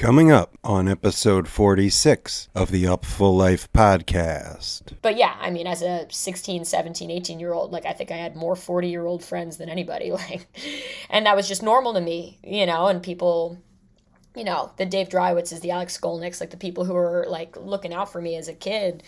Coming 0.00 0.32
up 0.32 0.56
on 0.64 0.88
episode 0.88 1.46
46 1.46 2.48
of 2.54 2.70
the 2.70 2.86
Up 2.86 3.02
Upful 3.02 3.36
Life 3.36 3.70
podcast. 3.70 4.94
But 5.02 5.18
yeah, 5.18 5.36
I 5.38 5.50
mean, 5.50 5.66
as 5.66 5.82
a 5.82 6.06
16, 6.08 6.64
17, 6.64 7.10
18 7.10 7.38
year 7.38 7.52
old, 7.52 7.70
like 7.70 7.84
I 7.84 7.92
think 7.92 8.10
I 8.10 8.16
had 8.16 8.34
more 8.34 8.56
40 8.56 8.88
year 8.88 9.04
old 9.04 9.22
friends 9.22 9.58
than 9.58 9.68
anybody. 9.68 10.10
Like, 10.30 10.46
and 11.10 11.26
that 11.26 11.36
was 11.36 11.46
just 11.46 11.62
normal 11.62 11.92
to 11.92 12.00
me, 12.00 12.38
you 12.42 12.64
know, 12.64 12.86
and 12.86 13.02
people, 13.02 13.58
you 14.34 14.42
know, 14.42 14.72
the 14.78 14.86
Dave 14.86 15.10
Drywitzes, 15.10 15.60
the 15.60 15.72
Alex 15.72 15.98
Skolnicks, 16.00 16.40
like 16.40 16.48
the 16.48 16.56
people 16.56 16.86
who 16.86 16.94
were 16.94 17.26
like 17.28 17.58
looking 17.58 17.92
out 17.92 18.10
for 18.10 18.22
me 18.22 18.36
as 18.36 18.48
a 18.48 18.54
kid 18.54 19.02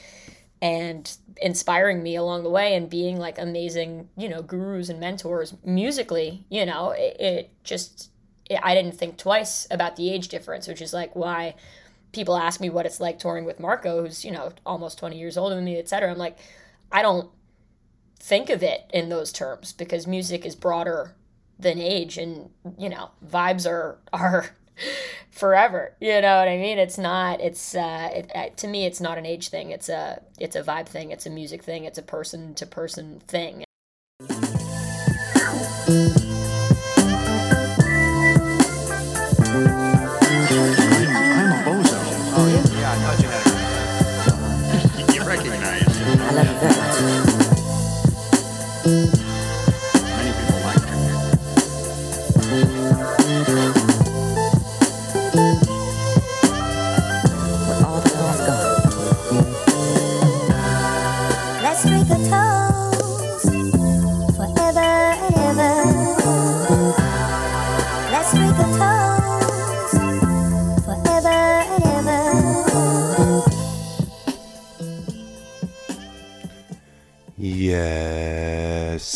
and 0.60 1.16
inspiring 1.40 2.02
me 2.02 2.16
along 2.16 2.42
the 2.42 2.50
way 2.50 2.74
and 2.74 2.90
being 2.90 3.16
like 3.16 3.38
amazing, 3.38 4.10
you 4.18 4.28
know, 4.28 4.42
gurus 4.42 4.90
and 4.90 5.00
mentors 5.00 5.54
musically, 5.64 6.44
you 6.50 6.66
know, 6.66 6.90
it, 6.90 7.16
it 7.18 7.50
just 7.64 8.11
I 8.62 8.74
didn't 8.74 8.98
think 8.98 9.16
twice 9.16 9.66
about 9.70 9.96
the 9.96 10.10
age 10.10 10.28
difference, 10.28 10.66
which 10.66 10.82
is 10.82 10.92
like 10.92 11.14
why 11.14 11.54
people 12.12 12.36
ask 12.36 12.60
me 12.60 12.70
what 12.70 12.86
it's 12.86 13.00
like 13.00 13.18
touring 13.18 13.44
with 13.44 13.58
Marco, 13.58 14.02
who's, 14.02 14.24
you 14.24 14.30
know, 14.30 14.52
almost 14.64 14.98
20 14.98 15.18
years 15.18 15.36
older 15.36 15.54
than 15.54 15.64
me, 15.64 15.78
et 15.78 15.88
cetera. 15.88 16.10
I'm 16.10 16.18
like, 16.18 16.38
I 16.90 17.02
don't 17.02 17.30
think 18.20 18.50
of 18.50 18.62
it 18.62 18.88
in 18.92 19.08
those 19.08 19.32
terms 19.32 19.72
because 19.72 20.06
music 20.06 20.46
is 20.46 20.54
broader 20.54 21.14
than 21.58 21.78
age 21.78 22.18
and, 22.18 22.50
you 22.78 22.88
know, 22.88 23.10
vibes 23.26 23.68
are, 23.68 23.98
are 24.12 24.50
forever. 25.30 25.96
You 26.00 26.20
know 26.20 26.38
what 26.38 26.48
I 26.48 26.58
mean? 26.58 26.78
It's 26.78 26.98
not, 26.98 27.40
it's, 27.40 27.74
uh, 27.74 28.10
it, 28.34 28.56
to 28.58 28.68
me, 28.68 28.84
it's 28.84 29.00
not 29.00 29.18
an 29.18 29.26
age 29.26 29.48
thing. 29.48 29.70
It's 29.70 29.88
a, 29.88 30.22
it's 30.38 30.56
a 30.56 30.62
vibe 30.62 30.86
thing. 30.86 31.10
It's 31.10 31.26
a 31.26 31.30
music 31.30 31.62
thing. 31.62 31.84
It's 31.84 31.98
a 31.98 32.02
person 32.02 32.54
to 32.54 32.66
person 32.66 33.20
thing. 33.20 33.64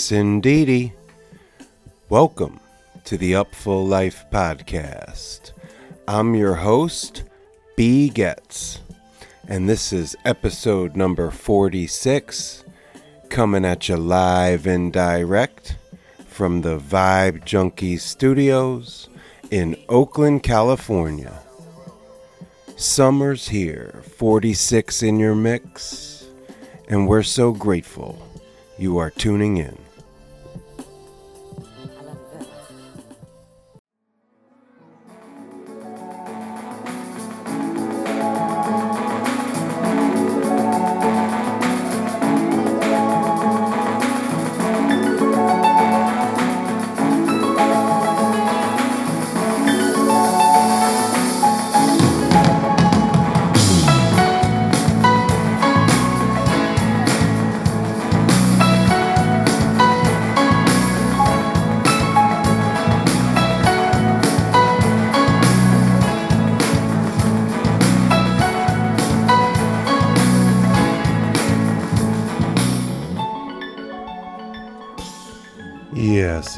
Yes, 0.06 0.12
indeedy. 0.12 0.92
Welcome 2.08 2.60
to 3.06 3.18
the 3.18 3.32
Upful 3.32 3.88
Life 3.88 4.24
podcast. 4.32 5.50
I'm 6.06 6.36
your 6.36 6.54
host, 6.54 7.24
B. 7.76 8.08
Getz, 8.10 8.78
and 9.48 9.68
this 9.68 9.92
is 9.92 10.14
episode 10.24 10.94
number 10.94 11.32
46, 11.32 12.62
coming 13.30 13.64
at 13.64 13.88
you 13.88 13.96
live 13.96 14.64
and 14.64 14.92
direct 14.92 15.76
from 16.28 16.60
the 16.60 16.78
Vibe 16.78 17.44
Junkie 17.44 17.96
Studios 17.96 19.08
in 19.50 19.74
Oakland, 19.88 20.44
California. 20.44 21.36
Summer's 22.76 23.48
here, 23.48 24.04
46 24.18 25.02
in 25.02 25.18
your 25.18 25.34
mix, 25.34 26.28
and 26.86 27.08
we're 27.08 27.24
so 27.24 27.50
grateful 27.50 28.24
you 28.78 28.98
are 28.98 29.10
tuning 29.10 29.56
in. 29.56 29.85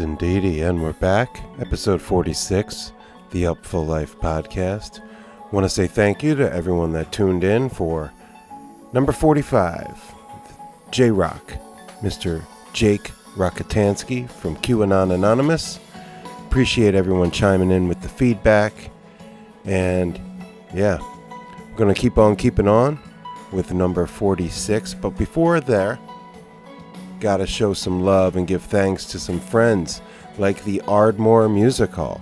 Indeedy. 0.01 0.61
And 0.63 0.83
we're 0.83 0.93
back. 0.95 1.43
Episode 1.61 2.01
46, 2.01 2.93
the 3.31 3.45
Upful 3.45 3.87
Life 3.87 4.19
podcast. 4.19 5.01
Want 5.53 5.65
to 5.65 5.69
say 5.69 5.87
thank 5.87 6.23
you 6.23 6.35
to 6.35 6.53
everyone 6.53 6.93
that 6.93 7.13
tuned 7.13 7.45
in 7.45 7.69
for 7.69 8.13
number 8.93 9.13
45, 9.13 10.15
J 10.91 11.11
Rock, 11.11 11.53
Mr. 12.03 12.43
Jake 12.73 13.11
Rockatansky 13.35 14.29
from 14.29 14.57
QAnon 14.57 15.15
Anonymous. 15.15 15.81
Appreciate 16.47 16.95
everyone 16.95 17.31
chiming 17.31 17.71
in 17.71 17.89
with 17.89 18.01
the 18.01 18.09
feedback. 18.09 18.73
And 19.65 20.21
yeah, 20.75 20.99
we're 21.71 21.77
going 21.77 21.95
to 21.95 22.01
keep 22.01 22.19
on 22.19 22.37
keeping 22.37 22.69
on 22.69 22.99
with 23.53 23.73
number 23.73 24.07
46. 24.07 24.95
But 24.95 25.11
before 25.11 25.61
there, 25.61 25.99
Gotta 27.21 27.47
show 27.47 27.75
some 27.75 28.03
love 28.03 28.37
and 28.37 28.47
give 28.47 28.63
thanks 28.63 29.05
to 29.07 29.19
some 29.19 29.41
friends 29.41 30.01
like 30.39 30.63
the 30.65 30.81
Ardmore 30.83 31.49
Music 31.49 31.91
Hall, 31.91 32.21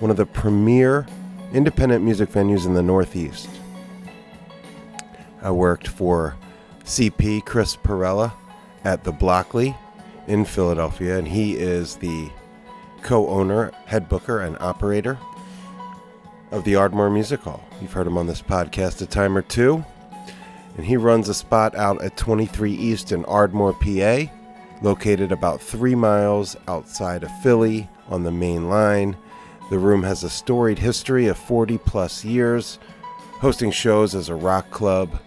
one 0.00 0.10
of 0.10 0.16
the 0.16 0.26
premier 0.26 1.06
independent 1.52 2.04
music 2.04 2.30
venues 2.30 2.66
in 2.66 2.74
the 2.74 2.82
Northeast. 2.82 3.48
I 5.40 5.52
worked 5.52 5.86
for 5.86 6.36
CP 6.84 7.44
Chris 7.44 7.76
Perella 7.76 8.32
at 8.84 9.04
the 9.04 9.12
Blockley 9.12 9.76
in 10.26 10.44
Philadelphia, 10.44 11.16
and 11.16 11.28
he 11.28 11.56
is 11.56 11.96
the 11.96 12.28
co 13.02 13.28
owner, 13.28 13.70
head 13.86 14.08
booker, 14.08 14.40
and 14.40 14.58
operator 14.58 15.16
of 16.50 16.64
the 16.64 16.74
Ardmore 16.74 17.10
Music 17.10 17.40
Hall. 17.40 17.62
You've 17.80 17.92
heard 17.92 18.06
him 18.06 18.18
on 18.18 18.26
this 18.26 18.42
podcast 18.42 19.00
a 19.00 19.06
time 19.06 19.36
or 19.36 19.42
two 19.42 19.84
and 20.78 20.86
he 20.86 20.96
runs 20.96 21.28
a 21.28 21.34
spot 21.34 21.74
out 21.74 22.00
at 22.02 22.16
23 22.16 22.72
East 22.72 23.10
in 23.10 23.24
Ardmore, 23.24 23.72
PA, 23.72 24.32
located 24.80 25.32
about 25.32 25.60
three 25.60 25.96
miles 25.96 26.56
outside 26.68 27.24
of 27.24 27.40
Philly 27.42 27.90
on 28.08 28.22
the 28.22 28.30
main 28.30 28.70
line. 28.70 29.16
The 29.70 29.78
room 29.78 30.04
has 30.04 30.22
a 30.22 30.30
storied 30.30 30.78
history 30.78 31.26
of 31.26 31.36
40 31.36 31.78
plus 31.78 32.24
years, 32.24 32.78
hosting 33.40 33.72
shows 33.72 34.14
as 34.14 34.28
a 34.28 34.36
rock 34.36 34.70
club. 34.70 35.20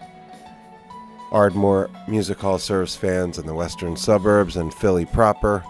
Ardmore 1.34 1.90
Music 2.08 2.40
Hall 2.40 2.58
serves 2.58 2.96
fans 2.96 3.38
in 3.38 3.46
the 3.46 3.54
western 3.54 3.98
suburbs 3.98 4.56
and 4.56 4.74
Philly 4.74 5.06
proper. 5.06 5.66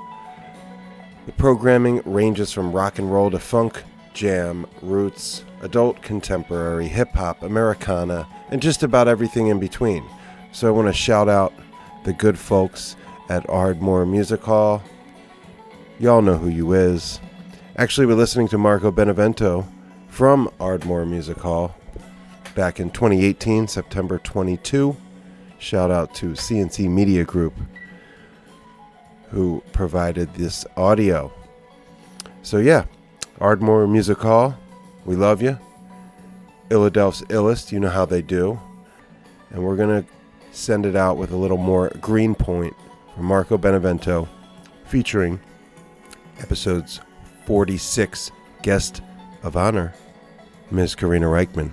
The 1.25 1.31
programming 1.31 2.03
ranges 2.05 2.51
from 2.51 2.71
rock 2.71 2.99
and 2.99 3.11
roll 3.11 3.31
to 3.31 3.39
funk, 3.39 3.81
jam, 4.13 4.67
roots, 4.83 5.43
adult 5.61 6.01
contemporary, 6.01 6.87
hip 6.87 7.11
hop, 7.11 7.43
Americana, 7.43 8.27
and 8.49 8.61
just 8.61 8.83
about 8.83 9.07
everything 9.07 9.47
in 9.47 9.59
between. 9.59 10.03
So 10.51 10.67
I 10.67 10.71
want 10.71 10.87
to 10.87 10.93
shout 10.93 11.29
out 11.29 11.53
the 12.03 12.13
good 12.13 12.37
folks 12.37 12.95
at 13.29 13.49
Ardmore 13.49 14.05
Music 14.05 14.41
Hall. 14.41 14.83
Y'all 15.99 16.21
know 16.21 16.37
who 16.37 16.49
you 16.49 16.73
is. 16.73 17.19
Actually, 17.77 18.07
we're 18.07 18.15
listening 18.15 18.47
to 18.49 18.57
Marco 18.57 18.91
Benevento 18.91 19.67
from 20.09 20.51
Ardmore 20.59 21.05
Music 21.05 21.37
Hall 21.37 21.75
back 22.55 22.79
in 22.79 22.89
2018, 22.89 23.67
September 23.67 24.17
22. 24.19 24.95
Shout 25.59 25.91
out 25.91 26.13
to 26.15 26.31
CNC 26.31 26.89
Media 26.89 27.23
Group 27.23 27.53
who 29.31 29.63
provided 29.71 30.33
this 30.33 30.65
audio. 30.75 31.31
So, 32.41 32.57
yeah, 32.57 32.85
Ardmore 33.39 33.87
Music 33.87 34.17
Hall, 34.17 34.57
we 35.05 35.15
love 35.15 35.41
you. 35.41 35.57
Illadelph's 36.69 37.21
Illest, 37.23 37.71
you 37.71 37.79
know 37.79 37.89
how 37.89 38.05
they 38.05 38.21
do. 38.21 38.59
And 39.49 39.63
we're 39.63 39.75
going 39.75 40.03
to 40.03 40.09
send 40.51 40.85
it 40.85 40.95
out 40.95 41.17
with 41.17 41.31
a 41.31 41.37
little 41.37 41.57
more 41.57 41.89
green 41.99 42.35
point 42.35 42.73
from 43.13 43.25
Marco 43.25 43.57
Benevento, 43.57 44.29
featuring 44.85 45.39
episodes 46.39 47.01
46 47.45 48.31
Guest 48.61 49.01
of 49.43 49.57
Honor, 49.57 49.93
Ms. 50.69 50.95
Karina 50.95 51.25
Rykman. 51.25 51.71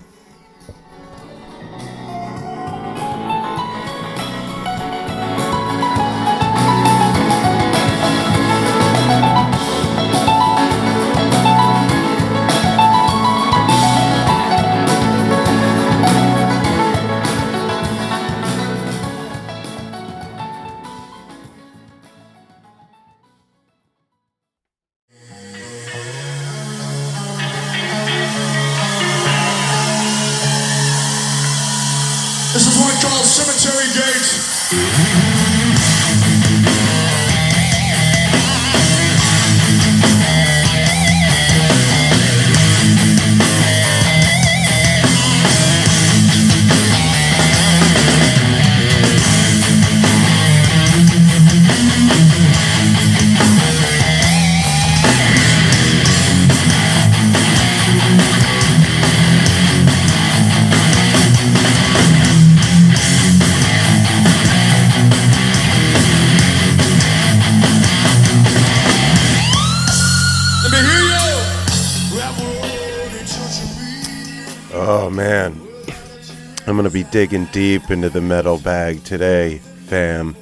Digging 77.18 77.46
deep 77.46 77.90
into 77.90 78.08
the 78.08 78.20
metal 78.20 78.58
bag 78.58 79.02
today, 79.02 79.58
fam. 79.58 80.36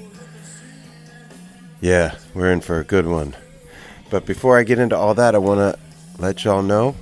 Yeah, 1.80 2.16
we're 2.34 2.52
in 2.52 2.60
for 2.60 2.78
a 2.78 2.84
good 2.84 3.06
one. 3.06 3.34
But 4.10 4.26
before 4.26 4.58
I 4.58 4.62
get 4.62 4.78
into 4.78 4.94
all 4.94 5.14
that, 5.14 5.34
I 5.34 5.38
wanna 5.38 5.78
let 6.18 6.44
y'all 6.44 6.60
know 6.60 6.94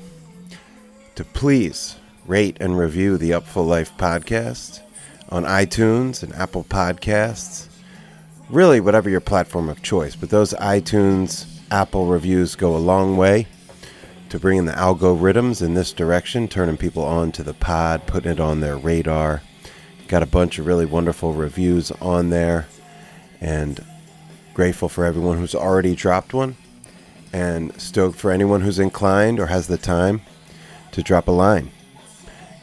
to 1.17 1.25
please 1.25 1.97
rate 2.25 2.57
and 2.61 2.79
review 2.79 3.19
the 3.19 3.33
Up 3.33 3.47
Upful 3.47 3.67
Life 3.67 3.91
podcast 3.99 4.81
on 5.29 5.43
iTunes 5.43 6.23
and 6.23 6.33
Apple 6.37 6.63
Podcasts. 6.63 7.67
Really, 8.49 8.79
whatever 8.79 9.11
your 9.11 9.21
platform 9.21 9.69
of 9.69 9.83
choice, 9.83 10.15
but 10.15 10.31
those 10.31 10.55
iTunes, 10.55 11.47
Apple 11.73 12.07
reviews 12.07 12.55
go 12.55 12.77
a 12.77 12.79
long 12.79 13.17
way 13.17 13.49
to 14.29 14.39
bringing 14.39 14.67
the 14.67 14.73
algorithms 14.75 15.61
in 15.61 15.75
this 15.75 15.93
direction, 15.93 16.47
turning 16.47 16.77
people 16.77 17.03
on 17.03 17.33
to 17.33 17.43
the 17.43 17.55
pod, 17.55 18.07
putting 18.07 18.31
it 18.31 18.39
on 18.39 18.61
their 18.61 18.77
radar. 18.77 19.43
Got 20.09 20.23
a 20.23 20.27
bunch 20.27 20.59
of 20.59 20.67
really 20.67 20.87
wonderful 20.87 21.33
reviews 21.33 21.91
on 21.93 22.31
there, 22.31 22.67
and 23.41 23.85
grateful 24.53 24.89
for 24.89 25.05
everyone 25.05 25.39
who's 25.39 25.55
already 25.55 25.95
dropped 25.95 26.35
one, 26.35 26.57
and 27.33 27.79
stoked 27.81 28.19
for 28.19 28.31
anyone 28.31 28.61
who's 28.61 28.79
inclined 28.79 29.41
or 29.41 29.47
has 29.47 29.67
the 29.67 29.79
time 29.79 30.23
to 30.93 31.03
drop 31.03 31.27
a 31.27 31.33
line 31.33 31.71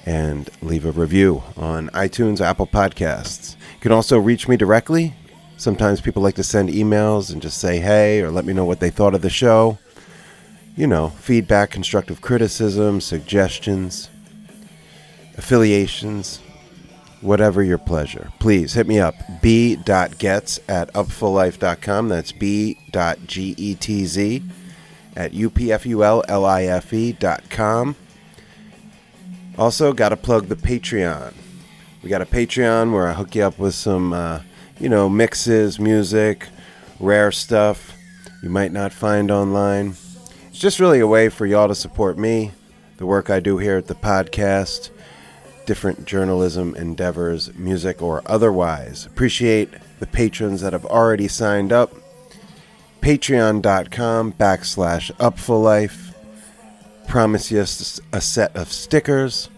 and 0.05 0.49
leave 0.61 0.85
a 0.85 0.91
review 0.91 1.43
on 1.57 1.89
iTunes, 1.89 2.41
Apple 2.41 2.67
Podcasts. 2.67 3.55
You 3.75 3.81
can 3.81 3.91
also 3.91 4.17
reach 4.17 4.47
me 4.47 4.57
directly. 4.57 5.13
Sometimes 5.57 6.01
people 6.01 6.23
like 6.23 6.35
to 6.35 6.43
send 6.43 6.69
emails 6.69 7.31
and 7.31 7.41
just 7.41 7.59
say 7.59 7.79
hey 7.79 8.21
or 8.21 8.31
let 8.31 8.45
me 8.45 8.53
know 8.53 8.65
what 8.65 8.79
they 8.79 8.89
thought 8.89 9.13
of 9.13 9.21
the 9.21 9.29
show 9.29 9.77
you 10.75 10.87
know, 10.87 11.09
feedback, 11.09 11.69
constructive 11.69 12.21
criticism, 12.21 13.01
suggestions, 13.01 14.09
affiliations, 15.37 16.39
whatever 17.21 17.63
your 17.63 17.77
pleasure. 17.77 18.31
Please 18.39 18.73
hit 18.73 18.87
me 18.87 18.99
up. 18.99 19.15
b.gets 19.41 20.59
at 20.67 20.93
upfullife.com. 20.93 22.09
That's 22.09 22.31
b.getz 22.31 22.91
at 25.15 25.31
upfulife 25.31 26.93
E 26.93 27.11
dot 27.13 27.49
com. 27.49 27.95
Also, 29.57 29.93
got 29.93 30.09
to 30.09 30.17
plug 30.17 30.47
the 30.47 30.55
Patreon. 30.55 31.33
We 32.01 32.09
got 32.09 32.21
a 32.21 32.25
Patreon 32.25 32.93
where 32.93 33.07
I 33.07 33.13
hook 33.13 33.35
you 33.35 33.43
up 33.43 33.59
with 33.59 33.75
some, 33.75 34.13
uh, 34.13 34.41
you 34.79 34.89
know, 34.89 35.07
mixes, 35.09 35.79
music, 35.79 36.47
rare 36.99 37.31
stuff 37.31 37.95
you 38.41 38.49
might 38.49 38.71
not 38.71 38.91
find 38.91 39.29
online. 39.29 39.95
It's 40.49 40.57
just 40.57 40.79
really 40.79 40.99
a 40.99 41.07
way 41.07 41.29
for 41.29 41.45
y'all 41.45 41.67
to 41.67 41.75
support 41.75 42.17
me, 42.17 42.51
the 42.97 43.05
work 43.05 43.29
I 43.29 43.39
do 43.39 43.57
here 43.57 43.77
at 43.77 43.87
the 43.87 43.95
podcast, 43.95 44.89
different 45.65 46.05
journalism 46.05 46.75
endeavors, 46.75 47.53
music 47.55 48.01
or 48.01 48.21
otherwise. 48.25 49.05
Appreciate 49.05 49.69
the 49.99 50.07
patrons 50.07 50.61
that 50.61 50.73
have 50.73 50.85
already 50.85 51.27
signed 51.27 51.71
up. 51.71 51.93
Patreon.com 53.01 54.33
backslash 54.33 55.11
upfullife. 55.13 56.13
Promise 57.07 57.51
you 57.51 57.59
a 57.59 58.21
set 58.21 58.55
of 58.55 58.71
stickers 58.71 59.49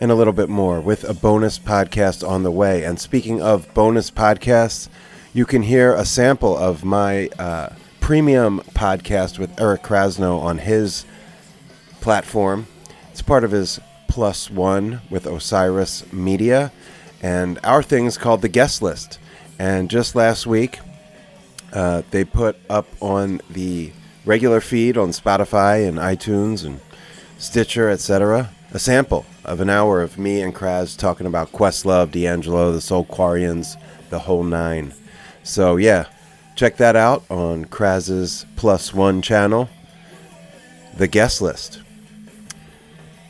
and 0.00 0.10
a 0.10 0.14
little 0.14 0.32
bit 0.32 0.48
more 0.48 0.80
with 0.80 1.04
a 1.04 1.14
bonus 1.14 1.58
podcast 1.58 2.26
on 2.26 2.42
the 2.42 2.50
way. 2.50 2.84
And 2.84 2.98
speaking 2.98 3.40
of 3.40 3.72
bonus 3.74 4.10
podcasts, 4.10 4.88
you 5.32 5.44
can 5.44 5.62
hear 5.62 5.94
a 5.94 6.04
sample 6.04 6.56
of 6.56 6.84
my 6.84 7.28
uh, 7.38 7.70
premium 8.00 8.60
podcast 8.74 9.38
with 9.38 9.60
Eric 9.60 9.82
Krasno 9.82 10.40
on 10.40 10.58
his 10.58 11.04
platform. 12.00 12.66
It's 13.10 13.22
part 13.22 13.44
of 13.44 13.50
his 13.50 13.80
Plus 14.14 14.48
One 14.48 15.00
with 15.10 15.26
Osiris 15.26 16.12
Media. 16.12 16.70
And 17.20 17.58
our 17.64 17.82
thing 17.82 18.06
is 18.06 18.16
called 18.16 18.42
The 18.42 18.48
Guest 18.48 18.80
List. 18.80 19.18
And 19.58 19.90
just 19.90 20.14
last 20.14 20.46
week, 20.46 20.78
uh, 21.72 22.02
they 22.12 22.22
put 22.22 22.56
up 22.70 22.86
on 23.00 23.40
the 23.50 23.90
regular 24.24 24.60
feed 24.60 24.96
on 24.96 25.08
Spotify 25.08 25.88
and 25.88 25.98
iTunes 25.98 26.64
and 26.64 26.80
Stitcher, 27.38 27.90
etc., 27.90 28.50
a 28.70 28.78
sample 28.78 29.26
of 29.44 29.60
an 29.60 29.68
hour 29.68 30.00
of 30.00 30.16
me 30.16 30.40
and 30.40 30.54
Kraz 30.54 30.96
talking 30.96 31.26
about 31.26 31.50
Questlove, 31.50 32.12
D'Angelo, 32.12 32.70
the 32.70 32.78
Soulquarians, 32.78 33.76
the 34.10 34.20
whole 34.20 34.44
nine. 34.44 34.94
So 35.42 35.74
yeah, 35.74 36.06
check 36.54 36.76
that 36.76 36.94
out 36.94 37.24
on 37.28 37.64
Kraz's 37.64 38.46
Plus 38.54 38.94
One 38.94 39.22
channel, 39.22 39.68
the 40.96 41.08
guest 41.08 41.42
list. 41.42 41.80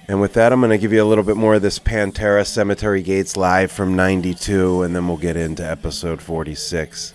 And 0.07 0.21
with 0.21 0.35
that, 0.35 0.53
I'm 0.53 0.61
going 0.61 0.71
to 0.71 0.79
give 0.79 0.93
you 0.93 1.03
a 1.03 1.07
little 1.07 1.25
bit 1.25 1.37
more 1.37 1.55
of 1.55 1.63
this 1.63 1.79
Pantera 1.79 2.47
Cemetery 2.47 3.03
Gates 3.03 3.37
live 3.37 3.73
from 3.73 3.97
92, 3.97 4.83
and 4.83 4.95
then 4.95 5.09
we'll 5.09 5.17
get 5.17 5.37
into 5.37 5.65
episode 5.67 6.21
46. 6.21 7.15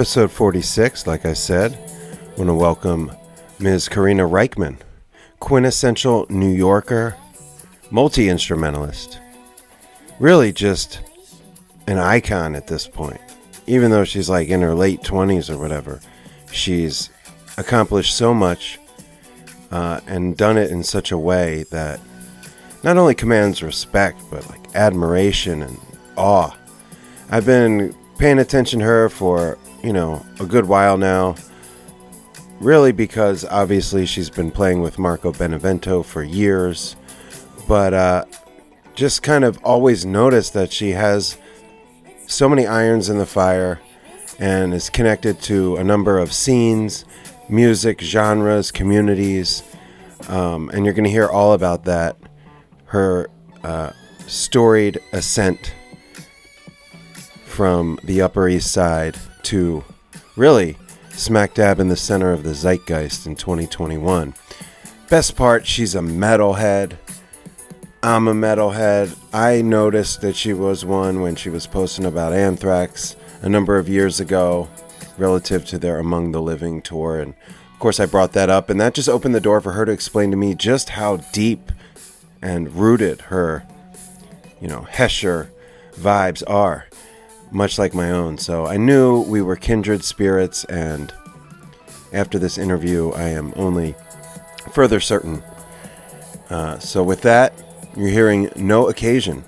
Episode 0.00 0.30
46, 0.30 1.06
like 1.06 1.26
I 1.26 1.34
said, 1.34 1.74
I 1.74 2.38
want 2.38 2.48
to 2.48 2.54
welcome 2.54 3.12
Ms. 3.58 3.86
Karina 3.86 4.26
Rykman, 4.26 4.78
quintessential 5.40 6.24
New 6.30 6.48
Yorker, 6.48 7.18
multi 7.90 8.30
instrumentalist. 8.30 9.20
Really 10.18 10.54
just 10.54 11.02
an 11.86 11.98
icon 11.98 12.56
at 12.56 12.66
this 12.66 12.88
point. 12.88 13.20
Even 13.66 13.90
though 13.90 14.04
she's 14.04 14.30
like 14.30 14.48
in 14.48 14.62
her 14.62 14.74
late 14.74 15.02
20s 15.02 15.50
or 15.50 15.58
whatever, 15.58 16.00
she's 16.50 17.10
accomplished 17.58 18.16
so 18.16 18.32
much 18.32 18.78
uh, 19.70 20.00
and 20.06 20.34
done 20.34 20.56
it 20.56 20.70
in 20.70 20.82
such 20.82 21.12
a 21.12 21.18
way 21.18 21.64
that 21.64 22.00
not 22.82 22.96
only 22.96 23.14
commands 23.14 23.62
respect, 23.62 24.18
but 24.30 24.48
like 24.48 24.74
admiration 24.74 25.60
and 25.60 25.78
awe. 26.16 26.56
I've 27.30 27.44
been 27.44 27.94
paying 28.16 28.38
attention 28.38 28.78
to 28.78 28.86
her 28.86 29.10
for, 29.10 29.58
you 29.82 29.92
know, 29.92 30.24
a 30.38 30.46
good 30.46 30.66
while 30.66 30.96
now. 30.96 31.34
Really, 32.60 32.92
because 32.92 33.44
obviously 33.46 34.04
she's 34.04 34.28
been 34.28 34.50
playing 34.50 34.82
with 34.82 34.98
Marco 34.98 35.32
Benevento 35.32 36.02
for 36.02 36.22
years, 36.22 36.94
but 37.66 37.94
uh, 37.94 38.24
just 38.94 39.22
kind 39.22 39.44
of 39.44 39.58
always 39.64 40.04
noticed 40.04 40.52
that 40.52 40.70
she 40.70 40.90
has 40.90 41.38
so 42.26 42.48
many 42.48 42.66
irons 42.66 43.08
in 43.08 43.16
the 43.16 43.24
fire 43.24 43.80
and 44.38 44.74
is 44.74 44.90
connected 44.90 45.40
to 45.42 45.76
a 45.76 45.84
number 45.84 46.18
of 46.18 46.34
scenes, 46.34 47.06
music, 47.48 48.00
genres, 48.02 48.70
communities. 48.70 49.62
Um, 50.28 50.68
and 50.70 50.84
you're 50.84 50.94
going 50.94 51.04
to 51.04 51.10
hear 51.10 51.28
all 51.28 51.54
about 51.54 51.84
that. 51.84 52.16
Her 52.86 53.30
uh, 53.64 53.92
storied 54.26 55.00
ascent 55.12 55.74
from 57.46 57.98
the 58.04 58.20
Upper 58.20 58.48
East 58.48 58.70
Side 58.70 59.16
to 59.44 59.84
really 60.36 60.76
smack 61.12 61.54
dab 61.54 61.80
in 61.80 61.88
the 61.88 61.96
center 61.96 62.32
of 62.32 62.42
the 62.42 62.54
zeitgeist 62.54 63.26
in 63.26 63.36
2021. 63.36 64.34
Best 65.08 65.36
part, 65.36 65.66
she's 65.66 65.94
a 65.94 66.00
metalhead. 66.00 66.96
I'm 68.02 68.28
a 68.28 68.34
metalhead. 68.34 69.16
I 69.32 69.60
noticed 69.60 70.20
that 70.22 70.36
she 70.36 70.52
was 70.52 70.84
one 70.84 71.20
when 71.20 71.36
she 71.36 71.50
was 71.50 71.66
posting 71.66 72.06
about 72.06 72.32
Anthrax 72.32 73.16
a 73.42 73.48
number 73.48 73.76
of 73.76 73.88
years 73.88 74.20
ago 74.20 74.68
relative 75.18 75.64
to 75.66 75.78
their 75.78 75.98
Among 75.98 76.32
the 76.32 76.40
Living 76.40 76.80
tour. 76.80 77.20
And 77.20 77.34
of 77.72 77.78
course, 77.78 78.00
I 78.00 78.06
brought 78.06 78.32
that 78.32 78.50
up, 78.50 78.70
and 78.70 78.80
that 78.80 78.94
just 78.94 79.08
opened 79.08 79.34
the 79.34 79.40
door 79.40 79.60
for 79.60 79.72
her 79.72 79.84
to 79.84 79.92
explain 79.92 80.30
to 80.30 80.36
me 80.36 80.54
just 80.54 80.90
how 80.90 81.18
deep 81.32 81.72
and 82.42 82.74
rooted 82.74 83.22
her, 83.22 83.66
you 84.60 84.68
know, 84.68 84.86
Hesher 84.90 85.50
vibes 85.94 86.42
are, 86.46 86.86
much 87.50 87.78
like 87.78 87.94
my 87.94 88.10
own. 88.10 88.38
So 88.38 88.66
I 88.66 88.76
knew 88.76 89.22
we 89.22 89.42
were 89.42 89.56
kindred 89.56 90.04
spirits, 90.04 90.64
and 90.64 91.12
after 92.12 92.38
this 92.38 92.58
interview, 92.58 93.10
I 93.12 93.28
am 93.28 93.52
only 93.56 93.94
further 94.72 95.00
certain. 95.00 95.42
Uh, 96.48 96.78
so 96.78 97.02
with 97.02 97.22
that, 97.22 97.52
you're 97.96 98.08
hearing 98.08 98.50
No 98.56 98.88
Occasion, 98.88 99.44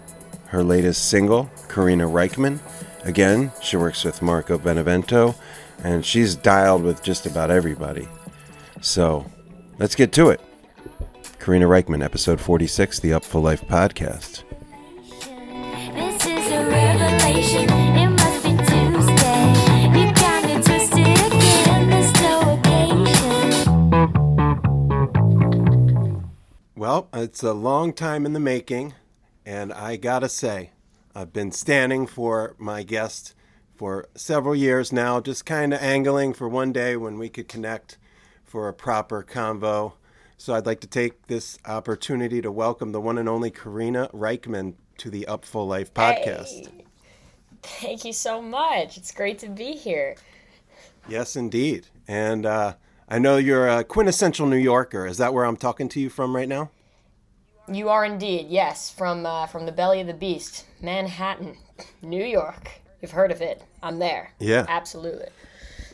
her 0.47 0.63
latest 0.63 1.09
single, 1.09 1.51
Karina 1.69 2.07
Rykman. 2.07 2.59
Again, 3.05 3.53
she 3.61 3.77
works 3.77 4.05
with 4.05 4.23
Marco 4.23 4.59
Benevento, 4.59 5.35
and 5.83 6.05
she's 6.05 6.35
dialed 6.35 6.83
with 6.83 7.03
just 7.03 7.27
about 7.27 7.51
everybody. 7.51 8.09
So 8.81 9.27
let's 9.79 9.95
get 9.95 10.13
to 10.13 10.31
it. 10.31 10.41
Karina 11.39 11.67
Rykman, 11.67 12.05
episode 12.05 12.41
46, 12.41 13.01
the 13.01 13.11
Upful 13.11 13.43
Life 13.43 13.63
podcast. 13.63 14.45
Well, 26.83 27.09
it's 27.15 27.45
a 27.45 27.53
long 27.53 27.93
time 27.93 28.27
in 28.27 28.33
the 28.33 28.41
making, 28.41 28.95
and 29.47 29.73
I 29.73 29.95
gotta 29.95 30.29
say, 30.29 30.73
I've 31.15 31.33
been 31.33 31.53
standing 31.53 32.09
for 32.09 32.57
my 32.59 32.83
guest 32.83 33.37
for 33.77 34.09
several 34.17 34.57
years 34.57 34.91
now, 34.91 35.21
just 35.21 35.47
kind 35.47 35.73
of 35.73 35.81
angling 35.81 36.35
for 36.35 36.49
one 36.49 36.73
day 36.73 36.97
when 36.97 37.21
we 37.21 37.29
could 37.29 37.47
connect 37.47 37.99
for 38.43 38.67
a 38.67 38.75
proper 38.75 39.23
convo. 39.23 39.93
So 40.37 40.55
I'd 40.55 40.67
like 40.67 40.81
to 40.81 40.89
take 40.89 41.29
this 41.29 41.57
opportunity 41.67 42.43
to 42.43 42.51
welcome 42.51 42.91
the 42.91 43.01
one 43.01 43.17
and 43.17 43.29
only 43.29 43.53
Karina 43.53 44.09
Rykman 44.13 44.75
to 44.99 45.09
the 45.09 45.25
Upful 45.29 45.69
Life 45.69 45.95
podcast. 45.95 46.67
Hey, 46.67 46.85
thank 47.63 48.05
you 48.05 48.13
so 48.13 48.43
much. 48.43 48.97
It's 48.97 49.13
great 49.13 49.39
to 49.39 49.49
be 49.49 49.75
here. 49.75 50.17
Yes, 51.09 51.37
indeed. 51.37 51.87
And 52.09 52.45
uh, 52.45 52.75
I 53.13 53.19
know 53.19 53.37
you're 53.37 53.69
a 53.69 53.85
quintessential 53.85 54.47
New 54.47 54.57
Yorker. 54.57 55.07
Is 55.07 55.19
that 55.19 55.35
where 55.35 55.45
I'm 55.45 55.59
talking 55.59 55.87
to 55.91 56.01
you 56.01 56.09
from 56.09 56.35
right 56.35 56.49
now? 56.49 56.71
You 57.71 57.91
are 57.91 58.07
indeed, 58.07 58.47
yes, 58.49 58.89
from 58.91 59.27
uh, 59.27 59.47
from 59.49 59.67
the 59.67 59.73
belly 59.73 60.01
of 60.01 60.07
the 60.07 60.15
beast, 60.15 60.65
Manhattan, 60.81 61.59
New 62.01 62.25
York. 62.25 62.81
You've 63.03 63.11
heard 63.11 63.31
of 63.31 63.43
it. 63.43 63.65
I'm 63.83 63.99
there. 63.99 64.33
Yeah. 64.39 64.65
Absolutely. 64.67 65.27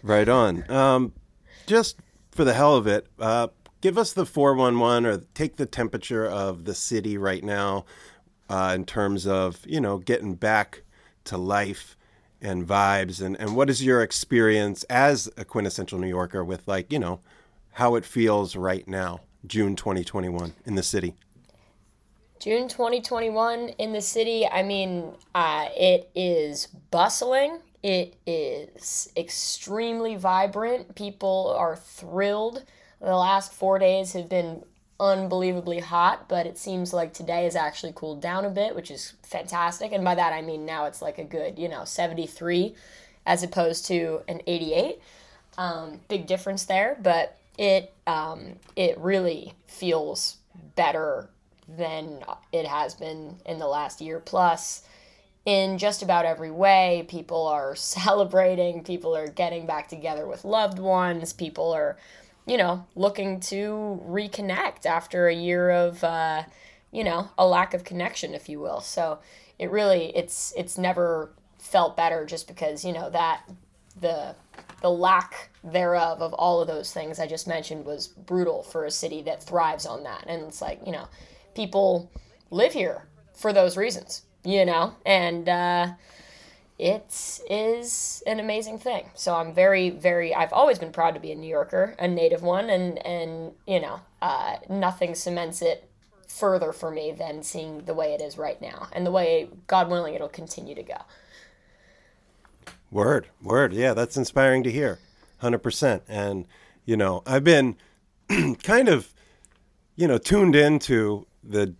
Right 0.04 0.28
on. 0.28 0.70
Um, 0.70 1.12
just 1.66 1.98
for 2.30 2.44
the 2.44 2.54
hell 2.54 2.76
of 2.76 2.86
it, 2.86 3.08
uh, 3.18 3.48
give 3.80 3.98
us 3.98 4.12
the 4.12 4.24
411 4.24 5.04
or 5.04 5.16
take 5.34 5.56
the 5.56 5.66
temperature 5.66 6.24
of 6.24 6.66
the 6.66 6.74
city 6.74 7.18
right 7.18 7.42
now 7.42 7.84
uh, 8.48 8.70
in 8.76 8.84
terms 8.84 9.26
of, 9.26 9.58
you 9.66 9.80
know, 9.80 9.98
getting 9.98 10.36
back 10.36 10.82
to 11.24 11.36
life 11.36 11.96
and 12.40 12.66
vibes. 12.66 13.20
And, 13.20 13.38
and 13.40 13.56
what 13.56 13.70
is 13.70 13.84
your 13.84 14.02
experience 14.02 14.84
as 14.84 15.28
a 15.36 15.44
quintessential 15.44 15.98
New 15.98 16.08
Yorker 16.08 16.44
with, 16.44 16.66
like, 16.66 16.92
you 16.92 16.98
know, 16.98 17.20
how 17.72 17.94
it 17.94 18.04
feels 18.04 18.56
right 18.56 18.86
now, 18.86 19.20
June 19.46 19.76
2021 19.76 20.54
in 20.64 20.74
the 20.74 20.82
city? 20.82 21.14
June 22.40 22.68
2021 22.68 23.70
in 23.70 23.92
the 23.92 24.00
city. 24.00 24.46
I 24.46 24.62
mean, 24.62 25.12
uh, 25.34 25.66
it 25.76 26.10
is 26.14 26.68
bustling. 26.90 27.58
It 27.82 28.16
is 28.26 29.12
extremely 29.16 30.16
vibrant. 30.16 30.94
People 30.94 31.54
are 31.58 31.76
thrilled. 31.76 32.64
The 33.00 33.14
last 33.14 33.52
four 33.52 33.78
days 33.78 34.12
have 34.12 34.28
been 34.28 34.64
unbelievably 35.00 35.80
hot, 35.80 36.28
but 36.28 36.46
it 36.46 36.58
seems 36.58 36.92
like 36.92 37.12
today 37.12 37.44
has 37.44 37.54
actually 37.54 37.92
cooled 37.94 38.20
down 38.20 38.44
a 38.44 38.50
bit, 38.50 38.74
which 38.74 38.90
is 38.90 39.14
fantastic. 39.22 39.92
And 39.92 40.04
by 40.04 40.14
that 40.14 40.32
I 40.32 40.42
mean 40.42 40.66
now 40.66 40.86
it's 40.86 41.02
like 41.02 41.18
a 41.18 41.24
good, 41.24 41.58
you 41.58 41.68
know, 41.68 41.84
73 41.84 42.74
as 43.26 43.42
opposed 43.42 43.86
to 43.86 44.22
an 44.28 44.40
88. 44.46 45.00
Um, 45.56 46.00
big 46.08 46.26
difference 46.26 46.64
there, 46.64 46.96
but 47.02 47.36
it 47.58 47.92
um, 48.06 48.54
it 48.76 48.96
really 48.98 49.54
feels 49.66 50.36
better 50.76 51.28
than 51.68 52.24
it 52.52 52.66
has 52.66 52.94
been 52.94 53.36
in 53.44 53.58
the 53.58 53.66
last 53.66 54.00
year 54.00 54.20
plus 54.20 54.82
in 55.44 55.78
just 55.78 56.02
about 56.02 56.26
every 56.26 56.50
way. 56.50 57.06
People 57.08 57.46
are 57.46 57.74
celebrating, 57.76 58.84
people 58.84 59.16
are 59.16 59.28
getting 59.28 59.66
back 59.66 59.88
together 59.88 60.26
with 60.26 60.44
loved 60.44 60.78
ones, 60.78 61.32
people 61.32 61.72
are, 61.72 61.96
you 62.48 62.56
know, 62.56 62.86
looking 62.96 63.40
to 63.40 64.00
reconnect 64.08 64.86
after 64.86 65.28
a 65.28 65.34
year 65.34 65.70
of, 65.70 66.02
uh, 66.02 66.42
you 66.90 67.04
know, 67.04 67.28
a 67.36 67.46
lack 67.46 67.74
of 67.74 67.84
connection, 67.84 68.32
if 68.32 68.48
you 68.48 68.58
will. 68.58 68.80
So 68.80 69.18
it 69.58 69.70
really, 69.70 70.16
it's, 70.16 70.54
it's 70.56 70.78
never 70.78 71.30
felt 71.58 71.94
better 71.96 72.24
just 72.24 72.48
because, 72.48 72.84
you 72.86 72.92
know, 72.92 73.10
that 73.10 73.42
the, 74.00 74.34
the 74.80 74.90
lack 74.90 75.50
thereof 75.62 76.22
of 76.22 76.32
all 76.32 76.62
of 76.62 76.68
those 76.68 76.90
things 76.90 77.20
I 77.20 77.26
just 77.26 77.46
mentioned 77.46 77.84
was 77.84 78.06
brutal 78.08 78.62
for 78.62 78.86
a 78.86 78.90
city 78.90 79.20
that 79.22 79.42
thrives 79.42 79.84
on 79.84 80.04
that. 80.04 80.24
And 80.26 80.44
it's 80.44 80.62
like, 80.62 80.80
you 80.86 80.92
know, 80.92 81.06
people 81.54 82.10
live 82.50 82.72
here 82.72 83.08
for 83.36 83.52
those 83.52 83.76
reasons, 83.76 84.22
you 84.42 84.64
know, 84.64 84.94
and 85.04 85.48
uh, 85.48 85.88
it 86.78 87.40
is 87.50 88.22
an 88.26 88.40
amazing 88.40 88.78
thing. 88.78 89.10
So 89.14 89.34
I'm 89.34 89.52
very, 89.52 89.90
very. 89.90 90.34
I've 90.34 90.52
always 90.52 90.78
been 90.78 90.92
proud 90.92 91.14
to 91.14 91.20
be 91.20 91.32
a 91.32 91.34
New 91.34 91.48
Yorker, 91.48 91.96
a 91.98 92.08
native 92.08 92.42
one, 92.42 92.70
and 92.70 93.04
and 93.06 93.52
you 93.66 93.80
know, 93.80 94.00
uh, 94.22 94.56
nothing 94.68 95.14
cements 95.14 95.62
it 95.62 95.90
further 96.28 96.72
for 96.72 96.90
me 96.90 97.10
than 97.10 97.42
seeing 97.42 97.84
the 97.84 97.94
way 97.94 98.12
it 98.12 98.20
is 98.20 98.38
right 98.38 98.60
now, 98.60 98.88
and 98.92 99.04
the 99.04 99.10
way, 99.10 99.48
God 99.66 99.90
willing, 99.90 100.14
it'll 100.14 100.28
continue 100.28 100.74
to 100.74 100.82
go. 100.82 100.98
Word, 102.90 103.28
word. 103.42 103.72
Yeah, 103.72 103.92
that's 103.92 104.16
inspiring 104.16 104.62
to 104.62 104.70
hear. 104.70 104.98
100%. 105.42 106.00
And, 106.08 106.46
you 106.84 106.96
know, 106.96 107.22
I've 107.26 107.44
been 107.44 107.76
kind 108.62 108.88
of, 108.88 109.12
you 109.94 110.08
know, 110.08 110.18
tuned 110.18 110.56
into 110.56 111.26
the 111.42 111.74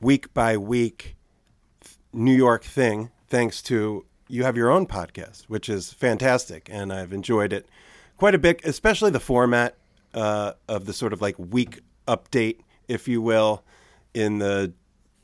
week 0.00 0.32
by 0.32 0.56
week 0.56 1.16
New 2.12 2.34
York 2.34 2.64
thing 2.64 3.10
thanks 3.28 3.62
to 3.62 4.04
you 4.28 4.44
have 4.44 4.56
your 4.56 4.70
own 4.70 4.86
podcast, 4.86 5.44
which 5.44 5.68
is 5.68 5.92
fantastic. 5.92 6.68
And 6.70 6.92
I've 6.92 7.12
enjoyed 7.12 7.52
it 7.52 7.68
quite 8.16 8.34
a 8.34 8.38
bit, 8.38 8.60
especially 8.64 9.10
the 9.10 9.20
format 9.20 9.76
uh, 10.14 10.52
of 10.68 10.86
the 10.86 10.92
sort 10.92 11.12
of 11.12 11.20
like 11.20 11.38
week 11.38 11.80
update, 12.06 12.60
if 12.88 13.08
you 13.08 13.20
will, 13.20 13.62
in 14.12 14.38
the, 14.38 14.72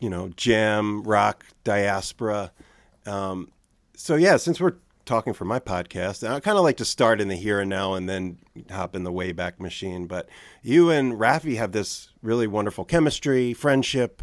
you 0.01 0.11
know, 0.11 0.29
jam 0.37 1.03
rock 1.03 1.45
diaspora. 1.65 2.53
Um, 3.07 3.51
so, 3.95 4.15
yeah, 4.15 4.37
since 4.37 4.61
we're 4.61 4.77
talking 5.05 5.33
for 5.33 5.45
my 5.45 5.59
podcast, 5.59 6.29
I 6.29 6.41
kind 6.41 6.57
of 6.57 6.65
like 6.65 6.77
to 6.79 6.85
start 6.85 7.21
in 7.21 7.29
the 7.29 7.37
here 7.37 7.61
and 7.61 7.71
now 7.71 7.95
and 7.95 8.09
then 8.09 8.39
hop 8.71 8.95
in 8.95 9.05
the 9.05 9.13
wayback 9.13 9.59
machine. 9.59 10.07
But 10.07 10.29
you 10.63 10.91
and 10.91 11.15
Rafi 11.15 11.57
have 11.57 11.73
this 11.73 12.11
really 12.23 12.47
wonderful 12.47 12.85
chemistry, 12.85 13.53
friendship, 13.53 14.23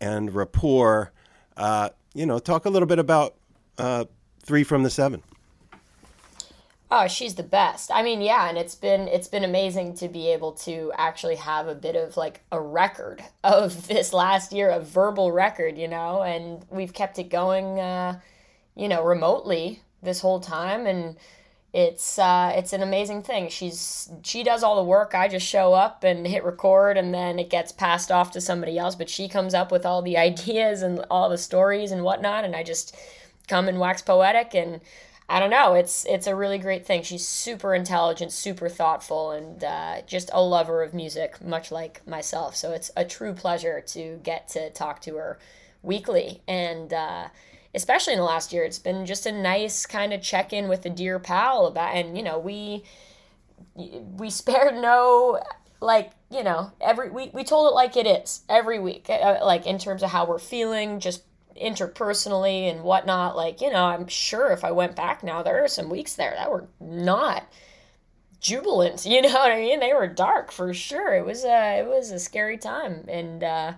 and 0.00 0.34
rapport. 0.34 1.12
Uh, 1.56 1.90
you 2.14 2.26
know, 2.26 2.38
talk 2.38 2.64
a 2.64 2.70
little 2.70 2.86
bit 2.86 2.98
about 2.98 3.36
uh, 3.78 4.04
three 4.42 4.64
from 4.64 4.82
the 4.82 4.90
seven. 4.90 5.22
Oh, 6.96 7.08
she's 7.08 7.34
the 7.34 7.42
best. 7.42 7.90
I 7.92 8.04
mean, 8.04 8.20
yeah, 8.20 8.48
and 8.48 8.56
it's 8.56 8.76
been 8.76 9.08
it's 9.08 9.26
been 9.26 9.42
amazing 9.42 9.94
to 9.96 10.08
be 10.08 10.28
able 10.28 10.52
to 10.52 10.92
actually 10.96 11.36
have 11.36 11.66
a 11.66 11.74
bit 11.74 11.96
of 11.96 12.16
like 12.16 12.42
a 12.52 12.60
record 12.60 13.24
of 13.42 13.88
this 13.88 14.12
last 14.12 14.52
year, 14.52 14.70
a 14.70 14.80
verbal 14.80 15.32
record, 15.32 15.76
you 15.76 15.88
know, 15.88 16.22
and 16.22 16.64
we've 16.70 16.92
kept 16.92 17.18
it 17.18 17.30
going, 17.30 17.80
uh, 17.80 18.20
you 18.76 18.88
know, 18.88 19.02
remotely 19.02 19.82
this 20.02 20.20
whole 20.20 20.38
time, 20.38 20.86
and 20.86 21.16
it's 21.72 22.16
uh, 22.16 22.52
it's 22.54 22.72
an 22.72 22.82
amazing 22.82 23.22
thing. 23.22 23.48
She's 23.48 24.08
she 24.22 24.44
does 24.44 24.62
all 24.62 24.76
the 24.76 24.84
work. 24.84 25.16
I 25.16 25.26
just 25.26 25.46
show 25.46 25.74
up 25.74 26.04
and 26.04 26.24
hit 26.24 26.44
record, 26.44 26.96
and 26.96 27.12
then 27.12 27.40
it 27.40 27.50
gets 27.50 27.72
passed 27.72 28.12
off 28.12 28.30
to 28.32 28.40
somebody 28.40 28.78
else. 28.78 28.94
But 28.94 29.10
she 29.10 29.28
comes 29.28 29.52
up 29.54 29.72
with 29.72 29.84
all 29.84 30.00
the 30.00 30.16
ideas 30.30 30.82
and 30.82 31.04
all 31.10 31.28
the 31.28 31.38
stories 31.38 31.90
and 31.90 32.04
whatnot, 32.04 32.44
and 32.44 32.54
I 32.54 32.62
just 32.62 32.96
come 33.48 33.68
and 33.68 33.78
wax 33.78 34.02
poetic 34.02 34.54
and 34.54 34.80
I 35.28 35.40
don't 35.40 35.50
know. 35.50 35.72
It's 35.72 36.04
it's 36.04 36.26
a 36.26 36.34
really 36.34 36.58
great 36.58 36.86
thing. 36.86 37.02
She's 37.02 37.26
super 37.26 37.74
intelligent, 37.74 38.30
super 38.30 38.68
thoughtful, 38.68 39.30
and 39.30 39.64
uh, 39.64 40.02
just 40.06 40.28
a 40.34 40.42
lover 40.42 40.82
of 40.82 40.92
music, 40.92 41.42
much 41.42 41.72
like 41.72 42.06
myself. 42.06 42.54
So 42.56 42.72
it's 42.72 42.90
a 42.94 43.06
true 43.06 43.32
pleasure 43.32 43.80
to 43.80 44.20
get 44.22 44.48
to 44.48 44.68
talk 44.70 45.00
to 45.02 45.16
her 45.16 45.38
weekly, 45.82 46.42
and 46.46 46.92
uh, 46.92 47.28
especially 47.74 48.12
in 48.12 48.18
the 48.18 48.24
last 48.24 48.52
year, 48.52 48.64
it's 48.64 48.78
been 48.78 49.06
just 49.06 49.24
a 49.24 49.32
nice 49.32 49.86
kind 49.86 50.12
of 50.12 50.20
check 50.20 50.52
in 50.52 50.68
with 50.68 50.84
a 50.84 50.90
dear 50.90 51.18
pal 51.18 51.66
about. 51.66 51.94
And 51.94 52.18
you 52.18 52.22
know, 52.22 52.38
we 52.38 52.84
we 53.74 54.28
spared 54.28 54.74
no 54.74 55.40
like 55.80 56.12
you 56.30 56.42
know 56.42 56.70
every 56.82 57.10
we, 57.10 57.30
we 57.32 57.44
told 57.44 57.70
it 57.70 57.74
like 57.74 57.96
it 57.96 58.06
is 58.06 58.42
every 58.48 58.78
week 58.78 59.08
uh, 59.10 59.38
like 59.42 59.66
in 59.66 59.78
terms 59.78 60.02
of 60.02 60.10
how 60.10 60.24
we're 60.24 60.38
feeling 60.38 61.00
just 61.00 61.22
interpersonally 61.60 62.70
and 62.70 62.82
whatnot. 62.82 63.36
Like, 63.36 63.60
you 63.60 63.70
know, 63.70 63.84
I'm 63.84 64.06
sure 64.06 64.50
if 64.50 64.64
I 64.64 64.72
went 64.72 64.96
back 64.96 65.22
now, 65.22 65.42
there 65.42 65.62
are 65.62 65.68
some 65.68 65.88
weeks 65.88 66.14
there 66.14 66.34
that 66.36 66.50
were 66.50 66.68
not 66.80 67.44
jubilant. 68.40 69.04
You 69.14 69.22
know 69.22 69.32
what 69.32 69.52
I 69.52 69.60
mean? 69.60 69.80
They 69.80 69.94
were 69.94 70.06
dark 70.06 70.52
for 70.52 70.72
sure. 70.74 71.14
It 71.14 71.24
was 71.24 71.44
a 71.44 71.80
it 71.80 71.86
was 71.86 72.10
a 72.10 72.18
scary 72.18 72.58
time, 72.58 73.04
and 73.08 73.42
uh, 73.42 73.72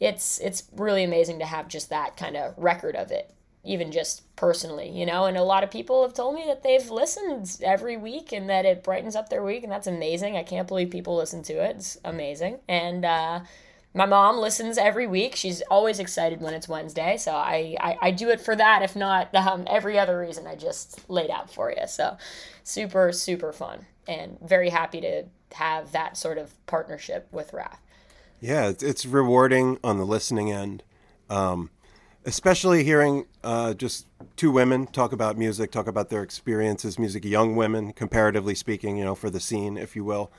it's 0.00 0.38
it's 0.40 0.64
really 0.74 1.04
amazing 1.04 1.38
to 1.40 1.46
have 1.46 1.68
just 1.68 1.90
that 1.90 2.16
kind 2.16 2.36
of 2.36 2.54
record 2.56 2.96
of 2.96 3.10
it, 3.10 3.32
even 3.64 3.92
just 3.92 4.22
personally, 4.36 4.88
you 4.88 5.06
know. 5.06 5.26
And 5.26 5.36
a 5.36 5.42
lot 5.42 5.64
of 5.64 5.70
people 5.70 6.02
have 6.02 6.14
told 6.14 6.34
me 6.34 6.44
that 6.46 6.62
they've 6.62 6.90
listened 6.90 7.58
every 7.62 7.96
week 7.96 8.32
and 8.32 8.48
that 8.48 8.64
it 8.64 8.82
brightens 8.82 9.16
up 9.16 9.28
their 9.28 9.42
week, 9.42 9.62
and 9.62 9.72
that's 9.72 9.86
amazing. 9.86 10.36
I 10.36 10.42
can't 10.42 10.68
believe 10.68 10.90
people 10.90 11.16
listen 11.16 11.42
to 11.44 11.54
it. 11.54 11.76
It's 11.76 11.98
amazing, 12.04 12.58
and. 12.68 13.04
Uh, 13.04 13.40
my 13.96 14.04
mom 14.04 14.36
listens 14.36 14.76
every 14.76 15.06
week. 15.06 15.34
She's 15.34 15.62
always 15.62 15.98
excited 15.98 16.42
when 16.42 16.52
it's 16.52 16.68
Wednesday. 16.68 17.16
So 17.16 17.32
I, 17.32 17.76
I, 17.80 17.96
I 18.02 18.10
do 18.10 18.28
it 18.28 18.42
for 18.42 18.54
that, 18.54 18.82
if 18.82 18.94
not 18.94 19.34
um, 19.34 19.64
every 19.66 19.98
other 19.98 20.18
reason 20.20 20.46
I 20.46 20.54
just 20.54 21.08
laid 21.08 21.30
out 21.30 21.50
for 21.50 21.70
you. 21.70 21.86
So 21.88 22.18
super, 22.62 23.10
super 23.10 23.54
fun 23.54 23.86
and 24.06 24.38
very 24.40 24.68
happy 24.68 25.00
to 25.00 25.24
have 25.54 25.92
that 25.92 26.18
sort 26.18 26.36
of 26.36 26.54
partnership 26.66 27.26
with 27.32 27.52
Raph. 27.52 27.78
Yeah, 28.38 28.68
it's, 28.68 28.82
it's 28.82 29.06
rewarding 29.06 29.78
on 29.82 29.96
the 29.96 30.04
listening 30.04 30.52
end, 30.52 30.82
um, 31.30 31.70
especially 32.26 32.84
hearing 32.84 33.24
uh, 33.42 33.72
just 33.72 34.06
two 34.36 34.50
women 34.50 34.86
talk 34.88 35.12
about 35.12 35.38
music, 35.38 35.70
talk 35.70 35.86
about 35.86 36.10
their 36.10 36.22
experiences, 36.22 36.98
music, 36.98 37.24
young 37.24 37.56
women, 37.56 37.94
comparatively 37.94 38.54
speaking, 38.54 38.98
you 38.98 39.04
know, 39.06 39.14
for 39.14 39.30
the 39.30 39.40
scene, 39.40 39.78
if 39.78 39.96
you 39.96 40.04
will. 40.04 40.30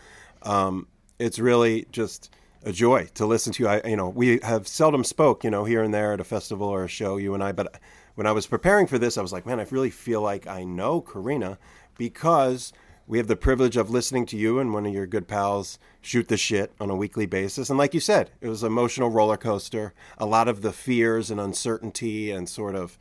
Um, 0.44 0.88
it's 1.18 1.40
really 1.40 1.88
just 1.92 2.32
a 2.64 2.72
joy 2.72 3.08
to 3.16 3.26
listen 3.26 3.54
to. 3.54 3.68
I, 3.68 3.88
you 3.88 3.96
know, 3.96 4.10
we 4.10 4.40
have 4.44 4.68
seldom 4.68 5.04
spoke, 5.04 5.44
you 5.44 5.50
know, 5.50 5.66
here 5.66 5.84
and 5.84 5.94
there 5.94 6.14
at 6.14 6.20
a 6.20 6.26
festival 6.26 6.68
or 6.68 6.84
a 6.84 6.90
show, 6.90 7.18
you 7.18 7.34
and 7.34 7.44
I. 7.44 7.52
But 7.52 7.80
when 8.16 8.28
I 8.28 8.32
was 8.32 8.48
preparing 8.48 8.88
for 8.88 8.98
this, 8.98 9.18
I 9.18 9.22
was 9.22 9.34
like, 9.34 9.46
man, 9.46 9.60
I 9.60 9.68
really 9.70 9.90
feel 9.90 10.22
like 10.22 10.48
I 10.48 10.64
know 10.64 11.02
Karina 11.02 11.58
because 11.98 12.74
we 13.08 13.18
have 13.20 13.28
the 13.28 13.36
privilege 13.38 13.78
of 13.78 13.90
listening 13.90 14.26
to 14.28 14.38
you 14.38 14.60
and 14.60 14.74
one 14.74 14.86
of 14.86 14.94
your 14.94 15.08
good 15.08 15.28
pals 15.28 15.80
shoot 16.02 16.28
the 16.28 16.36
shit 16.36 16.74
on 16.80 16.90
a 16.90 16.96
weekly 16.96 17.26
basis. 17.26 17.70
And 17.70 17.78
like 17.78 17.94
you 17.94 18.02
said, 18.02 18.32
it 18.42 18.50
was 18.50 18.64
emotional 18.64 19.10
roller 19.10 19.38
coaster. 19.38 19.94
A 20.18 20.26
lot 20.26 20.48
of 20.48 20.62
the 20.62 20.74
fears 20.74 21.32
and 21.32 21.40
uncertainty 21.40 22.32
and 22.32 22.50
sort 22.50 22.76
of 22.76 22.98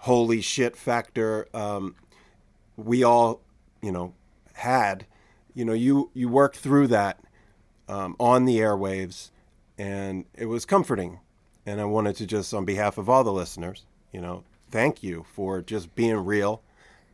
holy 0.00 0.40
shit 0.40 0.76
factor 0.76 1.48
um, 1.52 1.96
we 2.76 3.02
all, 3.02 3.40
you 3.82 3.90
know, 3.90 4.14
had. 4.54 5.06
You 5.54 5.64
know, 5.64 5.72
you 5.72 6.10
you 6.14 6.28
worked 6.28 6.58
through 6.58 6.86
that 6.88 7.18
um, 7.88 8.16
on 8.20 8.44
the 8.44 8.58
airwaves, 8.58 9.30
and 9.76 10.24
it 10.34 10.46
was 10.46 10.64
comforting. 10.64 11.20
And 11.66 11.80
I 11.80 11.84
wanted 11.84 12.16
to 12.16 12.26
just, 12.26 12.54
on 12.54 12.64
behalf 12.64 12.98
of 12.98 13.08
all 13.08 13.24
the 13.24 13.32
listeners, 13.32 13.84
you 14.12 14.20
know, 14.20 14.44
thank 14.70 15.02
you 15.02 15.24
for 15.34 15.60
just 15.60 15.94
being 15.94 16.16
real 16.16 16.62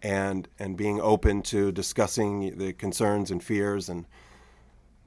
and 0.03 0.47
and 0.59 0.77
being 0.77 1.01
open 1.01 1.43
to 1.43 1.73
discussing 1.73 2.59
the 2.59 2.75
concerns 2.75 3.31
and 3.31 3.43
fears 3.43 3.89
and 3.89 4.05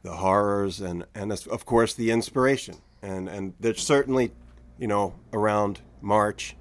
the 0.01 0.13
horrors 0.13 0.81
and 0.81 1.05
and 1.13 1.31
of 1.31 1.65
course 1.65 1.93
the 1.93 2.09
inspiration 2.09 2.75
and 3.01 3.29
and 3.29 3.53
there's 3.59 3.83
certainly 3.83 4.31
you 4.79 4.87
know 4.87 5.13
around 5.31 5.81
March 6.01 6.55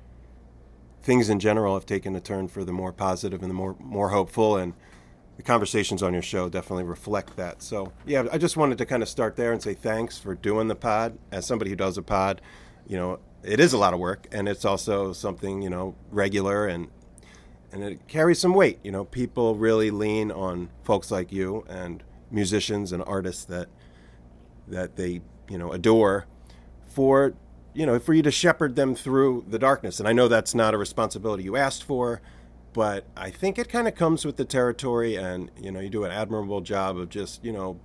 things 1.02 1.30
in 1.30 1.40
general 1.40 1.74
have 1.74 1.86
taken 1.86 2.14
a 2.14 2.20
turn 2.20 2.46
for 2.46 2.62
the 2.62 2.72
more 2.72 2.92
positive 2.92 3.40
and 3.40 3.50
the 3.50 3.54
more 3.54 3.74
more 3.78 4.10
hopeful 4.10 4.56
and 4.56 4.74
the 5.36 5.42
conversations 5.42 6.02
on 6.02 6.12
your 6.12 6.22
show 6.22 6.48
definitely 6.48 6.84
reflect 6.84 7.36
that. 7.36 7.62
So, 7.62 7.92
yeah, 8.06 8.26
I 8.32 8.38
just 8.38 8.56
wanted 8.56 8.78
to 8.78 8.86
kind 8.86 9.02
of 9.02 9.08
start 9.08 9.36
there 9.36 9.52
and 9.52 9.62
say 9.62 9.74
thanks 9.74 10.18
for 10.18 10.34
doing 10.34 10.68
the 10.68 10.74
pod. 10.74 11.18
As 11.30 11.46
somebody 11.46 11.70
who 11.70 11.76
does 11.76 11.98
a 11.98 12.02
pod, 12.02 12.40
you 12.86 12.96
know, 12.96 13.18
it 13.42 13.60
is 13.60 13.72
a 13.72 13.78
lot 13.78 13.94
of 13.94 14.00
work 14.00 14.26
and 14.32 14.48
it's 14.48 14.64
also 14.64 15.12
something, 15.12 15.62
you 15.62 15.70
know, 15.70 15.94
regular 16.10 16.66
and 16.66 16.88
and 17.72 17.82
it 17.84 18.08
carries 18.08 18.38
some 18.38 18.54
weight. 18.54 18.78
You 18.82 18.92
know, 18.92 19.04
people 19.04 19.56
really 19.56 19.90
lean 19.90 20.30
on 20.30 20.70
folks 20.82 21.10
like 21.10 21.30
you 21.32 21.64
and 21.68 22.02
musicians 22.30 22.92
and 22.92 23.02
artists 23.06 23.44
that 23.44 23.68
that 24.66 24.96
they, 24.96 25.20
you 25.48 25.58
know, 25.58 25.72
adore 25.72 26.26
for, 26.86 27.34
you 27.74 27.84
know, 27.84 27.98
for 27.98 28.14
you 28.14 28.22
to 28.22 28.30
shepherd 28.30 28.74
them 28.74 28.94
through 28.94 29.44
the 29.48 29.58
darkness. 29.58 30.00
And 30.00 30.08
I 30.08 30.12
know 30.12 30.28
that's 30.28 30.54
not 30.54 30.72
a 30.72 30.78
responsibility 30.78 31.44
you 31.44 31.56
asked 31.56 31.84
for 31.84 32.22
but 32.76 33.06
I 33.16 33.30
think 33.30 33.58
it 33.58 33.70
kind 33.70 33.88
of 33.88 33.94
comes 33.94 34.26
with 34.26 34.36
the 34.36 34.44
territory, 34.44 35.16
and 35.16 35.50
you 35.58 35.72
know, 35.72 35.80
you 35.80 35.88
do 35.88 36.04
an 36.04 36.12
admirable 36.12 36.60
job 36.60 36.98
of 36.98 37.08
just 37.08 37.42
you 37.42 37.50
know 37.50 37.80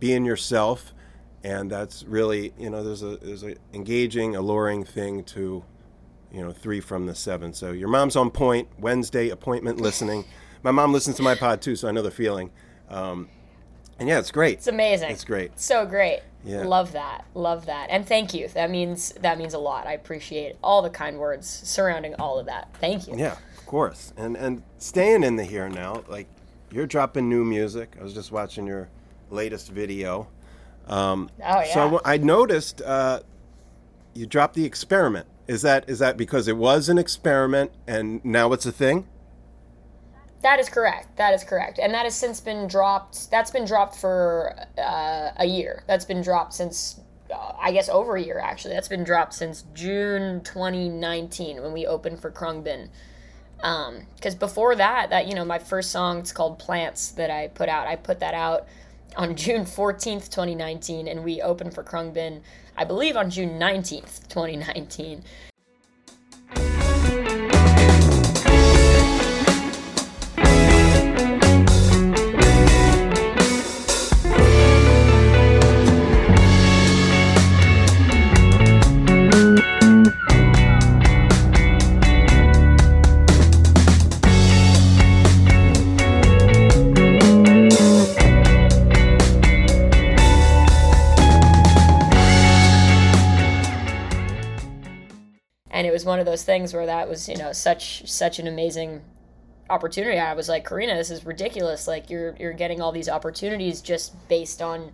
being 0.00 0.24
yourself, 0.24 0.94
and 1.44 1.70
that's 1.70 2.02
really 2.04 2.54
you 2.58 2.70
know 2.70 2.82
there's 2.82 3.02
a 3.02 3.18
there's 3.18 3.44
a 3.44 3.56
engaging, 3.74 4.34
alluring 4.34 4.84
thing 4.84 5.22
to 5.24 5.62
you 6.32 6.40
know 6.40 6.50
three 6.50 6.80
from 6.80 7.04
the 7.04 7.14
seven. 7.14 7.52
So 7.52 7.72
your 7.72 7.88
mom's 7.88 8.16
on 8.16 8.30
point. 8.30 8.68
Wednesday 8.78 9.28
appointment 9.28 9.82
listening. 9.82 10.24
My 10.62 10.70
mom 10.70 10.94
listens 10.94 11.16
to 11.16 11.22
my 11.22 11.34
pod 11.34 11.60
too, 11.60 11.74
so 11.74 11.88
I 11.88 11.90
know 11.90 12.02
the 12.02 12.10
feeling. 12.12 12.52
Um, 12.88 13.28
and 13.98 14.08
yeah, 14.08 14.20
it's 14.20 14.30
great. 14.30 14.58
It's 14.58 14.68
amazing. 14.68 15.10
It's 15.10 15.24
great. 15.24 15.58
So 15.58 15.84
great. 15.84 16.20
Yeah. 16.44 16.62
Love 16.62 16.92
that. 16.92 17.26
Love 17.34 17.66
that. 17.66 17.88
And 17.90 18.06
thank 18.06 18.32
you. 18.32 18.46
That 18.46 18.70
means 18.70 19.12
that 19.20 19.38
means 19.38 19.54
a 19.54 19.58
lot. 19.58 19.88
I 19.88 19.94
appreciate 19.94 20.54
all 20.62 20.80
the 20.80 20.88
kind 20.88 21.18
words 21.18 21.48
surrounding 21.48 22.14
all 22.14 22.38
of 22.38 22.46
that. 22.46 22.72
Thank 22.80 23.08
you. 23.08 23.16
Yeah 23.18 23.36
course. 23.72 24.12
And 24.18 24.36
and 24.36 24.62
staying 24.76 25.24
in 25.24 25.36
the 25.36 25.44
here 25.44 25.66
now, 25.70 26.04
like 26.06 26.26
you're 26.70 26.86
dropping 26.86 27.30
new 27.30 27.42
music. 27.42 27.96
I 27.98 28.02
was 28.02 28.12
just 28.12 28.30
watching 28.30 28.66
your 28.66 28.90
latest 29.30 29.70
video. 29.70 30.28
Um, 30.86 31.30
oh 31.42 31.62
yeah. 31.62 31.72
So 31.72 32.00
I 32.04 32.18
noticed 32.18 32.82
uh, 32.82 33.20
you 34.12 34.26
dropped 34.26 34.56
the 34.56 34.66
experiment. 34.66 35.26
Is 35.48 35.62
that 35.62 35.88
is 35.88 36.00
that 36.00 36.18
because 36.18 36.48
it 36.48 36.58
was 36.58 36.90
an 36.90 36.98
experiment 36.98 37.72
and 37.86 38.22
now 38.22 38.52
it's 38.52 38.66
a 38.66 38.72
thing? 38.72 39.08
That 40.42 40.60
is 40.60 40.68
correct. 40.68 41.16
That 41.16 41.32
is 41.32 41.42
correct, 41.42 41.78
and 41.78 41.94
that 41.94 42.04
has 42.04 42.14
since 42.14 42.40
been 42.40 42.66
dropped. 42.66 43.30
That's 43.30 43.50
been 43.50 43.64
dropped 43.64 43.96
for 43.96 44.54
uh, 44.76 45.30
a 45.36 45.46
year. 45.46 45.82
That's 45.86 46.04
been 46.04 46.20
dropped 46.20 46.52
since 46.52 47.00
uh, 47.34 47.52
I 47.58 47.72
guess 47.72 47.88
over 47.88 48.16
a 48.16 48.22
year 48.22 48.38
actually. 48.38 48.74
That's 48.74 48.88
been 48.88 49.04
dropped 49.04 49.32
since 49.32 49.64
June 49.72 50.42
2019 50.42 51.62
when 51.62 51.72
we 51.72 51.86
opened 51.86 52.20
for 52.20 52.30
Khruangbin 52.30 52.90
because 53.62 54.34
um, 54.34 54.38
before 54.38 54.74
that 54.74 55.10
that 55.10 55.28
you 55.28 55.34
know 55.34 55.44
my 55.44 55.58
first 55.58 55.92
song 55.92 56.18
it's 56.18 56.32
called 56.32 56.58
plants 56.58 57.10
that 57.12 57.30
i 57.30 57.46
put 57.48 57.68
out 57.68 57.86
i 57.86 57.94
put 57.94 58.18
that 58.18 58.34
out 58.34 58.66
on 59.16 59.36
june 59.36 59.64
14th 59.64 60.28
2019 60.28 61.06
and 61.06 61.22
we 61.22 61.40
opened 61.40 61.72
for 61.72 61.84
Khruangbin, 61.84 62.40
i 62.76 62.84
believe 62.84 63.16
on 63.16 63.30
june 63.30 63.60
19th 63.60 64.28
2019 64.28 65.22
was 96.02 96.06
one 96.06 96.18
of 96.18 96.26
those 96.26 96.42
things 96.42 96.74
where 96.74 96.86
that 96.86 97.08
was 97.08 97.28
you 97.28 97.36
know 97.36 97.52
such 97.52 98.08
such 98.10 98.38
an 98.38 98.48
amazing 98.48 99.02
opportunity. 99.70 100.18
I 100.18 100.34
was 100.34 100.48
like, 100.48 100.68
Karina, 100.68 100.96
this 100.96 101.10
is 101.10 101.24
ridiculous. 101.24 101.86
Like 101.86 102.10
you're 102.10 102.34
you're 102.38 102.52
getting 102.52 102.80
all 102.80 102.92
these 102.92 103.08
opportunities 103.08 103.80
just 103.80 104.28
based 104.28 104.60
on 104.60 104.90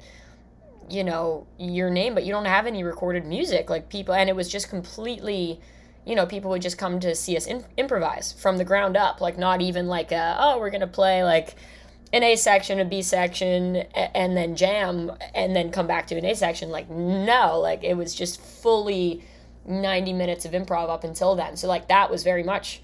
you 0.90 1.05
know 1.05 1.47
your 1.59 1.90
name, 1.90 2.14
but 2.14 2.25
you 2.25 2.33
don't 2.33 2.44
have 2.44 2.66
any 2.66 2.85
recorded 2.85 3.25
music. 3.25 3.71
Like 3.71 3.88
people, 3.88 4.14
and 4.14 4.29
it 4.29 4.37
was 4.37 4.49
just 4.49 4.68
completely. 4.68 5.61
You 6.05 6.14
know, 6.14 6.25
people 6.25 6.51
would 6.53 6.62
just 6.62 6.79
come 6.79 7.01
to 7.01 7.14
see 7.14 7.37
us 7.37 7.47
in, 7.47 7.66
improvise 7.77 8.33
from 8.33 8.57
the 8.57 8.64
ground 8.64 8.97
up, 8.97 9.21
like 9.21 9.37
not 9.37 9.61
even 9.61 9.88
like, 9.88 10.11
a, 10.11 10.38
oh, 10.40 10.59
we're 10.59 10.71
gonna 10.71 10.87
play 10.87 11.23
like 11.23 11.55
an 12.14 12.23
A 12.23 12.35
section, 12.35 12.81
a 12.81 12.87
B 12.87 13.03
section, 13.03 13.77
and 13.94 14.35
then 14.35 14.57
jam, 14.57 15.12
and 15.35 15.55
then 15.55 15.71
come 15.71 15.87
back 15.87 16.07
to 16.07 16.16
an 16.16 16.25
A 16.25 16.35
section. 16.35 16.71
Like, 16.71 16.88
no, 16.88 17.61
like 17.61 17.85
it 17.85 17.94
was 17.94 18.14
just 18.14 18.40
fully 18.40 19.23
90 19.68 20.12
minutes 20.12 20.44
of 20.44 20.52
improv 20.52 20.88
up 20.88 21.04
until 21.04 21.35
then. 21.35 21.57
So, 21.57 21.68
like, 21.68 21.88
that 21.88 22.11
was 22.11 22.24
very 22.24 22.42
much 22.42 22.83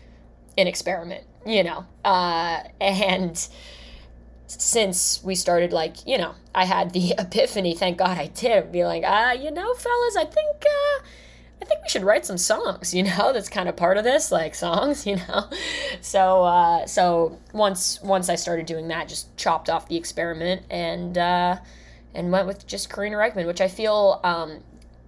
an 0.57 0.67
experiment, 0.67 1.25
you 1.47 1.65
know. 1.65 1.87
Uh, 2.05 2.63
and 2.81 3.49
since 4.47 5.23
we 5.25 5.35
started, 5.35 5.73
like, 5.73 6.07
you 6.07 6.19
know, 6.19 6.35
I 6.55 6.65
had 6.65 6.93
the 6.93 7.15
epiphany, 7.19 7.75
thank 7.75 7.99
God 7.99 8.19
I 8.19 8.27
did, 8.27 8.71
be 8.73 8.85
like, 8.85 9.03
ah, 9.07 9.33
you 9.33 9.51
know, 9.51 9.75
fellas, 9.75 10.17
I 10.17 10.25
think, 10.25 10.63
uh, 10.63 11.05
I 11.63 11.67
think 11.67 11.83
we 11.83 11.89
should 11.89 12.05
write 12.05 12.27
some 12.27 12.39
songs, 12.39 12.93
you 12.95 13.03
know, 13.03 13.33
that's 13.33 13.49
kind 13.49 13.69
of 13.69 13.77
part 13.77 13.97
of 13.97 14.05
this, 14.05 14.31
like 14.31 14.55
songs, 14.55 15.07
you 15.07 15.17
know. 15.17 15.49
So 16.01 16.45
uh, 16.45 16.87
so 16.87 17.39
once 17.53 18.01
once 18.03 18.29
I 18.29 18.35
started 18.35 18.67
doing 18.67 18.89
that, 18.89 19.09
just 19.09 19.35
chopped 19.37 19.71
off 19.71 19.89
the 19.89 19.97
experiment 19.97 20.63
and 20.71 21.17
uh, 21.17 21.57
and 22.15 22.31
went 22.31 22.47
with 22.47 22.67
just 22.67 22.91
Karina 22.91 23.17
Rykman, 23.17 23.47
which 23.47 23.61
I 23.61 23.69
feel 23.69 24.21
um, 24.25 24.61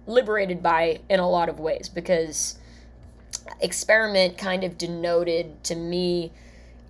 liberated 0.07 0.63
by 0.63 0.99
in 1.09 1.19
a 1.19 1.29
lot 1.29 1.49
of 1.49 1.59
ways 1.59 1.89
because 1.89 2.57
experiment 3.61 4.37
kind 4.37 4.63
of 4.63 4.77
denoted 4.77 5.63
to 5.63 5.75
me 5.75 6.31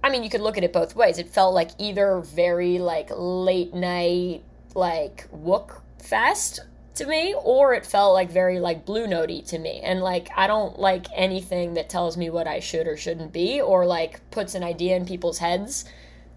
I 0.03 0.09
mean, 0.09 0.23
you 0.23 0.29
could 0.29 0.41
look 0.41 0.57
at 0.57 0.63
it 0.63 0.71
both 0.71 0.95
ways. 0.95 1.17
It 1.17 1.29
felt 1.29 1.53
like 1.53 1.71
either 1.79 2.19
very 2.19 2.79
like 2.79 3.09
late 3.11 3.73
night 3.73 4.43
like 4.75 5.27
wook 5.31 5.81
fest 6.01 6.59
to 6.95 7.05
me, 7.05 7.35
or 7.43 7.73
it 7.73 7.85
felt 7.85 8.13
like 8.13 8.31
very 8.31 8.59
like 8.59 8.85
blue 8.85 9.07
notey 9.07 9.45
to 9.47 9.59
me. 9.59 9.81
And 9.83 10.01
like 10.01 10.29
I 10.35 10.47
don't 10.47 10.79
like 10.79 11.07
anything 11.15 11.73
that 11.73 11.89
tells 11.89 12.15
me 12.15 12.29
what 12.29 12.47
I 12.47 12.59
should 12.59 12.87
or 12.87 12.95
shouldn't 12.95 13.33
be, 13.33 13.59
or 13.59 13.85
like 13.85 14.21
puts 14.31 14.55
an 14.55 14.63
idea 14.63 14.95
in 14.95 15.05
people's 15.05 15.39
heads 15.39 15.85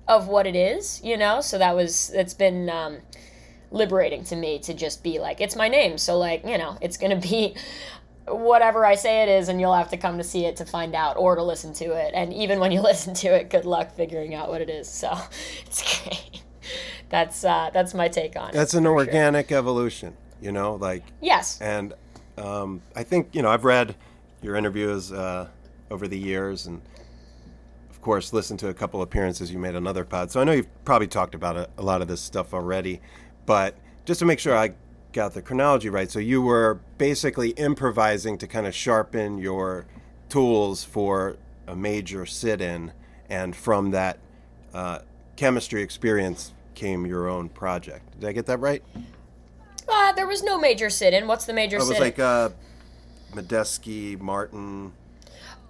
of 0.09 0.27
what 0.27 0.47
it 0.47 0.57
is, 0.57 1.01
you 1.05 1.17
know. 1.17 1.41
So 1.41 1.59
that 1.59 1.77
was 1.77 2.11
it's 2.11 2.35
been 2.35 2.69
um, 2.69 2.99
liberating 3.71 4.25
to 4.25 4.37
me 4.37 4.59
to 4.61 4.75
just 4.75 5.03
be 5.03 5.19
like 5.19 5.41
it's 5.41 5.57
my 5.57 5.69
name, 5.69 5.99
so 5.99 6.19
like 6.19 6.45
you 6.47 6.59
know 6.59 6.77
it's 6.81 6.97
gonna 6.97 7.21
be 7.21 7.55
whatever 8.27 8.85
I 8.85 8.95
say 8.95 9.23
it 9.23 9.29
is, 9.29 9.49
and 9.49 9.61
you'll 9.61 9.75
have 9.75 9.91
to 9.91 9.97
come 9.97 10.19
to 10.19 10.25
see 10.25 10.45
it 10.45 10.57
to 10.57 10.65
find 10.65 10.95
out 10.95 11.17
or 11.17 11.35
to 11.37 11.43
listen 11.43 11.73
to 11.75 11.85
it. 11.93 12.13
And 12.15 12.33
even 12.33 12.61
when 12.61 12.73
you 12.73 12.81
listen 12.91 13.15
to 13.15 13.29
it, 13.29 13.51
good 13.51 13.65
luck 13.65 13.95
figuring 13.95 14.35
out 14.35 14.49
what 14.49 14.61
it 14.61 14.71
is. 14.71 14.89
So 14.89 15.17
it's 15.67 16.03
great. 16.03 16.43
That's 17.09 17.45
uh, 17.45 17.71
that's 17.73 17.95
my 17.95 18.09
take 18.09 18.37
on 18.37 18.51
it. 18.51 18.53
That's 18.53 18.75
an 18.75 18.85
for 18.85 18.91
sure. 18.91 18.99
organic 18.99 19.53
evolution, 19.53 20.17
you 20.41 20.53
know, 20.53 20.77
like 20.77 21.05
Yes. 21.21 21.61
And 21.61 21.95
um, 22.39 22.83
I 22.95 23.03
think 23.03 23.35
you 23.35 23.43
know 23.43 23.51
I've 23.51 23.65
read 23.65 23.97
your 24.43 24.57
interviews 24.57 25.13
uh, 25.13 25.49
over 25.91 26.07
the 26.07 26.19
years, 26.19 26.67
and 26.67 26.81
of 27.91 28.01
course 28.01 28.33
listened 28.33 28.61
to 28.61 28.69
a 28.69 28.75
couple 28.75 29.03
appearances 29.03 29.53
you 29.53 29.59
made 29.59 29.75
on 29.75 29.87
other 29.87 30.05
pods. 30.05 30.33
So 30.33 30.41
I 30.41 30.45
know 30.45 30.53
you've 30.53 30.85
probably 30.85 31.09
talked 31.09 31.35
about 31.35 31.57
a, 31.57 31.69
a 31.77 31.83
lot 31.83 32.01
of 32.01 32.09
this 32.09 32.21
stuff 32.21 32.55
already, 32.55 33.01
but 33.47 33.75
just 34.05 34.21
to 34.21 34.27
make 34.27 34.39
sure 34.39 34.57
I 34.57 34.73
got 35.13 35.35
the 35.35 35.43
chronology 35.43 35.89
right, 35.89 36.11
so 36.11 36.19
you 36.19 36.43
were 36.43 36.81
basically 36.99 37.51
improvising 37.51 38.39
to 38.39 38.47
kind 38.47 38.67
of 38.67 38.75
sharpen 38.75 39.39
your 39.39 39.87
tools 40.29 40.85
for 40.85 41.37
a 41.67 41.75
major 41.77 42.27
sit-in, 42.27 42.93
and 43.29 43.55
from 43.55 43.91
that 43.91 44.19
uh, 44.75 45.01
chemistry 45.37 45.83
experience 45.83 46.53
came 46.75 47.07
your 47.07 47.29
own 47.29 47.49
project. 47.49 48.21
Did 48.21 48.29
I 48.29 48.33
get 48.33 48.47
that 48.47 48.59
right? 48.59 48.83
Uh, 49.89 50.13
there 50.13 50.27
was 50.27 50.43
no 50.43 50.59
major 50.59 50.89
sit-in. 50.91 51.27
What's 51.27 51.45
the 51.45 51.53
major 51.53 51.77
It 51.77 51.81
was 51.81 51.89
sit-in? 51.89 52.03
like 52.03 52.19
uh, 52.19 52.51
Medeski, 53.35 54.19
Martin. 54.21 54.93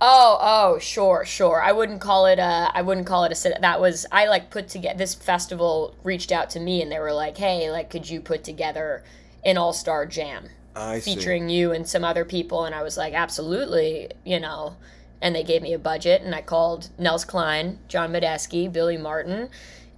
Oh, 0.03 0.39
oh, 0.41 0.79
sure, 0.79 1.25
sure. 1.27 1.61
I 1.63 1.73
wouldn't 1.73 2.01
call 2.01 2.25
it 2.27 2.39
a. 2.39 2.71
I 2.75 2.81
wouldn't 2.81 3.07
call 3.07 3.25
it 3.25 3.33
a. 3.33 3.35
sit- 3.35 3.61
That 3.61 3.81
was 3.81 4.07
I 4.11 4.27
like 4.27 4.49
put 4.51 4.69
together. 4.69 4.97
This 4.97 5.15
festival 5.15 5.95
reached 6.03 6.33
out 6.33 6.49
to 6.51 6.61
me 6.61 6.81
and 6.81 6.91
they 6.91 6.99
were 6.99 7.13
like, 7.13 7.37
"Hey, 7.37 7.71
like, 7.71 7.91
could 7.91 8.09
you 8.09 8.21
put 8.21 8.43
together 8.43 9.03
an 9.45 9.59
all-star 9.59 10.07
jam 10.07 10.49
I 10.75 11.01
see. 11.01 11.15
featuring 11.15 11.51
you 11.51 11.73
and 11.73 11.87
some 11.87 12.03
other 12.05 12.25
people?" 12.25 12.65
And 12.65 12.75
I 12.75 12.83
was 12.83 12.97
like, 12.97 13.13
"Absolutely," 13.13 14.11
you 14.25 14.41
know. 14.41 14.77
And 15.23 15.35
they 15.37 15.43
gave 15.43 15.61
me 15.61 15.75
a 15.75 15.79
budget, 15.79 16.23
and 16.23 16.35
I 16.35 16.41
called 16.41 16.89
Nels 16.99 17.27
Cline, 17.27 17.79
John 17.89 18.11
Medeski, 18.11 18.73
Billy 18.73 18.97
Martin, 18.97 19.51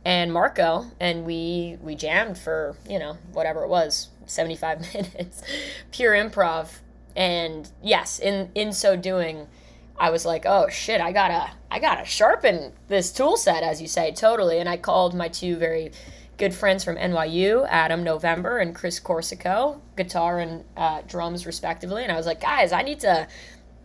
and 0.05 0.33
Marco, 0.33 0.87
and 0.99 1.25
we 1.25 1.79
we 1.81 1.95
jammed 1.95 2.37
for 2.39 2.77
you 2.89 2.99
know 2.99 3.19
whatever 3.33 3.63
it 3.63 3.69
was, 3.69 4.09
seventy-five 4.27 4.81
minutes, 4.95 5.43
pure 5.93 6.13
improv. 6.15 6.81
And 7.15 7.71
yes, 7.81 8.19
in 8.19 8.51
in 8.57 8.73
so 8.73 8.97
doing. 8.97 9.47
I 10.03 10.11
was 10.11 10.27
like, 10.27 10.47
oh 10.47 10.69
shit, 10.69 11.01
I 11.01 11.13
gotta, 11.13 11.49
I 11.71 11.79
gotta 11.79 12.05
sharpen 12.05 12.73
this 12.89 13.13
tool 13.13 13.37
set, 13.37 13.63
as 13.63 13.81
you 13.81 13.87
say, 13.87 14.11
totally. 14.11 14.59
And 14.59 14.69
I 14.69 14.77
called 14.77 15.15
my 15.15 15.29
two 15.29 15.55
very 15.55 15.93
good 16.39 16.53
friends 16.53 16.83
from 16.83 16.97
NYU, 16.97 17.65
Adam 17.71 18.03
November 18.03 18.59
and 18.59 18.75
Chris 18.75 18.99
Corsico, 18.99 19.81
guitar 19.97 20.41
and 20.41 20.65
uh, 20.77 21.03
drums 21.07 21.47
respectively. 21.47 22.03
And 22.03 22.11
I 22.11 22.17
was 22.17 22.27
like, 22.27 22.41
guys, 22.41 22.73
I 22.73 22.83
need 22.83 22.99
to 23.01 23.29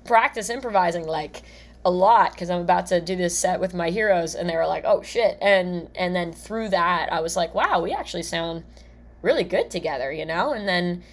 practice 0.05 0.49
improvising 0.49 1.05
like 1.05 1.43
a 1.85 1.91
lot 1.91 2.31
because 2.31 2.49
I'm 2.49 2.61
about 2.61 2.87
to 2.87 2.99
do 2.99 3.15
this 3.15 3.37
set 3.37 3.59
with 3.59 3.75
my 3.75 3.91
heroes. 3.91 4.33
And 4.33 4.49
they 4.49 4.55
were 4.55 4.65
like, 4.65 4.85
oh 4.85 5.03
shit. 5.03 5.37
And 5.39 5.87
and 5.93 6.15
then 6.15 6.33
through 6.33 6.69
that, 6.69 7.13
I 7.13 7.19
was 7.19 7.35
like, 7.35 7.53
wow, 7.53 7.79
we 7.79 7.91
actually 7.93 8.23
sound 8.23 8.63
really 9.21 9.43
good 9.43 9.69
together, 9.69 10.11
you 10.11 10.25
know. 10.25 10.51
And 10.51 10.67
then 10.67 11.03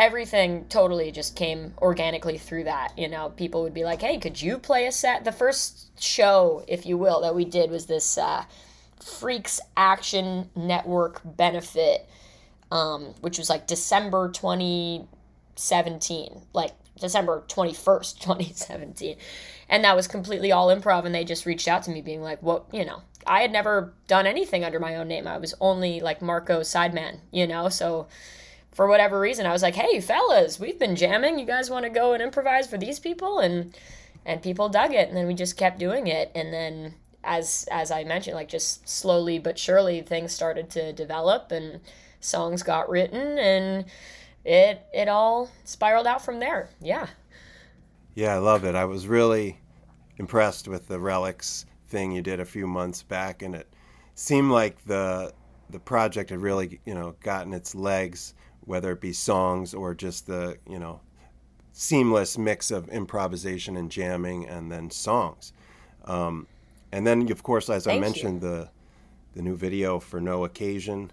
everything 0.00 0.64
totally 0.70 1.12
just 1.12 1.36
came 1.36 1.74
organically 1.78 2.38
through 2.38 2.64
that. 2.64 2.98
You 2.98 3.06
know, 3.06 3.28
people 3.36 3.62
would 3.62 3.74
be 3.74 3.84
like, 3.84 4.00
"Hey, 4.00 4.16
could 4.16 4.40
you 4.40 4.58
play 4.58 4.86
a 4.86 4.92
set?" 4.92 5.24
The 5.24 5.30
first 5.30 6.02
show, 6.02 6.64
if 6.66 6.86
you 6.86 6.96
will, 6.96 7.20
that 7.20 7.34
we 7.34 7.44
did 7.44 7.70
was 7.70 7.84
this 7.86 8.16
uh, 8.16 8.44
Freaks 8.98 9.60
Action 9.76 10.48
Network 10.56 11.20
benefit, 11.24 12.08
um, 12.72 13.14
which 13.20 13.36
was 13.38 13.50
like 13.50 13.66
December 13.66 14.30
2017, 14.30 16.46
like 16.54 16.72
December 16.98 17.44
21st, 17.48 18.18
2017. 18.20 19.16
And 19.68 19.84
that 19.84 19.96
was 19.96 20.08
completely 20.08 20.50
all 20.50 20.68
improv. 20.68 21.04
And 21.04 21.14
they 21.14 21.24
just 21.24 21.44
reached 21.46 21.68
out 21.68 21.82
to 21.84 21.90
me 21.90 22.00
being 22.00 22.22
like, 22.22 22.42
what, 22.42 22.64
you 22.72 22.86
know, 22.86 23.02
I 23.26 23.42
had 23.42 23.52
never 23.52 23.92
done 24.08 24.26
anything 24.26 24.64
under 24.64 24.80
my 24.80 24.96
own 24.96 25.08
name. 25.08 25.26
I 25.26 25.36
was 25.36 25.54
only 25.60 26.00
like 26.00 26.22
Marco's 26.22 26.68
sideman, 26.68 27.18
you 27.30 27.46
know? 27.46 27.68
So 27.68 28.08
for 28.72 28.86
whatever 28.86 29.18
reason, 29.18 29.46
I 29.46 29.52
was 29.52 29.62
like, 29.62 29.74
hey, 29.74 30.00
fellas, 30.00 30.60
we've 30.60 30.78
been 30.78 30.96
jamming. 30.96 31.38
You 31.38 31.46
guys 31.46 31.70
want 31.70 31.84
to 31.84 31.90
go 31.90 32.12
and 32.12 32.22
improvise 32.22 32.66
for 32.66 32.78
these 32.78 32.98
people? 32.98 33.38
And, 33.38 33.76
and 34.24 34.42
people 34.42 34.68
dug 34.68 34.92
it. 34.92 35.08
And 35.08 35.16
then 35.16 35.26
we 35.26 35.34
just 35.34 35.56
kept 35.56 35.78
doing 35.78 36.06
it. 36.06 36.30
And 36.34 36.52
then 36.52 36.94
as, 37.24 37.68
as 37.70 37.90
I 37.90 38.04
mentioned, 38.04 38.36
like 38.36 38.48
just 38.48 38.88
slowly 38.88 39.38
but 39.38 39.58
surely 39.58 40.00
things 40.00 40.32
started 40.32 40.70
to 40.70 40.92
develop 40.92 41.52
and 41.52 41.80
songs 42.20 42.62
got 42.62 42.88
written 42.88 43.38
and 43.38 43.84
it, 44.44 44.86
it 44.92 45.08
all 45.08 45.50
spiraled 45.64 46.06
out 46.06 46.24
from 46.24 46.40
there. 46.40 46.70
Yeah. 46.80 47.08
Yeah, 48.14 48.34
I 48.34 48.38
love 48.38 48.64
it. 48.64 48.74
I 48.74 48.84
was 48.84 49.06
really 49.06 49.58
impressed 50.18 50.68
with 50.68 50.88
the 50.88 50.98
Relix 50.98 51.64
thing 51.88 52.12
you 52.12 52.22
did 52.22 52.40
a 52.40 52.44
few 52.44 52.66
months 52.66 53.02
back, 53.02 53.42
and 53.42 53.54
it 53.54 53.72
seemed 54.14 54.50
like 54.50 54.84
the 54.84 55.32
the 55.70 55.78
project 55.78 56.30
had 56.30 56.40
really, 56.40 56.80
you 56.84 56.94
know, 56.94 57.14
gotten 57.22 57.52
its 57.54 57.74
legs, 57.74 58.34
whether 58.70 58.92
it 58.92 59.00
be 59.00 59.12
songs 59.12 59.74
or 59.74 59.96
just 59.96 60.28
the, 60.28 60.56
you 60.64 60.78
know, 60.78 61.00
seamless 61.72 62.38
mix 62.38 62.70
of 62.70 62.88
improvisation 62.90 63.76
and 63.76 63.90
jamming, 63.90 64.46
and 64.46 64.70
then 64.70 64.88
songs. 64.90 65.52
Um, 66.04 66.46
and 66.92 67.04
then, 67.04 67.32
of 67.32 67.42
course, 67.42 67.68
as 67.68 67.88
I 67.88 67.90
Thank 67.90 67.96
you. 67.96 68.00
mentioned, 68.00 68.40
the 68.42 68.70
the 69.34 69.42
new 69.42 69.56
video 69.56 69.98
for 69.98 70.20
No 70.20 70.44
Occasion, 70.44 71.10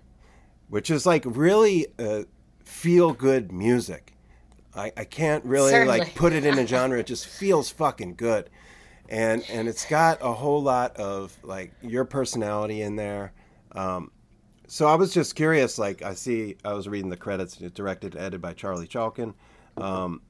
which 0.70 0.92
is 0.92 1.08
like 1.08 1.24
really 1.26 1.88
uh, 1.98 2.24
feel 2.64 3.12
good 3.14 3.52
music. 3.52 4.14
I, 4.76 4.92
I 4.96 5.04
can't 5.06 5.44
really 5.44 5.72
Certainly. 5.72 5.98
like 5.98 6.14
put 6.14 6.34
it 6.34 6.46
in 6.46 6.60
a 6.60 6.68
genre. 6.74 7.00
It 7.00 7.08
just 7.08 7.26
feels 7.26 7.72
fucking 7.72 8.16
good, 8.18 8.52
and 9.10 9.44
and 9.50 9.68
it's 9.68 9.86
got 9.86 10.20
a 10.22 10.34
whole 10.34 10.62
lot 10.62 10.96
of 10.98 11.36
like 11.42 11.74
your 11.82 12.06
personality 12.06 12.84
in 12.84 12.98
there. 12.98 13.34
Um, 13.72 14.12
so 14.68 14.86
I 14.88 14.96
was 14.96 15.14
just 15.14 15.36
curious. 15.36 15.80
Like 15.80 16.02
I 16.02 16.14
see, 16.14 16.58
I 16.64 16.74
was 16.74 16.88
reading 16.88 17.10
the 17.10 17.18
credits. 17.18 17.60
It's 17.60 17.74
directed, 17.74 18.16
edited 18.16 18.42
by 18.42 18.54
Charlie 18.54 18.88
Chalkin. 18.88 19.34
Um, 19.78 20.22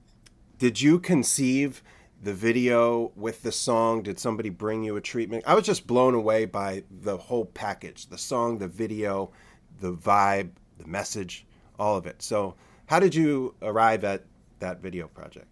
did 0.60 0.80
you 0.80 1.00
conceive 1.00 1.82
the 2.21 2.34
video 2.34 3.12
with 3.15 3.41
the 3.41 3.52
song? 3.52 4.04
Did 4.04 4.19
somebody 4.19 4.50
bring 4.50 4.84
you 4.84 4.95
a 4.95 5.02
treatment? 5.02 5.43
I 5.47 5.56
was 5.56 5.65
just 5.65 5.88
blown 5.88 6.13
away 6.13 6.45
by 6.45 6.84
the 7.02 7.17
whole 7.17 7.45
package: 7.45 8.08
the 8.08 8.17
song, 8.17 8.60
the 8.60 8.67
video, 8.67 9.32
the 9.80 9.93
vibe, 9.93 10.52
the 10.78 10.88
message, 10.88 11.45
all 11.80 11.97
of 11.97 12.06
it. 12.06 12.21
So, 12.21 12.56
how 12.86 13.00
did 13.00 13.15
you 13.15 13.56
arrive 13.62 14.04
at 14.04 14.23
that 14.60 14.82
video 14.82 15.08
project? 15.08 15.47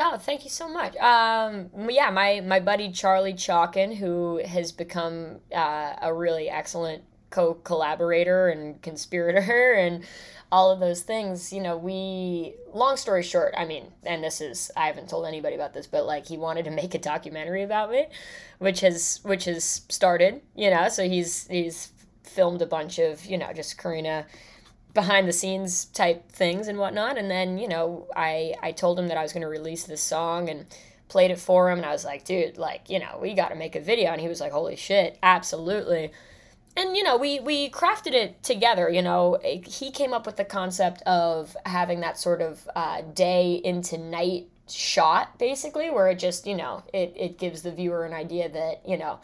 Oh, 0.00 0.16
thank 0.16 0.44
you 0.44 0.50
so 0.50 0.68
much. 0.68 0.96
Um, 0.96 1.70
yeah, 1.88 2.10
my 2.10 2.40
my 2.40 2.60
buddy 2.60 2.92
Charlie 2.92 3.34
Chalkin, 3.34 3.96
who 3.96 4.40
has 4.44 4.72
become 4.72 5.40
uh, 5.54 5.94
a 6.00 6.14
really 6.14 6.48
excellent 6.48 7.02
co-collaborator 7.32 8.48
and 8.48 8.80
conspirator 8.82 9.72
and 9.78 10.04
all 10.52 10.70
of 10.70 10.78
those 10.78 11.00
things. 11.00 11.52
You 11.52 11.60
know, 11.60 11.76
we. 11.76 12.54
Long 12.72 12.96
story 12.96 13.22
short, 13.22 13.54
I 13.56 13.64
mean, 13.64 13.86
and 14.04 14.22
this 14.22 14.40
is 14.40 14.70
I 14.76 14.86
haven't 14.86 15.08
told 15.08 15.26
anybody 15.26 15.56
about 15.56 15.74
this, 15.74 15.86
but 15.88 16.06
like 16.06 16.26
he 16.26 16.36
wanted 16.36 16.64
to 16.66 16.70
make 16.70 16.94
a 16.94 16.98
documentary 16.98 17.62
about 17.62 17.90
me, 17.90 18.06
which 18.58 18.80
has 18.80 19.20
which 19.24 19.46
has 19.46 19.82
started. 19.88 20.40
You 20.54 20.70
know, 20.70 20.88
so 20.88 21.08
he's 21.08 21.48
he's 21.48 21.92
filmed 22.22 22.62
a 22.62 22.66
bunch 22.66 22.98
of 22.98 23.24
you 23.26 23.36
know 23.36 23.52
just 23.52 23.76
Karina 23.76 24.26
behind 24.94 25.26
the 25.26 25.32
scenes 25.32 25.86
type 25.86 26.30
things 26.30 26.68
and 26.68 26.78
whatnot. 26.78 27.16
And 27.16 27.30
then, 27.30 27.58
you 27.58 27.68
know, 27.68 28.06
I, 28.14 28.54
I 28.62 28.72
told 28.72 28.98
him 28.98 29.08
that 29.08 29.16
I 29.16 29.22
was 29.22 29.32
going 29.32 29.42
to 29.42 29.48
release 29.48 29.84
this 29.84 30.02
song 30.02 30.48
and 30.48 30.66
played 31.08 31.30
it 31.30 31.38
for 31.38 31.70
him. 31.70 31.78
And 31.78 31.86
I 31.86 31.92
was 31.92 32.04
like, 32.04 32.24
dude, 32.24 32.58
like, 32.58 32.90
you 32.90 32.98
know, 32.98 33.18
we 33.20 33.34
got 33.34 33.48
to 33.48 33.54
make 33.54 33.76
a 33.76 33.80
video. 33.80 34.10
And 34.12 34.20
he 34.20 34.28
was 34.28 34.40
like, 34.40 34.52
holy 34.52 34.76
shit, 34.76 35.18
absolutely. 35.22 36.12
And, 36.76 36.96
you 36.96 37.02
know, 37.02 37.16
we, 37.16 37.40
we 37.40 37.70
crafted 37.70 38.12
it 38.12 38.42
together. 38.42 38.88
You 38.88 39.02
know, 39.02 39.38
he 39.42 39.90
came 39.90 40.12
up 40.12 40.24
with 40.26 40.36
the 40.36 40.44
concept 40.44 41.02
of 41.02 41.56
having 41.66 42.00
that 42.00 42.18
sort 42.18 42.40
of 42.40 42.66
uh, 42.74 43.02
day 43.02 43.60
into 43.62 43.98
night 43.98 44.46
shot, 44.68 45.38
basically, 45.38 45.90
where 45.90 46.08
it 46.08 46.18
just, 46.18 46.46
you 46.46 46.54
know, 46.54 46.82
it, 46.94 47.12
it 47.16 47.38
gives 47.38 47.62
the 47.62 47.72
viewer 47.72 48.04
an 48.04 48.14
idea 48.14 48.48
that, 48.48 48.82
you 48.86 48.96
know, 48.96 49.20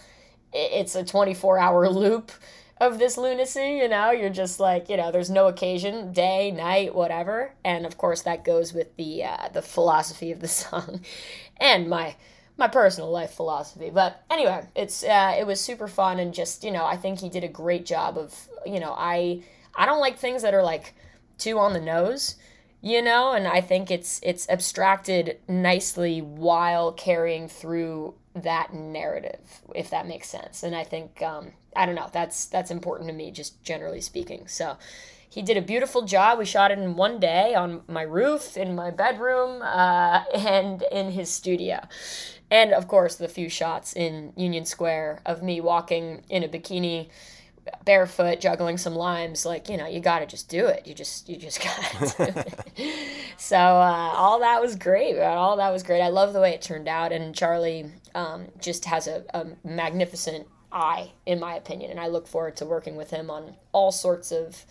it's 0.52 0.94
a 0.94 1.04
24 1.04 1.58
hour 1.58 1.88
loop 1.90 2.32
of 2.80 2.98
this 2.98 3.16
lunacy, 3.16 3.78
you 3.80 3.88
know, 3.88 4.10
you're 4.10 4.30
just 4.30 4.60
like, 4.60 4.88
you 4.88 4.96
know, 4.96 5.10
there's 5.10 5.30
no 5.30 5.48
occasion, 5.48 6.12
day, 6.12 6.50
night, 6.50 6.94
whatever. 6.94 7.52
And 7.64 7.84
of 7.84 7.98
course 7.98 8.22
that 8.22 8.44
goes 8.44 8.72
with 8.72 8.94
the 8.96 9.24
uh, 9.24 9.48
the 9.52 9.62
philosophy 9.62 10.30
of 10.30 10.40
the 10.40 10.48
song 10.62 11.00
and 11.56 11.88
my 11.88 12.14
my 12.58 12.68
personal 12.68 13.10
life 13.10 13.30
philosophy. 13.30 13.90
But 13.90 14.22
anyway, 14.28 14.66
it's 14.74 15.02
uh, 15.02 15.34
it 15.38 15.46
was 15.46 15.60
super 15.60 15.88
fun 15.88 16.18
and 16.18 16.34
just, 16.34 16.64
you 16.64 16.70
know, 16.70 16.84
I 16.84 16.96
think 16.96 17.20
he 17.20 17.28
did 17.28 17.44
a 17.44 17.48
great 17.48 17.86
job 17.86 18.18
of, 18.18 18.48
you 18.66 18.80
know, 18.80 18.94
I 18.96 19.42
I 19.74 19.86
don't 19.86 20.00
like 20.00 20.18
things 20.18 20.42
that 20.42 20.52
are 20.54 20.62
like 20.62 20.94
too 21.38 21.58
on 21.58 21.72
the 21.72 21.80
nose 21.80 22.34
you 22.80 23.02
know? 23.02 23.32
And 23.32 23.46
i 23.46 23.60
think 23.60 23.90
it's 23.90 24.20
it's 24.22 24.48
abstracted 24.48 25.38
nicely 25.48 26.20
while 26.20 26.92
carrying 26.92 27.48
through 27.48 28.14
that 28.34 28.72
narrative 28.72 29.62
if 29.74 29.90
that 29.90 30.06
makes 30.06 30.28
sense. 30.28 30.62
And 30.62 30.74
i 30.74 30.84
think 30.84 31.22
um, 31.22 31.52
i 31.76 31.86
don't 31.86 31.94
know 31.94 32.08
that's 32.12 32.46
that's 32.46 32.70
important 32.70 33.08
to 33.08 33.14
me 33.14 33.30
just 33.30 33.62
generally 33.62 34.00
speaking. 34.00 34.46
So 34.46 34.76
he 35.30 35.42
did 35.42 35.58
a 35.58 35.62
beautiful 35.62 36.02
job. 36.02 36.38
We 36.38 36.46
shot 36.46 36.70
it 36.70 36.78
in 36.78 36.96
one 36.96 37.20
day 37.20 37.54
on 37.54 37.82
my 37.86 38.02
roof 38.02 38.56
in 38.56 38.74
my 38.74 38.90
bedroom 38.90 39.60
uh, 39.62 40.24
and 40.34 40.82
in 40.90 41.10
his 41.12 41.30
studio 41.30 41.80
and 42.50 42.72
of 42.72 42.88
course 42.88 43.16
the 43.16 43.28
few 43.28 43.48
shots 43.48 43.92
in 43.94 44.32
union 44.36 44.64
square 44.64 45.20
of 45.26 45.42
me 45.42 45.60
walking 45.60 46.22
in 46.28 46.42
a 46.42 46.48
bikini 46.48 47.08
barefoot 47.84 48.40
juggling 48.40 48.76
some 48.76 48.94
limes 48.94 49.44
like 49.44 49.68
you 49.68 49.76
know 49.76 49.86
you 49.86 50.00
got 50.00 50.20
to 50.20 50.26
just 50.26 50.48
do 50.48 50.66
it. 50.66 50.86
You 50.86 50.94
just 50.94 51.28
you 51.28 51.36
just 51.36 51.62
got 51.62 52.08
to 52.16 52.46
so 53.36 53.56
uh, 53.56 54.12
all 54.14 54.40
that 54.40 54.60
was 54.60 54.76
great 54.76 55.18
all 55.20 55.56
that 55.56 55.70
was 55.70 55.82
great. 55.82 56.00
I 56.00 56.08
love 56.08 56.32
the 56.32 56.40
way 56.40 56.52
it 56.52 56.62
turned 56.62 56.88
out. 56.88 57.12
And 57.12 57.34
charlie 57.34 57.90
um, 58.14 58.46
just 58.60 58.84
has 58.84 59.06
a, 59.06 59.24
a 59.34 59.46
magnificent 59.64 60.46
eye 60.72 61.12
in 61.26 61.40
my 61.40 61.54
opinion. 61.54 61.90
And 61.90 62.00
i 62.00 62.06
look 62.08 62.26
forward 62.26 62.56
to 62.56 62.66
working 62.66 62.96
with 62.96 63.10
him 63.10 63.30
on 63.30 63.54
all 63.72 63.92
sorts 63.92 64.32
of 64.32 64.64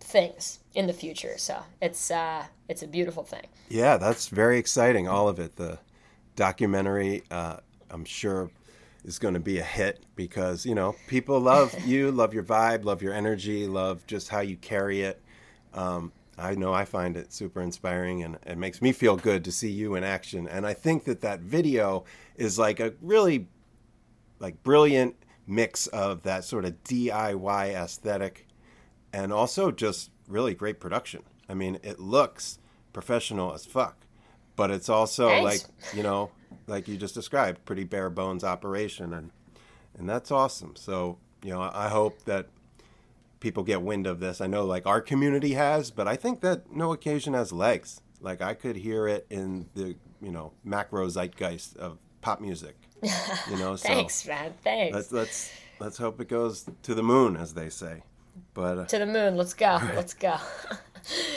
things 0.00 0.60
in 0.74 0.86
the 0.86 0.92
future. 0.92 1.38
So 1.38 1.62
it's 1.80 2.10
uh 2.10 2.44
it's 2.68 2.82
a 2.82 2.88
beautiful 2.88 3.24
thing. 3.24 3.46
Yeah, 3.68 3.96
that's 3.96 4.28
very 4.28 4.58
exciting. 4.58 5.08
All 5.08 5.28
of 5.28 5.38
it. 5.38 5.56
The 5.56 5.78
documentary, 6.38 7.24
uh, 7.32 7.56
I'm 7.90 8.04
sure, 8.04 8.50
is 9.04 9.18
going 9.18 9.34
to 9.34 9.40
be 9.40 9.58
a 9.58 9.64
hit 9.64 10.04
because 10.14 10.64
you 10.64 10.74
know 10.74 10.94
people 11.08 11.38
love 11.40 11.74
you, 11.86 12.10
love 12.12 12.32
your 12.32 12.44
vibe, 12.44 12.84
love 12.84 13.02
your 13.02 13.12
energy, 13.12 13.66
love 13.66 14.06
just 14.06 14.28
how 14.28 14.40
you 14.40 14.56
carry 14.56 15.02
it. 15.02 15.20
Um, 15.74 16.12
I 16.38 16.54
know 16.54 16.72
I 16.72 16.84
find 16.84 17.16
it 17.16 17.32
super 17.32 17.60
inspiring, 17.60 18.22
and 18.22 18.38
it 18.46 18.56
makes 18.56 18.80
me 18.80 18.92
feel 18.92 19.16
good 19.16 19.44
to 19.44 19.52
see 19.52 19.70
you 19.70 19.96
in 19.96 20.04
action. 20.04 20.46
And 20.46 20.64
I 20.64 20.72
think 20.72 21.04
that 21.04 21.20
that 21.22 21.40
video 21.40 22.04
is 22.36 22.58
like 22.58 22.78
a 22.78 22.94
really 23.02 23.48
like 24.38 24.62
brilliant 24.62 25.16
mix 25.48 25.88
of 25.88 26.22
that 26.22 26.44
sort 26.44 26.64
of 26.64 26.84
DIY 26.84 27.74
aesthetic 27.74 28.46
and 29.12 29.32
also 29.32 29.72
just 29.72 30.10
really 30.28 30.54
great 30.54 30.78
production. 30.78 31.24
I 31.48 31.54
mean, 31.54 31.80
it 31.82 31.98
looks 31.98 32.60
professional 32.92 33.52
as 33.52 33.66
fuck, 33.66 34.06
but 34.58 34.72
it's 34.72 34.88
also 34.88 35.28
Thanks. 35.28 35.44
like, 35.44 35.94
you 35.96 36.02
know, 36.02 36.32
like 36.66 36.88
you 36.88 36.96
just 36.96 37.14
described, 37.14 37.64
pretty 37.64 37.84
bare 37.84 38.10
bones 38.10 38.42
operation 38.42 39.14
and 39.14 39.30
and 39.96 40.08
that's 40.08 40.30
awesome. 40.30 40.74
So, 40.76 41.18
you 41.42 41.50
know, 41.50 41.60
I 41.60 41.88
hope 41.88 42.24
that 42.24 42.48
people 43.40 43.62
get 43.62 43.82
wind 43.82 44.06
of 44.06 44.20
this. 44.20 44.40
I 44.40 44.48
know 44.48 44.64
like 44.64 44.84
our 44.84 45.00
community 45.00 45.54
has, 45.54 45.90
but 45.92 46.08
I 46.08 46.16
think 46.16 46.40
that 46.40 46.72
no 46.72 46.92
occasion 46.92 47.34
has 47.34 47.52
legs. 47.52 48.00
Like 48.20 48.42
I 48.42 48.54
could 48.54 48.76
hear 48.76 49.06
it 49.06 49.26
in 49.30 49.68
the, 49.74 49.94
you 50.20 50.32
know, 50.32 50.52
macro 50.64 51.08
zeitgeist 51.08 51.76
of 51.76 51.98
pop 52.20 52.40
music. 52.40 52.76
You 53.48 53.58
know, 53.58 53.76
so 53.76 53.88
thanks 53.88 54.26
man 54.26 54.52
thanks 54.64 54.92
let's 54.92 55.12
let's 55.12 55.52
let's 55.78 55.98
hope 55.98 56.20
it 56.20 56.28
goes 56.28 56.66
to 56.82 56.96
the 56.96 57.02
moon, 57.04 57.36
as 57.36 57.54
they 57.54 57.70
say. 57.70 58.02
But 58.54 58.78
uh, 58.78 58.84
to 58.86 58.98
the 58.98 59.06
moon 59.06 59.36
let's 59.36 59.54
go 59.54 59.78
let's 59.94 60.14
go 60.14 60.36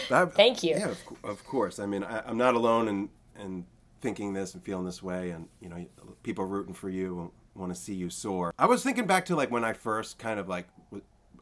that, 0.10 0.34
Thank 0.36 0.64
you. 0.64 0.72
Yeah, 0.78 0.90
of, 0.90 0.98
of 1.24 1.46
course. 1.46 1.80
I 1.80 1.86
mean, 1.86 2.04
I, 2.04 2.22
I'm 2.28 2.38
not 2.38 2.56
alone 2.56 2.88
in 2.88 3.10
in 3.40 3.66
thinking 4.02 4.34
this 4.34 4.54
and 4.54 4.64
feeling 4.64 4.86
this 4.86 5.02
way, 5.04 5.30
and 5.32 5.48
you 5.60 5.70
know, 5.70 5.86
people 6.24 6.46
rooting 6.46 6.74
for 6.74 6.90
you 6.90 7.32
want 7.56 7.74
to 7.74 7.80
see 7.80 7.94
you 7.94 8.10
soar. 8.10 8.54
I 8.58 8.66
was 8.66 8.84
thinking 8.84 9.06
back 9.08 9.26
to 9.26 9.36
like 9.36 9.52
when 9.52 9.64
I 9.64 9.74
first 9.74 10.18
kind 10.20 10.40
of 10.40 10.48
like, 10.48 10.68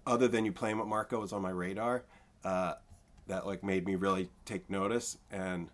other 0.07 0.27
than 0.27 0.43
you 0.45 0.51
playing 0.51 0.77
with 0.79 0.87
Marco 0.87 1.19
was 1.19 1.31
on 1.33 1.41
my 1.41 1.51
radar, 1.51 2.03
uh, 2.43 2.73
that 3.27 3.45
like 3.45 3.63
made 3.63 3.85
me 3.85 3.95
really 3.95 4.29
take 4.45 4.69
notice, 4.69 5.17
and 5.31 5.69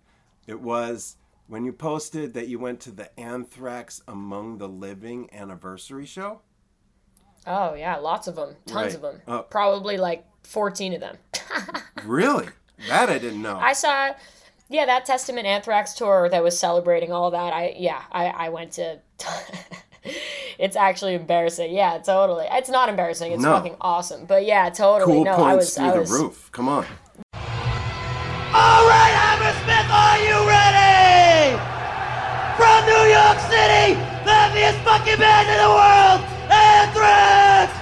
it 0.48 0.60
was 0.60 1.18
when 1.48 1.64
you 1.64 1.72
posted 1.74 2.34
that 2.34 2.48
you 2.48 2.58
went 2.60 2.80
to 2.82 2.92
the 2.92 3.18
Anthrax 3.20 4.02
Among 4.08 4.58
the 4.58 4.68
Living 4.68 5.30
anniversary 5.34 6.06
show. 6.06 6.42
oh 7.48 7.76
yeah 7.76 7.98
lots 7.98 8.28
of 8.28 8.36
them 8.36 8.56
tons 8.66 8.76
Right. 8.76 8.96
of 8.96 9.02
them 9.02 9.22
Oh. 9.28 9.44
probably 9.44 9.98
like 9.98 10.26
14 10.46 10.94
of 10.94 11.00
them 11.02 11.18
Really? 12.06 12.48
That 12.88 13.10
I 13.10 13.18
didn't 13.18 13.42
know. 13.42 13.58
I 13.58 13.74
saw, 13.74 14.12
yeah, 14.70 14.86
that 14.86 15.06
Testament 15.06 15.48
Anthrax 15.48 15.94
tour 15.94 16.28
that 16.30 16.44
was 16.44 16.58
celebrating 16.60 17.12
all 17.12 17.32
that. 17.32 17.54
I 17.54 17.74
yeah, 17.78 18.02
I 18.12 18.26
I 18.28 18.50
went 18.50 18.74
to. 18.74 19.00
it's 20.60 20.76
actually 20.76 21.16
embarrassing. 21.16 21.74
Yeah, 21.74 21.98
totally. 22.00 22.46
It's 22.52 22.70
not 22.70 22.90
embarrassing. 22.90 23.32
It's 23.32 23.42
No. 23.42 23.54
fucking 23.56 23.76
awesome. 23.82 24.26
But 24.26 24.46
yeah, 24.46 24.70
totally. 24.70 25.14
cool 25.14 25.24
no, 25.26 25.36
points 25.36 25.50
I 25.52 25.56
was 25.56 25.74
through 25.76 25.86
I 25.86 25.92
the 26.04 26.24
roof. 26.24 26.50
Come 26.52 26.68
on. 26.70 26.86
All 28.56 28.88
right, 28.88 29.12
Hammersmith, 29.12 29.90
are 29.92 30.20
you 30.24 30.38
ready? 30.48 31.58
From 32.56 32.86
New 32.88 33.06
York 33.12 33.40
City, 33.52 33.96
the 34.24 34.32
heaviest 34.32 34.80
fucking 34.88 35.20
band 35.20 35.48
in 35.52 35.58
the 35.60 35.72
world, 35.76 36.22
Anthrax! 36.52 37.75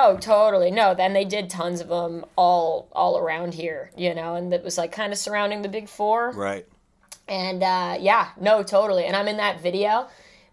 No, 0.00 0.16
totally. 0.16 0.70
No, 0.70 0.94
then 0.94 1.12
they 1.12 1.24
did 1.24 1.50
tons 1.50 1.80
of 1.80 1.88
them 1.88 2.24
all 2.36 2.88
all 2.92 3.18
around 3.18 3.54
here, 3.54 3.90
you 3.96 4.14
know, 4.14 4.34
and 4.34 4.52
it 4.52 4.62
was 4.64 4.78
like 4.78 4.92
kind 4.92 5.12
of 5.12 5.18
surrounding 5.18 5.62
the 5.62 5.68
big 5.68 5.88
four. 5.88 6.32
Right. 6.32 6.66
And 7.28 7.62
uh, 7.62 7.96
yeah, 8.00 8.28
no, 8.40 8.62
totally. 8.62 9.04
And 9.04 9.14
I'm 9.14 9.28
in 9.28 9.36
that 9.36 9.60
video. 9.60 10.08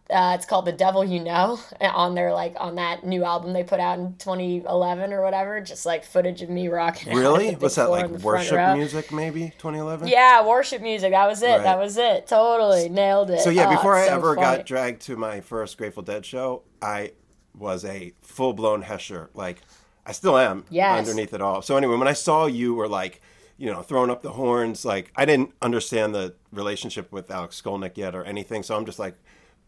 Uh, 0.09 0.33
it's 0.35 0.45
called 0.45 0.63
"The 0.65 0.71
Devil 0.71 1.03
You 1.03 1.21
Know" 1.21 1.59
on 1.81 2.15
their 2.15 2.31
like 2.33 2.55
on 2.59 2.75
that 2.75 3.05
new 3.05 3.23
album 3.25 3.51
they 3.53 3.63
put 3.63 3.79
out 3.79 3.99
in 3.99 4.15
2011 4.19 5.11
or 5.11 5.21
whatever. 5.21 5.59
Just 5.59 5.85
like 5.85 6.05
footage 6.05 6.41
of 6.41 6.49
me 6.49 6.67
rocking. 6.69 7.13
Really? 7.15 7.49
at 7.49 7.61
What's 7.61 7.75
that 7.75 7.89
like? 7.89 8.05
in 8.05 8.13
the 8.13 8.19
front 8.19 8.49
Worship 8.51 8.77
music, 8.77 9.11
maybe 9.11 9.53
2011. 9.57 10.07
Yeah, 10.07 10.45
worship 10.45 10.81
music. 10.81 11.11
That 11.11 11.27
was 11.27 11.41
it. 11.41 11.47
Right. 11.47 11.63
That 11.63 11.77
was 11.79 11.97
it. 11.97 12.27
Totally 12.27 12.87
nailed 12.89 13.31
it. 13.31 13.41
So 13.41 13.49
yeah, 13.49 13.67
Oh, 13.69 13.75
before 13.75 13.95
I 13.95 14.07
so 14.07 14.13
ever 14.15 14.35
funny. 14.35 14.57
got 14.57 14.65
dragged 14.65 15.01
to 15.03 15.17
my 15.17 15.41
first 15.41 15.77
Grateful 15.77 16.03
Dead 16.03 16.25
show, 16.25 16.63
I 16.81 17.11
was 17.53 17.83
a 17.83 18.13
full 18.37 18.53
blown 18.53 18.83
Hesher. 18.83 19.29
Like 19.33 19.57
I 20.05 20.11
still 20.13 20.37
am 20.37 20.63
Yes. 20.69 20.97
underneath 20.97 21.33
it 21.33 21.41
all. 21.41 21.61
So 21.61 21.75
anyway, 21.75 21.97
when 21.97 22.07
I 22.07 22.13
saw 22.13 22.45
you 22.45 22.73
were 22.75 22.87
like, 22.87 23.19
you 23.57 23.71
know, 23.71 23.81
throwing 23.81 24.11
up 24.11 24.21
the 24.21 24.31
horns, 24.33 24.85
like 24.85 25.11
I 25.15 25.25
didn't 25.25 25.51
understand 25.61 26.13
the 26.15 26.35
relationship 26.53 27.11
with 27.11 27.29
Alex 27.31 27.59
Skolnick 27.61 27.97
yet 27.97 28.15
or 28.15 28.23
anything. 28.23 28.63
So 28.63 28.77
I'm 28.77 28.85
just 28.85 28.99
like 28.99 29.15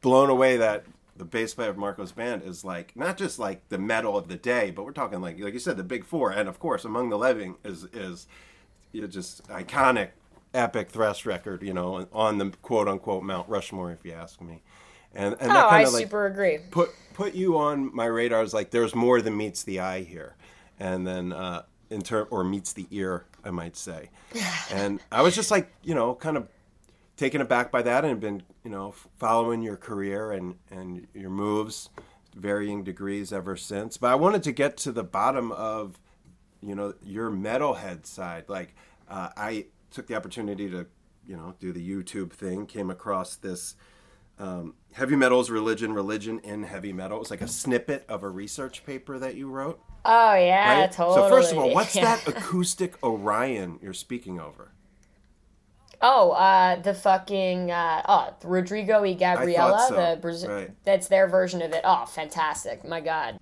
blown 0.01 0.29
away 0.29 0.55
that 0.57 0.85
the 1.17 1.25
bass 1.25 1.53
player 1.53 1.69
of 1.71 1.77
Marco's 1.77 2.13
band 2.13 2.43
is 2.43 2.63
like 2.63 2.95
not 2.95 3.17
just 3.17 3.39
like 3.39 3.67
the 3.69 3.77
metal 3.79 4.15
of 4.17 4.27
the 4.29 4.37
day, 4.37 4.71
but 4.71 4.85
we're 4.85 4.91
talking 4.93 5.19
like 5.19 5.39
like 5.39 5.53
you 5.53 5.59
said, 5.59 5.75
the 5.77 5.83
big 5.83 6.05
four, 6.05 6.31
and 6.31 6.47
of 6.47 6.59
course, 6.59 6.85
Among 6.85 7.09
the 7.09 7.17
Living 7.17 7.55
is 7.65 7.85
is 7.91 8.27
you 8.91 9.01
know, 9.01 9.07
just 9.07 9.45
iconic, 9.49 10.09
epic 10.53 10.89
thrash 10.89 11.25
record. 11.25 11.63
You 11.63 11.73
know, 11.73 12.07
on 12.13 12.37
the 12.37 12.51
quote 12.61 12.87
unquote 12.87 13.23
Mount 13.23 13.49
Rushmore, 13.49 13.91
if 13.91 14.05
you 14.05 14.13
ask 14.13 14.39
me. 14.41 14.61
And 15.13 15.35
and 15.39 15.51
Oh, 15.51 15.53
that 15.53 15.65
I 15.65 15.69
kind 15.69 15.87
of 15.87 15.93
like 15.93 16.03
super 16.03 16.25
agree. 16.27 16.59
put 16.71 16.91
put 17.13 17.33
you 17.33 17.57
on 17.57 17.93
my 17.95 18.05
radar 18.05 18.41
as 18.41 18.53
like 18.53 18.71
there's 18.71 18.95
more 18.95 19.21
than 19.21 19.35
meets 19.35 19.63
the 19.63 19.79
eye 19.79 20.01
here, 20.01 20.35
and 20.79 21.05
then 21.05 21.33
uh, 21.33 21.63
in 21.89 22.01
term 22.01 22.27
or 22.29 22.43
meets 22.43 22.73
the 22.73 22.87
ear, 22.91 23.25
I 23.43 23.49
might 23.51 23.75
say. 23.75 24.09
and 24.71 24.99
I 25.11 25.21
was 25.21 25.35
just 25.35 25.51
like 25.51 25.71
you 25.83 25.95
know 25.95 26.15
kind 26.15 26.37
of 26.37 26.47
taken 27.17 27.41
aback 27.41 27.69
by 27.69 27.81
that 27.81 28.05
and 28.05 28.19
been 28.19 28.43
you 28.63 28.71
know 28.71 28.93
following 29.17 29.61
your 29.61 29.75
career 29.75 30.31
and 30.31 30.55
and 30.71 31.05
your 31.13 31.29
moves 31.29 31.89
varying 32.35 32.83
degrees 32.83 33.33
ever 33.33 33.57
since 33.57 33.97
but 33.97 34.07
i 34.07 34.15
wanted 34.15 34.41
to 34.41 34.53
get 34.53 34.77
to 34.77 34.91
the 34.91 35.03
bottom 35.03 35.51
of 35.51 35.99
you 36.61 36.73
know 36.73 36.93
your 37.03 37.29
metalhead 37.29 38.05
side 38.05 38.45
like 38.47 38.73
uh, 39.09 39.29
i 39.35 39.65
took 39.91 40.07
the 40.07 40.15
opportunity 40.15 40.69
to 40.69 40.85
you 41.27 41.35
know 41.35 41.53
do 41.59 41.73
the 41.73 41.85
youtube 41.89 42.31
thing 42.31 42.65
came 42.65 42.89
across 42.89 43.35
this 43.35 43.75
um, 44.39 44.73
heavy 44.93 45.15
metal's 45.15 45.49
religion 45.49 45.93
religion 45.93 46.39
in 46.39 46.63
heavy 46.63 46.93
metal 46.93 47.17
it 47.17 47.19
was 47.19 47.29
like 47.31 47.41
a 47.41 47.47
snippet 47.47 48.05
of 48.09 48.23
a 48.23 48.29
research 48.29 48.85
paper 48.85 49.19
that 49.19 49.35
you 49.35 49.49
wrote 49.49 49.79
Oh 50.05 50.33
yeah, 50.33 50.79
right 50.81 50.91
totally. 50.91 51.15
so 51.15 51.29
first 51.29 51.51
of 51.51 51.57
all 51.57 51.73
what's 51.73 51.95
Yeah. 51.95 52.15
that 52.23 52.27
acoustic 52.27 53.01
orion 53.03 53.79
you're 53.81 53.93
speaking 53.93 54.39
over 54.39 54.71
Oh, 56.01 56.31
uh, 56.31 56.81
the 56.81 56.93
fucking 56.93 57.71
uh, 57.71 58.01
oh, 58.07 58.33
Rodrigo 58.45 59.01
y 59.01 59.13
Gabriela, 59.15 59.85
so, 59.89 59.95
the 59.95 60.17
Brazil. 60.21 60.49
right. 60.49 60.71
That's 60.85 61.09
their 61.09 61.27
version 61.27 61.61
of 61.61 61.73
it. 61.73 61.81
Oh, 61.83 62.05
fantastic! 62.05 62.87
My 62.87 63.01
God. 63.01 63.37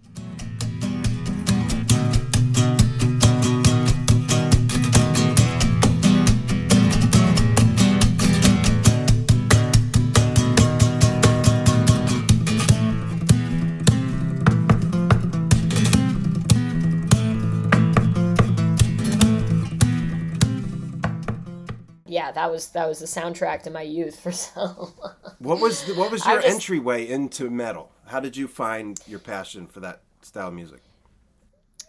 Yeah, 22.27 22.33
that 22.33 22.51
was 22.51 22.69
that 22.69 22.87
was 22.87 22.99
the 22.99 23.05
soundtrack 23.05 23.61
to 23.63 23.69
my 23.69 23.81
youth 23.83 24.19
for 24.19 24.31
so. 24.43 24.93
What 25.39 25.59
was 25.59 25.83
the, 25.85 25.93
what 25.95 26.11
was 26.11 26.25
your 26.25 26.41
just- 26.41 26.53
entryway 26.53 27.07
into 27.07 27.49
metal? 27.49 27.91
How 28.05 28.19
did 28.19 28.35
you 28.37 28.47
find 28.47 28.99
your 29.07 29.19
passion 29.19 29.67
for 29.67 29.79
that 29.81 30.01
style 30.21 30.49
of 30.49 30.53
music? 30.53 30.81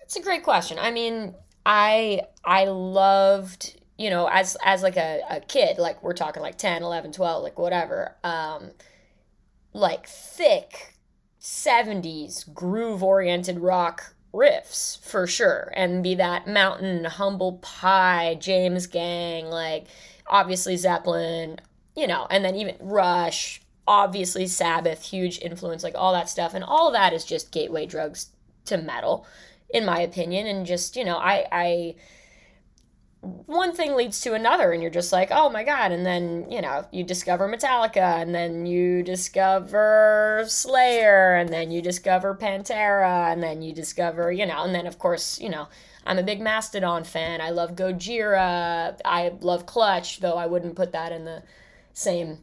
It's 0.02 0.16
a 0.16 0.22
great 0.22 0.42
question. 0.42 0.78
I 0.78 0.90
mean, 0.90 1.34
I 1.66 2.22
I 2.44 2.64
loved, 2.66 3.80
you 3.98 4.10
know, 4.10 4.26
as 4.28 4.56
as 4.64 4.82
like 4.82 4.96
a, 4.96 5.22
a 5.28 5.40
kid, 5.40 5.78
like 5.78 6.02
we're 6.02 6.12
talking 6.14 6.42
like 6.42 6.56
10, 6.56 6.82
11, 6.82 7.12
12, 7.12 7.42
like 7.42 7.58
whatever. 7.58 8.16
Um 8.24 8.70
like 9.72 10.06
thick 10.06 10.94
70s 11.40 12.52
groove 12.52 13.02
oriented 13.02 13.60
rock 13.60 14.14
riffs 14.34 14.98
for 15.04 15.26
sure 15.26 15.72
and 15.76 16.02
be 16.02 16.14
that 16.14 16.46
mountain 16.46 17.04
humble 17.04 17.52
pie 17.58 18.36
james 18.40 18.86
gang 18.86 19.46
like 19.46 19.86
obviously 20.28 20.76
zeppelin 20.76 21.58
you 21.96 22.06
know 22.06 22.26
and 22.30 22.44
then 22.44 22.54
even 22.54 22.74
rush 22.80 23.60
obviously 23.88 24.46
sabbath 24.46 25.02
huge 25.02 25.40
influence 25.40 25.82
like 25.82 25.94
all 25.96 26.12
that 26.12 26.28
stuff. 26.28 26.54
And 26.54 26.62
all 26.62 26.92
that 26.92 27.12
is 27.12 27.24
just 27.24 27.50
gateway 27.50 27.86
drugs 27.86 28.28
to 28.66 28.76
metal 28.76 29.26
in 29.70 29.84
my 29.84 30.00
opinion. 30.00 30.46
And 30.46 30.66
just 30.66 30.94
you 30.94 31.04
know 31.04 31.16
i 31.16 31.46
i 31.50 31.94
one 33.20 33.74
thing 33.74 33.96
leads 33.96 34.20
to 34.20 34.34
another 34.34 34.70
and 34.70 34.80
you're 34.80 34.92
just 34.92 35.10
like 35.10 35.30
oh 35.32 35.48
my 35.48 35.64
god. 35.64 35.90
And 35.90 36.04
then 36.04 36.46
you 36.50 36.60
know 36.60 36.86
you 36.92 37.02
discover 37.02 37.48
metallica 37.48 38.20
and 38.20 38.34
then 38.34 38.66
you 38.66 39.02
discover 39.02 40.44
slayer 40.46 41.34
and 41.34 41.48
then 41.48 41.70
you 41.70 41.80
discover 41.80 42.36
pantera 42.36 43.32
and 43.32 43.42
then 43.42 43.62
you 43.62 43.72
discover 43.72 44.30
you 44.30 44.44
know 44.44 44.64
and 44.64 44.74
then 44.74 44.86
of 44.86 44.98
course 44.98 45.40
you 45.40 45.48
know 45.48 45.66
i'm 46.08 46.18
a 46.18 46.22
big 46.24 46.40
mastodon 46.40 47.04
fan. 47.04 47.40
I 47.40 47.50
love 47.50 47.76
gojira. 47.76 48.98
I 49.04 49.32
love 49.40 49.66
clutch 49.66 50.18
though 50.20 50.36
i 50.36 50.46
wouldn't 50.46 50.74
put 50.74 50.90
that 50.92 51.12
in 51.12 51.24
the 51.24 51.42
same 51.92 52.38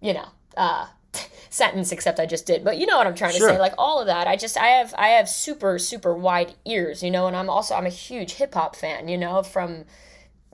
you 0.00 0.12
know 0.14 0.28
uh 0.56 0.86
sentence 1.50 1.90
except 1.92 2.18
i 2.20 2.26
just 2.26 2.46
did. 2.46 2.62
But 2.64 2.78
you 2.78 2.86
know 2.86 2.98
what 2.98 3.06
i'm 3.06 3.14
trying 3.14 3.32
Sure. 3.34 3.48
to 3.48 3.54
say 3.54 3.60
like 3.60 3.74
all 3.78 4.00
of 4.00 4.06
that. 4.06 4.26
I 4.28 4.36
just 4.36 4.56
i 4.56 4.68
have 4.68 4.94
i 4.96 5.08
have 5.08 5.28
super 5.28 5.78
super 5.78 6.14
wide 6.14 6.54
ears 6.64 7.02
you 7.02 7.10
know 7.10 7.26
and 7.26 7.36
i'm 7.36 7.50
also 7.50 7.74
i'm 7.74 7.86
a 7.86 7.90
huge 7.90 8.34
hip-hop 8.34 8.76
fan 8.76 9.08
you 9.08 9.18
know 9.18 9.42
from 9.42 9.84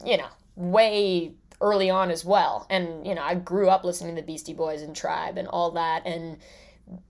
you 0.04 0.16
know 0.16 0.28
way 0.56 1.32
early 1.60 1.90
on 1.90 2.10
as 2.10 2.24
well. 2.24 2.66
And 2.70 3.06
you 3.06 3.14
know 3.14 3.22
i 3.22 3.34
grew 3.34 3.68
up 3.68 3.82
listening 3.84 4.16
to 4.16 4.22
beastie 4.22 4.54
boys 4.54 4.80
and 4.82 4.94
tribe 4.94 5.38
and 5.38 5.48
all 5.48 5.70
that. 5.72 6.06
And 6.06 6.38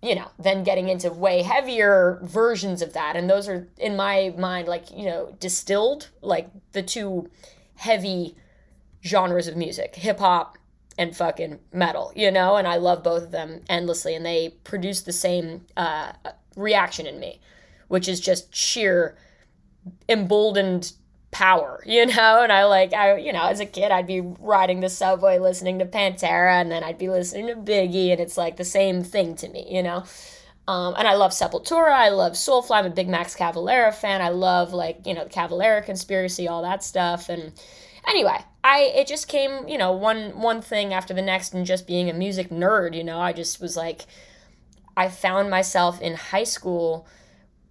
you 0.02 0.14
know 0.14 0.30
then 0.38 0.64
getting 0.64 0.88
into 0.88 1.10
way 1.10 1.42
heavier 1.42 2.20
versions 2.22 2.82
of 2.82 2.92
that. 2.92 3.16
And 3.16 3.28
those 3.28 3.48
are 3.48 3.68
in 3.78 3.96
my 3.96 4.34
mind 4.36 4.68
like 4.68 4.90
you 4.90 5.06
know 5.06 5.36
distilled 5.40 6.08
like 6.20 6.50
the 6.72 6.82
two 6.82 7.28
heavy 7.76 8.36
genres 9.04 9.46
of 9.46 9.56
music 9.56 9.94
hip 9.94 10.18
hop 10.18 10.58
and 10.98 11.16
fucking 11.16 11.60
metal, 11.72 12.12
you 12.16 12.30
know, 12.30 12.56
and 12.56 12.66
I 12.66 12.76
love 12.76 13.04
both 13.04 13.22
of 13.22 13.30
them 13.30 13.62
endlessly, 13.68 14.16
and 14.16 14.26
they 14.26 14.56
produce 14.64 15.02
the 15.02 15.12
same 15.12 15.64
uh, 15.76 16.12
reaction 16.56 17.06
in 17.06 17.20
me, 17.20 17.40
which 17.86 18.08
is 18.08 18.20
just 18.20 18.54
sheer 18.54 19.16
emboldened 20.08 20.92
power, 21.30 21.82
you 21.86 22.06
know. 22.06 22.42
And 22.42 22.52
I 22.52 22.64
like, 22.64 22.92
I 22.92 23.16
you 23.16 23.32
know, 23.32 23.46
as 23.46 23.60
a 23.60 23.66
kid, 23.66 23.90
I'd 23.90 24.06
be 24.06 24.20
riding 24.20 24.80
the 24.80 24.88
subway 24.88 25.38
listening 25.38 25.78
to 25.78 25.86
Pantera, 25.86 26.60
and 26.60 26.70
then 26.70 26.84
I'd 26.84 26.98
be 26.98 27.08
listening 27.08 27.46
to 27.48 27.54
Biggie, 27.54 28.10
and 28.12 28.20
it's 28.20 28.36
like 28.36 28.56
the 28.56 28.64
same 28.64 29.02
thing 29.02 29.34
to 29.36 29.48
me, 29.48 29.66
you 29.68 29.82
know. 29.82 30.04
Um, 30.68 30.94
and 30.98 31.08
I 31.08 31.14
love 31.14 31.30
Sepultura. 31.30 31.90
I 31.90 32.10
love 32.10 32.32
Soulfly. 32.32 32.76
I'm 32.76 32.84
a 32.84 32.90
big 32.90 33.08
Max 33.08 33.34
Cavalera 33.34 33.92
fan. 33.94 34.20
I 34.20 34.28
love 34.28 34.74
like 34.74 35.06
you 35.06 35.14
know 35.14 35.24
the 35.24 35.30
Cavalera 35.30 35.84
conspiracy, 35.84 36.46
all 36.46 36.62
that 36.62 36.84
stuff. 36.84 37.30
And 37.30 37.52
anyway, 38.06 38.38
I 38.62 38.80
it 38.94 39.06
just 39.06 39.28
came 39.28 39.66
you 39.66 39.78
know 39.78 39.92
one 39.92 40.38
one 40.40 40.60
thing 40.60 40.92
after 40.92 41.14
the 41.14 41.22
next, 41.22 41.54
and 41.54 41.64
just 41.64 41.86
being 41.86 42.10
a 42.10 42.12
music 42.12 42.50
nerd. 42.50 42.94
You 42.94 43.02
know, 43.02 43.18
I 43.18 43.32
just 43.32 43.62
was 43.62 43.78
like, 43.78 44.02
I 44.94 45.08
found 45.08 45.48
myself 45.48 46.02
in 46.02 46.14
high 46.14 46.44
school 46.44 47.06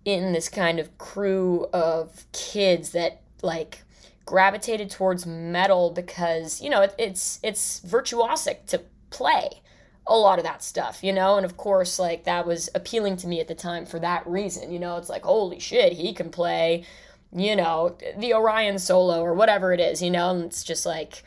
in 0.04 0.34
this 0.34 0.50
kind 0.50 0.80
of 0.80 0.98
crew 0.98 1.68
of 1.74 2.26
kids 2.32 2.92
that 2.94 3.22
like 3.42 3.84
gravitated 4.26 4.90
towards 4.90 5.26
metal 5.26 5.90
because 5.92 6.62
you 6.62 6.70
know 6.70 6.82
it, 6.82 6.94
it's 6.98 7.40
it's 7.44 7.80
virtuosic 7.82 8.66
to 8.68 8.82
play 9.10 9.62
a 10.08 10.18
lot 10.18 10.40
of 10.40 10.46
that 10.46 10.64
stuff, 10.64 11.04
you 11.04 11.14
know? 11.14 11.36
And 11.36 11.46
of 11.46 11.58
course, 11.58 12.00
like 12.00 12.24
that 12.24 12.48
was 12.48 12.70
appealing 12.74 13.18
to 13.18 13.28
me 13.28 13.40
at 13.40 13.48
the 13.48 13.56
time 13.56 13.86
for 13.86 14.00
that 14.00 14.26
reason, 14.26 14.72
you 14.72 14.80
know? 14.80 14.98
It's 14.98 15.10
like, 15.10 15.24
holy 15.24 15.60
shit, 15.60 15.94
he 15.94 16.14
can 16.14 16.30
play, 16.30 16.86
you 17.34 17.56
know, 17.56 17.98
the 18.18 18.34
Orion 18.34 18.80
solo 18.80 19.22
or 19.22 19.34
whatever 19.34 19.74
it 19.74 19.80
is, 19.80 20.02
you 20.02 20.10
know? 20.10 20.32
And 20.32 20.46
it's 20.46 20.64
just 20.64 20.86
like 20.86 21.24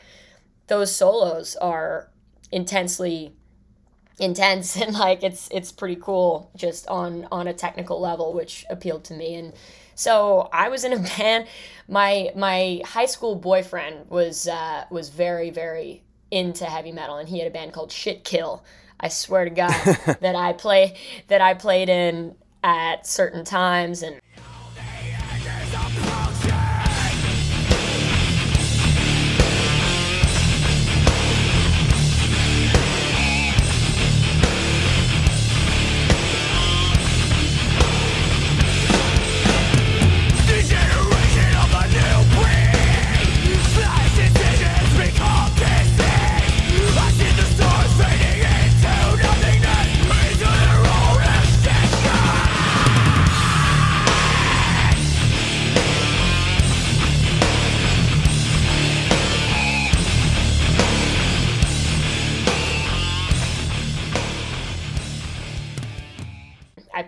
those 0.67 0.93
solos 0.93 1.55
are 1.57 2.09
intensely 2.51 3.33
intense 4.19 4.75
and 4.81 4.93
like 4.93 5.23
it's 5.23 5.49
it's 5.51 5.71
pretty 5.71 5.95
cool 5.95 6.51
just 6.55 6.87
on 6.87 7.27
on 7.31 7.47
a 7.47 7.53
technical 7.53 7.99
level 7.99 8.33
which 8.33 8.65
appealed 8.69 9.03
to 9.03 9.13
me 9.13 9.33
and 9.35 9.53
so 10.01 10.49
I 10.51 10.69
was 10.69 10.83
in 10.83 10.93
a 10.93 10.99
band 11.17 11.47
my 11.87 12.31
my 12.35 12.81
high 12.85 13.05
school 13.05 13.35
boyfriend 13.35 14.09
was 14.09 14.47
uh 14.47 14.85
was 14.89 15.09
very 15.09 15.49
very 15.49 16.03
into 16.31 16.65
heavy 16.65 16.91
metal 16.91 17.17
and 17.17 17.29
he 17.29 17.37
had 17.37 17.47
a 17.47 17.51
band 17.51 17.73
called 17.73 17.91
Shit 17.91 18.23
Kill. 18.23 18.63
I 18.99 19.09
swear 19.09 19.45
to 19.45 19.51
God 19.51 19.71
that 20.21 20.35
I 20.35 20.53
play 20.53 20.95
that 21.27 21.41
I 21.41 21.53
played 21.53 21.89
in 21.89 22.35
at 22.63 23.05
certain 23.05 23.43
times 23.43 24.03
and 24.03 24.21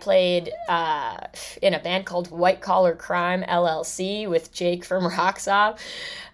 played 0.04 0.51
uh, 0.68 1.16
in 1.62 1.74
a 1.74 1.80
band 1.80 2.06
called 2.06 2.30
White 2.30 2.60
Collar 2.60 2.93
Crime 2.93 3.41
LLC 3.43 4.28
with 4.30 4.51
Jake 4.51 4.84
from 4.84 5.08
Rocks 5.18 5.47
Off. 5.47 5.82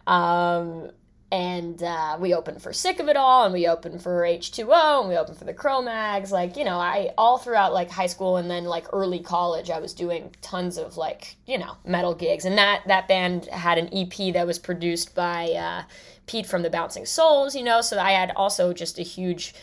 Um, 0.08 0.90
and 1.32 1.84
uh, 1.84 2.18
we 2.20 2.34
opened 2.34 2.64
for 2.64 2.74
Sick 2.74 3.00
of 3.00 3.08
It 3.08 3.16
All, 3.16 3.44
and 3.44 3.54
we 3.54 3.68
opened 3.68 4.02
for 4.02 4.24
H2O, 4.24 5.02
and 5.02 5.10
we 5.10 5.16
opened 5.16 5.38
for 5.38 5.46
the 5.46 5.54
Cro-Mags. 5.54 6.32
Like, 6.32 6.58
you 6.58 6.64
know, 6.64 6.80
I 6.80 7.12
all 7.20 7.38
throughout 7.38 7.72
like 7.72 7.92
high 7.92 8.08
school 8.08 8.38
and 8.38 8.50
then 8.50 8.64
like 8.64 8.88
early 8.92 9.20
college, 9.20 9.70
I 9.70 9.80
was 9.80 9.94
doing 9.94 10.36
tons 10.42 10.80
of 10.80 10.98
like, 10.98 11.36
you 11.46 11.60
know, 11.60 11.78
metal 11.86 12.16
gigs. 12.16 12.46
And 12.46 12.58
that 12.58 12.82
that 12.88 13.08
band 13.08 13.46
had 13.46 13.78
an 13.78 13.90
EP 13.94 14.34
that 14.34 14.48
was 14.48 14.58
produced 14.58 15.14
by 15.14 15.52
uh, 15.52 15.84
Pete 16.26 16.48
from 16.48 16.64
the 16.64 16.72
Bouncing 16.72 17.06
Souls, 17.06 17.54
you 17.54 17.64
know, 17.64 17.82
so 17.82 18.00
I 18.00 18.14
had 18.14 18.32
also 18.36 18.74
just 18.74 18.98
a 18.98 19.04
huge 19.04 19.54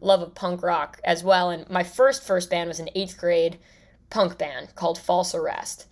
love 0.00 0.22
of 0.22 0.34
punk 0.34 0.62
rock 0.62 1.00
as 1.04 1.24
well. 1.24 1.50
And 1.50 1.68
my 1.70 1.82
first 1.82 2.22
first 2.22 2.50
band 2.50 2.68
was 2.68 2.80
an 2.80 2.88
eighth 2.94 3.18
grade 3.18 3.58
punk 4.10 4.38
band 4.38 4.74
called 4.74 4.98
False 4.98 5.34
Arrest, 5.34 5.86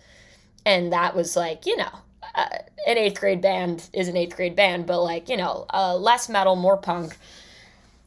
and 0.65 0.91
that 0.93 1.15
was 1.15 1.35
like, 1.35 1.65
you 1.65 1.77
know, 1.77 1.91
uh, 2.33 2.47
an 2.87 2.97
eighth 2.97 3.19
grade 3.19 3.41
band 3.41 3.89
is 3.93 4.07
an 4.07 4.17
eighth 4.17 4.35
grade 4.35 4.55
band, 4.55 4.85
but 4.85 5.01
like 5.01 5.29
you 5.29 5.37
know, 5.37 5.65
uh, 5.73 5.95
less 5.95 6.29
metal, 6.29 6.55
more 6.55 6.77
punk. 6.77 7.17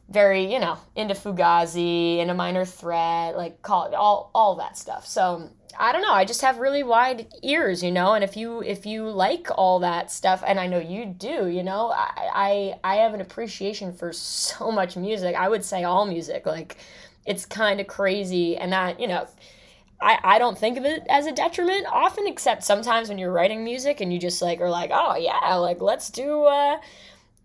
Very, 0.09 0.51
you 0.51 0.57
know, 0.57 0.79
into 0.95 1.13
Fugazi, 1.13 2.17
into 2.17 2.33
Minor 2.33 2.65
Threat, 2.65 3.37
like 3.37 3.61
call 3.61 3.85
it 3.85 3.93
all, 3.93 4.31
all 4.33 4.55
that 4.55 4.75
stuff. 4.75 5.05
So 5.05 5.51
I 5.77 5.91
don't 5.91 6.01
know. 6.01 6.13
I 6.13 6.25
just 6.25 6.41
have 6.41 6.57
really 6.59 6.83
wide 6.83 7.27
ears, 7.43 7.83
you 7.83 7.91
know. 7.91 8.13
And 8.13 8.23
if 8.23 8.35
you 8.35 8.61
if 8.63 8.85
you 8.85 9.09
like 9.09 9.47
all 9.57 9.79
that 9.79 10.11
stuff, 10.11 10.43
and 10.45 10.59
I 10.59 10.67
know 10.67 10.79
you 10.79 11.05
do, 11.05 11.47
you 11.47 11.63
know, 11.63 11.91
I 11.91 12.75
I, 12.83 12.93
I 12.93 12.95
have 12.97 13.13
an 13.13 13.21
appreciation 13.21 13.93
for 13.93 14.11
so 14.13 14.71
much 14.71 14.97
music. 14.97 15.35
I 15.35 15.49
would 15.49 15.63
say 15.63 15.83
all 15.83 16.05
music. 16.05 16.45
Like 16.45 16.77
it's 17.25 17.45
kind 17.45 17.79
of 17.79 17.87
crazy, 17.87 18.57
and 18.57 18.73
that 18.73 18.99
you 18.99 19.07
know 19.07 19.27
I, 20.01 20.19
I 20.23 20.39
don't 20.39 20.57
think 20.57 20.77
of 20.77 20.85
it 20.85 21.03
as 21.09 21.25
a 21.25 21.31
detriment 21.31 21.85
often, 21.91 22.25
except 22.27 22.63
sometimes 22.63 23.09
when 23.09 23.17
you're 23.17 23.31
writing 23.31 23.63
music 23.63 23.99
and 24.01 24.13
you 24.13 24.19
just 24.19 24.41
like 24.41 24.61
are 24.61 24.69
like, 24.69 24.91
oh 24.93 25.15
yeah, 25.15 25.55
like 25.55 25.81
let's 25.81 26.09
do, 26.09 26.43
uh, 26.45 26.79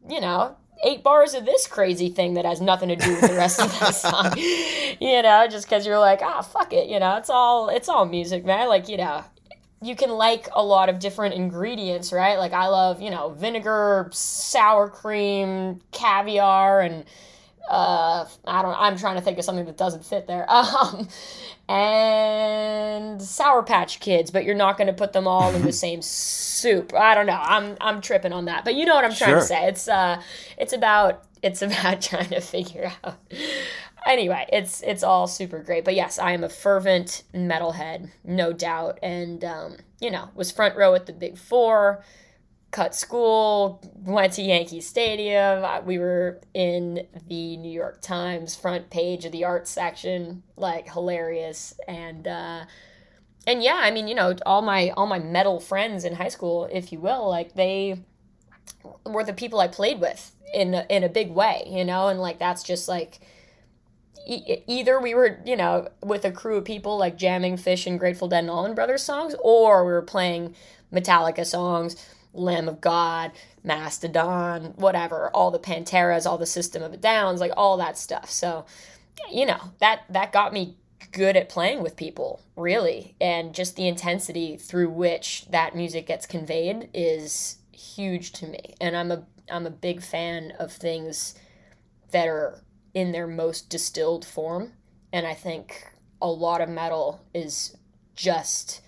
you 0.09 0.20
know, 0.20 0.57
eight 0.83 1.03
bars 1.03 1.35
of 1.35 1.45
this 1.45 1.66
crazy 1.66 2.09
thing 2.09 2.35
that 2.35 2.45
has 2.45 2.61
nothing 2.61 2.89
to 2.89 2.97
do 2.97 3.11
with 3.12 3.31
the 3.31 3.37
rest 3.37 3.61
of 3.61 3.70
the 3.79 3.93
song, 3.93 4.37
you 4.39 5.22
know, 5.22 5.47
just 5.49 5.66
because 5.66 5.87
you're 5.87 5.99
like, 5.99 6.20
ah, 6.22 6.37
oh, 6.39 6.43
fuck 6.43 6.72
it, 6.72 6.89
you 6.89 6.99
know, 6.99 7.16
it's 7.16 7.31
all 7.31 7.68
it's 7.68 7.89
all 7.89 8.05
music, 8.05 8.45
man. 8.45 8.68
Like 8.68 8.89
you 8.89 8.97
know, 8.97 9.25
you 9.83 9.95
can 9.95 10.11
like 10.11 10.49
a 10.53 10.64
lot 10.64 10.89
of 10.89 10.99
different 10.99 11.35
ingredients, 11.35 12.12
right? 12.12 12.39
Like 12.39 12.53
I 12.53 12.68
love, 12.68 13.01
you 13.01 13.11
know, 13.11 13.31
vinegar, 13.31 14.09
sour 14.12 14.89
cream, 14.89 15.81
caviar, 15.93 16.81
and 16.81 17.05
uh, 17.71 18.27
I 18.47 18.62
don't. 18.62 18.75
I'm 18.79 18.97
trying 18.99 19.17
to 19.17 19.21
think 19.23 19.39
of 19.39 19.45
something 19.45 19.65
that 19.67 19.77
doesn't 19.77 20.05
fit 20.05 20.27
there. 20.27 20.47
Um, 20.55 21.09
and 21.67 23.23
Sour 23.23 23.62
Patch 23.62 23.99
Kids, 24.01 24.31
but 24.31 24.45
you're 24.45 24.55
not 24.55 24.77
going 24.77 24.87
to 24.87 24.93
put 24.93 25.12
them 25.12 25.27
all 25.27 25.55
in 25.55 25.62
the 25.62 25.73
same 25.85 26.03
soup. 26.03 26.93
I 26.95 27.15
don't 27.15 27.27
know. 27.27 27.41
I'm 27.41 27.77
I'm 27.81 28.01
tripping 28.01 28.33
on 28.33 28.45
that, 28.47 28.65
but 28.65 28.75
you 28.75 28.85
know 28.85 28.95
what 28.95 29.05
I'm 29.05 29.15
trying 29.15 29.31
Sure. 29.31 29.41
to 29.41 29.47
say. 29.47 29.67
It's 29.69 29.89
uh, 29.89 30.21
it's 30.59 30.73
about 30.73 31.25
it's 31.43 31.62
about 31.62 32.01
trying 32.11 32.29
to 32.31 32.41
figure 32.41 32.93
out. 33.03 33.17
Anyway, 34.07 34.47
it's 34.53 34.83
it's 34.83 35.03
all 35.03 35.27
super 35.27 35.59
great, 35.61 35.85
but 35.85 35.95
yes, 35.95 36.19
I 36.19 36.33
am 36.33 36.45
a 36.45 36.49
fervent 36.51 37.23
metalhead, 37.35 38.11
no 38.23 38.53
doubt, 38.53 38.99
and 39.03 39.43
um, 39.45 39.77
you 40.01 40.11
know, 40.11 40.29
was 40.35 40.51
front 40.53 40.77
row 40.77 40.95
at 40.95 41.07
the 41.07 41.12
Big 41.15 41.39
Four 41.39 42.05
cut 42.75 42.93
school, 42.93 43.81
went 44.05 44.33
to 44.33 44.43
Yankee 44.43 44.81
Stadium. 44.81 45.64
We 45.87 45.99
were 45.99 46.41
in 46.55 47.07
the 47.29 47.57
New 47.57 47.70
York 47.70 48.03
Times 48.03 48.57
front 48.57 48.91
page 48.91 49.25
of 49.25 49.31
the 49.31 49.45
art 49.45 49.68
section, 49.68 50.43
like 50.57 50.93
hilarious. 50.93 51.75
And 51.87 52.27
uh, 52.27 52.64
and 53.47 53.62
yeah, 53.62 53.79
I 53.81 53.93
mean, 53.93 54.09
you 54.09 54.16
know, 54.16 54.35
all 54.45 54.61
my 54.61 54.91
all 54.91 55.07
my 55.07 55.20
metal 55.20 55.61
friends 55.61 56.05
in 56.05 56.16
high 56.16 56.29
school, 56.29 56.68
if 56.72 56.91
you 56.91 56.99
will, 56.99 57.31
like 57.31 57.55
they 57.55 58.03
were 59.07 59.22
the 59.22 59.33
people 59.33 59.61
I 59.61 59.68
played 59.68 60.01
with 60.01 60.33
in 60.53 60.75
a, 60.75 60.85
in 60.91 61.05
a 61.05 61.09
big 61.09 61.31
way, 61.31 61.62
you 61.68 61.85
know, 61.85 62.09
and 62.09 62.20
like 62.20 62.41
that's 62.41 62.64
just 62.64 62.89
like 62.89 63.20
either 64.27 65.01
we 65.01 65.14
were, 65.14 65.39
you 65.45 65.57
know, 65.57 65.89
with 66.03 66.25
a 66.25 66.33
crew 66.33 66.57
of 66.57 66.64
people 66.64 66.99
like 66.99 67.16
jamming 67.16 67.57
Phish 67.57 67.87
and 67.87 68.01
Grateful 68.01 68.27
Dead 68.27 68.41
and 68.41 68.51
Allman 68.51 68.75
Brothers 68.75 69.05
songs, 69.05 69.37
or 69.45 69.85
we 69.85 69.93
were 69.93 70.03
playing 70.03 70.57
Metallica 70.93 71.47
songs, 71.47 71.97
Lamb 72.35 72.68
of 72.68 72.80
God, 72.80 73.32
Mastodon, 73.62 74.74
whatever, 74.76 75.30
all 75.30 75.51
the 75.51 75.59
Panteras, 75.59 76.26
all 76.26 76.39
the 76.39 76.47
System 76.47 76.82
of 76.82 76.93
a 76.93 76.97
Downs, 76.97 77.41
like 77.41 77.53
all 77.57 77.76
that 77.78 77.97
stuff. 77.97 78.30
So, 78.30 78.66
you 79.30 79.47
know, 79.47 79.72
that 79.80 80.03
that 80.11 80.32
got 80.32 80.53
me 80.53 80.76
good 81.12 81.37
at 81.37 81.49
playing 81.49 81.82
with 81.82 81.97
people, 81.97 82.43
really, 82.57 83.14
and 83.20 83.55
just 83.55 83.76
the 83.76 83.89
intensity 83.89 84.57
through 84.57 84.91
which 84.91 85.47
that 85.51 85.76
music 85.76 86.07
gets 86.07 86.26
conveyed 86.26 86.91
is 86.93 87.59
huge 87.72 88.32
to 88.32 88.47
me. 88.47 88.74
And 88.80 88.97
I'm 88.97 89.11
a 89.11 89.24
I'm 89.51 89.66
a 89.66 89.70
big 89.70 90.03
fan 90.03 90.53
of 90.59 90.72
things 90.72 91.35
that 92.11 92.28
are 92.28 92.62
in 92.95 93.12
their 93.12 93.26
most 93.26 93.68
distilled 93.68 94.24
form. 94.24 94.72
And 95.12 95.26
I 95.26 95.35
think 95.35 95.87
a 96.22 96.28
lot 96.28 96.61
of 96.61 96.68
metal 96.68 97.24
is 97.35 97.76
just 98.14 98.80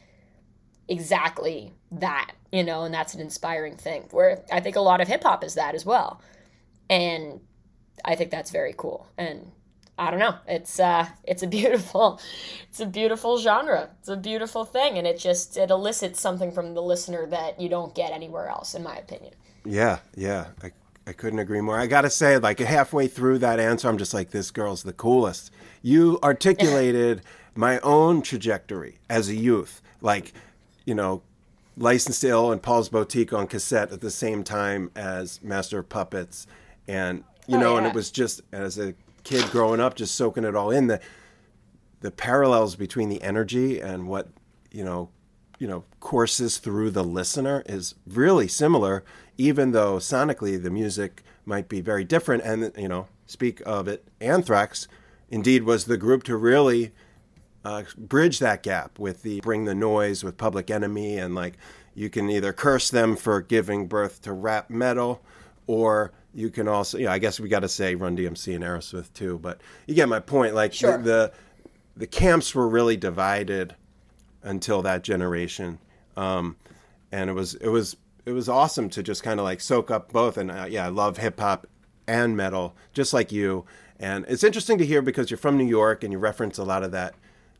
exactly 0.89 1.73
that, 1.91 2.33
you 2.53 2.63
know, 2.63 2.85
and 2.85 2.95
that's 2.95 3.15
an 3.15 3.21
inspiring 3.21 3.77
thing. 3.77 4.05
Where 4.11 4.43
I 4.53 4.61
think 4.61 4.77
a 4.77 4.81
lot 4.81 5.01
of 5.01 5.09
hip 5.09 5.23
hop 5.23 5.45
is 5.45 5.55
that 5.55 5.75
as 5.75 5.85
well. 5.85 6.21
And 6.89 7.41
I 8.05 8.15
think 8.15 8.31
that's 8.31 8.51
very 8.51 8.75
cool. 8.77 9.09
And 9.19 9.51
I 9.99 10.11
don't 10.11 10.21
know. 10.21 10.37
It's 10.47 10.79
uh 10.79 11.07
it's 11.25 11.43
a 11.43 11.47
beautiful 11.47 12.21
it's 12.69 12.81
a 12.81 12.87
beautiful 12.87 13.39
genre. 13.39 13.91
It's 14.01 14.09
a 14.09 14.17
beautiful 14.17 14.65
thing 14.65 14.99
and 14.99 15.07
it 15.07 15.19
just 15.19 15.57
it 15.57 15.71
elicits 15.71 16.21
something 16.21 16.53
from 16.53 16.75
the 16.75 16.83
listener 16.83 17.27
that 17.27 17.61
you 17.61 17.69
don't 17.69 17.95
get 17.95 18.13
anywhere 18.13 18.49
else 18.49 18.75
in 18.75 18.83
my 18.83 18.97
opinion. 18.97 19.35
Yeah, 19.67 19.99
yeah. 20.15 20.47
I, 20.63 20.71
I 21.07 21.13
couldn't 21.13 21.39
agree 21.39 21.61
more. 21.61 21.79
I 21.79 21.87
got 21.87 22.03
to 22.03 22.11
say, 22.11 22.39
like 22.39 22.59
halfway 22.59 23.09
through 23.09 23.39
that 23.39 23.61
answer, 23.61 23.89
I'm 23.89 23.99
just 23.99 24.15
like, 24.15 24.31
this 24.31 24.51
girl's 24.51 24.83
the 24.83 24.93
coolest. 24.93 25.51
You 25.83 26.19
articulated 26.23 27.23
my 27.55 27.79
own 27.81 28.23
trajectory 28.23 28.99
as 29.09 29.29
a 29.29 29.35
youth. 29.35 29.83
Like, 30.01 30.33
you 30.87 30.95
know, 30.95 31.23
Licensed 31.77 32.25
Ill 32.25 32.51
and 32.51 32.63
Paul's 32.63 32.89
Boutique 32.89 33.35
on 33.35 33.47
cassette 33.47 33.93
at 33.93 34.01
the 34.01 34.11
same 34.11 34.43
time 34.43 34.91
as 34.97 35.43
Master 35.43 35.81
of 35.81 35.91
Puppets. 35.91 36.47
And, 36.89 37.25
you 37.47 37.59
Oh, 37.59 37.61
know, 37.61 37.77
and 37.77 37.87
it 37.87 37.93
was 37.93 38.11
just, 38.11 38.41
as 38.51 38.79
a 38.79 38.95
kid 39.25 39.45
growing 39.51 39.81
up, 39.81 39.95
just 39.95 40.15
soaking 40.15 40.45
it 40.45 40.57
all 40.57 40.71
in. 40.71 40.87
The, 40.87 41.01
the 42.01 42.11
parallels 42.11 42.77
between 42.77 43.11
the 43.11 43.21
energy 43.21 43.79
and 43.81 44.09
what, 44.09 44.29
you 44.71 44.85
know, 44.85 45.11
you 45.59 45.67
know 45.67 45.85
courses 46.01 46.59
through 46.59 46.91
the 46.91 47.05
listener 47.05 47.63
is 47.67 47.95
really 48.07 48.49
similar 48.49 49.05
even 49.39 49.73
though 49.73 49.97
sonically 49.97 50.63
the 50.63 50.71
music 50.71 51.23
might 51.45 51.69
be 51.69 51.81
very 51.81 52.05
different 52.05 52.43
and 52.43 52.73
you 52.77 52.89
know 52.89 53.09
speak 53.27 53.63
of 53.65 53.89
it 53.89 54.07
anthrax 54.21 54.87
indeed 55.31 55.63
was 55.63 55.87
the 55.87 55.97
group 55.97 56.23
to 56.23 56.37
really 56.37 56.93
uh, 57.67 57.83
bridge 57.97 58.39
that 58.39 58.63
gap 58.63 58.99
with 58.99 59.23
the 59.23 59.41
bring 59.41 59.65
the 59.65 59.75
noise 59.75 60.23
with 60.25 60.37
public 60.37 60.71
enemy 60.71 61.19
and 61.19 61.35
like 61.35 61.55
you 61.95 62.09
can 62.11 62.29
either 62.31 62.53
curse 62.53 62.91
them 62.91 63.17
for 63.17 63.41
giving 63.41 63.87
birth 63.89 64.23
to 64.23 64.33
rap 64.33 64.71
metal 64.71 65.21
or 65.67 66.13
you 66.35 66.51
can 66.51 66.69
also 66.69 66.99
yeah 66.99 67.13
i 67.13 67.19
guess 67.19 67.41
we 67.41 67.49
got 67.49 67.61
to 67.61 67.69
say 67.69 67.95
run 67.95 68.17
dmc 68.17 68.55
and 68.55 68.63
aerosmith 68.65 69.13
too 69.13 69.39
but 69.39 69.61
you 69.87 69.95
get 69.95 70.09
my 70.09 70.21
point 70.21 70.55
like 70.55 70.73
the- 70.73 71.03
the 71.05 71.33
the 71.97 72.07
camps 72.07 72.55
were 72.55 72.69
really 72.69 72.97
divided 72.97 73.75
until 74.43 74.83
that 74.83 75.03
generation. 75.03 75.79
Um, 76.17 76.57
and 77.11 77.31
it 77.31 77.33
was 77.33 77.55
it 77.55 77.69
was 77.69 77.97
it 78.25 78.33
was 78.33 78.49
awesome 78.49 78.89
to 78.91 79.03
just 79.03 79.23
kind 79.23 79.41
of 79.41 79.45
like 79.45 79.61
soak 79.61 79.91
up 79.91 80.13
both. 80.13 80.37
And 80.37 80.51
uh, 80.51 80.67
yeah, 80.69 80.87
I 80.87 80.89
love 80.89 81.19
hip 81.19 81.41
hop 81.41 81.67
and 82.07 82.37
metal, 82.37 82.77
just 82.93 83.13
like 83.13 83.33
you. 83.33 83.65
And 83.99 84.25
it's 84.29 84.45
interesting 84.45 84.79
to 84.79 84.87
hear 84.87 85.01
because 85.01 85.31
you're 85.31 85.39
from 85.39 85.57
New 85.57 85.67
York 85.67 86.05
and 86.05 86.13
you 86.13 86.19
reference 86.19 86.59
a 86.59 86.65
lot 86.65 86.83
of 86.83 86.93
that, 86.93 87.15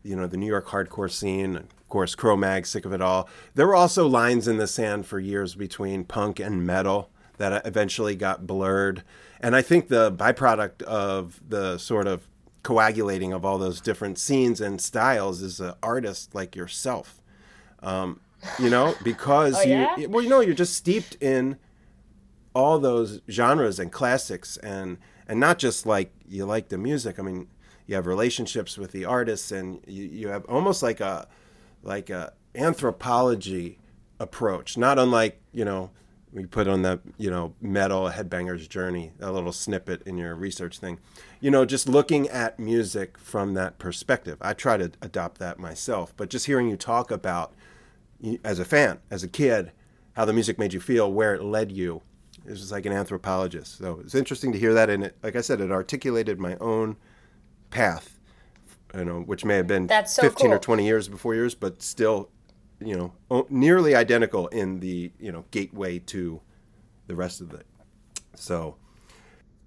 you 0.07 0.17
know, 0.17 0.27
the 0.27 0.37
New 0.37 0.47
York 0.47 0.69
hardcore 0.69 1.11
scene. 1.11 1.57
Of 1.57 1.89
course, 1.89 2.15
Cro-Mag, 2.15 2.67
sick 2.67 2.85
of 2.85 2.93
it 2.93 3.01
all. 3.01 3.29
There 3.55 3.67
were 3.67 3.75
also 3.75 4.07
lines 4.07 4.49
in 4.49 4.57
the 4.57 4.67
sand 4.67 5.07
for 5.07 5.19
years 5.21 5.55
between 5.55 6.05
punk 6.05 6.41
and 6.41 6.67
metal 6.67 7.11
that 7.39 7.67
eventually 7.67 8.17
got 8.17 8.47
blurred. 8.47 9.03
And 9.41 9.55
I 9.55 9.63
think 9.63 9.89
the 9.89 10.11
byproduct 10.11 10.83
of 10.83 11.41
the 11.49 11.79
sort 11.79 12.07
of 12.07 12.27
coagulating 12.63 13.33
of 13.33 13.45
all 13.45 13.59
those 13.59 13.81
different 13.81 14.19
scenes 14.19 14.61
and 14.61 14.81
styles 14.81 15.43
is 15.43 15.61
an 15.61 15.75
artist 15.83 16.35
like 16.35 16.57
yourself. 16.57 17.21
Um, 17.83 18.21
you 18.59 18.71
know, 18.71 18.95
because 19.05 19.57
Oh, 19.59 19.63
yeah? 19.63 19.97
you 19.97 20.09
well, 20.09 20.23
you 20.23 20.29
know, 20.29 20.41
you're 20.41 20.55
just 20.55 20.75
steeped 20.75 21.17
in 21.21 21.59
all 22.55 22.79
those 22.79 23.21
genres 23.31 23.79
and 23.79 23.93
classics 23.93 24.57
and 24.59 24.99
and 25.29 25.39
not 25.39 25.59
just 25.59 25.87
like 25.87 26.13
you 26.29 26.45
like 26.47 26.69
the 26.69 26.79
music. 26.79 27.19
I 27.19 27.23
mean, 27.23 27.49
you 27.87 27.95
have 27.95 28.07
relationships 28.07 28.77
with 28.77 28.93
the 28.93 29.05
artists 29.05 29.53
and 29.53 29.81
you, 29.87 30.05
you 30.05 30.29
have 30.29 30.45
almost 30.47 30.83
like 30.83 31.01
a 31.01 31.29
like 31.83 32.11
a 32.11 32.33
anthropology 32.55 33.79
approach, 34.19 34.77
not 34.77 34.99
unlike, 34.99 35.41
you 35.53 35.65
know, 35.65 35.91
we 36.33 36.45
put 36.45 36.69
on 36.69 36.83
that 36.83 37.01
you 37.17 37.31
know 37.31 37.55
metal 37.63 38.11
headbangers 38.11 38.69
journey 38.69 39.13
a 39.21 39.33
little 39.33 39.53
snippet 39.53 40.03
in 40.03 40.19
your 40.19 40.35
research 40.35 40.79
thing. 40.79 40.99
You 41.41 41.51
know 41.51 41.65
just 41.65 41.89
looking 41.89 42.29
at 42.29 42.59
music 42.59 43.17
from 43.17 43.55
that 43.55 43.79
perspective. 43.79 44.37
I 44.41 44.53
try 44.53 44.77
to 44.77 44.93
adopt 45.01 45.39
that 45.39 45.59
myself 45.59 46.13
but 46.17 46.29
just 46.29 46.47
hearing 46.47 46.69
you 46.69 46.77
talk 46.77 47.11
about 47.11 47.55
as 48.45 48.59
a 48.59 48.65
fan 48.65 48.99
as 49.11 49.23
a 49.23 49.29
kid 49.29 49.73
how 50.15 50.25
the 50.25 50.33
music 50.33 50.59
made 50.59 50.73
you 50.75 50.81
feel 50.81 51.11
where 51.11 51.35
it 51.35 51.43
led 51.43 51.73
you 51.73 52.03
it 52.45 52.51
was 52.51 52.71
like 52.71 52.87
an 52.87 52.93
anthropologist. 52.93 53.79
So 53.79 54.01
it's 54.05 54.15
interesting 54.15 54.53
to 54.53 54.59
hear 54.59 54.75
that 54.75 54.91
and 54.91 55.05
it 55.05 55.17
like 55.23 55.37
i 55.37 55.41
said 55.41 55.61
it 55.61 55.73
articulated 55.73 56.39
my 56.39 56.57
own 56.57 56.97
path 57.71 58.19
you 58.95 59.05
know 59.05 59.21
which 59.21 59.45
may 59.45 59.57
have 59.57 59.67
been 59.67 59.87
That's 59.87 60.13
so 60.13 60.23
15 60.23 60.53
or 60.53 60.59
20 60.59 60.85
years 60.85 61.09
before 61.09 61.35
yours 61.35 61.55
but 61.55 61.83
still 61.83 62.31
you 62.81 62.97
know 63.31 63.47
nearly 63.49 63.95
identical 63.95 64.49
in 64.49 64.81
the 64.81 65.13
you 65.19 65.33
know 65.33 65.45
gateway 65.51 65.99
to 66.01 66.41
the 67.07 67.15
rest 67.15 67.41
of 67.41 67.53
it 67.53 67.67
so 68.35 68.77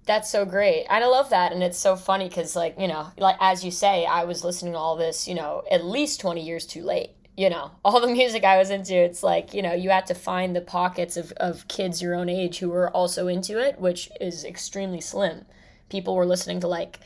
That's 0.06 0.30
so 0.30 0.44
great. 0.44 0.86
And 0.88 1.04
I 1.04 1.06
love 1.06 1.30
that. 1.30 1.52
And 1.52 1.62
it's 1.62 1.78
so 1.78 1.94
funny 1.94 2.28
because, 2.28 2.56
like, 2.56 2.74
you 2.78 2.88
know, 2.88 3.08
like 3.18 3.36
as 3.40 3.64
you 3.64 3.70
say, 3.70 4.06
I 4.06 4.24
was 4.24 4.42
listening 4.44 4.72
to 4.72 4.78
all 4.78 4.96
this, 4.96 5.28
you 5.28 5.34
know, 5.34 5.62
at 5.70 5.84
least 5.84 6.20
20 6.20 6.40
years 6.44 6.66
too 6.66 6.82
late. 6.82 7.10
You 7.36 7.50
know, 7.50 7.70
all 7.84 8.00
the 8.00 8.08
music 8.08 8.42
I 8.44 8.58
was 8.58 8.70
into, 8.70 8.94
it's 8.94 9.22
like, 9.22 9.54
you 9.54 9.62
know, 9.62 9.72
you 9.72 9.90
had 9.90 10.06
to 10.06 10.14
find 10.14 10.56
the 10.56 10.60
pockets 10.62 11.16
of, 11.16 11.32
of 11.32 11.68
kids 11.68 12.02
your 12.02 12.14
own 12.14 12.28
age 12.28 12.58
who 12.58 12.70
were 12.70 12.90
also 12.90 13.28
into 13.28 13.58
it, 13.58 13.78
which 13.78 14.10
is 14.20 14.44
extremely 14.44 15.00
slim. 15.00 15.44
People 15.90 16.16
were 16.16 16.26
listening 16.26 16.60
to 16.60 16.68
like 16.68 17.00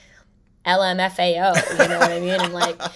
LMFAO, 0.67 1.83
you 1.83 1.89
know 1.89 1.99
what 1.99 2.11
I 2.13 2.21
mean? 2.21 2.41
And 2.41 2.53
like, 2.53 2.81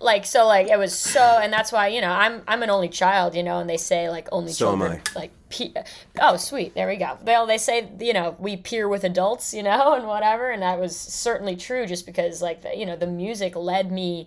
like 0.00 0.24
so 0.24 0.46
like 0.46 0.68
it 0.68 0.78
was 0.78 0.98
so 0.98 1.20
and 1.20 1.52
that's 1.52 1.70
why 1.70 1.88
you 1.88 2.00
know 2.00 2.10
i'm 2.10 2.40
i'm 2.48 2.62
an 2.62 2.70
only 2.70 2.88
child 2.88 3.34
you 3.34 3.42
know 3.42 3.58
and 3.58 3.68
they 3.68 3.76
say 3.76 4.08
like 4.08 4.26
only 4.32 4.50
So 4.50 4.72
am 4.72 4.78
children 4.78 5.02
I. 5.14 5.18
like 5.18 5.30
pe- 5.50 5.74
oh 6.20 6.36
sweet 6.38 6.74
there 6.74 6.88
we 6.88 6.96
go 6.96 7.18
well 7.22 7.46
they 7.46 7.58
say 7.58 7.90
you 8.00 8.12
know 8.14 8.34
we 8.38 8.56
peer 8.56 8.88
with 8.88 9.04
adults 9.04 9.52
you 9.52 9.62
know 9.62 9.94
and 9.96 10.06
whatever 10.06 10.50
and 10.50 10.62
that 10.62 10.78
was 10.80 10.96
certainly 10.96 11.54
true 11.54 11.86
just 11.86 12.06
because 12.06 12.40
like 12.40 12.62
the, 12.62 12.74
you 12.76 12.86
know 12.86 12.96
the 12.96 13.06
music 13.06 13.54
led 13.56 13.92
me 13.92 14.26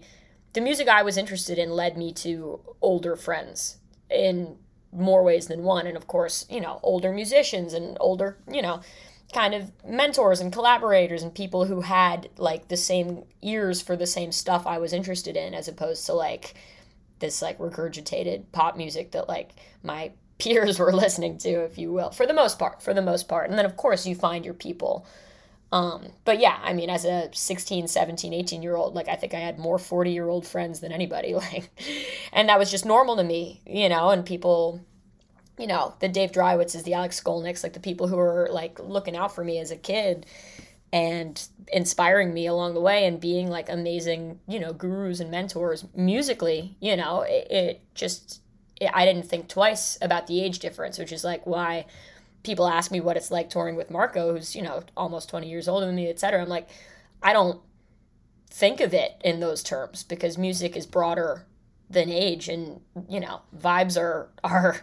the 0.53 0.61
music 0.61 0.87
i 0.87 1.01
was 1.01 1.17
interested 1.17 1.57
in 1.57 1.71
led 1.71 1.97
me 1.97 2.13
to 2.13 2.59
older 2.81 3.15
friends 3.15 3.77
in 4.11 4.55
more 4.91 5.23
ways 5.23 5.47
than 5.47 5.63
one 5.63 5.87
and 5.87 5.97
of 5.97 6.07
course 6.07 6.45
you 6.49 6.61
know 6.61 6.79
older 6.83 7.11
musicians 7.11 7.73
and 7.73 7.97
older 7.99 8.37
you 8.51 8.61
know 8.61 8.79
kind 9.33 9.53
of 9.53 9.71
mentors 9.85 10.39
and 10.39 10.53
collaborators 10.53 11.21
and 11.21 11.33
people 11.33 11.65
who 11.65 11.81
had 11.81 12.29
like 12.37 12.69
the 12.69 12.77
same 12.77 13.23
ears 13.41 13.81
for 13.81 13.95
the 13.95 14.07
same 14.07 14.31
stuff 14.31 14.65
I 14.65 14.77
was 14.77 14.93
interested 14.93 15.35
in 15.35 15.53
as 15.53 15.67
opposed 15.67 16.05
to 16.05 16.13
like 16.13 16.53
this 17.19 17.41
like 17.41 17.57
regurgitated 17.57 18.45
pop 18.51 18.77
music 18.77 19.11
that 19.11 19.27
like 19.27 19.51
my 19.83 20.11
peers 20.39 20.77
were 20.77 20.93
listening 20.93 21.37
to 21.39 21.49
if 21.49 21.79
you 21.79 21.91
will 21.91 22.11
for 22.11 22.27
the 22.27 22.33
most 22.33 22.59
part 22.59 22.81
for 22.81 22.93
the 22.93 23.01
most 23.01 23.27
part. 23.27 23.49
And 23.49 23.57
then 23.57 23.65
of 23.65 23.75
course 23.75 24.05
you 24.05 24.15
find 24.15 24.45
your 24.45 24.53
people. 24.53 25.05
Um 25.73 26.13
but 26.23 26.39
yeah 26.39 26.57
i 26.63 26.71
mean 26.71 26.89
as 26.89 27.03
a 27.03 27.29
16 27.33 27.89
17 27.89 28.33
18 28.33 28.63
year 28.63 28.77
old 28.77 28.95
like 28.95 29.09
i 29.09 29.15
think 29.15 29.33
i 29.33 29.39
had 29.39 29.59
more 29.59 29.77
40 29.77 30.11
year 30.11 30.29
old 30.29 30.47
friends 30.47 30.79
than 30.79 30.93
anybody 30.93 31.33
like 31.33 31.69
and 32.31 32.47
that 32.47 32.57
was 32.57 32.71
just 32.71 32.85
normal 32.85 33.17
to 33.17 33.23
me 33.25 33.59
you 33.65 33.89
know 33.89 34.11
and 34.11 34.25
people 34.25 34.79
you 35.57 35.67
know, 35.67 35.95
the 35.99 36.07
Dave 36.07 36.31
Drywitzes, 36.31 36.83
the 36.83 36.93
Alex 36.93 37.19
Skolnicks, 37.19 37.63
like 37.63 37.73
the 37.73 37.79
people 37.79 38.07
who 38.07 38.15
were 38.15 38.47
like 38.51 38.79
looking 38.79 39.15
out 39.15 39.33
for 39.33 39.43
me 39.43 39.59
as 39.59 39.71
a 39.71 39.75
kid 39.75 40.25
and 40.93 41.47
inspiring 41.73 42.33
me 42.33 42.47
along 42.47 42.73
the 42.73 42.79
way 42.79 43.05
and 43.05 43.19
being 43.19 43.49
like 43.49 43.69
amazing, 43.69 44.39
you 44.47 44.59
know, 44.59 44.71
gurus 44.71 45.19
and 45.19 45.31
mentors 45.31 45.85
musically, 45.95 46.75
you 46.79 46.95
know, 46.95 47.21
it, 47.21 47.47
it 47.51 47.81
just, 47.93 48.41
it, 48.79 48.89
I 48.93 49.05
didn't 49.05 49.27
think 49.27 49.49
twice 49.49 49.97
about 50.01 50.27
the 50.27 50.41
age 50.41 50.59
difference, 50.59 50.97
which 50.97 51.11
is 51.11 51.23
like 51.23 51.45
why 51.45 51.85
people 52.43 52.67
ask 52.67 52.91
me 52.91 53.01
what 53.01 53.17
it's 53.17 53.31
like 53.31 53.49
touring 53.49 53.75
with 53.75 53.91
Marco, 53.91 54.33
who's, 54.33 54.55
you 54.55 54.61
know, 54.61 54.83
almost 54.95 55.29
20 55.29 55.49
years 55.49 55.67
older 55.67 55.87
than 55.87 55.95
me, 55.95 56.07
et 56.07 56.19
cetera. 56.19 56.41
I'm 56.41 56.47
like, 56.47 56.69
I 57.21 57.33
don't 57.33 57.59
think 58.49 58.79
of 58.79 58.93
it 58.93 59.19
in 59.23 59.39
those 59.39 59.63
terms 59.63 60.03
because 60.03 60.37
music 60.37 60.77
is 60.77 60.85
broader 60.85 61.45
than 61.89 62.09
age 62.09 62.47
and, 62.47 62.79
you 63.09 63.19
know, 63.19 63.41
vibes 63.57 63.99
are, 63.99 64.29
are, 64.43 64.81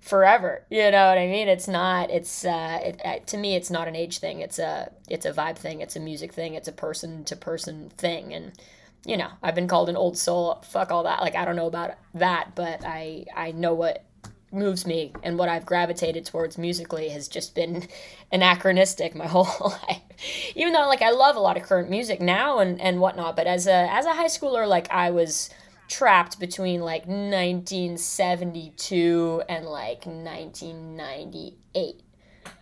forever 0.00 0.64
you 0.70 0.90
know 0.90 1.08
what 1.08 1.18
i 1.18 1.26
mean? 1.26 1.48
It's 1.48 1.68
not 1.68 2.10
it's 2.10 2.44
uh 2.44 2.78
it, 2.82 3.26
to 3.28 3.36
me 3.36 3.54
it's 3.54 3.70
not 3.70 3.88
an 3.88 3.96
age 3.96 4.18
thing. 4.18 4.40
It's 4.40 4.58
a 4.58 4.90
it's 5.08 5.26
a 5.26 5.32
vibe 5.32 5.56
thing. 5.56 5.80
It's 5.80 5.96
a 5.96 6.00
music 6.00 6.32
thing. 6.32 6.54
It's 6.54 6.68
a 6.68 6.72
person 6.72 7.24
to 7.24 7.36
person 7.36 7.90
thing. 7.96 8.32
And 8.32 8.52
you 9.04 9.16
know 9.16 9.30
i've 9.42 9.54
been 9.54 9.68
called 9.68 9.88
an 9.88 9.96
old 9.96 10.16
soul. 10.18 10.62
Fuck 10.64 10.90
all 10.90 11.04
that. 11.04 11.20
Like 11.20 11.34
i 11.34 11.44
don't 11.44 11.56
know 11.56 11.66
about 11.66 11.92
that 12.14 12.54
but 12.54 12.84
i 12.84 13.24
i 13.34 13.52
know 13.52 13.74
what 13.74 14.04
moves 14.52 14.86
me 14.86 15.12
and 15.22 15.38
what 15.38 15.48
i've 15.48 15.66
gravitated 15.66 16.24
towards 16.24 16.56
musically 16.56 17.08
has 17.08 17.26
just 17.28 17.54
been 17.54 17.86
anachronistic 18.32 19.14
my 19.14 19.26
whole 19.34 19.70
life. 19.88 20.02
Even 20.54 20.72
though 20.72 20.86
like 20.86 21.02
i 21.02 21.10
love 21.10 21.36
a 21.36 21.40
lot 21.40 21.56
of 21.56 21.62
current 21.64 21.90
music 21.90 22.20
now 22.20 22.58
and 22.58 22.80
and 22.80 23.00
whatnot 23.00 23.36
but 23.36 23.46
as 23.46 23.66
a 23.66 23.92
as 23.92 24.06
a 24.06 24.14
high 24.14 24.26
schooler 24.26 24.66
like 24.66 24.90
i 24.90 25.10
was 25.10 25.50
trapped 25.88 26.40
between 26.40 26.80
like 26.80 27.06
1972 27.06 29.42
and 29.48 29.66
like 29.66 30.04
1998 30.06 32.00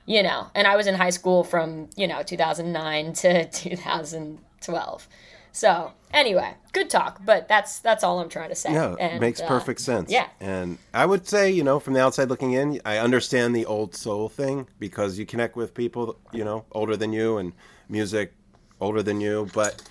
you 0.06 0.22
know? 0.22 0.46
And 0.54 0.66
i 0.66 0.76
was 0.76 0.86
in 0.86 0.94
high 0.94 1.10
school 1.10 1.44
from 1.44 1.88
you 1.96 2.06
know 2.06 2.22
2009 2.22 3.12
to 3.14 3.48
2012 3.50 5.08
so 5.52 5.92
anyway 6.12 6.54
good 6.72 6.90
talk 6.90 7.20
but 7.24 7.48
that's 7.48 7.78
that's 7.80 8.02
all 8.04 8.18
i'm 8.20 8.28
trying 8.28 8.48
to 8.50 8.54
say. 8.54 8.72
Yeah 8.72 8.92
it 8.94 8.98
And, 9.00 9.20
makes 9.20 9.40
uh, 9.40 9.46
perfect 9.46 9.80
sense. 9.80 10.10
yeah. 10.10 10.28
And 10.40 10.78
i 10.92 11.06
would 11.06 11.26
say 11.28 11.50
you 11.50 11.62
know 11.64 11.78
from 11.80 11.94
the 11.94 12.02
outside 12.02 12.28
looking 12.28 12.52
in 12.52 12.80
i 12.84 12.98
understand 12.98 13.54
the 13.54 13.64
old 13.66 13.94
soul 13.94 14.28
thing 14.28 14.66
because 14.78 15.18
you 15.18 15.26
connect 15.26 15.56
with 15.56 15.74
people 15.74 16.18
you 16.32 16.44
know 16.44 16.64
older 16.72 16.96
than 16.96 17.12
you 17.12 17.38
and 17.38 17.52
music 17.88 18.32
older 18.80 19.02
than 19.02 19.20
you 19.20 19.48
but 19.54 19.82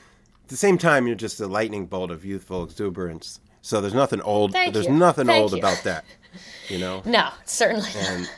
at 0.43 0.49
the 0.49 0.57
same 0.57 0.77
time 0.77 1.07
you're 1.07 1.15
just 1.15 1.39
a 1.39 1.47
lightning 1.47 1.85
bolt 1.85 2.11
of 2.11 2.25
youthful 2.25 2.63
exuberance 2.63 3.39
so 3.61 3.79
there's 3.79 3.93
nothing 3.93 4.21
old 4.21 4.51
Thank 4.51 4.73
there's 4.73 4.87
you. 4.87 4.93
nothing 4.93 5.27
Thank 5.27 5.41
old 5.41 5.51
you. 5.53 5.59
about 5.59 5.81
that 5.83 6.05
you 6.69 6.77
know 6.79 7.01
no 7.05 7.29
certainly 7.45 7.89
and 7.97 8.29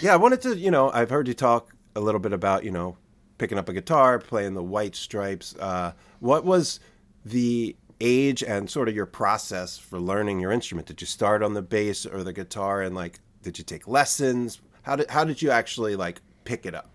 yeah, 0.00 0.12
I 0.12 0.16
wanted 0.16 0.40
to, 0.42 0.56
you 0.56 0.70
know, 0.70 0.90
I've 0.92 1.10
heard 1.10 1.28
you 1.28 1.34
talk 1.34 1.74
a 1.96 2.00
little 2.00 2.20
bit 2.20 2.32
about, 2.32 2.64
you 2.64 2.70
know, 2.70 2.96
picking 3.38 3.58
up 3.58 3.68
a 3.68 3.72
guitar, 3.72 4.18
playing 4.18 4.54
the 4.54 4.62
White 4.62 4.94
Stripes. 4.94 5.54
Uh, 5.56 5.92
what 6.20 6.44
was 6.44 6.80
the 7.24 7.76
age 8.00 8.42
and 8.42 8.68
sort 8.70 8.88
of 8.88 8.94
your 8.94 9.06
process 9.06 9.78
for 9.78 9.98
learning 9.98 10.40
your 10.40 10.52
instrument? 10.52 10.86
Did 10.86 11.00
you 11.00 11.06
start 11.06 11.42
on 11.42 11.54
the 11.54 11.62
bass 11.62 12.06
or 12.06 12.22
the 12.22 12.32
guitar, 12.32 12.82
and 12.82 12.94
like, 12.94 13.20
did 13.42 13.58
you 13.58 13.64
take 13.64 13.88
lessons? 13.88 14.60
How 14.82 14.96
did 14.96 15.10
how 15.10 15.24
did 15.24 15.42
you 15.42 15.50
actually 15.50 15.96
like 15.96 16.20
pick 16.44 16.66
it 16.66 16.74
up? 16.74 16.90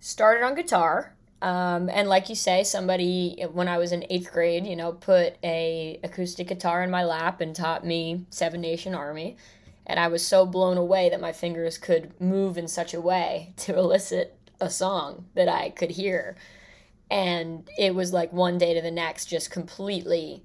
started 0.00 0.44
on 0.44 0.54
guitar 0.54 1.12
um, 1.40 1.88
and 1.88 2.08
like 2.08 2.28
you 2.28 2.34
say 2.34 2.64
somebody 2.64 3.44
when 3.52 3.68
i 3.68 3.78
was 3.78 3.92
in 3.92 4.04
eighth 4.10 4.32
grade 4.32 4.66
you 4.66 4.74
know 4.74 4.92
put 4.92 5.36
a 5.44 6.00
acoustic 6.02 6.48
guitar 6.48 6.82
in 6.82 6.90
my 6.90 7.04
lap 7.04 7.40
and 7.40 7.54
taught 7.54 7.86
me 7.86 8.24
seven 8.30 8.60
nation 8.60 8.94
army. 8.94 9.36
And 9.86 9.98
i 9.98 10.08
was 10.08 10.26
so 10.26 10.44
blown 10.44 10.76
away 10.76 11.08
that 11.10 11.20
my 11.20 11.32
fingers 11.32 11.78
could 11.78 12.20
move 12.20 12.58
in 12.58 12.68
such 12.68 12.92
a 12.92 13.00
way 13.00 13.52
to 13.58 13.76
elicit 13.76 14.36
a 14.60 14.70
song 14.70 15.26
that 15.34 15.48
i 15.48 15.70
could 15.70 15.90
hear. 15.90 16.36
And 17.10 17.66
it 17.78 17.94
was 17.94 18.12
like 18.12 18.32
one 18.34 18.58
day 18.58 18.74
to 18.74 18.82
the 18.82 18.90
next 18.90 19.26
just 19.26 19.50
completely 19.50 20.42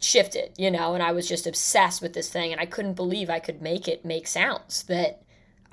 shifted 0.00 0.52
you 0.58 0.70
know 0.70 0.92
and 0.92 1.02
i 1.02 1.10
was 1.12 1.26
just 1.26 1.46
obsessed 1.46 2.02
with 2.02 2.12
this 2.12 2.28
thing 2.28 2.52
and 2.52 2.60
i 2.60 2.66
couldn't 2.66 2.92
believe 2.92 3.30
i 3.30 3.38
could 3.38 3.62
make 3.62 3.88
it 3.88 4.04
make 4.04 4.26
sounds 4.26 4.82
that 4.82 5.23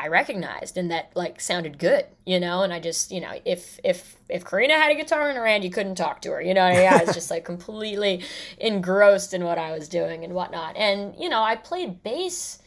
I 0.02 0.08
recognized 0.08 0.78
and 0.78 0.90
that 0.90 1.12
like 1.14 1.40
sounded 1.40 1.78
good, 1.78 2.06
you 2.26 2.40
know, 2.40 2.64
and 2.64 2.74
I 2.74 2.80
just, 2.80 3.12
you 3.12 3.22
know, 3.22 3.40
if 3.46 3.80
if 3.84 4.18
if 4.30 4.44
Karina 4.44 4.74
had 4.74 4.92
a 4.92 4.96
guitar 4.96 5.30
in 5.30 5.36
her 5.36 5.46
hand, 5.46 5.64
you 5.64 5.70
couldn't 5.70 5.94
talk 5.94 6.22
to 6.24 6.32
her, 6.32 6.42
you 6.42 6.56
know. 6.56 6.64
I, 6.64 6.86
I 6.86 7.04
was 7.04 7.14
just 7.14 7.30
like 7.30 7.46
completely 7.46 8.24
engrossed 8.58 9.32
in 9.36 9.44
what 9.44 9.60
I 9.60 9.72
was 9.74 9.88
doing 9.88 10.24
and 10.24 10.34
whatnot. 10.34 10.76
And 10.76 11.14
you 11.20 11.30
know, 11.30 11.44
I 11.44 11.56
played 11.56 12.02
bass 12.02 12.58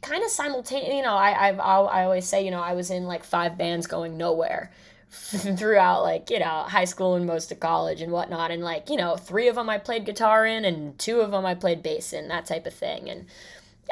kind 0.00 0.22
of 0.22 0.30
simultaneously. 0.30 0.98
You 0.98 1.02
know, 1.02 1.14
I 1.14 1.48
I've, 1.48 1.58
I 1.58 2.04
always 2.04 2.26
say, 2.26 2.44
you 2.44 2.52
know, 2.52 2.60
I 2.60 2.74
was 2.74 2.92
in 2.92 3.04
like 3.04 3.24
five 3.24 3.58
bands 3.58 3.88
going 3.88 4.16
nowhere 4.16 4.70
throughout 5.10 6.02
like 6.04 6.30
you 6.30 6.38
know 6.38 6.64
high 6.68 6.84
school 6.84 7.16
and 7.16 7.26
most 7.26 7.50
of 7.50 7.58
college 7.58 8.00
and 8.00 8.12
whatnot. 8.12 8.52
And 8.52 8.62
like 8.62 8.88
you 8.88 8.96
know, 8.96 9.16
three 9.16 9.48
of 9.48 9.56
them 9.56 9.68
I 9.68 9.78
played 9.78 10.04
guitar 10.04 10.46
in, 10.46 10.64
and 10.64 10.96
two 11.00 11.20
of 11.20 11.32
them 11.32 11.44
I 11.44 11.56
played 11.56 11.82
bass 11.82 12.12
in, 12.12 12.28
that 12.28 12.46
type 12.46 12.64
of 12.64 12.74
thing. 12.74 13.10
And 13.10 13.26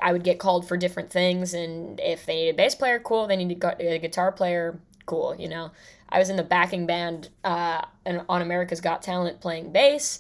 I 0.02 0.12
would 0.12 0.24
get 0.24 0.38
called 0.38 0.66
for 0.66 0.76
different 0.76 1.10
things, 1.10 1.54
and 1.54 2.00
if 2.00 2.26
they 2.26 2.36
need 2.36 2.48
a 2.50 2.54
bass 2.54 2.74
player, 2.74 2.98
cool. 2.98 3.26
They 3.26 3.36
need 3.36 3.62
a 3.62 3.98
guitar 3.98 4.32
player, 4.32 4.78
cool. 5.06 5.34
You 5.38 5.48
know, 5.48 5.70
I 6.08 6.18
was 6.18 6.30
in 6.30 6.36
the 6.36 6.42
backing 6.42 6.86
band 6.86 7.28
uh, 7.44 7.82
on 8.06 8.42
America's 8.42 8.80
Got 8.80 9.02
Talent 9.02 9.40
playing 9.40 9.72
bass. 9.72 10.18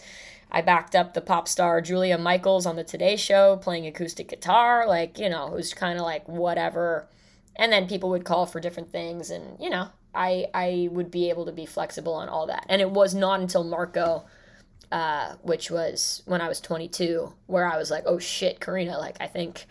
I 0.50 0.62
backed 0.62 0.94
up 0.94 1.14
the 1.14 1.20
pop 1.20 1.46
star 1.46 1.80
Julia 1.80 2.16
Michaels 2.16 2.66
on 2.66 2.76
the 2.76 2.84
Today 2.84 3.16
Show 3.16 3.56
playing 3.56 3.86
acoustic 3.86 4.28
guitar. 4.28 4.86
Like, 4.86 5.18
you 5.18 5.28
know, 5.28 5.48
was 5.48 5.74
kind 5.74 5.98
of 5.98 6.04
like 6.04 6.26
whatever. 6.28 7.06
And 7.56 7.72
then 7.72 7.88
people 7.88 8.08
would 8.10 8.24
call 8.24 8.46
for 8.46 8.60
different 8.60 8.92
things, 8.92 9.30
and 9.30 9.58
you 9.60 9.68
know, 9.68 9.88
I 10.14 10.46
I 10.54 10.88
would 10.92 11.10
be 11.10 11.28
able 11.28 11.44
to 11.46 11.52
be 11.52 11.66
flexible 11.66 12.14
on 12.14 12.28
all 12.28 12.46
that. 12.46 12.64
And 12.68 12.80
it 12.80 12.90
was 12.90 13.14
not 13.14 13.40
until 13.40 13.64
Marco 13.64 14.24
uh, 14.92 15.34
which 15.42 15.70
was 15.70 16.22
when 16.26 16.40
I 16.40 16.48
was 16.48 16.60
22, 16.60 17.32
where 17.46 17.66
I 17.66 17.76
was 17.76 17.90
like, 17.90 18.04
oh 18.06 18.18
shit, 18.18 18.60
Karina, 18.60 18.98
like 18.98 19.16
I 19.20 19.26
think, 19.26 19.66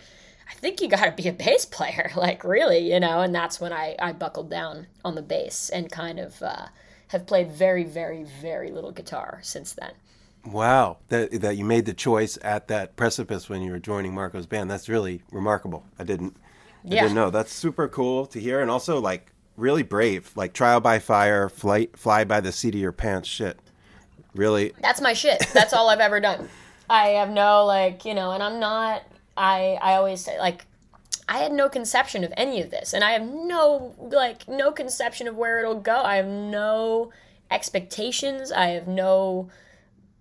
I 0.50 0.54
think 0.56 0.82
you 0.82 0.88
got 0.88 1.06
to 1.06 1.12
be 1.24 1.28
a 1.30 1.34
bass 1.34 1.66
player, 1.66 2.12
like 2.16 2.44
really, 2.44 2.92
you 2.92 3.00
know. 3.00 3.22
And 3.22 3.34
that's 3.34 3.60
when 3.60 3.74
I 3.74 3.96
I 4.00 4.14
buckled 4.14 4.50
down 4.50 4.88
on 5.04 5.16
the 5.16 5.22
bass 5.22 5.70
and 5.70 5.92
kind 5.92 6.20
of 6.20 6.42
uh, 6.42 6.68
have 7.10 7.26
played 7.26 7.52
very, 7.52 7.84
very, 7.84 8.24
very 8.24 8.72
little 8.72 8.92
guitar 8.92 9.40
since 9.44 9.74
then. 9.74 9.94
Wow, 10.46 10.98
that 11.10 11.42
that 11.42 11.58
you 11.58 11.66
made 11.66 11.86
the 11.86 11.94
choice 11.94 12.38
at 12.42 12.68
that 12.70 12.96
precipice 12.96 13.50
when 13.50 13.62
you 13.62 13.72
were 13.72 13.80
joining 13.80 14.14
Marco's 14.14 14.46
band. 14.46 14.72
That's 14.72 14.88
really 14.88 15.22
remarkable. 15.32 15.84
I 16.00 16.04
didn't, 16.06 16.38
I 16.90 16.96
Yeah. 16.96 17.02
didn't 17.02 17.16
know. 17.16 17.30
That's 17.30 17.52
super 17.54 17.88
cool 17.90 18.26
to 18.28 18.40
hear, 18.40 18.62
and 18.62 18.72
also 18.72 19.00
like 19.02 19.34
really 19.58 19.84
brave. 19.84 20.32
Like 20.36 20.54
trial 20.54 20.80
by 20.80 21.00
fire, 21.00 21.50
flight, 21.50 21.98
fly 21.98 22.24
by 22.24 22.40
the 22.40 22.52
seat 22.54 22.76
of 22.76 22.80
your 22.82 22.94
pants. 22.94 23.28
Shit, 23.28 23.60
really. 24.38 24.74
that's 24.82 25.02
my 25.02 25.14
shit. 25.14 25.46
That's 25.54 25.74
all 25.74 25.90
I've 25.90 26.00
ever 26.00 26.20
done. 26.20 26.50
I 26.90 27.10
have 27.10 27.30
no 27.30 27.66
like, 27.66 28.06
you 28.06 28.14
know, 28.14 28.32
and 28.32 28.42
I'm 28.42 28.60
not 28.60 29.04
I 29.36 29.78
I 29.82 29.96
always 29.96 30.22
say 30.22 30.40
like 30.40 30.66
I 31.30 31.40
had 31.40 31.52
no 31.52 31.68
conception 31.68 32.24
of 32.24 32.34
any 32.38 32.62
of 32.62 32.72
this 32.72 32.94
and 32.94 33.04
I 33.04 33.12
have 33.12 33.24
no 33.24 33.94
like 34.00 34.48
no 34.48 34.72
conception 34.72 35.28
of 35.28 35.36
where 35.36 35.60
it'll 35.60 35.80
go. 35.80 36.02
I 36.02 36.16
have 36.16 36.28
no 36.28 37.12
expectations. 37.52 38.52
I 38.52 38.68
have 38.68 38.88
no 38.88 39.50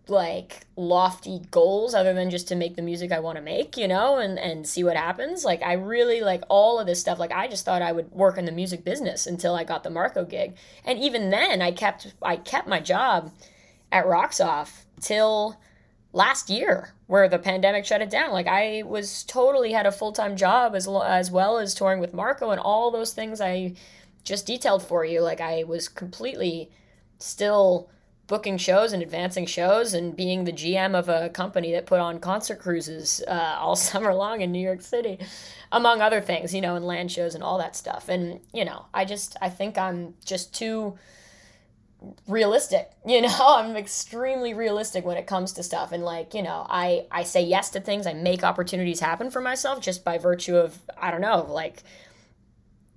like 0.09 0.67
lofty 0.77 1.41
goals 1.51 1.93
other 1.95 2.15
than 2.15 2.31
just 2.31 2.47
to 2.49 2.55
make 2.55 2.77
the 2.77 2.83
music 2.83 3.11
I 3.11 3.19
want 3.19 3.37
to 3.37 3.43
make, 3.43 3.77
you 3.77 3.89
know, 3.89 4.19
and 4.19 4.39
and 4.39 4.67
see 4.67 4.85
what 4.85 4.97
happens. 4.97 5.45
Like 5.45 5.63
I 5.63 5.75
really 5.75 6.21
like 6.21 6.43
all 6.49 6.79
of 6.79 6.87
this 6.87 7.01
stuff. 7.01 7.19
Like 7.19 7.33
I 7.33 7.49
just 7.49 7.65
thought 7.65 7.83
I 7.83 7.93
would 7.93 8.11
work 8.13 8.39
in 8.39 8.45
the 8.45 8.53
music 8.53 8.85
business 8.85 9.27
until 9.27 9.55
I 9.55 9.65
got 9.65 9.83
the 9.83 9.91
Marco 9.91 10.25
gig. 10.25 10.57
And 10.85 10.99
even 10.99 11.31
then 11.31 11.63
I 11.63 11.73
kept 11.73 12.15
I 12.23 12.37
kept 12.37 12.69
my 12.69 12.81
job 12.81 13.33
at 13.93 14.07
Rocks 14.07 14.41
Off 14.41 14.87
till 15.01 15.57
last 16.13 16.49
year 16.49 16.93
where 17.07 17.29
the 17.29 17.39
pandemic 17.39 17.85
shut 17.85 18.03
it 18.03 18.11
down. 18.11 18.33
Like 18.33 18.47
I 18.47 18.83
was 18.85 19.23
totally 19.25 19.73
had 19.73 19.87
a 19.87 19.93
full-time 19.93 20.37
job 20.37 20.75
as 20.75 20.87
lo- 20.87 21.03
as 21.03 21.31
well 21.31 21.59
as 21.59 21.75
touring 21.75 22.01
with 22.01 22.15
Marco 22.15 22.51
and 22.51 22.61
all 22.61 22.91
those 22.91 23.13
things 23.13 23.41
I 23.41 23.75
just 24.25 24.47
detailed 24.47 24.83
for 24.83 25.05
you. 25.05 25.21
Like 25.21 25.41
I 25.41 25.65
was 25.65 25.89
completely 25.89 26.71
still 27.19 27.89
booking 28.27 28.59
shows 28.59 28.93
and 28.93 29.03
advancing 29.03 29.47
shows 29.47 29.95
and 29.95 30.17
being 30.17 30.45
the 30.45 30.53
GM 30.53 30.99
of 30.99 31.09
a 31.09 31.29
company 31.29 31.73
that 31.73 31.87
put 31.87 32.01
on 32.01 32.19
concert 32.19 32.59
cruises 32.59 33.23
uh, 33.29 33.57
all 33.61 33.77
summer 33.77 34.13
long 34.13 34.41
in 34.41 34.51
New 34.51 34.61
York 34.61 34.83
City, 34.83 35.19
among 35.71 36.01
other 36.01 36.21
things, 36.21 36.55
you 36.55 36.61
know, 36.61 36.75
and 36.75 36.85
land 36.85 37.13
shows 37.13 37.35
and 37.35 37.45
all 37.45 37.59
that 37.59 37.77
stuff. 37.77 38.09
And, 38.09 38.41
you 38.53 38.65
know, 38.65 38.87
I 38.93 39.05
just, 39.05 39.37
I 39.41 39.49
think 39.49 39.79
I'm 39.79 40.15
just 40.25 40.55
too 40.55 40.99
realistic 42.27 42.91
you 43.07 43.21
know? 43.23 43.37
I'm 43.41 43.77
extremely 43.77 44.55
realistic 44.55 45.05
when 45.05 45.17
it 45.17 45.27
comes 45.27 45.53
to 45.55 45.63
stuff. 45.63 45.93
And 45.93 46.05
like 46.05 46.35
you 46.35 46.43
know 46.43 46.67
i 46.69 47.07
i 47.11 47.23
say 47.23 47.43
yes 47.43 47.71
to 47.71 47.81
things. 47.81 48.07
I 48.07 48.15
make 48.15 48.43
opportunities 48.45 49.01
happen 49.01 49.31
for 49.31 49.41
myself 49.41 49.81
just 49.81 50.05
by 50.05 50.19
virtue 50.19 50.57
of 50.57 50.79
i 50.99 51.11
don't 51.11 51.21
know 51.21 51.47
like 51.49 51.83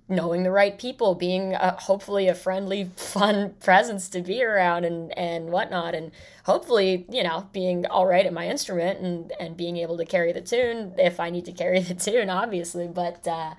knowing 0.08 0.42
the 0.42 0.50
right 0.50 0.76
people 0.76 1.14
being 1.14 1.54
uh 1.54 1.76
hopefully 1.78 2.26
a 2.26 2.34
friendly 2.34 2.84
fun 2.96 3.54
presence 3.60 4.08
to 4.08 4.20
be 4.20 4.42
around 4.42 4.84
and 4.84 5.16
and 5.18 5.50
whatnot. 5.50 5.94
And 5.94 6.10
hopefully 6.44 7.06
you 7.10 7.22
know 7.22 7.48
being 7.52 7.86
all 7.86 8.06
right 8.06 8.26
at 8.26 8.32
my 8.32 8.48
instrument 8.48 9.00
and 9.00 9.32
and 9.38 9.56
being 9.56 9.76
able 9.76 9.96
to 9.98 10.04
carry 10.04 10.32
the 10.32 10.40
tune 10.40 10.94
if 10.98 11.20
i 11.20 11.30
need 11.30 11.44
to 11.44 11.52
carry 11.62 11.80
the 11.80 11.94
tune 11.94 12.30
obviously. 12.30 12.88
But 12.88 13.26
uh 13.28 13.54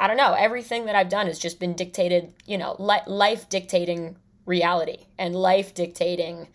I 0.00 0.06
don't 0.06 0.16
know. 0.16 0.34
Everything 0.34 0.86
that 0.86 0.94
I've 0.94 1.08
done 1.08 1.26
has 1.26 1.38
just 1.38 1.58
been 1.58 1.74
dictated, 1.74 2.32
you 2.46 2.56
know, 2.56 2.76
li- 2.78 3.00
life 3.06 3.48
dictating 3.48 4.16
reality 4.48 5.06
and 5.18 5.36
life 5.36 5.74
dictating 5.74 6.48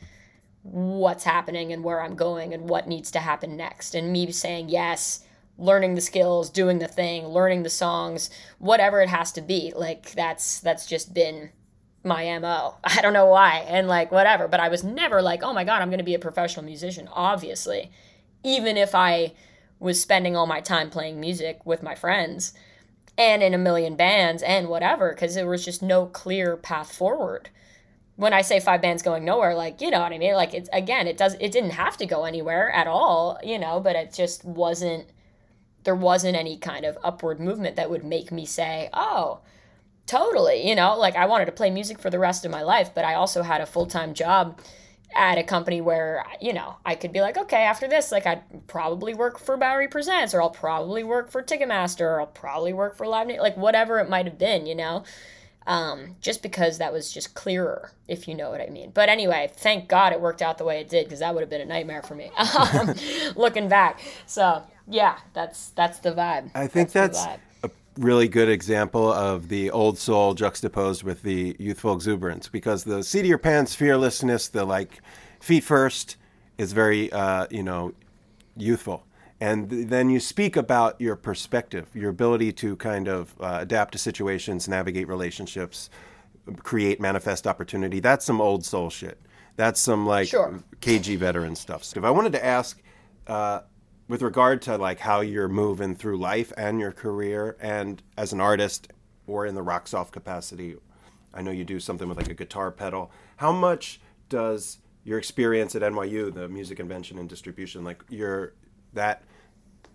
what's 0.64 1.24
happening 1.24 1.72
and 1.72 1.84
where 1.84 2.02
I'm 2.02 2.16
going 2.16 2.54
and 2.54 2.68
what 2.70 2.88
needs 2.88 3.12
to 3.12 3.20
happen 3.20 3.56
next. 3.56 3.96
And 3.96 4.12
me 4.12 4.32
saying 4.32 4.70
yes, 4.70 5.24
learning 5.58 5.96
the 5.96 6.02
skills, 6.02 6.50
doing 6.50 6.80
the 6.80 6.88
thing, 6.88 7.28
learning 7.28 7.64
the 7.64 7.70
songs, 7.70 8.30
whatever 8.58 9.02
it 9.02 9.10
has 9.10 9.32
to 9.34 9.42
be. 9.42 9.72
Like 9.76 10.12
that's 10.14 10.60
that's 10.60 10.86
just 10.86 11.14
been 11.14 11.52
my 12.04 12.38
MO. 12.40 12.76
I 12.84 13.02
don't 13.02 13.14
know 13.14 13.28
why. 13.28 13.66
And 13.68 13.88
like 13.88 14.12
whatever, 14.12 14.48
but 14.48 14.60
I 14.60 14.70
was 14.70 14.84
never 14.84 15.22
like, 15.22 15.44
"Oh 15.44 15.54
my 15.54 15.64
god, 15.64 15.82
I'm 15.82 15.90
going 15.90 16.00
to 16.00 16.04
be 16.04 16.16
a 16.16 16.20
professional 16.20 16.66
musician." 16.66 17.08
Obviously. 17.12 17.92
Even 18.46 18.76
if 18.76 18.94
I 18.94 19.32
was 19.80 20.02
spending 20.02 20.36
all 20.36 20.46
my 20.46 20.60
time 20.60 20.90
playing 20.90 21.20
music 21.20 21.66
with 21.66 21.82
my 21.82 21.96
friends 21.96 22.54
and 23.18 23.44
in 23.44 23.54
a 23.54 23.58
million 23.58 23.96
bands 23.96 24.42
and 24.44 24.68
whatever 24.68 25.12
because 25.14 25.36
there 25.36 25.48
was 25.48 25.64
just 25.64 25.82
no 25.82 26.06
clear 26.08 26.58
path 26.58 26.92
forward 26.92 27.50
when 28.16 28.34
i 28.34 28.42
say 28.42 28.60
five 28.60 28.82
bands 28.82 29.02
going 29.02 29.26
nowhere 29.26 29.56
like 29.56 29.82
you 29.82 29.90
know 29.90 30.00
what 30.00 30.12
i 30.12 30.18
mean 30.18 30.34
like 30.34 30.54
it's 30.54 30.70
again 30.74 31.08
it 31.08 31.18
does 31.18 31.36
it 31.40 31.52
didn't 31.52 31.72
have 31.72 31.98
to 31.98 32.06
go 32.06 32.26
anywhere 32.26 32.72
at 32.72 32.88
all 32.88 33.40
you 33.44 33.58
know 33.58 33.80
but 33.80 33.96
it 33.96 34.14
just 34.14 34.44
wasn't 34.46 35.06
there 35.84 35.96
wasn't 35.96 36.36
any 36.36 36.58
kind 36.58 36.86
of 36.86 36.98
upward 37.04 37.40
movement 37.40 37.76
that 37.76 37.90
would 37.90 38.04
make 38.04 38.32
me 38.32 38.46
say 38.46 38.90
oh 38.94 39.40
totally 40.06 40.68
you 40.68 40.76
know 40.76 40.98
like 40.98 41.16
i 41.16 41.26
wanted 41.26 41.46
to 41.46 41.52
play 41.52 41.70
music 41.70 42.00
for 42.00 42.10
the 42.10 42.20
rest 42.20 42.46
of 42.46 42.52
my 42.52 42.62
life 42.62 42.92
but 42.94 43.06
i 43.06 43.14
also 43.14 43.42
had 43.42 43.62
a 43.62 43.66
full-time 43.66 44.14
job 44.14 44.60
at 45.16 45.38
a 45.38 45.44
company 45.44 45.82
where 45.82 46.26
you 46.42 46.54
know 46.54 46.76
I 46.86 46.96
could 46.96 47.12
be 47.12 47.22
like, 47.22 47.38
okay, 47.38 47.64
after 47.64 47.88
this, 47.88 48.12
like 48.12 48.26
I'd 48.26 48.68
probably 48.68 49.14
work 49.14 49.40
for 49.40 49.58
Bowery 49.58 49.88
Presents, 49.88 50.34
or 50.34 50.42
I'll 50.42 50.50
probably 50.50 51.04
work 51.04 51.32
for 51.32 51.44
Ticketmaster, 51.44 52.02
or 52.02 52.22
I'll 52.22 52.28
probably 52.28 52.74
work 52.74 52.98
for 52.98 53.08
Live, 53.08 53.28
Na- 53.28 53.42
like 53.42 53.58
whatever 53.58 54.00
it 54.00 54.10
might 54.10 54.26
have 54.26 54.38
been, 54.38 54.66
you 54.66 54.76
know. 54.76 55.04
Um, 55.66 56.18
just 56.20 56.44
because 56.44 56.78
that 56.80 56.92
was 56.92 57.12
just 57.12 57.36
clearer, 57.36 57.92
if 58.08 58.28
you 58.28 58.36
know 58.36 58.50
what 58.50 58.60
I 58.60 58.68
mean. 58.68 58.92
But 58.94 59.08
anyway, 59.08 59.50
thank 59.56 59.88
God 59.88 60.12
it 60.12 60.20
worked 60.20 60.42
out 60.42 60.58
the 60.58 60.66
way 60.66 60.82
it 60.82 60.90
did, 60.90 61.06
because 61.06 61.20
that 61.20 61.34
would 61.34 61.42
have 61.42 61.50
been 61.50 61.62
a 61.62 61.66
nightmare 61.66 62.04
for 62.04 62.16
me. 62.16 62.32
Um, 62.74 62.94
looking 63.36 63.68
back, 63.68 64.00
so 64.26 64.64
yeah, 64.88 65.18
that's 65.34 65.70
that's 65.70 66.00
the 66.00 66.12
vibe. 66.12 66.52
I 66.56 66.68
think 66.68 66.90
the 66.90 67.00
that's, 67.00 67.26
a 67.64 67.70
really 67.98 68.28
good 68.28 68.50
example 68.50 69.12
of 69.12 69.48
the 69.50 69.72
old 69.72 69.98
soul 69.98 70.34
juxtaposed 70.34 71.04
with 71.04 71.22
the 71.24 71.56
youthful 71.60 71.94
exuberance 71.94 72.48
because 72.50 72.84
the 72.84 73.04
seat 73.04 73.22
of 73.22 73.26
your 73.26 73.38
pants 73.38 73.76
fearlessness, 73.76 74.48
the 74.48 74.66
like 74.66 75.02
feet 75.40 75.64
first, 75.64 76.18
is 76.58 76.74
very 76.74 77.12
uh, 77.12 77.48
you 77.50 77.64
know 77.64 77.94
youthful. 78.58 79.06
And 79.44 79.70
th- 79.70 79.88
then 79.90 80.10
you 80.10 80.22
speak 80.22 80.56
about 80.56 81.02
your 81.02 81.18
perspective, 81.18 81.90
your 81.94 82.10
ability 82.10 82.54
to 82.54 82.78
kind 82.78 83.10
of 83.10 83.36
uh, 83.42 83.58
adapt 83.60 83.92
to 83.92 83.98
situations, 83.98 84.70
navigate 84.70 85.10
relationships, 85.10 85.90
create 86.60 87.02
manifest 87.02 87.46
opportunity. 87.46 88.00
That's 88.00 88.24
some 88.24 88.40
old 88.40 88.64
soul 88.64 88.90
shit. 88.90 89.20
That's 89.58 89.82
some 89.82 90.06
like 90.08 90.30
Sure. 90.30 90.64
KG 90.80 91.18
veteran 91.18 91.58
stuff. 91.58 91.84
So 91.84 92.00
if 92.00 92.06
I 92.06 92.10
wanted 92.10 92.32
to 92.32 92.46
ask, 92.46 92.82
uh, 93.28 93.62
with 94.08 94.22
regard 94.22 94.62
to 94.62 94.78
like 94.78 95.00
how 95.00 95.20
you're 95.20 95.50
moving 95.50 95.94
through 95.94 96.20
life 96.20 96.54
and 96.56 96.80
your 96.80 96.94
career, 96.94 97.58
and 97.60 98.02
as 98.18 98.32
an 98.32 98.40
artist 98.40 98.94
or 99.28 99.46
in 99.46 99.56
the 99.56 99.62
Rocks 99.62 99.94
Off 99.94 100.10
capacity, 100.10 100.78
I 101.34 101.42
know 101.42 101.52
you 101.52 101.66
do 101.66 101.82
something 101.82 102.08
with 102.08 102.18
like 102.18 102.30
a 102.30 102.34
guitar 102.34 102.72
pedal. 102.72 103.12
How 103.36 103.52
much 103.52 104.00
does 104.30 104.78
your 105.04 105.18
experience 105.18 105.76
at 105.76 105.82
NYU, 105.82 106.34
the 106.34 106.48
music 106.48 106.80
invention 106.80 107.20
and 107.20 107.28
distribution, 107.28 107.84
like 107.84 108.02
your 108.10 108.54
that 108.94 109.24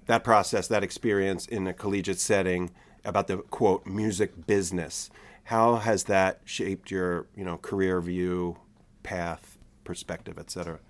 that 0.09 0.24
process, 0.24 0.66
that 0.68 0.82
experience 0.82 1.46
in 1.46 1.66
a 1.68 1.72
collegiate 1.72 2.18
setting 2.18 2.70
about 3.04 3.28
the 3.28 3.36
quote 3.36 3.86
music 3.86 4.46
business, 4.46 5.11
how 5.44 5.76
has 5.76 6.04
that 6.04 6.40
shaped 6.44 6.90
your 6.90 7.26
you 7.36 7.44
know 7.44 7.56
career 7.59 8.00
view, 8.00 8.56
path, 9.02 9.56
perspective, 9.84 10.38
etc. 10.38 10.80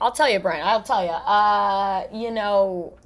I'll 0.00 0.12
tell 0.12 0.28
you, 0.28 0.40
Brian. 0.40 0.66
I'll 0.66 0.82
tell 0.82 1.04
you. 1.04 1.10
Uh, 1.10 2.06
you 2.12 2.30
know, 2.30 2.98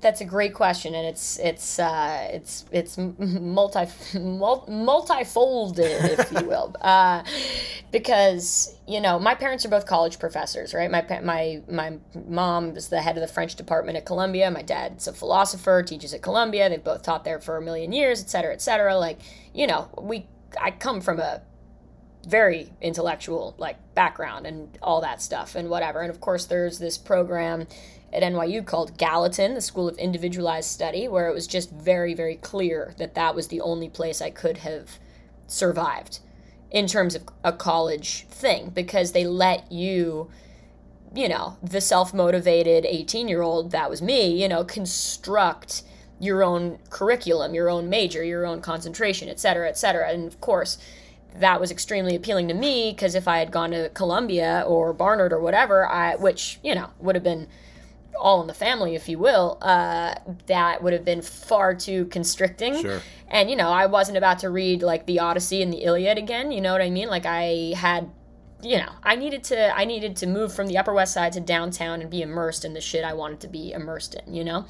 that's 0.00 0.20
a 0.20 0.24
great 0.24 0.54
question, 0.54 0.94
and 0.94 1.06
it's 1.06 1.38
it's 1.38 1.78
uh, 1.78 2.28
it's 2.32 2.64
it's 2.70 2.96
multi 2.96 3.86
mul- 4.18 4.66
multifolded, 4.68 6.18
if 6.18 6.32
you 6.32 6.44
will, 6.46 6.74
uh, 6.80 7.22
because 7.92 8.76
you 8.86 9.00
know 9.00 9.18
my 9.18 9.34
parents 9.34 9.64
are 9.66 9.68
both 9.68 9.86
college 9.86 10.18
professors, 10.18 10.72
right? 10.72 10.90
My 10.90 11.04
my 11.22 11.62
my 11.68 11.98
mom 12.26 12.76
is 12.76 12.88
the 12.88 13.02
head 13.02 13.16
of 13.16 13.20
the 13.20 13.32
French 13.32 13.54
department 13.56 13.98
at 13.98 14.06
Columbia. 14.06 14.50
My 14.50 14.62
dad's 14.62 15.06
a 15.06 15.12
philosopher, 15.12 15.82
teaches 15.82 16.14
at 16.14 16.22
Columbia. 16.22 16.68
They've 16.68 16.82
both 16.82 17.02
taught 17.02 17.24
there 17.24 17.40
for 17.40 17.56
a 17.56 17.62
million 17.62 17.92
years, 17.92 18.22
et 18.22 18.30
cetera, 18.30 18.52
et 18.52 18.62
cetera. 18.62 18.96
Like 18.96 19.18
you 19.52 19.66
know, 19.66 19.88
we 20.00 20.26
I 20.60 20.70
come 20.70 21.00
from 21.00 21.20
a 21.20 21.42
very 22.26 22.70
intellectual 22.80 23.54
like 23.58 23.76
background 23.94 24.46
and 24.46 24.78
all 24.82 25.00
that 25.00 25.22
stuff 25.22 25.54
and 25.54 25.68
whatever. 25.68 26.00
And 26.00 26.10
of 26.10 26.20
course, 26.20 26.46
there's 26.46 26.78
this 26.78 26.98
program 26.98 27.66
at 28.12 28.22
NYU 28.22 28.64
called 28.64 28.98
Gallatin, 28.98 29.54
the 29.54 29.60
School 29.60 29.88
of 29.88 29.96
Individualized 29.98 30.68
Study, 30.68 31.08
where 31.08 31.28
it 31.28 31.34
was 31.34 31.46
just 31.46 31.70
very, 31.70 32.14
very 32.14 32.36
clear 32.36 32.94
that 32.98 33.14
that 33.14 33.34
was 33.34 33.48
the 33.48 33.60
only 33.60 33.88
place 33.88 34.20
I 34.20 34.30
could 34.30 34.58
have 34.58 34.98
survived 35.46 36.20
in 36.70 36.86
terms 36.86 37.14
of 37.14 37.24
a 37.44 37.52
college 37.52 38.26
thing 38.28 38.70
because 38.70 39.12
they 39.12 39.26
let 39.26 39.70
you 39.70 40.30
you 41.14 41.28
know, 41.28 41.56
the 41.62 41.80
self 41.80 42.14
motivated 42.14 42.86
18 42.86 43.28
year 43.28 43.42
old, 43.42 43.72
that 43.72 43.90
was 43.90 44.00
me, 44.00 44.40
you 44.40 44.48
know, 44.48 44.64
construct 44.64 45.82
your 46.20 46.42
own 46.44 46.78
curriculum, 46.90 47.54
your 47.54 47.68
own 47.68 47.88
major, 47.88 48.22
your 48.22 48.46
own 48.46 48.60
concentration, 48.60 49.28
et 49.28 49.40
cetera, 49.40 49.68
et 49.68 49.78
cetera. 49.78 50.10
And 50.10 50.26
of 50.26 50.40
course, 50.40 50.78
that 51.34 51.60
was 51.60 51.70
extremely 51.70 52.14
appealing 52.14 52.48
to 52.48 52.54
me 52.54 52.92
because 52.92 53.14
if 53.14 53.26
I 53.26 53.38
had 53.38 53.50
gone 53.50 53.70
to 53.70 53.88
Columbia 53.90 54.64
or 54.66 54.92
Barnard 54.92 55.32
or 55.32 55.40
whatever, 55.40 55.86
I, 55.86 56.16
which, 56.16 56.58
you 56.62 56.74
know, 56.74 56.90
would 57.00 57.14
have 57.14 57.24
been 57.24 57.48
all 58.20 58.40
in 58.40 58.46
the 58.46 58.54
family, 58.54 58.94
if 58.94 59.08
you 59.08 59.18
will, 59.18 59.58
uh, 59.62 60.14
that 60.46 60.82
would 60.82 60.92
have 60.92 61.04
been 61.04 61.22
far 61.22 61.74
too 61.74 62.06
constricting. 62.06 62.80
Sure. 62.80 63.00
And 63.28 63.50
you 63.50 63.56
know, 63.56 63.68
I 63.68 63.86
wasn't 63.86 64.18
about 64.18 64.40
to 64.40 64.50
read 64.50 64.82
like 64.82 65.06
the 65.06 65.20
Odyssey 65.20 65.62
and 65.62 65.72
the 65.72 65.78
Iliad 65.84 66.18
again. 66.18 66.52
You 66.52 66.60
know 66.60 66.72
what 66.72 66.82
I 66.82 66.90
mean? 66.90 67.08
Like 67.08 67.26
I 67.26 67.72
had, 67.76 68.10
you 68.62 68.76
know, 68.76 68.92
I 69.02 69.16
needed 69.16 69.44
to 69.44 69.76
I 69.76 69.84
needed 69.84 70.16
to 70.16 70.26
move 70.26 70.52
from 70.52 70.66
the 70.66 70.78
Upper 70.78 70.92
West 70.92 71.14
Side 71.14 71.32
to 71.32 71.40
downtown 71.40 72.00
and 72.00 72.10
be 72.10 72.22
immersed 72.22 72.64
in 72.64 72.74
the 72.74 72.80
shit 72.80 73.04
I 73.04 73.14
wanted 73.14 73.40
to 73.40 73.48
be 73.48 73.72
immersed 73.72 74.14
in. 74.14 74.34
You 74.34 74.44
know. 74.44 74.66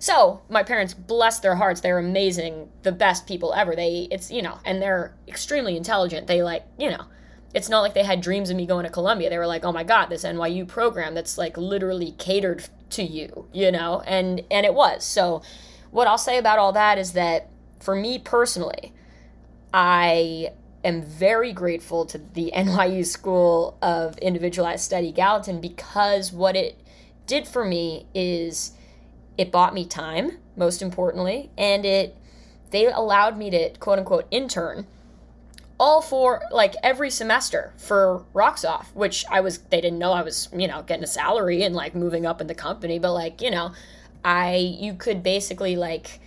So 0.00 0.40
my 0.48 0.62
parents, 0.62 0.94
bless 0.94 1.40
their 1.40 1.54
hearts, 1.54 1.82
they're 1.82 1.98
amazing, 1.98 2.70
the 2.82 2.90
best 2.90 3.26
people 3.26 3.52
ever. 3.52 3.76
They, 3.76 4.08
it's 4.10 4.30
you 4.30 4.40
know, 4.40 4.58
and 4.64 4.80
they're 4.80 5.14
extremely 5.28 5.76
intelligent. 5.76 6.26
They 6.26 6.42
like, 6.42 6.64
you 6.78 6.90
know, 6.90 7.04
it's 7.54 7.68
not 7.68 7.80
like 7.80 7.94
they 7.94 8.04
had 8.04 8.20
dreams 8.20 8.50
of 8.50 8.56
me 8.56 8.66
going 8.66 8.84
to 8.84 8.90
Columbia. 8.90 9.28
They 9.28 9.38
were 9.38 9.46
like, 9.46 9.64
oh 9.64 9.72
my 9.72 9.84
god, 9.84 10.06
this 10.06 10.24
NYU 10.24 10.66
program 10.66 11.14
that's 11.14 11.36
like 11.36 11.56
literally 11.56 12.12
catered 12.12 12.68
to 12.90 13.02
you, 13.02 13.46
you 13.52 13.72
know, 13.72 14.02
and 14.06 14.42
and 14.50 14.64
it 14.64 14.74
was. 14.74 15.04
So 15.04 15.42
what 15.90 16.06
I'll 16.06 16.18
say 16.18 16.38
about 16.38 16.58
all 16.58 16.72
that 16.72 16.98
is 16.98 17.12
that 17.12 17.48
for 17.80 17.96
me 17.96 18.18
personally, 18.18 18.92
I 19.74 20.52
am 20.84 21.02
very 21.02 21.52
grateful 21.52 22.06
to 22.06 22.18
the 22.18 22.52
NYU 22.56 23.04
School 23.04 23.76
of 23.82 24.16
Individualized 24.18 24.84
Study 24.84 25.12
Gallatin 25.12 25.60
because 25.60 26.32
what 26.32 26.56
it 26.56 26.80
did 27.26 27.48
for 27.48 27.64
me 27.64 28.06
is 28.14 28.72
it 29.36 29.50
bought 29.50 29.74
me 29.74 29.86
time, 29.86 30.38
most 30.56 30.82
importantly, 30.82 31.50
and 31.58 31.84
it 31.84 32.16
they 32.70 32.86
allowed 32.86 33.36
me 33.36 33.50
to 33.50 33.70
quote 33.78 33.98
unquote 33.98 34.26
intern 34.30 34.86
all 35.80 36.02
for 36.02 36.42
like 36.52 36.74
every 36.82 37.08
semester 37.08 37.72
for 37.78 38.22
Rocks 38.34 38.66
Off, 38.66 38.94
which 38.94 39.24
I 39.30 39.40
was 39.40 39.58
they 39.70 39.80
didn't 39.80 39.98
know 39.98 40.12
I 40.12 40.20
was, 40.20 40.50
you 40.54 40.68
know, 40.68 40.82
getting 40.82 41.02
a 41.02 41.08
salary 41.08 41.62
and 41.62 41.74
like 41.74 41.94
moving 41.94 42.26
up 42.26 42.40
in 42.42 42.46
the 42.48 42.54
company, 42.54 42.98
but 42.98 43.14
like, 43.14 43.40
you 43.40 43.50
know, 43.50 43.72
I 44.22 44.56
you 44.56 44.92
could 44.92 45.22
basically 45.22 45.76
like, 45.76 46.20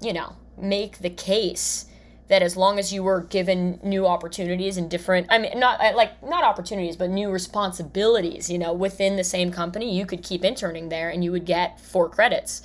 you 0.00 0.12
know, 0.12 0.34
make 0.58 0.98
the 0.98 1.10
case 1.10 1.86
that 2.26 2.42
as 2.42 2.56
long 2.56 2.80
as 2.80 2.92
you 2.92 3.04
were 3.04 3.20
given 3.20 3.78
new 3.84 4.08
opportunities 4.08 4.76
and 4.76 4.90
different 4.90 5.28
I 5.30 5.38
mean 5.38 5.56
not 5.60 5.78
like 5.94 6.20
not 6.24 6.42
opportunities 6.42 6.96
but 6.96 7.08
new 7.08 7.30
responsibilities, 7.30 8.50
you 8.50 8.58
know, 8.58 8.72
within 8.72 9.14
the 9.14 9.24
same 9.24 9.52
company, 9.52 9.96
you 9.96 10.04
could 10.04 10.24
keep 10.24 10.44
interning 10.44 10.88
there 10.88 11.10
and 11.10 11.22
you 11.22 11.30
would 11.30 11.46
get 11.46 11.80
four 11.80 12.08
credits. 12.08 12.62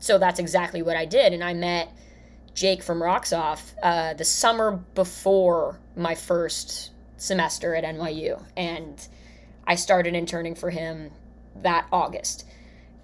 So 0.00 0.18
that's 0.18 0.40
exactly 0.40 0.82
what 0.82 0.96
I 0.96 1.04
did 1.04 1.32
and 1.32 1.44
I 1.44 1.54
met 1.54 1.92
Jake 2.56 2.82
from 2.82 3.02
Rocks 3.02 3.34
Off 3.34 3.74
uh, 3.82 4.14
the 4.14 4.24
summer 4.24 4.72
before 4.94 5.78
my 5.94 6.14
first 6.14 6.90
semester 7.18 7.74
at 7.74 7.84
NYU, 7.84 8.42
and 8.56 9.06
I 9.66 9.74
started 9.74 10.14
interning 10.14 10.54
for 10.54 10.70
him 10.70 11.10
that 11.62 11.86
August. 11.92 12.44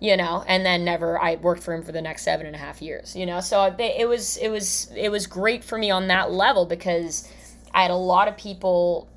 You 0.01 0.17
know, 0.17 0.43
and 0.49 0.67
then 0.67 0.85
never. 0.85 1.17
I 1.23 1.37
worked 1.37 1.63
for 1.63 1.73
him 1.73 1.85
for 1.85 1.93
the 1.93 2.03
next 2.03 2.25
seven 2.25 2.45
and 2.45 2.57
a 2.57 2.59
half 2.59 2.83
years. 2.83 3.15
You 3.15 3.25
know, 3.25 3.39
so 3.39 3.73
they, 3.77 3.97
it 3.99 4.09
was 4.09 4.37
it 4.39 4.49
was 4.49 4.91
it 4.97 5.11
was 5.11 5.29
great 5.29 5.63
for 5.63 5.79
me 5.79 5.93
on 5.93 6.09
that 6.09 6.33
level 6.33 6.67
because 6.67 7.29
I 7.73 7.83
had 7.83 7.93
a 7.93 7.97
lot 7.97 8.27
of 8.27 8.37
people 8.37 9.09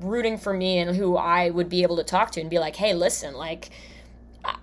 rooting 0.00 0.38
for 0.38 0.52
me 0.52 0.78
and 0.78 0.94
who 0.94 1.16
I 1.16 1.50
would 1.50 1.68
be 1.68 1.82
able 1.82 1.96
to 1.96 2.04
talk 2.04 2.30
to 2.32 2.40
and 2.40 2.48
be 2.48 2.60
like, 2.60 2.76
hey, 2.76 2.94
listen, 2.94 3.34
like 3.34 3.70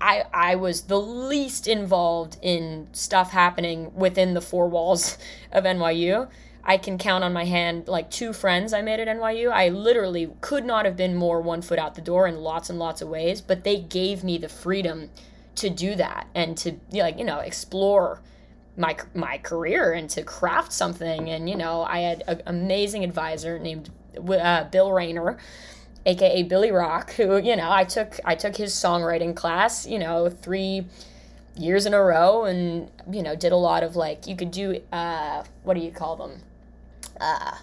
I 0.02 0.24
I 0.34 0.56
was 0.56 0.84
the 0.84 1.00
least 1.00 1.68
involved 1.68 2.38
in 2.42 2.88
stuff 2.92 3.32
happening 3.32 3.94
within 3.96 4.34
the 4.34 4.42
four 4.42 4.68
walls 4.68 5.18
of 5.52 5.64
NYU. 5.64 6.28
I 6.64 6.78
can 6.78 6.98
count 6.98 7.24
on 7.24 7.32
my 7.32 7.46
hand 7.46 7.88
like 7.88 8.10
two 8.10 8.34
friends 8.34 8.74
I 8.74 8.82
made 8.82 9.00
at 9.00 9.08
NYU. 9.08 9.52
I 9.52 9.70
literally 9.70 10.32
could 10.42 10.66
not 10.66 10.86
have 10.86 10.98
been 10.98 11.16
more 11.16 11.40
one 11.40 11.62
foot 11.62 11.78
out 11.78 11.94
the 11.96 12.02
door 12.02 12.28
in 12.28 12.38
lots 12.38 12.70
and 12.70 12.80
lots 12.80 13.02
of 13.02 13.08
ways, 13.08 13.40
but 13.40 13.64
they 13.64 13.78
gave 13.80 14.24
me 14.24 14.40
the 14.40 14.50
freedom 14.50 15.12
to 15.56 15.70
do 15.70 15.96
that 15.96 16.28
and 16.34 16.58
to 16.58 16.78
like, 16.92 17.20
you 17.20 17.24
know, 17.24 17.40
explore 17.40 18.22
my 18.78 18.98
my 19.14 19.38
career 19.38 19.94
and 19.94 20.10
to 20.10 20.24
craft 20.24 20.74
something 20.74 21.30
and 21.30 21.50
you 21.50 21.56
know, 21.56 21.84
I 21.84 22.00
had 22.00 22.24
an 22.28 22.42
amazing 22.48 23.04
advisor 23.04 23.60
named 23.60 23.92
uh, 24.18 24.64
Bill 24.66 24.92
Rayner 24.92 25.38
aka 26.06 26.44
Billy 26.44 26.72
Rock, 26.72 27.12
who 27.14 27.38
you 27.38 27.56
know 27.56 27.72
I 27.72 27.84
took 27.84 28.20
I 28.26 28.36
took 28.36 28.56
his 28.56 28.74
songwriting 28.74 29.36
class, 29.36 29.86
you 29.86 30.00
know, 30.00 30.30
three 30.30 30.86
years 31.58 31.86
in 31.86 31.94
a 31.94 32.02
row, 32.02 32.46
and 32.46 32.90
you 33.12 33.24
know 33.24 33.36
did 33.36 33.52
a 33.52 33.58
lot 33.58 33.84
of 33.84 33.96
like 33.96 34.28
you 34.28 34.36
could 34.36 34.52
do 34.52 34.82
uh, 34.92 35.44
what 35.64 35.76
do 35.76 35.82
you 35.82 35.92
call 35.92 36.16
them? 36.16 36.42
Uh, 37.20 37.58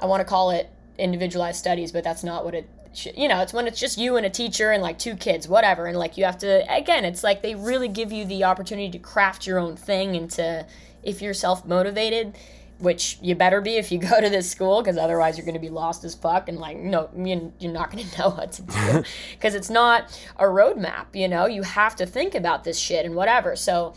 I 0.00 0.06
want 0.06 0.20
to 0.20 0.24
call 0.24 0.50
it 0.50 0.68
individualized 0.98 1.58
studies, 1.58 1.92
but 1.92 2.04
that's 2.04 2.24
not 2.24 2.44
what 2.44 2.54
it. 2.54 2.68
Should, 2.94 3.16
you 3.16 3.26
know, 3.26 3.40
it's 3.40 3.54
when 3.54 3.66
it's 3.66 3.80
just 3.80 3.96
you 3.96 4.16
and 4.16 4.26
a 4.26 4.30
teacher 4.30 4.70
and 4.70 4.82
like 4.82 4.98
two 4.98 5.14
kids, 5.14 5.48
whatever, 5.48 5.86
and 5.86 5.96
like 5.96 6.18
you 6.18 6.24
have 6.24 6.36
to. 6.38 6.74
Again, 6.74 7.06
it's 7.06 7.24
like 7.24 7.40
they 7.40 7.54
really 7.54 7.88
give 7.88 8.12
you 8.12 8.26
the 8.26 8.44
opportunity 8.44 8.90
to 8.90 8.98
craft 8.98 9.46
your 9.46 9.58
own 9.58 9.76
thing 9.76 10.14
and 10.14 10.30
to, 10.32 10.66
if 11.02 11.22
you're 11.22 11.32
self 11.32 11.64
motivated, 11.64 12.36
which 12.82 13.18
you 13.22 13.34
better 13.34 13.60
be 13.60 13.76
if 13.76 13.92
you 13.92 13.98
go 13.98 14.20
to 14.20 14.28
this 14.28 14.50
school 14.50 14.82
because 14.82 14.96
otherwise 14.96 15.38
you're 15.38 15.44
going 15.44 15.54
to 15.54 15.60
be 15.60 15.68
lost 15.68 16.04
as 16.04 16.14
fuck 16.14 16.48
and 16.48 16.58
like 16.58 16.76
no 16.76 17.08
you're 17.16 17.72
not 17.72 17.90
going 17.90 18.04
to 18.08 18.18
know 18.18 18.30
what 18.30 18.52
to 18.52 18.62
do 18.62 19.04
because 19.32 19.54
it's 19.54 19.70
not 19.70 20.20
a 20.36 20.44
roadmap 20.44 21.06
you 21.14 21.28
know 21.28 21.46
you 21.46 21.62
have 21.62 21.94
to 21.96 22.04
think 22.04 22.34
about 22.34 22.64
this 22.64 22.78
shit 22.78 23.06
and 23.06 23.14
whatever 23.14 23.54
so 23.54 23.94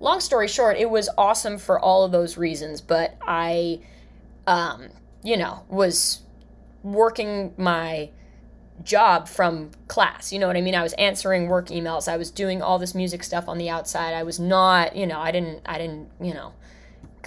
long 0.00 0.20
story 0.20 0.46
short 0.46 0.76
it 0.76 0.88
was 0.88 1.08
awesome 1.18 1.58
for 1.58 1.78
all 1.78 2.04
of 2.04 2.12
those 2.12 2.36
reasons 2.36 2.80
but 2.80 3.16
i 3.22 3.80
um 4.46 4.88
you 5.22 5.36
know 5.36 5.64
was 5.68 6.20
working 6.82 7.52
my 7.56 8.08
job 8.82 9.28
from 9.28 9.70
class. 9.88 10.32
You 10.32 10.38
know 10.38 10.46
what 10.46 10.56
I 10.56 10.60
mean? 10.60 10.74
I 10.74 10.82
was 10.82 10.92
answering 10.94 11.48
work 11.48 11.68
emails. 11.68 12.08
I 12.08 12.16
was 12.16 12.30
doing 12.30 12.62
all 12.62 12.78
this 12.78 12.94
music 12.94 13.24
stuff 13.24 13.48
on 13.48 13.58
the 13.58 13.68
outside. 13.68 14.14
I 14.14 14.22
was 14.22 14.38
not, 14.38 14.94
you 14.94 15.06
know, 15.06 15.18
I 15.18 15.30
didn't 15.30 15.62
I 15.66 15.78
didn't, 15.78 16.08
you 16.20 16.34
know, 16.34 16.52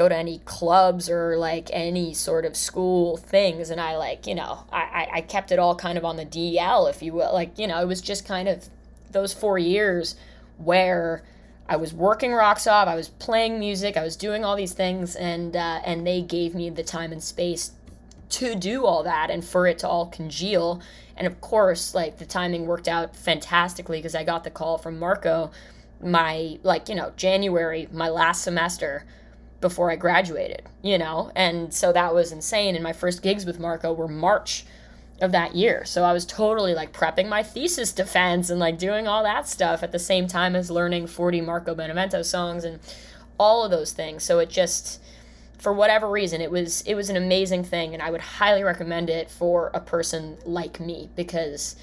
go 0.02 0.10
to 0.10 0.16
any 0.16 0.40
clubs 0.40 1.10
or 1.10 1.38
like 1.38 1.70
any 1.72 2.12
sort 2.12 2.44
of 2.44 2.56
school 2.56 3.18
things 3.18 3.70
and 3.70 3.80
i 3.80 3.96
like 3.96 4.26
you 4.26 4.34
know 4.34 4.66
I, 4.72 5.08
I 5.14 5.22
kept 5.22 5.52
it 5.52 5.60
all 5.60 5.76
kind 5.76 5.96
of 5.98 6.04
on 6.04 6.18
the 6.18 6.26
dl 6.26 6.90
if 6.90 7.04
you 7.04 7.14
will. 7.14 7.32
Like 7.32 7.60
you 7.60 7.68
know 7.68 7.80
it 7.80 7.88
was 7.88 8.02
just 8.02 8.26
kind 8.26 8.48
of 8.48 8.68
those 9.12 9.32
four 9.32 9.60
years 9.60 10.16
where 10.58 11.24
i 11.70 11.76
was 11.76 11.94
working 11.94 12.34
rocks 12.34 12.66
off 12.66 12.88
i 12.88 12.96
was 12.96 13.10
playing 13.10 13.60
music 13.60 13.96
i 13.96 14.04
was 14.04 14.16
doing 14.16 14.44
all 14.44 14.56
these 14.56 14.74
things 14.74 15.16
and 15.16 15.56
uh, 15.56 15.82
and 15.86 16.08
they 16.08 16.22
gave 16.22 16.56
me 16.56 16.70
the 16.70 16.84
time 16.84 17.12
and 17.12 17.22
space 17.22 17.72
to 18.30 18.56
do 18.56 18.86
all 18.86 19.04
that 19.04 19.30
and 19.30 19.44
for 19.44 19.68
it 19.68 19.78
to 19.80 19.88
all 19.88 20.06
congeal. 20.08 20.82
And 21.18 21.28
of 21.28 21.42
course 21.42 21.94
like 21.94 22.18
the 22.18 22.26
timing 22.26 22.66
worked 22.66 22.88
out 22.88 23.16
fantastically 23.16 24.00
because 24.00 24.16
i 24.16 24.24
got 24.24 24.44
the 24.44 24.50
call 24.50 24.80
from 24.80 24.98
marco 24.98 25.52
my 26.02 26.58
like 26.64 26.90
you 26.90 26.96
know 26.96 27.12
january 27.16 27.88
my 27.92 28.10
last 28.10 28.42
semester 28.42 29.06
before 29.62 29.92
I 29.92 29.96
graduated, 29.96 30.64
you 30.82 30.98
know? 30.98 31.32
And 31.36 31.74
so 31.74 31.94
that 31.94 32.14
was 32.14 32.32
insane. 32.32 32.76
And 32.76 32.84
my 32.84 32.94
first 32.94 33.22
gigs 33.22 33.46
with 33.46 33.60
Marco 33.60 33.94
were 33.94 34.08
March 34.08 34.66
of 35.22 35.32
that 35.32 35.56
year. 35.56 35.86
So 35.86 36.04
I 36.04 36.14
was 36.14 36.26
totally 36.26 36.74
like 36.74 36.92
prepping 36.92 37.30
my 37.30 37.44
thesis 37.44 37.94
defense 37.94 38.50
and 38.50 38.60
like 38.60 38.80
doing 38.80 39.08
all 39.08 39.24
that 39.24 39.48
stuff 39.48 39.84
at 39.84 39.92
the 39.92 40.00
same 40.00 40.28
time 40.28 40.56
as 40.56 40.72
learning 40.72 41.08
40 41.08 41.42
Marco 41.42 41.76
Benevento 41.76 42.24
songs 42.24 42.66
and 42.66 42.80
all 43.38 43.64
of 43.64 43.72
those 43.72 43.92
things. 43.92 44.24
So 44.24 44.40
it 44.40 44.50
just 44.50 45.00
for 45.60 45.72
whatever 45.72 46.10
reason 46.10 46.42
it 46.42 46.50
was 46.50 46.82
it 46.88 46.96
was 46.96 47.12
an 47.12 47.16
amazing 47.16 47.64
thing 47.64 47.94
and 47.94 48.02
I 48.02 48.10
would 48.10 48.22
highly 48.22 48.64
recommend 48.64 49.12
it 49.12 49.30
for 49.30 49.70
a 49.76 49.80
person 49.80 50.38
like 50.44 50.80
me 50.80 51.12
because 51.16 51.76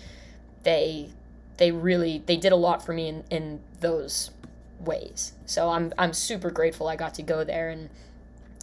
they 0.64 1.10
they 1.58 1.70
really 1.70 2.24
they 2.26 2.36
did 2.36 2.50
a 2.50 2.56
lot 2.56 2.84
for 2.84 2.92
me 2.92 3.06
in, 3.06 3.24
in 3.30 3.60
those 3.78 4.32
ways. 4.80 5.32
So 5.48 5.70
I'm 5.70 5.92
I'm 5.98 6.12
super 6.12 6.50
grateful 6.50 6.88
I 6.88 6.96
got 6.96 7.14
to 7.14 7.22
go 7.22 7.42
there 7.42 7.70
and 7.70 7.88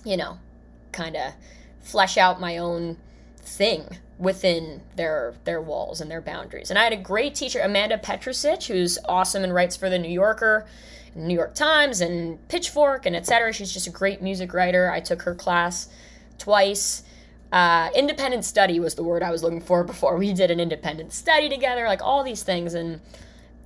you 0.06 0.16
know, 0.16 0.38
kind 0.94 1.18
of 1.18 1.34
flesh 1.82 2.18
out 2.18 2.40
my 2.40 2.58
own 2.58 2.98
thing 3.40 3.98
within 4.18 4.82
their 4.96 5.34
their 5.44 5.62
walls 5.62 6.00
and 6.00 6.10
their 6.10 6.22
boundaries. 6.22 6.70
And 6.70 6.80
I 6.80 6.84
had 6.84 6.94
a 6.94 6.98
great 6.98 7.36
teacher, 7.36 7.60
Amanda 7.60 7.98
Petrusich, 7.98 8.68
who's 8.68 8.98
awesome 9.06 9.44
and 9.44 9.54
writes 9.54 9.76
for 9.76 9.90
the 9.90 10.00
New 10.00 10.12
Yorker, 10.12 10.66
New 11.16 11.34
York 11.34 11.56
Times, 11.56 12.00
and 12.00 12.48
Pitchfork, 12.48 13.06
and 13.06 13.16
etc. 13.16 13.52
She's 13.52 13.74
just 13.74 13.88
a 13.88 13.92
great 13.92 14.22
music 14.22 14.54
writer. 14.54 14.90
I 14.90 15.02
took 15.02 15.24
her 15.24 15.36
class 15.36 15.90
twice. 16.38 17.04
Uh, 17.52 17.90
independent 17.96 18.44
study 18.44 18.80
was 18.80 18.96
the 18.96 19.04
word 19.04 19.24
I 19.24 19.32
was 19.32 19.44
looking 19.44 19.62
for 19.62 19.84
before. 19.92 20.18
We 20.18 20.34
did 20.34 20.52
an 20.52 20.60
independent 20.60 21.14
study 21.14 21.50
together, 21.50 21.86
like 21.88 22.02
all 22.02 22.24
these 22.24 22.44
things, 22.44 22.74
and 22.74 23.02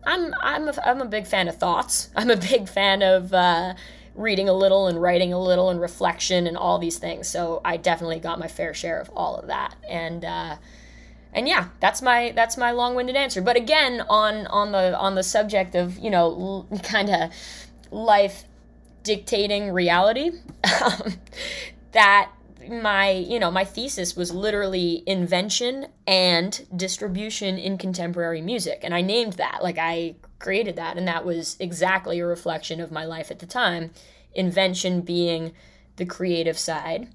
I'm 0.05 0.33
I'm 0.41 0.67
a, 0.67 0.73
I'm 0.85 1.01
a 1.01 1.05
big 1.05 1.27
fan 1.27 1.47
of 1.47 1.57
thoughts. 1.57 2.09
I'm 2.15 2.29
a 2.29 2.37
big 2.37 2.67
fan 2.69 3.01
of 3.01 3.33
uh, 3.33 3.75
reading 4.15 4.49
a 4.49 4.53
little 4.53 4.87
and 4.87 5.01
writing 5.01 5.33
a 5.33 5.41
little 5.41 5.69
and 5.69 5.79
reflection 5.79 6.47
and 6.47 6.57
all 6.57 6.79
these 6.79 6.97
things. 6.97 7.27
So 7.27 7.61
I 7.63 7.77
definitely 7.77 8.19
got 8.19 8.39
my 8.39 8.47
fair 8.47 8.73
share 8.73 8.99
of 8.99 9.09
all 9.15 9.35
of 9.35 9.47
that. 9.47 9.75
And 9.89 10.25
uh, 10.25 10.57
and 11.33 11.47
yeah, 11.47 11.69
that's 11.79 12.01
my 12.01 12.31
that's 12.35 12.57
my 12.57 12.71
long-winded 12.71 13.15
answer. 13.15 13.41
But 13.41 13.55
again, 13.55 14.01
on 14.09 14.47
on 14.47 14.71
the 14.71 14.97
on 14.97 15.15
the 15.15 15.23
subject 15.23 15.75
of 15.75 15.97
you 15.99 16.09
know 16.09 16.65
l- 16.71 16.79
kind 16.83 17.09
of 17.09 17.31
life 17.91 18.45
dictating 19.03 19.71
reality, 19.71 20.31
um, 20.81 21.13
that 21.91 22.31
my 22.67 23.11
you 23.11 23.39
know 23.39 23.51
my 23.51 23.63
thesis 23.63 24.15
was 24.15 24.33
literally 24.33 25.03
invention 25.05 25.87
and 26.05 26.65
distribution 26.75 27.57
in 27.57 27.77
contemporary 27.77 28.41
music 28.41 28.79
and 28.83 28.93
i 28.93 29.01
named 29.01 29.33
that 29.33 29.63
like 29.63 29.77
i 29.77 30.15
created 30.39 30.77
that. 30.77 30.97
And 30.97 31.07
that 31.07 31.25
was 31.25 31.57
exactly 31.59 32.19
a 32.19 32.25
reflection 32.25 32.79
of 32.79 32.91
my 32.91 33.05
life 33.05 33.29
at 33.29 33.39
the 33.39 33.45
time. 33.45 33.91
Invention 34.33 35.01
being 35.01 35.53
the 35.97 36.05
creative 36.05 36.57
side 36.57 37.09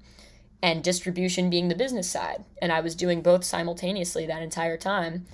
and 0.61 0.83
distribution 0.83 1.49
being 1.49 1.67
the 1.67 1.75
business 1.75 2.09
side. 2.09 2.45
And 2.61 2.71
I 2.71 2.79
was 2.79 2.95
doing 2.95 3.21
both 3.21 3.43
simultaneously 3.43 4.25
that 4.27 4.43
entire 4.43 4.77
time. 4.77 5.25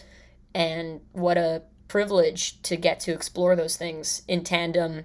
And 0.56 1.02
what 1.12 1.38
a 1.38 1.64
privilege 1.88 2.62
to 2.64 2.78
get 2.78 3.02
to 3.02 3.12
explore 3.12 3.56
those 3.56 3.76
things 3.76 4.24
in 4.28 4.44
tandem 4.44 5.04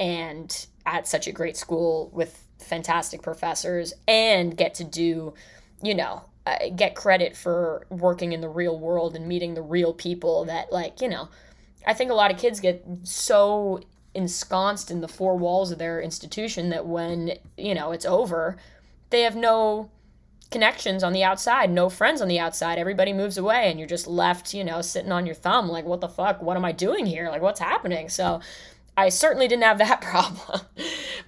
and 0.00 0.66
at 0.86 1.06
such 1.06 1.28
a 1.28 1.32
great 1.32 1.56
school 1.56 2.10
with 2.12 2.42
fantastic 2.58 3.22
professors 3.22 3.92
and 4.08 4.56
get 4.56 4.74
to 4.74 4.84
do, 4.84 5.34
you 5.82 5.94
know, 5.94 6.24
uh, 6.46 6.56
get 6.74 6.94
credit 6.94 7.36
for 7.36 7.86
working 7.90 8.32
in 8.32 8.40
the 8.40 8.48
real 8.48 8.78
world 8.78 9.14
and 9.14 9.28
meeting 9.28 9.54
the 9.54 9.62
real 9.62 9.92
people 9.92 10.46
that, 10.46 10.72
like, 10.72 11.00
you 11.02 11.08
know, 11.08 11.28
I 11.86 11.92
think 11.92 12.10
a 12.10 12.14
lot 12.14 12.30
of 12.30 12.38
kids 12.38 12.60
get 12.60 12.84
so 13.04 13.80
ensconced 14.14 14.90
in 14.90 15.02
the 15.02 15.08
four 15.08 15.36
walls 15.36 15.70
of 15.70 15.78
their 15.78 16.00
institution 16.00 16.70
that 16.70 16.86
when, 16.86 17.32
you 17.56 17.74
know, 17.74 17.92
it's 17.92 18.06
over, 18.06 18.56
they 19.10 19.22
have 19.22 19.36
no 19.36 19.90
connections 20.50 21.04
on 21.04 21.12
the 21.12 21.22
outside, 21.22 21.70
no 21.70 21.88
friends 21.88 22.20
on 22.20 22.28
the 22.28 22.38
outside. 22.38 22.78
Everybody 22.78 23.12
moves 23.12 23.38
away 23.38 23.70
and 23.70 23.78
you're 23.78 23.88
just 23.88 24.06
left, 24.06 24.52
you 24.52 24.64
know, 24.64 24.82
sitting 24.82 25.12
on 25.12 25.26
your 25.26 25.34
thumb 25.34 25.68
like 25.68 25.84
what 25.84 26.00
the 26.00 26.08
fuck? 26.08 26.42
What 26.42 26.56
am 26.56 26.64
I 26.64 26.72
doing 26.72 27.06
here? 27.06 27.28
Like 27.28 27.42
what's 27.42 27.60
happening? 27.60 28.08
So 28.08 28.40
I 29.00 29.08
certainly 29.08 29.48
didn't 29.48 29.64
have 29.64 29.78
that 29.78 30.00
problem. 30.12 30.60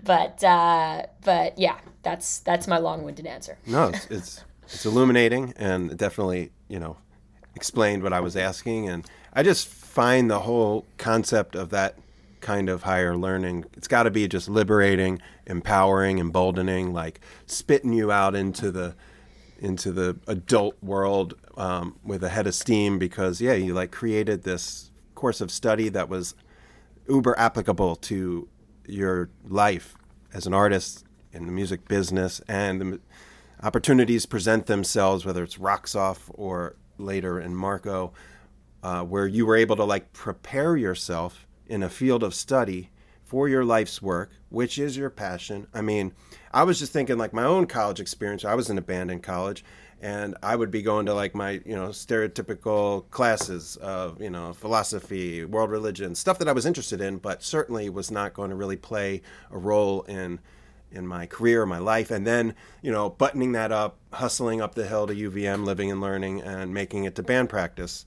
but 0.03 0.43
uh 0.45 1.07
but 1.25 1.59
yeah, 1.59 1.79
that's 2.03 2.41
that's 2.41 2.67
my 2.67 2.79
long-winded 2.79 3.27
answer. 3.27 3.59
No, 3.67 3.89
it's, 3.89 4.07
it's 4.07 4.45
it's 4.65 4.87
illuminating 4.87 5.55
and 5.57 5.97
definitely 5.97 6.53
you 6.69 6.79
know 6.79 6.97
explained 7.55 8.03
what 8.03 8.13
I 8.13 8.21
was 8.21 8.37
asking, 8.37 8.89
and 8.89 9.07
I 9.33 9.43
just 9.43 9.69
find 9.69 10.31
the 10.31 10.41
whole 10.41 10.87
concept 10.99 11.55
of 11.55 11.71
that 11.71 11.99
kind 12.41 12.69
of 12.69 12.83
higher 12.83 13.17
learning 13.17 13.65
it's 13.75 13.87
got 13.87 14.03
to 14.03 14.11
be 14.11 14.27
just 14.27 14.49
liberating, 14.49 15.21
empowering, 15.47 16.19
emboldening, 16.19 16.93
like 16.93 17.21
spitting 17.47 17.93
you 17.93 18.11
out 18.11 18.35
into 18.35 18.71
the 18.71 18.95
into 19.59 19.93
the 19.93 20.17
adult 20.27 20.77
world 20.83 21.35
um, 21.57 21.97
with 22.03 22.25
a 22.25 22.29
head 22.29 22.47
of 22.49 22.55
steam 22.55 22.99
because 22.99 23.41
yeah, 23.41 23.53
you 23.53 23.73
like 23.73 23.93
created 23.93 24.43
this 24.43 24.91
course 25.15 25.41
of 25.41 25.53
study 25.53 25.89
that 25.89 26.09
was 26.09 26.35
uber 27.09 27.39
applicable 27.39 27.97
to 27.97 28.49
your 28.87 29.31
life 29.45 29.95
as 30.33 30.47
an 30.47 30.55
artist 30.55 31.05
in 31.33 31.47
the 31.47 31.53
music 31.53 31.89
business 31.89 32.41
and 32.49 32.81
the 32.81 33.01
opportunities 33.63 34.27
present 34.27 34.67
themselves, 34.67 35.25
whether 35.25 35.43
it's 35.43 35.59
Rocks 35.59 35.95
Off 35.95 36.31
or 36.35 36.77
later 36.99 37.41
in 37.41 37.55
Marco, 37.55 38.13
uh, 38.83 39.03
where 39.03 39.27
you 39.27 39.47
were 39.47 39.57
able 39.57 39.77
to 39.77 39.85
like 39.85 40.13
prepare 40.13 40.77
yourself 40.77 41.47
in 41.67 41.83
a 41.83 41.89
field 41.89 42.23
of 42.23 42.35
study 42.35 42.91
for 43.25 43.49
your 43.49 43.65
life's 43.65 44.03
work, 44.03 44.31
which 44.51 44.79
is 44.79 44.97
your 44.97 45.11
passion. 45.11 45.67
I 45.73 45.81
mean, 45.81 46.13
I 46.53 46.65
was 46.65 46.79
just 46.79 46.93
thinking 46.93 47.17
like 47.17 47.33
my 47.33 47.45
own 47.45 47.67
college 47.67 48.01
experience. 48.01 48.45
I 48.45 48.55
was 48.55 48.69
in 48.69 48.77
a 48.77 48.83
band 48.83 49.11
in 49.11 49.21
college, 49.21 49.65
and 50.03 50.37
I 50.43 50.57
would 50.57 50.73
be 50.73 50.83
going 50.83 51.07
to 51.07 51.15
like 51.15 51.35
my 51.35 51.63
you 51.65 51.77
know 51.77 51.89
stereotypical 51.89 53.09
classes 53.11 53.77
of 53.77 54.21
you 54.21 54.31
know 54.31 54.53
philosophy, 54.53 55.45
world 55.45 55.71
religion, 55.71 56.15
stuff 56.17 56.39
that 56.41 56.49
I 56.49 56.53
was 56.53 56.67
interested 56.67 57.01
in, 57.01 57.19
but 57.19 57.43
certainly 57.43 57.89
was 57.89 58.11
not 58.11 58.35
going 58.35 58.51
to 58.51 58.57
really 58.57 58.77
play 58.77 59.23
a 59.51 59.57
role 59.57 60.03
in 60.03 60.41
in 60.91 61.07
my 61.07 61.27
career, 61.27 61.65
my 61.65 61.79
life, 61.79 62.11
and 62.11 62.27
then 62.27 62.55
you 62.83 62.91
know 62.91 63.11
buttoning 63.11 63.53
that 63.53 63.71
up, 63.71 63.97
hustling 64.13 64.61
up 64.61 64.75
the 64.75 64.87
hill 64.87 65.07
to 65.07 65.15
UVM, 65.15 65.65
living 65.65 65.91
and 65.91 66.01
learning, 66.01 66.43
and 66.43 66.75
making 66.75 67.05
it 67.05 67.15
to 67.15 67.23
band 67.23 67.49
practice. 67.49 68.05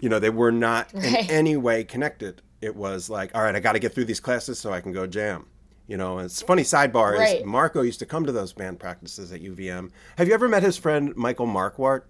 You 0.00 0.08
know, 0.08 0.18
they 0.18 0.30
were 0.30 0.52
not 0.52 0.92
in 0.94 1.16
any 1.30 1.56
way 1.56 1.84
connected. 1.84 2.42
It 2.62 2.74
was 2.74 3.10
like, 3.10 3.34
all 3.34 3.42
right, 3.42 3.54
I 3.54 3.60
got 3.60 3.72
to 3.72 3.78
get 3.78 3.94
through 3.94 4.06
these 4.06 4.20
classes 4.20 4.58
so 4.58 4.72
I 4.72 4.80
can 4.80 4.92
go 4.92 5.06
jam. 5.06 5.46
You 5.86 5.96
know, 5.96 6.18
and 6.18 6.26
it's 6.26 6.42
funny 6.42 6.62
sidebar 6.62 7.14
is 7.40 7.44
Marco 7.44 7.82
used 7.82 8.00
to 8.00 8.06
come 8.06 8.26
to 8.26 8.32
those 8.32 8.52
band 8.52 8.80
practices 8.80 9.32
at 9.32 9.40
UVM. 9.40 9.90
Have 10.18 10.26
you 10.26 10.34
ever 10.34 10.48
met 10.48 10.62
his 10.64 10.76
friend 10.76 11.14
Michael 11.16 11.46
Marquardt? 11.46 12.02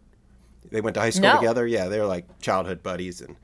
They 0.70 0.81
went 0.81 0.95
to 0.95 1.01
high 1.01 1.11
school 1.11 1.29
No. 1.29 1.37
together. 1.37 1.66
Yeah, 1.66 1.89
they're 1.89 2.07
like 2.07 2.41
childhood 2.41 2.83
buddies, 2.83 3.20
and 3.20 3.37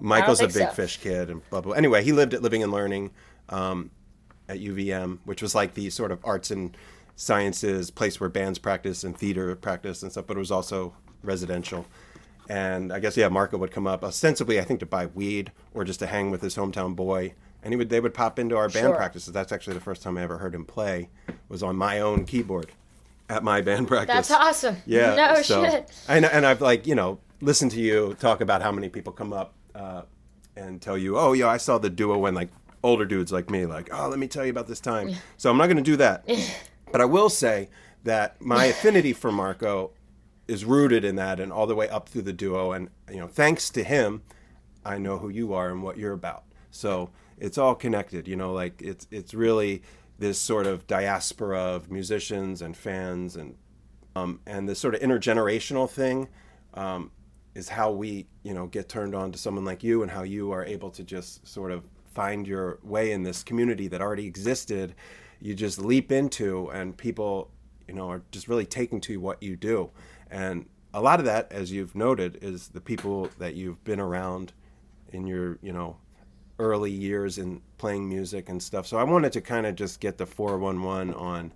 Michael's 0.00 0.40
a 0.40 0.46
big 0.46 0.54
so. 0.54 0.82
Phish 0.82 1.00
kid, 1.00 1.28
and 1.30 1.48
blah 1.50 1.60
blah. 1.60 1.74
Anyway, 1.74 2.02
he 2.02 2.12
lived 2.12 2.32
at 2.34 2.42
Living 2.42 2.62
and 2.62 2.72
Learning 2.72 3.10
um, 3.50 3.90
at 4.48 4.58
UVM, 4.58 5.18
which 5.24 5.42
was 5.42 5.54
like 5.54 5.74
the 5.74 5.90
sort 5.90 6.10
of 6.10 6.18
arts 6.24 6.50
and 6.50 6.76
sciences 7.16 7.90
place 7.90 8.18
where 8.18 8.28
bands 8.30 8.58
practice 8.58 9.04
and 9.04 9.16
theater 9.16 9.54
practice 9.54 10.02
and 10.02 10.10
stuff, 10.10 10.26
but 10.26 10.36
it 10.36 10.40
was 10.40 10.50
also 10.50 10.94
residential. 11.22 11.86
And 12.48 12.92
I 12.92 12.98
guess 12.98 13.16
yeah, 13.16 13.28
Marco 13.28 13.56
would 13.58 13.70
come 13.70 13.86
up 13.86 14.02
ostensibly, 14.02 14.58
I 14.58 14.64
think, 14.64 14.80
to 14.80 14.86
buy 14.86 15.06
weed 15.06 15.52
or 15.72 15.84
just 15.84 16.00
to 16.00 16.06
hang 16.06 16.30
with 16.30 16.42
his 16.42 16.56
hometown 16.56 16.96
boy. 16.96 17.34
And 17.64 17.72
he 17.72 17.76
would 17.76 17.88
they 17.88 17.98
would 17.98 18.14
pop 18.14 18.38
into 18.38 18.56
our 18.56 18.68
band 18.68 18.88
Sure. 18.88 18.96
practices. 18.96 19.32
That's 19.32 19.50
actually 19.50 19.74
the 19.74 19.80
first 19.80 20.02
time 20.02 20.16
I 20.18 20.22
ever 20.22 20.38
heard 20.38 20.54
him 20.54 20.64
play. 20.64 21.08
Was 21.48 21.62
on 21.62 21.76
my 21.76 21.98
own 22.00 22.26
keyboard 22.26 22.70
at 23.28 23.42
my 23.42 23.60
band 23.60 23.88
practice. 23.88 24.28
That's 24.28 24.30
awesome. 24.30 24.76
Yeah. 24.86 25.14
No 25.14 25.42
so, 25.42 25.64
shit. 25.64 25.90
And, 26.08 26.24
and 26.24 26.44
I've 26.46 26.60
like, 26.60 26.86
you 26.86 26.94
know, 26.94 27.18
listened 27.40 27.70
to 27.72 27.80
you 27.80 28.16
talk 28.20 28.40
about 28.40 28.62
how 28.62 28.70
many 28.70 28.88
people 28.88 29.12
come 29.12 29.32
up 29.32 29.54
uh, 29.74 30.02
and 30.56 30.80
tell 30.80 30.98
you, 30.98 31.18
oh, 31.18 31.32
yeah, 31.32 31.48
I 31.48 31.56
saw 31.56 31.78
the 31.78 31.90
duo 31.90 32.18
when 32.18 32.34
like 32.34 32.50
older 32.82 33.04
dudes 33.04 33.32
like 33.32 33.50
me, 33.50 33.66
like, 33.66 33.88
oh, 33.92 34.08
let 34.08 34.18
me 34.18 34.28
tell 34.28 34.44
you 34.44 34.50
about 34.50 34.66
this 34.66 34.80
time. 34.80 35.14
So 35.36 35.50
I'm 35.50 35.56
not 35.56 35.66
going 35.66 35.78
to 35.78 35.82
do 35.82 35.96
that. 35.96 36.28
but 36.92 37.00
I 37.00 37.06
will 37.06 37.30
say 37.30 37.70
that 38.04 38.40
my 38.40 38.66
affinity 38.66 39.12
for 39.12 39.32
Marco 39.32 39.92
is 40.46 40.64
rooted 40.64 41.04
in 41.04 41.16
that 41.16 41.40
and 41.40 41.50
all 41.50 41.66
the 41.66 41.74
way 41.74 41.88
up 41.88 42.08
through 42.08 42.22
the 42.22 42.32
duo. 42.32 42.72
And, 42.72 42.90
you 43.10 43.18
know, 43.18 43.26
thanks 43.26 43.70
to 43.70 43.82
him, 43.82 44.22
I 44.84 44.98
know 44.98 45.16
who 45.18 45.30
you 45.30 45.54
are 45.54 45.70
and 45.70 45.82
what 45.82 45.96
you're 45.96 46.12
about. 46.12 46.44
So 46.70 47.10
it's 47.38 47.58
all 47.58 47.74
connected, 47.74 48.28
you 48.28 48.36
know, 48.36 48.52
like 48.52 48.80
it's, 48.82 49.06
it's 49.10 49.34
really 49.34 49.82
this 50.18 50.38
sort 50.38 50.66
of 50.66 50.86
diaspora 50.86 51.58
of 51.58 51.90
musicians 51.90 52.62
and 52.62 52.76
fans 52.76 53.36
and 53.36 53.56
um, 54.16 54.40
and 54.46 54.68
this 54.68 54.78
sort 54.78 54.94
of 54.94 55.00
intergenerational 55.00 55.90
thing 55.90 56.28
um, 56.74 57.10
is 57.54 57.68
how 57.68 57.90
we 57.90 58.26
you 58.42 58.54
know 58.54 58.66
get 58.66 58.88
turned 58.88 59.14
on 59.14 59.32
to 59.32 59.38
someone 59.38 59.64
like 59.64 59.82
you 59.82 60.02
and 60.02 60.10
how 60.10 60.22
you 60.22 60.52
are 60.52 60.64
able 60.64 60.90
to 60.90 61.02
just 61.02 61.46
sort 61.46 61.72
of 61.72 61.84
find 62.12 62.46
your 62.46 62.78
way 62.82 63.10
in 63.10 63.24
this 63.24 63.42
community 63.42 63.88
that 63.88 64.00
already 64.00 64.26
existed. 64.26 64.94
You 65.40 65.54
just 65.54 65.78
leap 65.80 66.12
into 66.12 66.70
and 66.70 66.96
people 66.96 67.50
you 67.88 67.94
know 67.94 68.08
are 68.08 68.22
just 68.30 68.48
really 68.48 68.66
taking 68.66 69.00
to 69.02 69.18
what 69.18 69.42
you 69.42 69.56
do. 69.56 69.90
And 70.30 70.66
a 70.92 71.00
lot 71.00 71.18
of 71.18 71.26
that 71.26 71.50
as 71.50 71.72
you've 71.72 71.96
noted 71.96 72.38
is 72.40 72.68
the 72.68 72.80
people 72.80 73.28
that 73.38 73.54
you've 73.54 73.82
been 73.82 74.00
around 74.00 74.52
in 75.12 75.26
your 75.26 75.58
you 75.60 75.72
know 75.72 75.96
early 76.58 76.90
years 76.90 77.38
in 77.38 77.60
playing 77.78 78.08
music 78.08 78.48
and 78.48 78.62
stuff. 78.62 78.86
So 78.86 78.98
I 78.98 79.04
wanted 79.04 79.32
to 79.32 79.40
kind 79.40 79.66
of 79.66 79.74
just 79.74 80.00
get 80.00 80.18
the 80.18 80.26
411 80.26 81.14
on 81.14 81.52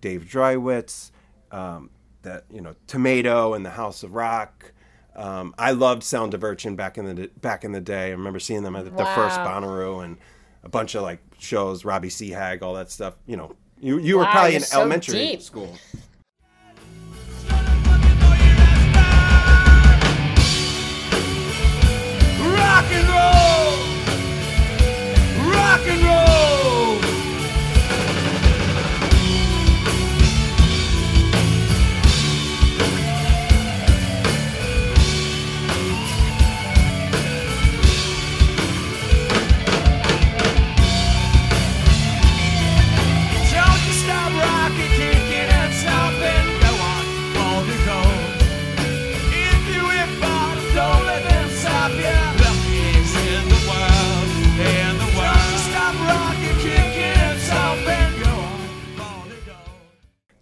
Dave 0.00 0.24
Drywitz, 0.30 1.10
um, 1.52 1.90
that 2.22 2.44
you 2.50 2.60
know 2.60 2.74
Tomato 2.86 3.54
and 3.54 3.64
the 3.64 3.70
House 3.70 4.02
of 4.02 4.14
Rock. 4.14 4.72
Um, 5.16 5.54
I 5.58 5.72
loved 5.72 6.02
Sound 6.02 6.34
of 6.34 6.44
Urchin 6.44 6.76
back 6.76 6.96
in 6.98 7.04
the 7.04 7.30
back 7.40 7.64
in 7.64 7.72
the 7.72 7.80
day. 7.80 8.08
I 8.08 8.10
remember 8.10 8.38
seeing 8.38 8.62
them 8.62 8.76
at 8.76 8.84
the 8.84 8.90
first 9.04 9.38
Wow. 9.38 9.60
Bonnaroo 9.60 10.04
and 10.04 10.16
a 10.62 10.68
bunch 10.68 10.94
of 10.94 11.02
like 11.02 11.20
shows, 11.38 11.84
Robbie 11.84 12.08
Seahag, 12.08 12.62
all 12.62 12.74
that 12.74 12.90
stuff. 12.90 13.14
You 13.26 13.36
know, 13.36 13.56
you 13.80 13.98
you 13.98 14.18
were 14.18 14.24
probably 14.26 14.56
in 14.56 14.62
so 14.62 14.78
elementary 14.80 15.18
deep. 15.18 15.42
school. 15.42 15.76
Rock 22.56 22.84
and 22.92 23.08
roll! 23.08 23.49
Rock 25.80 25.88
and 25.88 26.02
roll! 26.02 26.29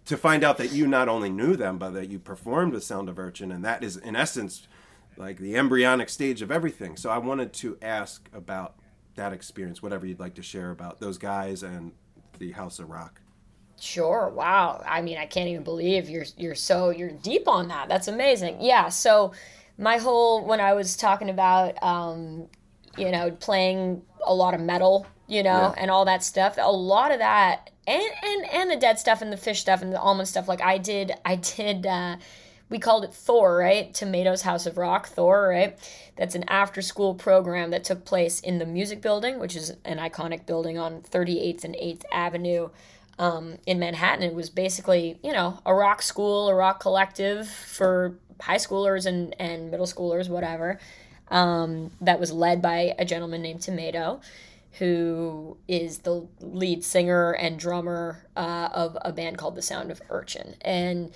To 0.09 0.17
find 0.17 0.43
out 0.43 0.57
that 0.57 0.71
you 0.71 0.87
not 0.87 1.07
only 1.07 1.29
knew 1.29 1.55
them, 1.55 1.77
but 1.77 1.91
that 1.91 2.09
you 2.09 2.17
performed 2.17 2.73
with 2.73 2.83
Sound 2.83 3.09
of 3.09 3.19
Urchin, 3.19 3.51
and 3.51 3.63
that 3.63 3.83
is 3.83 3.95
in 3.95 4.15
essence 4.15 4.67
like 5.17 5.37
the 5.37 5.55
embryonic 5.55 6.09
stage 6.09 6.41
of 6.41 6.51
everything. 6.51 6.97
So 6.97 7.11
I 7.11 7.19
wanted 7.19 7.53
to 7.53 7.77
ask 7.81 8.27
about 8.33 8.75
that 9.13 9.33
experience, 9.33 9.83
whatever 9.83 10.07
you'd 10.07 10.19
like 10.19 10.33
to 10.35 10.41
share 10.41 10.71
about 10.71 10.99
those 10.99 11.19
guys 11.19 11.61
and 11.61 11.91
the 12.39 12.51
House 12.53 12.79
of 12.79 12.89
Rock. 12.89 13.21
Sure. 13.79 14.29
Wow. 14.29 14.83
I 14.83 15.01
mean, 15.03 15.19
I 15.19 15.27
can't 15.27 15.47
even 15.47 15.63
believe 15.63 16.09
you're 16.09 16.25
you're 16.37 16.55
so 16.55 16.89
you're 16.89 17.11
deep 17.11 17.47
on 17.47 17.67
that. 17.67 17.87
That's 17.87 18.07
amazing. 18.07 18.57
Yeah. 18.61 18.89
So 18.89 19.33
my 19.77 19.97
whole 19.97 20.43
when 20.43 20.59
I 20.59 20.73
was 20.73 20.97
talking 20.97 21.29
about 21.29 21.81
um, 21.83 22.47
you 22.97 23.11
know, 23.11 23.29
playing 23.29 24.01
a 24.25 24.33
lot 24.33 24.55
of 24.55 24.59
metal, 24.59 25.05
you 25.29 25.43
know, 25.43 25.49
Yeah. 25.49 25.73
and 25.77 25.91
all 25.91 26.05
that 26.05 26.23
stuff. 26.23 26.55
A 26.57 26.71
lot 26.71 27.11
of 27.11 27.19
that, 27.19 27.69
and 27.87 28.03
and 28.23 28.45
and 28.51 28.71
the 28.71 28.75
dead 28.75 28.99
stuff 28.99 29.21
and 29.21 29.31
the 29.31 29.37
Phish 29.37 29.57
stuff 29.57 29.81
and 29.81 29.93
the 29.93 29.99
Allman 30.01 30.25
stuff. 30.25 30.47
Like 30.47 30.61
I 30.61 30.77
did, 30.77 31.11
I 31.25 31.35
did. 31.35 31.85
uh 31.85 32.17
we 32.71 32.77
called 32.77 33.03
it 33.03 33.15
Thor, 33.15 33.57
right? 33.57 33.91
Tomato's 33.95 34.43
House 34.43 34.67
of 34.67 34.77
Rock, 34.77 35.07
Thor, 35.07 35.47
right? 35.47 35.75
That's 36.17 36.35
an 36.35 36.45
after 36.47 36.83
school 36.83 37.15
program 37.15 37.71
that 37.71 37.83
took 37.83 38.05
place 38.05 38.39
in 38.41 38.59
the 38.59 38.65
Music 38.67 39.01
Building, 39.01 39.39
which 39.39 39.55
is 39.55 39.71
an 39.85 39.97
iconic 39.97 40.45
building 40.45 40.77
on 40.77 41.01
38th 41.01 41.63
and 41.63 41.73
8th 41.73 42.03
Avenue 42.13 42.69
um, 43.17 43.57
in 43.65 43.79
Manhattan. 43.79 44.21
It 44.23 44.35
was 44.35 44.51
basically, 44.51 45.17
you 45.23 45.33
know, 45.33 45.57
a 45.65 45.73
rock 45.73 46.03
school, 46.03 46.47
a 46.47 46.53
rock 46.53 46.79
collective 46.79 47.47
for 47.49 48.19
high 48.39 48.57
schoolers 48.57 49.07
and, 49.07 49.35
and 49.39 49.71
middle 49.71 49.87
schoolers, 49.87 50.29
whatever, 50.29 50.77
um, 51.29 51.89
that 52.01 52.19
was 52.19 52.31
led 52.31 52.61
by 52.61 52.93
a 52.99 53.03
gentleman 53.03 53.41
named 53.41 53.61
Tomato, 53.61 54.21
who 54.73 55.57
is 55.67 55.99
the 55.99 56.27
lead 56.39 56.83
singer 56.83 57.31
and 57.31 57.59
drummer 57.59 58.27
uh, 58.35 58.69
of 58.71 58.97
a 59.01 59.11
band 59.11 59.37
called 59.37 59.55
The 59.55 59.61
Sound 59.61 59.91
of 59.91 60.01
Urchin. 60.09 60.55
And 60.61 61.11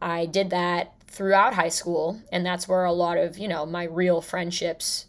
I 0.00 0.26
did 0.26 0.50
that 0.50 0.94
throughout 1.06 1.54
high 1.54 1.70
school, 1.70 2.20
and 2.30 2.44
that's 2.44 2.68
where 2.68 2.84
a 2.84 2.92
lot 2.92 3.16
of, 3.16 3.38
you 3.38 3.48
know, 3.48 3.66
my 3.66 3.84
real 3.84 4.20
friendships 4.20 5.06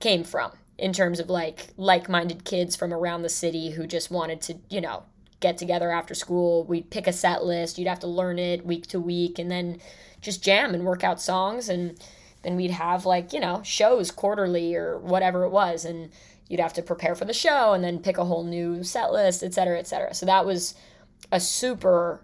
came 0.00 0.24
from 0.24 0.52
in 0.78 0.92
terms 0.92 1.20
of 1.20 1.28
like 1.28 1.68
like-minded 1.76 2.44
kids 2.44 2.74
from 2.74 2.92
around 2.92 3.22
the 3.22 3.28
city 3.28 3.70
who 3.72 3.86
just 3.86 4.10
wanted 4.10 4.40
to, 4.40 4.56
you 4.68 4.80
know, 4.80 5.04
get 5.40 5.58
together 5.58 5.90
after 5.90 6.14
school. 6.14 6.64
We'd 6.64 6.90
pick 6.90 7.06
a 7.06 7.12
set 7.12 7.44
list, 7.44 7.78
you'd 7.78 7.88
have 7.88 8.00
to 8.00 8.06
learn 8.06 8.38
it 8.38 8.64
week 8.64 8.86
to 8.88 9.00
week 9.00 9.38
and 9.38 9.50
then 9.50 9.80
just 10.20 10.42
jam 10.42 10.74
and 10.74 10.84
work 10.84 11.04
out 11.04 11.20
songs 11.20 11.68
and 11.68 11.98
then 12.42 12.56
we'd 12.56 12.70
have 12.70 13.04
like, 13.04 13.32
you 13.32 13.40
know, 13.40 13.60
shows 13.62 14.10
quarterly 14.10 14.74
or 14.74 14.98
whatever 14.98 15.44
it 15.44 15.50
was 15.50 15.84
and 15.84 16.10
you'd 16.52 16.60
have 16.60 16.74
to 16.74 16.82
prepare 16.82 17.14
for 17.14 17.24
the 17.24 17.32
show 17.32 17.72
and 17.72 17.82
then 17.82 17.98
pick 17.98 18.18
a 18.18 18.24
whole 18.26 18.44
new 18.44 18.84
set 18.84 19.10
list, 19.10 19.42
et 19.42 19.54
cetera, 19.54 19.78
et 19.78 19.86
cetera. 19.86 20.12
So 20.12 20.26
that 20.26 20.44
was 20.44 20.74
a 21.32 21.40
super 21.40 22.20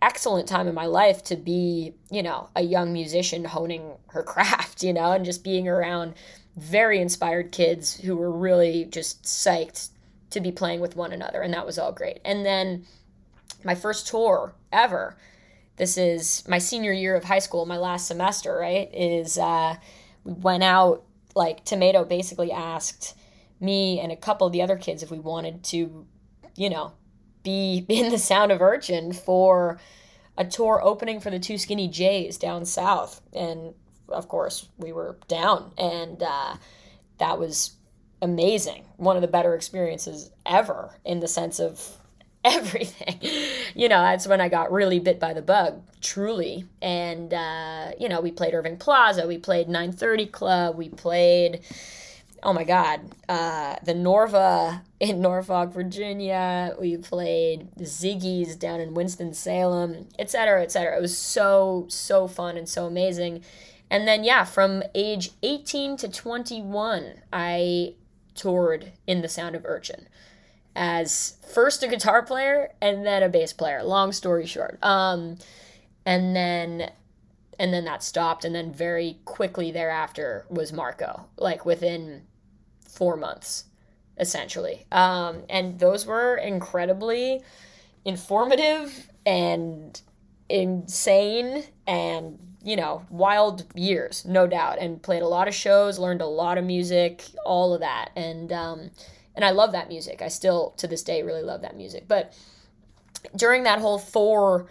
excellent 0.00 0.48
time 0.48 0.66
in 0.66 0.74
my 0.74 0.86
life 0.86 1.22
to 1.24 1.36
be, 1.36 1.92
you 2.10 2.22
know, 2.22 2.48
a 2.56 2.62
young 2.62 2.94
musician 2.94 3.44
honing 3.44 3.92
her 4.06 4.22
craft, 4.32 4.82
you 4.82 4.94
know, 4.94 5.12
and 5.12 5.22
just 5.22 5.44
being 5.44 5.68
around 5.68 6.14
very 6.56 6.98
inspired 6.98 7.52
kids 7.52 7.94
who 7.94 8.16
were 8.16 8.32
really 8.32 8.86
just 8.86 9.22
psyched 9.22 9.90
to 10.30 10.40
be 10.40 10.50
playing 10.50 10.80
with 10.80 10.96
one 10.96 11.12
another. 11.12 11.42
And 11.42 11.52
that 11.52 11.66
was 11.66 11.78
all 11.78 11.92
great. 11.92 12.20
And 12.24 12.46
then 12.46 12.86
my 13.64 13.74
first 13.74 14.06
tour 14.06 14.54
ever, 14.72 15.14
this 15.76 15.98
is 15.98 16.42
my 16.48 16.56
senior 16.56 16.92
year 16.92 17.14
of 17.14 17.24
high 17.24 17.38
school, 17.38 17.66
my 17.66 17.76
last 17.76 18.06
semester, 18.06 18.56
right? 18.56 18.88
Is 18.94 19.36
uh, 19.36 19.76
we 20.24 20.32
went 20.32 20.62
out, 20.62 21.04
like, 21.38 21.64
Tomato 21.64 22.04
basically 22.04 22.52
asked 22.52 23.16
me 23.60 24.00
and 24.00 24.12
a 24.12 24.16
couple 24.16 24.46
of 24.46 24.52
the 24.52 24.62
other 24.62 24.76
kids 24.76 25.02
if 25.02 25.10
we 25.10 25.18
wanted 25.18 25.64
to, 25.64 26.06
you 26.56 26.68
know, 26.68 26.92
be 27.42 27.86
in 27.88 28.10
the 28.10 28.18
sound 28.18 28.52
of 28.52 28.60
urchin 28.60 29.12
for 29.12 29.80
a 30.36 30.44
tour 30.44 30.80
opening 30.82 31.20
for 31.20 31.30
the 31.30 31.38
two 31.38 31.56
skinny 31.56 31.88
jays 31.88 32.36
down 32.36 32.64
south. 32.64 33.22
And 33.32 33.74
of 34.08 34.28
course 34.28 34.68
we 34.76 34.92
were 34.92 35.18
down. 35.28 35.72
And 35.78 36.22
uh, 36.22 36.56
that 37.18 37.38
was 37.38 37.72
amazing. 38.20 38.84
One 38.96 39.16
of 39.16 39.22
the 39.22 39.28
better 39.28 39.54
experiences 39.54 40.30
ever 40.44 40.98
in 41.04 41.20
the 41.20 41.28
sense 41.28 41.58
of 41.58 41.98
everything. 42.48 43.18
You 43.74 43.88
know 43.88 44.00
that's 44.00 44.26
when 44.26 44.40
i 44.40 44.48
got 44.48 44.72
really 44.72 44.98
bit 44.98 45.20
by 45.20 45.32
the 45.34 45.42
bug 45.42 45.82
truly. 46.00 46.64
And 46.80 47.32
uh, 47.32 47.92
you 47.98 48.08
know 48.08 48.20
we 48.20 48.32
played 48.32 48.54
irving 48.54 48.76
plaza 48.76 49.26
we 49.26 49.38
played 49.38 49.68
930 49.68 50.26
club 50.26 50.76
we 50.76 50.88
played 50.88 51.60
oh 52.42 52.52
my 52.52 52.64
god 52.64 53.00
uh, 53.28 53.76
the 53.84 53.94
norva 53.94 54.82
in 55.00 55.20
norfolk 55.20 55.72
virginia. 55.72 56.74
We 56.80 56.96
played 56.96 57.68
ziggy's 57.80 58.56
down 58.56 58.80
in 58.80 58.94
winston-salem 58.94 60.08
et 60.18 60.30
cetera 60.30 60.62
et 60.62 60.72
cetera. 60.72 60.96
It 60.96 61.02
was 61.02 61.16
so 61.16 61.86
so 61.88 62.26
fun 62.26 62.56
and 62.56 62.68
so 62.68 62.86
amazing. 62.86 63.44
And 63.90 64.06
then 64.08 64.24
yeah 64.24 64.44
from 64.44 64.82
age 64.94 65.30
18 65.42 65.96
to 65.98 66.08
21 66.08 67.22
i 67.32 67.94
toured 68.34 68.92
in 69.06 69.20
the 69.20 69.28
sound 69.28 69.56
of 69.56 69.64
urchin 69.64 70.08
as 70.78 71.36
first 71.52 71.82
a 71.82 71.88
guitar 71.88 72.22
player 72.22 72.70
and 72.80 73.04
then 73.04 73.24
a 73.24 73.28
bass 73.28 73.52
player. 73.52 73.82
Long 73.82 74.12
story 74.12 74.46
short. 74.46 74.78
Um, 74.82 75.36
and 76.06 76.34
then 76.34 76.92
and 77.58 77.74
then 77.74 77.84
that 77.84 78.04
stopped 78.04 78.44
and 78.44 78.54
then 78.54 78.72
very 78.72 79.18
quickly 79.24 79.72
thereafter 79.72 80.46
was 80.48 80.72
marco 80.72 81.26
like 81.36 81.66
within 81.66 82.22
four 82.88 83.16
months 83.16 83.64
essentially. 84.16 84.86
Um, 84.92 85.42
and 85.50 85.78
those 85.80 86.06
were 86.06 86.36
incredibly 86.36 87.42
informative 88.04 89.10
and 89.26 90.00
insane 90.48 91.64
and 91.86 92.38
you 92.62 92.74
know 92.74 93.04
wild 93.10 93.64
years 93.74 94.24
no 94.24 94.46
doubt 94.46 94.78
and 94.80 95.02
played 95.02 95.22
a 95.22 95.28
lot 95.28 95.46
of 95.46 95.54
shows 95.54 95.98
learned 95.98 96.22
a 96.22 96.26
lot 96.26 96.56
of 96.56 96.64
music 96.64 97.24
all 97.44 97.74
of 97.74 97.80
that. 97.80 98.10
And 98.14 98.52
um, 98.52 98.90
and 99.38 99.44
i 99.46 99.50
love 99.50 99.72
that 99.72 99.88
music 99.88 100.20
i 100.20 100.28
still 100.28 100.74
to 100.76 100.86
this 100.86 101.02
day 101.02 101.22
really 101.22 101.42
love 101.42 101.62
that 101.62 101.76
music 101.76 102.04
but 102.06 102.34
during 103.34 103.64
that 103.64 103.80
whole 103.80 103.98
Thor 103.98 104.68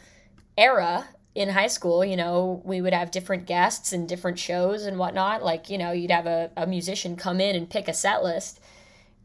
era 0.57 1.07
in 1.35 1.49
high 1.49 1.67
school, 1.67 2.03
you 2.03 2.15
know, 2.15 2.61
we 2.65 2.81
would 2.81 2.93
have 2.93 3.11
different 3.11 3.45
guests 3.45 3.93
and 3.93 4.09
different 4.09 4.39
shows 4.39 4.85
and 4.85 4.97
whatnot. 4.97 5.43
Like, 5.43 5.69
you 5.69 5.77
know, 5.77 5.91
you'd 5.91 6.11
have 6.11 6.25
a, 6.25 6.51
a 6.57 6.65
musician 6.65 7.15
come 7.15 7.39
in 7.39 7.55
and 7.55 7.69
pick 7.69 7.87
a 7.87 7.93
set 7.93 8.23
list 8.23 8.59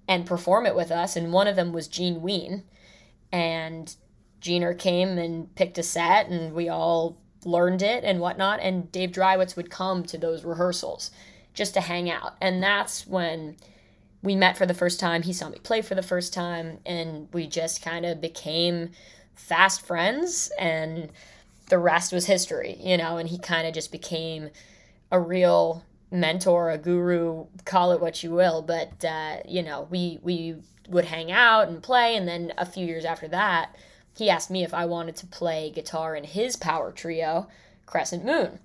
and 0.07 0.27
perform 0.27 0.67
it 0.67 0.77
with 0.77 0.91
us. 0.91 1.17
And 1.17 1.33
one 1.33 1.47
of 1.47 1.57
them 1.57 1.73
was 1.73 1.89
Gene 1.89 2.21
Ween. 2.21 2.65
And 3.33 3.95
Gener 4.43 4.79
came 4.79 5.17
and 5.17 5.55
picked 5.55 5.79
a 5.79 5.83
set 5.83 6.29
and 6.29 6.53
we 6.53 6.69
all 6.69 7.17
learned 7.45 7.81
it 7.81 8.05
and 8.05 8.21
whatnot. 8.21 8.61
And 8.61 8.93
Dave 8.93 9.13
Dreiwitz 9.13 9.57
would 9.57 9.71
come 9.71 10.03
to 10.05 10.19
those 10.19 10.45
rehearsals 10.45 11.11
just 11.55 11.73
to 11.75 11.81
hang 11.81 12.11
out. 12.11 12.35
And 12.43 12.63
that's 12.63 13.07
when 13.07 13.57
we 14.23 14.37
met 14.37 14.57
for 14.57 14.67
the 14.67 14.75
first 14.75 15.01
time. 15.01 15.23
He 15.23 15.33
saw 15.33 15.49
me 15.49 15.59
play 15.59 15.83
for 15.83 15.95
the 15.95 16.03
first 16.03 16.33
time, 16.33 16.79
and 16.87 17.29
we 17.33 17.47
just 17.47 17.83
kind 17.83 18.07
of 18.07 18.21
became 18.21 18.91
fast 19.35 19.85
friends, 19.85 20.51
and 20.59 21.11
the 21.69 21.79
rest 21.79 22.13
was 22.13 22.27
history, 22.27 22.77
you 22.81 22.97
know. 22.97 23.19
And 23.19 23.29
he 23.29 23.39
kind 23.39 23.67
of 23.67 23.75
just 23.75 23.91
became 23.91 24.51
a 25.11 25.19
real 25.19 25.85
mentor, 26.11 26.71
a 26.71 26.79
guru, 26.79 27.47
call 27.65 27.93
it 27.93 28.01
what 28.01 28.23
you 28.23 28.31
will. 28.31 28.63
But 28.63 29.05
uh, 29.05 29.39
you 29.47 29.63
know, 29.63 29.89
we 29.91 30.19
we 30.23 30.57
would 30.89 31.07
hang 31.07 31.33
out 31.33 31.69
and 31.69 31.83
play, 31.83 32.17
and 32.17 32.29
then 32.29 32.53
a 32.57 32.67
few 32.67 32.87
years 32.87 33.05
after 33.05 33.29
that, 33.29 33.75
he 34.17 34.31
asked 34.31 34.51
me 34.51 34.63
if 34.63 34.75
I 34.75 34.87
wanted 34.87 35.17
to 35.17 35.27
play 35.27 35.71
guitar 35.71 36.15
in 36.15 36.25
his 36.25 36.57
power 36.57 36.93
trio, 36.93 37.49
Crescent 37.87 38.25
Moon. 38.25 38.61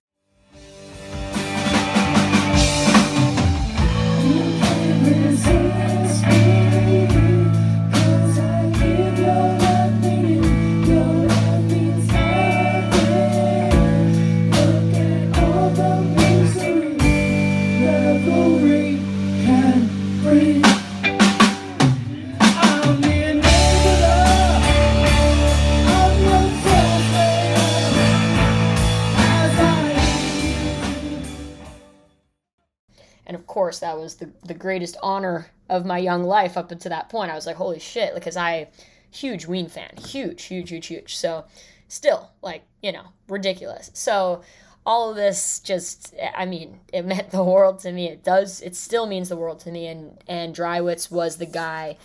Course, 33.57 33.79
that 33.79 33.97
was 33.97 34.15
the, 34.15 34.29
the 34.45 34.53
greatest 34.53 34.95
honor 35.01 35.47
of 35.67 35.83
my 35.83 35.97
young 35.97 36.23
life 36.23 36.55
up 36.55 36.71
until 36.71 36.91
that 36.91 37.09
point. 37.09 37.31
I 37.31 37.35
was 37.35 37.47
like, 37.47 37.55
holy 37.55 37.79
shit, 37.79 38.13
because 38.13 38.37
I, 38.37 38.69
huge 39.11 39.45
Ween 39.45 39.67
fan, 39.67 39.91
huge, 39.97 40.43
huge, 40.43 40.69
huge, 40.69 40.87
huge. 40.87 41.15
So, 41.15 41.45
still, 41.87 42.31
like, 42.41 42.63
you 42.81 42.91
know, 42.91 43.07
ridiculous. 43.27 43.91
So, 43.93 44.41
all 44.85 45.09
of 45.09 45.17
this 45.17 45.59
just, 45.59 46.15
I 46.33 46.45
mean, 46.45 46.79
it 46.93 47.05
meant 47.05 47.31
the 47.31 47.43
world 47.43 47.79
to 47.79 47.91
me. 47.91 48.07
It 48.07 48.23
does, 48.23 48.61
it 48.61 48.75
still 48.75 49.05
means 49.05 49.29
the 49.29 49.35
world 49.35 49.59
to 49.61 49.71
me. 49.71 49.87
And, 49.87 50.21
and 50.27 50.55
Dreiwitz 50.55 51.11
was 51.11 51.37
the 51.37 51.45
guy 51.45 51.97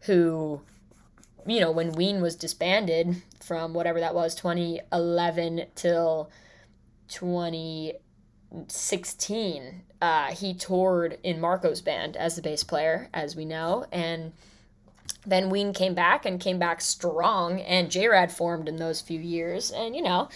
who, 0.00 0.60
you 1.46 1.60
know, 1.60 1.70
when 1.70 1.92
Ween 1.92 2.20
was 2.20 2.36
disbanded 2.36 3.22
from 3.42 3.72
whatever 3.72 4.00
that 4.00 4.14
was, 4.14 4.34
2011 4.34 5.66
till 5.74 6.30
2016, 7.08 9.82
uh, 10.02 10.26
he 10.26 10.52
toured 10.52 11.18
in 11.22 11.40
Marco's 11.40 11.80
band 11.80 12.16
as 12.16 12.36
the 12.36 12.42
bass 12.42 12.62
player, 12.62 13.08
as 13.14 13.34
we 13.34 13.46
know, 13.46 13.86
and 13.90 14.34
then 15.26 15.50
Ween 15.50 15.72
came 15.72 15.94
back 15.94 16.24
and 16.24 16.40
came 16.40 16.58
back 16.58 16.80
strong, 16.80 17.60
and 17.60 17.90
J-Rad 17.90 18.32
formed 18.32 18.68
in 18.68 18.76
those 18.76 19.00
few 19.00 19.20
years, 19.20 19.70
and 19.72 19.94
you 19.94 20.02
know, 20.02 20.28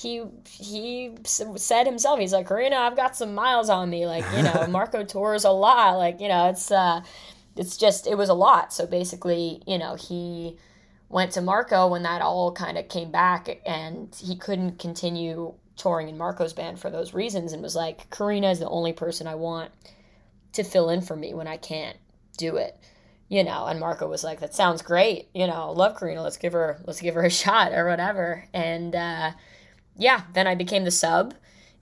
he 0.00 0.22
he 0.48 1.14
said 1.24 1.86
himself, 1.86 2.18
he's 2.18 2.32
like, 2.32 2.48
Karina, 2.48 2.76
I've 2.76 2.96
got 2.96 3.16
some 3.16 3.34
miles 3.34 3.68
on 3.68 3.90
me. 3.90 4.06
Like, 4.06 4.24
you 4.34 4.42
know, 4.42 4.66
Marco 4.70 5.04
tours 5.04 5.44
a 5.44 5.50
lot. 5.50 5.98
Like, 5.98 6.20
you 6.20 6.28
know, 6.28 6.48
it's 6.48 6.70
uh, 6.70 7.02
it's 7.56 7.76
just 7.76 8.06
it 8.06 8.16
was 8.16 8.30
a 8.30 8.34
lot. 8.34 8.72
So 8.72 8.86
basically, 8.86 9.62
you 9.66 9.78
know, 9.78 9.96
he 9.96 10.56
went 11.10 11.32
to 11.32 11.42
Marco 11.42 11.88
when 11.88 12.02
that 12.04 12.22
all 12.22 12.52
kind 12.52 12.78
of 12.78 12.88
came 12.88 13.10
back, 13.10 13.60
and 13.66 14.14
he 14.18 14.36
couldn't 14.36 14.78
continue 14.78 15.52
touring 15.76 16.08
in 16.08 16.16
Marco's 16.16 16.52
band 16.52 16.78
for 16.78 16.90
those 16.90 17.12
reasons, 17.12 17.52
and 17.52 17.62
was 17.62 17.76
like, 17.76 18.08
Karina 18.10 18.50
is 18.50 18.58
the 18.58 18.68
only 18.68 18.92
person 18.92 19.26
I 19.26 19.34
want 19.34 19.70
to 20.52 20.62
fill 20.62 20.88
in 20.90 21.02
for 21.02 21.14
me 21.14 21.34
when 21.34 21.46
I 21.46 21.58
can't 21.58 21.96
do 22.38 22.56
it. 22.56 22.76
You 23.30 23.44
know, 23.44 23.66
and 23.66 23.78
Marco 23.78 24.08
was 24.08 24.24
like, 24.24 24.40
"That 24.40 24.54
sounds 24.54 24.82
great. 24.82 25.28
You 25.32 25.46
know, 25.46 25.70
love 25.70 25.96
Karina. 25.96 26.20
Let's 26.20 26.36
give 26.36 26.52
her, 26.52 26.82
let's 26.84 27.00
give 27.00 27.14
her 27.14 27.24
a 27.24 27.30
shot 27.42 27.72
or 27.72 27.88
whatever." 27.88 28.44
And 28.52 28.94
uh, 28.94 29.32
yeah, 29.96 30.22
then 30.34 30.46
I 30.46 30.56
became 30.56 30.84
the 30.84 30.90
sub, 30.90 31.34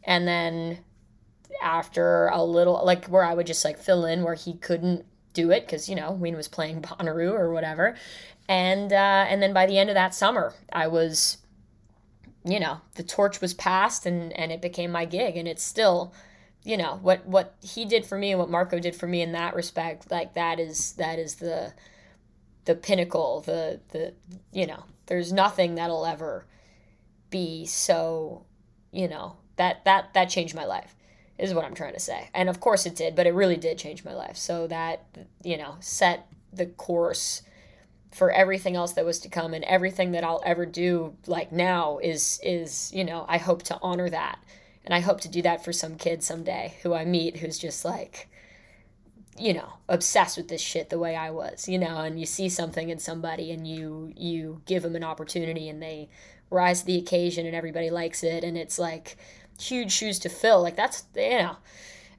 and 0.05 0.29
then 0.29 0.79
after 1.63 2.29
a 2.29 2.45
little, 2.45 2.85
like 2.85 3.07
where 3.07 3.25
I 3.25 3.35
would 3.35 3.47
just 3.47 3.65
like 3.65 3.79
fill 3.79 4.05
in 4.05 4.23
where 4.23 4.35
he 4.35 4.55
couldn't 4.59 5.07
do 5.33 5.51
it 5.51 5.63
because 5.67 5.89
you 5.89 5.97
know 5.97 6.13
Ween 6.13 6.37
was 6.37 6.49
playing 6.49 6.83
Bonnaroo 6.83 7.33
or 7.33 7.51
whatever, 7.51 7.97
and 8.49 8.93
uh, 8.93 9.27
and 9.29 9.43
then 9.43 9.55
by 9.55 9.67
the 9.67 9.79
end 9.79 9.89
of 9.89 9.95
that 9.95 10.15
summer, 10.15 10.55
I 10.73 10.87
was, 10.87 11.39
you 12.45 12.61
know, 12.61 12.83
the 12.97 13.03
torch 13.03 13.41
was 13.41 13.55
passed 13.55 14.05
and 14.05 14.33
and 14.35 14.53
it 14.53 14.61
became 14.61 14.91
my 14.91 15.07
gig, 15.07 15.37
and 15.37 15.49
it's 15.49 15.63
still 15.63 16.13
you 16.69 16.77
know 16.77 16.99
what 17.01 17.25
what 17.25 17.55
he 17.63 17.87
did 17.87 18.05
for 18.05 18.19
me 18.19 18.31
and 18.31 18.39
what 18.39 18.51
Marco 18.51 18.79
did 18.79 18.95
for 18.95 19.07
me 19.07 19.23
in 19.23 19.33
that 19.33 19.55
respect 19.55 20.11
like 20.11 20.35
that 20.35 20.61
is 20.61 20.93
that 20.93 21.19
is 21.19 21.37
the 21.37 21.73
the 22.67 22.75
pinnacle 22.75 23.41
the 23.41 23.81
the 23.93 24.13
you 24.53 24.67
know 24.67 24.85
there's 25.07 25.33
nothing 25.33 25.77
that'll 25.77 26.05
ever 26.05 26.45
be 27.31 27.65
so 27.65 28.45
you 28.93 29.09
know 29.09 29.37
that 29.57 29.83
that 29.87 30.13
that 30.13 30.27
changed 30.27 30.55
my 30.55 30.67
life 30.67 30.95
is 31.39 31.55
what 31.55 31.65
I'm 31.65 31.75
trying 31.75 31.95
to 31.95 32.01
say. 32.01 32.29
And 32.35 32.49
of 32.51 32.61
course 32.61 32.85
it 32.85 32.95
did 32.95 33.17
but 33.17 33.27
it 33.27 33.33
really 33.33 33.57
did 33.57 33.79
change 33.79 34.05
my 34.05 34.15
life. 34.15 34.37
So 34.37 34.67
that 34.67 35.07
you 35.43 35.57
know 35.57 35.77
set 35.81 36.27
the 36.53 36.67
course 36.67 37.43
for 38.13 38.31
everything 38.31 38.77
else 38.77 38.93
that 38.93 39.07
was 39.07 39.19
to 39.21 39.31
come 39.31 39.55
and 39.55 39.65
everything 39.65 40.13
that 40.13 40.25
I'll 40.25 40.43
ever 40.45 40.67
do 40.67 41.17
like 41.27 41.51
now 41.51 41.99
is 42.03 42.39
is 42.43 42.93
you 42.93 43.05
know 43.05 43.25
I 43.27 43.39
hope 43.39 43.63
to 43.65 43.79
honor 43.81 44.11
that 44.11 44.39
and 44.89 44.95
I 44.95 45.01
hope 45.01 45.21
to 45.21 45.29
do 45.29 45.43
that 45.43 45.63
for 45.63 45.71
some 45.71 45.97
kid 45.97 46.23
someday 46.23 46.79
who 46.83 46.95
I 46.95 47.05
meet 47.05 47.37
who's 47.37 47.59
just 47.59 47.85
like, 47.85 48.31
you 49.37 49.53
know, 49.53 49.75
obsessed 49.87 50.39
with 50.39 50.49
this 50.49 50.63
shit 50.63 50.89
the 50.89 50.99
way 50.99 51.15
I 51.15 51.31
was, 51.31 51.69
you 51.69 51.79
know, 51.79 51.99
and 51.99 52.19
you 52.19 52.25
see 52.25 52.49
something 52.49 52.89
in 52.89 52.99
somebody 52.99 53.53
and 53.53 53.69
you 53.69 54.15
you 54.17 54.63
give 54.65 54.83
them 54.83 54.97
an 54.97 55.05
opportunity 55.05 55.69
and 55.69 55.83
they 55.83 56.09
rise 56.49 56.81
to 56.81 56.87
the 56.87 56.97
occasion 56.97 57.45
and 57.45 57.55
everybody 57.55 57.91
likes 57.91 58.25
it 58.25 58.43
and 58.43 58.57
it's 58.57 58.79
like 58.79 59.19
huge 59.61 59.93
shoes 59.93 60.19
to 60.21 60.31
fill. 60.31 60.63
Like 60.63 60.77
that's 60.77 61.05
you 61.15 61.37
know, 61.37 61.57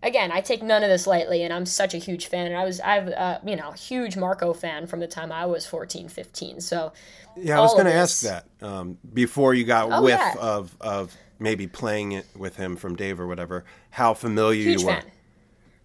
again, 0.03 0.31
I 0.31 0.39
take 0.41 0.61
none 0.61 0.83
of 0.83 0.89
this 0.89 1.07
lightly 1.07 1.41
and 1.41 1.51
I'm 1.51 1.65
such 1.65 1.95
a 1.95 1.97
huge 1.97 2.27
fan 2.27 2.45
and 2.45 2.55
I 2.55 2.65
was 2.65 2.79
I've 2.81 3.07
uh, 3.09 3.39
you 3.43 3.55
know, 3.55 3.71
huge 3.71 4.15
Marco 4.15 4.53
fan 4.53 4.85
from 4.85 4.99
the 4.99 5.07
time 5.07 5.31
I 5.31 5.47
was 5.47 5.65
14, 5.65 6.07
15. 6.07 6.61
So 6.61 6.93
Yeah, 7.35 7.57
I 7.57 7.61
was 7.61 7.73
going 7.73 7.85
to 7.87 7.93
ask 7.95 8.21
that 8.21 8.45
um, 8.61 8.99
before 9.11 9.55
you 9.55 9.63
got 9.65 9.89
Oh, 9.91 10.03
whiff 10.03 10.19
yeah. 10.19 10.35
of 10.39 10.77
of 10.79 11.17
maybe 11.39 11.65
playing 11.67 12.11
it 12.11 12.27
with 12.35 12.57
him 12.57 12.75
from 12.75 12.95
Dave 12.95 13.19
or 13.19 13.27
whatever. 13.27 13.65
How 13.91 14.13
familiar 14.13 14.61
huge 14.61 14.81
you 14.81 14.85
were? 14.87 14.93
fan. 14.93 15.05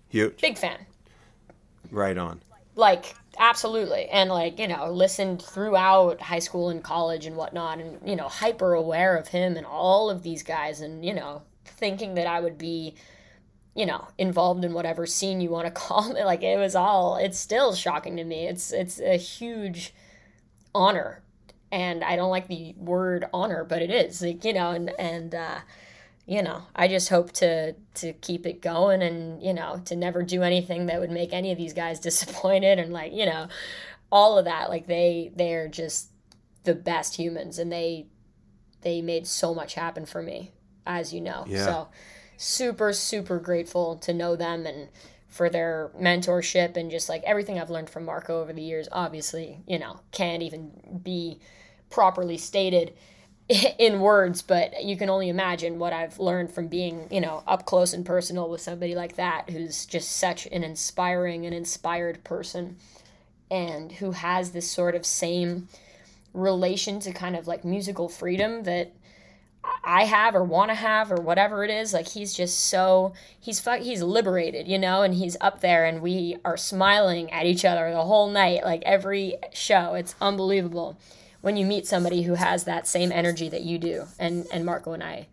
Huge. 0.09 0.41
Big 0.41 0.59
fan. 0.59 0.79
Right 1.91 2.19
on. 2.19 2.41
like 2.77 3.15
absolutely 3.39 4.07
and 4.07 4.31
like 4.31 4.59
you 4.61 4.69
know 4.69 4.91
listened 4.91 5.43
throughout 5.43 6.21
high 6.21 6.39
school 6.39 6.69
and 6.71 6.85
college 6.85 7.27
and 7.27 7.37
whatnot 7.37 7.79
and 7.81 7.99
you 8.09 8.15
know 8.15 8.29
hyper 8.29 8.75
aware 8.75 9.17
of 9.17 9.29
him 9.29 9.57
and 9.57 9.67
all 9.67 10.09
of 10.09 10.23
these 10.23 10.43
guys 10.45 10.81
and 10.81 11.05
you 11.05 11.13
know 11.13 11.43
thinking 11.65 12.15
that 12.15 12.29
i 12.29 12.39
would 12.41 12.57
be 12.57 12.95
you 13.75 13.85
know 13.85 14.07
involved 14.19 14.65
in 14.65 14.73
whatever 14.73 15.05
scene 15.05 15.41
you 15.41 15.51
want 15.51 15.67
to 15.67 15.71
call 15.83 16.15
it 16.15 16.25
like 16.25 16.43
it 16.45 16.57
was 16.59 16.77
all 16.77 17.17
it's 17.17 17.39
still 17.39 17.75
shocking 17.75 18.17
to 18.17 18.23
me 18.25 18.47
it's 18.47 18.73
it's 18.73 19.01
a 19.01 19.17
huge 19.17 19.93
honor 20.75 21.21
and 21.75 22.05
i 22.05 22.17
don't 22.17 22.31
like 22.31 22.49
the 22.49 22.75
word 22.77 23.25
honor 23.33 23.65
but 23.65 23.83
it 23.83 23.91
is 23.91 24.23
like 24.23 24.45
you 24.45 24.53
know 24.53 24.71
and 24.71 24.91
and 24.99 25.35
uh 25.35 25.59
you 26.27 26.43
know 26.43 26.63
i 26.75 26.89
just 26.89 27.09
hope 27.09 27.33
to 27.33 27.75
to 27.95 28.13
keep 28.15 28.47
it 28.47 28.63
going 28.63 29.03
and 29.03 29.43
you 29.43 29.53
know 29.53 29.81
to 29.85 29.95
never 29.97 30.23
do 30.23 30.43
anything 30.43 30.87
that 30.87 31.01
would 31.01 31.11
make 31.11 31.33
any 31.33 31.53
of 31.53 31.59
these 31.59 31.73
guys 31.73 32.01
disappointed 32.09 32.79
and 32.79 32.93
like 32.93 33.13
you 33.13 33.27
know 33.27 33.49
all 34.15 34.39
of 34.39 34.45
that. 34.45 34.71
Like 34.71 34.87
they 34.87 35.33
they're 35.35 35.69
just 35.69 36.09
the 36.63 36.75
best 36.75 37.17
humans 37.17 37.59
and 37.59 37.71
they 37.71 38.07
they 38.81 39.03
made 39.03 39.27
so 39.27 39.55
much 39.55 39.75
happen 39.75 40.07
for 40.07 40.23
me 40.23 40.53
as 40.87 41.13
you 41.13 41.21
know. 41.21 41.45
Yeah. 41.47 41.65
so 41.65 41.89
super 42.37 42.93
super 42.93 43.39
grateful 43.39 43.97
to 43.97 44.15
know 44.15 44.37
them 44.37 44.67
and 44.67 44.89
for 45.29 45.51
their 45.51 45.91
mentorship 46.01 46.77
and 46.77 46.93
just 46.93 47.09
like 47.09 47.25
everything 47.25 47.59
I've 47.59 47.71
learned 47.71 47.91
from 47.91 48.05
Marco 48.05 48.41
over 48.41 48.53
the 48.53 48.63
years. 48.63 48.89
Obviously 48.93 49.59
you 49.67 49.79
know 49.81 50.01
can't 50.13 50.43
even 50.43 50.71
be 51.03 51.41
properly 51.95 52.37
stated 52.37 52.93
in 53.79 54.01
words, 54.01 54.43
but 54.43 54.83
you 54.83 54.97
can 54.97 55.09
only 55.09 55.29
imagine 55.29 55.79
what 55.79 55.93
I've 55.93 56.19
learned 56.19 56.53
from 56.53 56.67
being, 56.67 57.07
you 57.11 57.21
know, 57.21 57.43
up 57.47 57.65
close 57.67 57.93
and 57.93 58.05
personal 58.05 58.51
with 58.51 58.61
somebody 58.61 58.95
like 58.95 59.17
that 59.17 59.49
who's 59.49 59.87
just 59.87 60.11
such 60.13 60.47
an 60.47 60.65
inspiring 60.65 61.47
and 61.47 61.55
inspired 61.55 62.25
person 62.25 62.77
and 63.51 63.93
who 63.93 64.11
has 64.11 64.51
this 64.51 64.69
sort 64.69 64.97
of 64.97 65.07
same 65.07 65.69
relation 66.33 66.99
to 66.99 67.13
kind 67.13 67.37
of 67.37 67.47
like 67.47 67.65
musical 67.65 68.09
freedom 68.09 68.65
that 68.65 68.93
I 69.85 70.05
have 70.05 70.35
or 70.35 70.43
want 70.43 70.71
to 70.71 70.75
have 70.75 71.13
or 71.13 71.21
whatever 71.21 71.65
it 71.65 71.71
is. 71.71 71.93
Like 71.93 72.09
he's 72.09 72.35
just 72.35 72.59
so 72.59 73.13
he's 73.39 73.61
fu- 73.61 73.83
he's 73.83 74.03
liberated, 74.03 74.67
you 74.67 74.79
know, 74.79 75.03
and 75.03 75.15
he's 75.15 75.37
up 75.41 75.61
there 75.61 75.85
and 75.85 76.03
we 76.03 76.39
are 76.45 76.57
smiling 76.57 77.31
at 77.31 77.47
each 77.47 77.65
other 77.65 77.91
the 77.91 78.03
whole 78.03 78.29
night, 78.29 78.65
like 78.65 78.83
every 78.85 79.37
show. 79.53 79.95
It's 79.95 80.17
unbelievable 80.21 80.99
when 81.45 81.59
you 81.59 81.67
meet 81.67 81.87
somebody 81.87 82.23
who 82.23 82.35
has 82.35 82.65
that 82.65 82.87
same 82.89 83.13
energy 83.13 83.51
that 83.51 83.63
you 83.63 83.79
do. 83.79 84.07
And 84.19 84.47
and 84.51 84.65
Marco 84.65 84.93
and 84.95 85.03
I, 85.03 85.29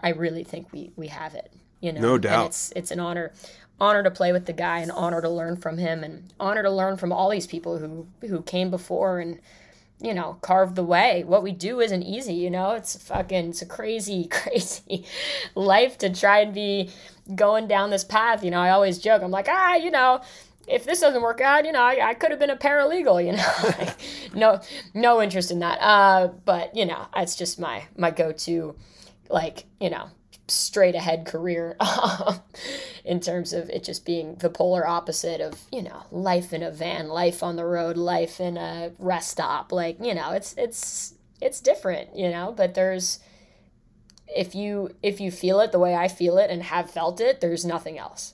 I 0.00 0.10
really 0.10 0.44
think 0.44 0.72
we 0.72 0.92
we 0.96 1.08
have 1.08 1.34
it. 1.34 1.52
You 1.80 1.92
know, 1.92 2.00
No 2.00 2.16
And 2.16 2.22
doubt. 2.22 2.46
it's 2.46 2.72
it's 2.76 2.90
an 2.92 3.00
honor 3.00 3.32
honor 3.80 4.04
to 4.04 4.10
play 4.10 4.32
with 4.32 4.46
the 4.46 4.52
guy 4.52 4.78
and 4.78 4.92
honor 4.92 5.20
to 5.20 5.28
learn 5.28 5.56
from 5.56 5.78
him 5.78 6.04
and 6.04 6.32
honor 6.38 6.62
to 6.62 6.70
learn 6.70 6.96
from 6.96 7.12
all 7.12 7.28
these 7.28 7.48
people 7.48 7.78
who 7.78 8.06
who 8.28 8.42
came 8.42 8.70
before 8.70 9.18
and 9.18 9.40
you 10.00 10.14
know, 10.14 10.38
carved 10.42 10.76
the 10.76 10.84
way. 10.84 11.24
What 11.24 11.42
we 11.42 11.50
do 11.50 11.80
isn't 11.80 12.04
easy, 12.04 12.34
you 12.34 12.50
know? 12.50 12.70
It's 12.72 12.96
fucking, 13.02 13.50
it's 13.50 13.62
a 13.62 13.66
crazy, 13.66 14.26
crazy 14.30 15.04
life 15.56 15.98
to 15.98 16.08
try 16.14 16.40
and 16.40 16.54
be 16.54 16.90
going 17.34 17.66
down 17.66 17.90
this 17.90 18.04
path. 18.04 18.44
You 18.44 18.52
know, 18.52 18.60
I 18.60 18.70
always 18.70 18.98
joke, 18.98 19.22
I'm 19.22 19.32
like, 19.32 19.48
ah, 19.50 19.74
you 19.74 19.90
know, 19.90 20.20
if 20.68 20.84
this 20.84 21.00
doesn't 21.00 21.22
work 21.22 21.40
out, 21.40 21.64
you 21.64 21.72
know, 21.72 21.82
I, 21.82 22.10
I 22.10 22.14
could 22.14 22.30
have 22.30 22.38
been 22.38 22.50
a 22.50 22.56
paralegal, 22.56 23.24
you 23.24 23.32
know? 23.32 23.92
no, 24.34 24.60
no 24.94 25.22
interest 25.22 25.50
in 25.50 25.60
that. 25.60 25.78
Uh, 25.80 26.28
but, 26.44 26.74
you 26.76 26.86
know, 26.86 27.06
it's 27.16 27.36
just 27.36 27.58
my, 27.58 27.84
my 27.96 28.10
go 28.10 28.32
to, 28.32 28.76
like, 29.28 29.64
you 29.80 29.90
know, 29.90 30.10
straight 30.48 30.94
ahead 30.94 31.26
career 31.26 31.76
in 33.04 33.20
terms 33.20 33.52
of 33.52 33.68
it 33.70 33.84
just 33.84 34.04
being 34.04 34.34
the 34.36 34.48
polar 34.48 34.86
opposite 34.86 35.40
of 35.40 35.60
you 35.70 35.82
know 35.82 36.04
life 36.10 36.54
in 36.54 36.62
a 36.62 36.70
van 36.70 37.08
life 37.08 37.42
on 37.42 37.56
the 37.56 37.64
road 37.64 37.98
life 37.98 38.40
in 38.40 38.56
a 38.56 38.90
rest 38.98 39.30
stop 39.30 39.72
like 39.72 39.98
you 40.00 40.14
know 40.14 40.32
it's 40.32 40.54
it's 40.56 41.14
it's 41.42 41.60
different 41.60 42.16
you 42.16 42.30
know 42.30 42.52
but 42.56 42.74
there's 42.74 43.18
if 44.26 44.54
you 44.54 44.88
if 45.02 45.20
you 45.20 45.30
feel 45.30 45.60
it 45.60 45.70
the 45.70 45.78
way 45.78 45.94
i 45.94 46.08
feel 46.08 46.38
it 46.38 46.50
and 46.50 46.62
have 46.62 46.90
felt 46.90 47.20
it 47.20 47.42
there's 47.42 47.64
nothing 47.64 47.98
else 47.98 48.32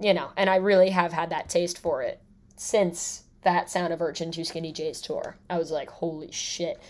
you 0.00 0.12
know 0.14 0.30
and 0.36 0.50
i 0.50 0.56
really 0.56 0.90
have 0.90 1.12
had 1.12 1.30
that 1.30 1.48
taste 1.48 1.78
for 1.78 2.02
it 2.02 2.20
since 2.56 3.24
that 3.42 3.70
sound 3.70 3.92
of 3.92 4.00
urchin 4.02 4.30
two 4.30 4.44
skinny 4.44 4.72
j's 4.72 5.00
tour 5.00 5.36
i 5.50 5.58
was 5.58 5.70
like 5.70 5.90
holy 5.90 6.30
shit 6.32 6.80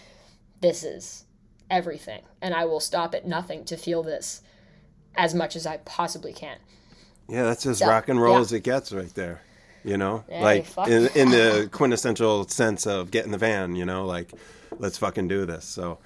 this 0.61 0.83
is 0.85 1.25
everything 1.71 2.23
and 2.41 2.55
i 2.55 2.65
will 2.65 2.81
stop 2.81 3.15
at 3.15 3.27
nothing 3.27 3.65
to 3.65 3.77
feel 3.77 4.03
this 4.03 4.43
as 5.17 5.35
much 5.35 5.57
as 5.57 5.67
i 5.67 5.77
possibly 5.79 6.33
can 6.33 6.59
Yeah, 7.29 7.45
that's 7.45 7.65
as 7.67 7.79
So, 7.79 7.89
rock 7.89 8.09
and 8.09 8.21
roll 8.21 8.35
yeah. 8.37 8.41
as 8.41 8.53
it 8.53 8.61
gets 8.61 8.93
right 8.93 9.13
there. 9.15 9.41
You 9.83 9.99
know, 9.99 10.25
Hey, 10.29 10.43
like 10.43 10.67
in, 10.89 11.09
in 11.15 11.31
the 11.31 11.69
quintessential 11.73 12.49
sense 12.49 12.87
of 12.87 13.11
get 13.11 13.25
in 13.27 13.33
the 13.33 13.39
van. 13.39 13.75
You 13.77 13.85
know, 13.85 14.07
like 14.07 14.31
let's 14.79 14.97
fucking 14.99 15.29
do 15.29 15.45
this. 15.47 15.65
So, 15.65 15.99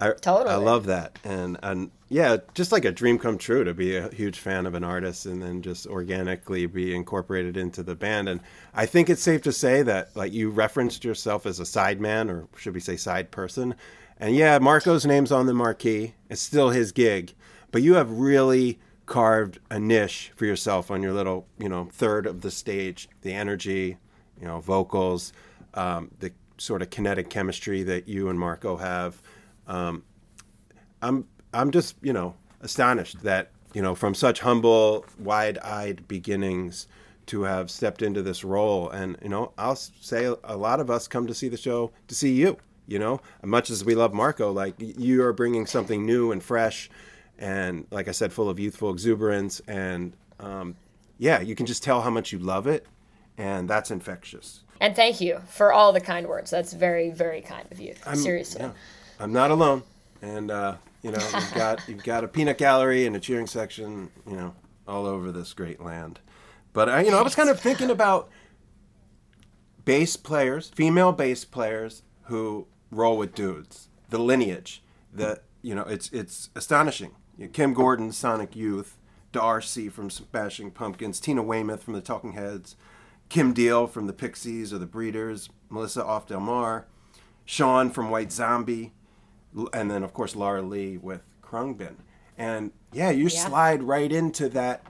I 0.00 0.12
I 0.26 0.54
love 0.56 0.86
that, 0.86 1.18
and 1.24 1.58
and 1.62 1.90
yeah, 2.14 2.36
just 2.54 2.70
like 2.70 2.84
a 2.84 2.92
dream 2.92 3.18
come 3.18 3.36
true 3.38 3.64
to 3.64 3.74
be 3.74 3.96
a 3.96 4.08
huge 4.14 4.38
fan 4.38 4.66
of 4.66 4.74
an 4.74 4.84
artist 4.84 5.26
and 5.26 5.42
then 5.42 5.62
just 5.62 5.84
organically 5.84 6.64
be 6.64 6.94
incorporated 6.94 7.56
into 7.56 7.82
the 7.82 7.96
band. 7.96 8.28
And 8.28 8.40
I 8.72 8.86
think 8.86 9.10
it's 9.10 9.20
safe 9.20 9.42
to 9.42 9.52
say 9.52 9.82
that 9.82 10.14
like 10.14 10.32
you 10.32 10.48
referenced 10.50 11.02
yourself 11.02 11.44
as 11.44 11.58
a 11.58 11.66
side 11.66 12.00
man, 12.00 12.30
or 12.30 12.46
should 12.56 12.72
we 12.72 12.78
say 12.78 12.96
side 12.96 13.32
person? 13.32 13.74
And 14.16 14.36
yeah, 14.36 14.60
Marco's 14.60 15.04
name's 15.04 15.32
on 15.32 15.46
the 15.46 15.54
marquee. 15.54 16.14
It's 16.30 16.40
still 16.40 16.70
his 16.70 16.92
gig, 16.92 17.34
but 17.72 17.82
you 17.82 17.94
have 17.94 18.12
really 18.12 18.78
carved 19.06 19.58
a 19.68 19.80
niche 19.80 20.30
for 20.36 20.46
yourself 20.46 20.92
on 20.92 21.02
your 21.02 21.12
little, 21.12 21.48
you 21.58 21.68
know, 21.68 21.88
third 21.90 22.28
of 22.28 22.42
the 22.42 22.52
stage. 22.52 23.08
The 23.22 23.32
energy, 23.32 23.96
you 24.40 24.46
know, 24.46 24.60
vocals, 24.60 25.32
um, 25.74 26.12
the 26.20 26.30
sort 26.58 26.80
of 26.80 26.90
kinetic 26.90 27.28
chemistry 27.28 27.82
that 27.82 28.06
you 28.06 28.28
and 28.28 28.38
Marco 28.38 28.76
have. 28.76 29.20
Um, 29.66 30.04
I'm 31.02 31.26
I'm 31.54 31.70
just 31.70 31.96
you 32.02 32.12
know 32.12 32.34
astonished 32.60 33.22
that 33.22 33.50
you 33.72 33.80
know 33.80 33.94
from 33.94 34.14
such 34.14 34.40
humble, 34.40 35.06
wide-eyed 35.18 36.06
beginnings 36.08 36.86
to 37.26 37.42
have 37.44 37.70
stepped 37.70 38.02
into 38.02 38.22
this 38.22 38.44
role, 38.44 38.90
and 38.90 39.16
you 39.22 39.28
know 39.28 39.52
I'll 39.56 39.76
say 39.76 40.24
a 40.24 40.56
lot 40.56 40.80
of 40.80 40.90
us 40.90 41.08
come 41.08 41.26
to 41.26 41.34
see 41.34 41.48
the 41.48 41.56
show 41.56 41.92
to 42.08 42.14
see 42.14 42.32
you. 42.32 42.58
You 42.86 42.98
know, 42.98 43.22
as 43.42 43.48
much 43.48 43.70
as 43.70 43.82
we 43.82 43.94
love 43.94 44.12
Marco, 44.12 44.52
like 44.52 44.74
you 44.78 45.22
are 45.24 45.32
bringing 45.32 45.64
something 45.64 46.04
new 46.04 46.32
and 46.32 46.42
fresh, 46.42 46.90
and 47.38 47.86
like 47.90 48.08
I 48.08 48.10
said, 48.10 48.30
full 48.30 48.50
of 48.50 48.58
youthful 48.58 48.90
exuberance, 48.90 49.62
and 49.66 50.14
um, 50.38 50.76
yeah, 51.18 51.40
you 51.40 51.54
can 51.54 51.64
just 51.64 51.82
tell 51.82 52.02
how 52.02 52.10
much 52.10 52.30
you 52.30 52.38
love 52.38 52.66
it, 52.66 52.86
and 53.38 53.70
that's 53.70 53.90
infectious. 53.90 54.60
And 54.80 54.94
thank 54.94 55.20
you 55.20 55.40
for 55.46 55.72
all 55.72 55.92
the 55.94 56.00
kind 56.00 56.26
words. 56.26 56.50
That's 56.50 56.74
very, 56.74 57.10
very 57.10 57.40
kind 57.40 57.66
of 57.70 57.80
you. 57.80 57.94
Seriously. 58.12 58.60
Yeah, 58.60 58.72
I'm 59.18 59.32
not 59.32 59.50
alone, 59.50 59.82
and 60.20 60.50
uh, 60.50 60.74
you 61.04 61.10
know 61.10 61.18
you've 61.34 61.54
got 61.54 61.86
you've 61.86 62.02
got 62.02 62.24
a 62.24 62.28
peanut 62.28 62.56
gallery 62.56 63.06
and 63.06 63.14
a 63.14 63.20
cheering 63.20 63.46
section, 63.46 64.10
you 64.26 64.36
know, 64.36 64.54
all 64.88 65.04
over 65.06 65.30
this 65.30 65.52
great 65.52 65.80
land. 65.80 66.18
But 66.72 66.88
I, 66.88 67.02
you 67.02 67.10
know, 67.10 67.18
I 67.18 67.22
was 67.22 67.34
kind 67.34 67.50
of 67.50 67.60
thinking 67.60 67.90
about 67.90 68.30
bass 69.84 70.16
players, 70.16 70.70
female 70.70 71.12
bass 71.12 71.44
players 71.44 72.02
who 72.24 72.66
roll 72.90 73.18
with 73.18 73.34
dudes, 73.34 73.88
the 74.08 74.18
lineage. 74.18 74.82
The 75.12 75.42
you 75.60 75.74
know, 75.74 75.82
it's 75.82 76.10
it's 76.10 76.48
astonishing. 76.56 77.12
You 77.36 77.44
know, 77.44 77.50
Kim 77.52 77.74
Gordon, 77.74 78.10
Sonic 78.10 78.56
Youth, 78.56 78.96
Darcy 79.30 79.90
from 79.90 80.08
Smashing 80.08 80.70
Pumpkins, 80.70 81.20
Tina 81.20 81.42
Weymouth 81.42 81.82
from 81.82 81.92
the 81.92 82.00
Talking 82.00 82.32
Heads, 82.32 82.76
Kim 83.28 83.52
Deal 83.52 83.86
from 83.86 84.06
the 84.06 84.14
Pixies 84.14 84.72
or 84.72 84.78
the 84.78 84.86
Breeders, 84.86 85.50
Melissa 85.68 86.02
Auf 86.02 86.26
der 86.26 86.40
Maur, 86.40 86.86
Sean 87.44 87.90
from 87.90 88.08
White 88.08 88.32
Zombie, 88.32 88.94
and 89.72 89.90
then 89.90 90.02
of 90.02 90.12
course 90.12 90.34
Laura 90.36 90.62
Lee 90.62 90.96
with 90.96 91.22
Khruangbin. 91.42 91.96
And 92.36 92.72
yeah, 92.92 93.10
you 93.10 93.24
Yeah. 93.24 93.46
slide 93.46 93.82
right 93.82 94.10
into 94.10 94.48
that 94.50 94.84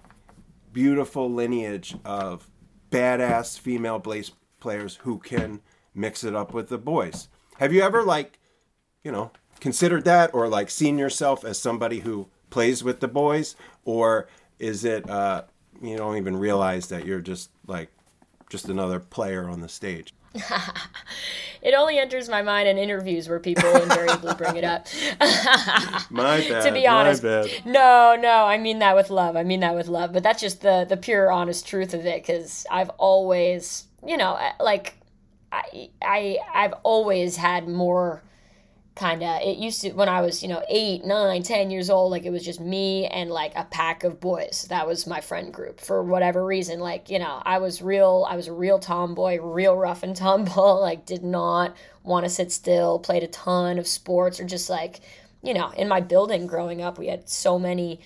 beautiful 0.73 1.31
lineage 1.31 1.97
of 2.05 2.51
badass 2.91 3.59
female 3.59 3.99
bass 3.99 4.33
players 4.61 4.97
who 5.03 5.19
can 5.19 5.61
mix 5.95 6.25
it 6.25 6.35
up 6.35 6.53
with 6.53 6.69
the 6.69 6.79
boys. 6.79 7.29
Have 7.59 7.73
you 7.73 7.83
ever 7.83 8.03
like, 8.03 8.39
you 9.03 9.13
know, 9.13 9.31
considered 9.61 10.05
that 10.05 10.35
or 10.35 10.49
like 10.49 10.71
seen 10.71 10.99
yourself 10.99 11.45
as 11.45 11.59
somebody 11.59 12.01
who 12.01 12.29
plays 12.51 12.83
with 12.83 13.01
the 13.01 13.09
boys 13.09 13.57
or 13.85 14.29
is 14.59 14.85
it 14.85 15.09
uh 15.11 15.43
you 15.83 15.97
don't 15.97 16.17
even 16.17 16.37
realize 16.37 16.87
that 16.89 17.05
you're 17.05 17.21
just 17.21 17.51
like 17.67 17.91
just 18.49 18.69
another 18.69 19.01
player 19.01 19.49
on 19.49 19.61
the 19.61 19.69
stage? 19.69 20.15
It 21.65 21.73
only 21.73 21.99
enters 21.99 22.29
my 22.29 22.43
mind 22.43 22.69
in 22.69 22.77
interviews 22.77 23.27
where 23.27 23.41
people 23.41 23.75
invariably 23.75 24.35
bring 24.35 24.57
it 24.57 24.65
up. 24.65 24.87
My 26.11 26.39
bad. 26.49 26.63
to 26.67 26.73
be 26.73 26.87
honest. 26.87 27.23
No, 27.65 28.19
no, 28.21 28.45
I 28.45 28.59
mean 28.59 28.81
that 28.81 28.95
with 28.95 29.09
love. 29.09 29.35
I 29.35 29.45
mean 29.45 29.61
that 29.61 29.75
with 29.75 29.89
love. 29.89 30.13
But 30.13 30.23
that's 30.23 30.43
just 30.43 30.61
the 30.61 30.85
the 30.87 30.99
pure 30.99 31.33
honest 31.33 31.67
truth 31.67 31.95
of 31.95 32.05
it 32.05 32.23
cuz 32.23 32.67
I've 32.71 32.91
always, 32.99 33.85
you 34.07 34.19
know, 34.19 34.39
like 34.61 34.99
I 35.51 35.89
I 36.03 36.39
I've 36.55 36.75
always 36.83 37.37
had 37.37 37.67
more 37.67 38.23
kind 38.95 39.25
of 39.25 39.43
it 39.43 39.59
used 39.59 39.81
to 39.81 39.91
when 39.93 40.09
i 40.09 40.21
was 40.21 40.41
you 40.41 40.49
know 40.49 40.63
eight 40.69 41.05
nine 41.05 41.43
ten 41.43 41.69
years 41.69 41.91
old 41.91 42.13
like 42.13 42.25
it 42.25 42.31
was 42.31 42.45
just 42.45 42.61
me 42.61 43.07
and 43.07 43.29
like 43.29 43.53
a 43.57 43.65
pack 43.65 44.05
of 44.05 44.21
boys. 44.21 44.67
That 44.71 44.87
was 44.87 45.07
my 45.07 45.21
friend 45.21 45.53
group 45.53 45.81
for 45.81 46.03
whatever 46.03 46.45
reason. 46.45 46.79
Like 46.79 47.11
you 47.11 47.19
know 47.19 47.43
i 47.45 47.59
was 47.59 47.83
real 47.83 48.27
i 48.29 48.37
was 48.37 48.47
a 48.47 48.53
real 48.53 48.79
tomboy 48.79 49.41
real 49.41 49.77
rough 49.77 50.03
and 50.03 50.15
tumble 50.15 50.81
like 50.89 51.07
did 51.07 51.25
not 51.25 51.77
want 52.05 52.25
to 52.25 52.31
sit 52.31 52.53
still 52.53 52.99
played 52.99 53.23
a 53.23 53.29
ton 53.29 53.79
of 53.79 53.87
sports 53.87 54.39
or 54.39 54.45
just 54.45 54.71
like 54.71 55.01
you 55.43 55.55
know 55.55 55.71
in 55.71 55.89
my 55.89 56.01
building 56.01 56.47
growing 56.47 56.81
up 56.81 56.99
we 56.99 57.09
had 57.09 57.29
so 57.29 57.59
many 57.59 58.01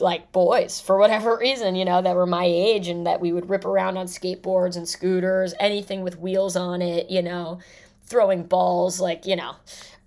like 0.00 0.32
boys 0.32 0.80
for 0.80 0.98
whatever 0.98 1.36
reason, 1.40 1.74
you 1.74 1.84
know, 1.84 2.02
that 2.02 2.16
were 2.16 2.26
my 2.26 2.44
age 2.44 2.88
and 2.88 3.06
that 3.06 3.20
we 3.20 3.32
would 3.32 3.48
rip 3.48 3.64
around 3.64 3.96
on 3.96 4.06
skateboards 4.06 4.76
and 4.76 4.88
scooters, 4.88 5.54
anything 5.60 6.02
with 6.02 6.18
wheels 6.18 6.56
on 6.56 6.82
it, 6.82 7.10
you 7.10 7.22
know, 7.22 7.58
throwing 8.06 8.44
balls, 8.44 9.00
like, 9.00 9.26
you 9.26 9.36
know, 9.36 9.56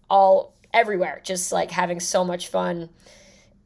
all 0.09 0.53
everywhere, 0.73 1.21
just 1.23 1.51
like 1.51 1.71
having 1.71 1.99
so 1.99 2.23
much 2.23 2.47
fun. 2.47 2.89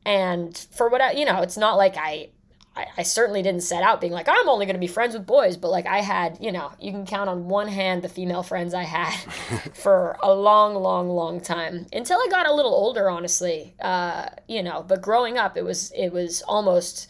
And 0.05 0.57
for 0.71 0.89
what 0.89 1.01
I, 1.01 1.11
you 1.11 1.25
know, 1.25 1.41
it's 1.41 1.57
not 1.57 1.77
like 1.77 1.97
I, 1.97 2.29
I, 2.75 2.85
I 2.97 3.03
certainly 3.03 3.41
didn't 3.41 3.63
set 3.63 3.83
out 3.83 3.99
being 3.99 4.13
like, 4.13 4.29
I'm 4.29 4.47
only 4.47 4.65
going 4.65 4.75
to 4.75 4.79
be 4.79 4.87
friends 4.87 5.13
with 5.13 5.25
boys, 5.25 5.57
but 5.57 5.69
like 5.71 5.85
I 5.85 5.99
had, 5.99 6.37
you 6.41 6.51
know, 6.51 6.71
you 6.79 6.91
can 6.91 7.05
count 7.05 7.29
on 7.29 7.49
one 7.49 7.67
hand 7.67 8.01
the 8.01 8.09
female 8.09 8.43
friends 8.43 8.73
I 8.73 8.83
had 8.83 9.13
for 9.73 10.17
a 10.23 10.33
long, 10.33 10.75
long, 10.75 11.09
long 11.09 11.41
time 11.41 11.85
until 11.91 12.17
I 12.17 12.27
got 12.31 12.47
a 12.47 12.53
little 12.53 12.73
older, 12.73 13.09
honestly. 13.09 13.75
Uh, 13.81 14.29
you 14.47 14.63
know, 14.63 14.83
but 14.87 15.01
growing 15.01 15.37
up, 15.37 15.57
it 15.57 15.63
was, 15.63 15.91
it 15.91 16.13
was 16.13 16.41
almost, 16.43 17.09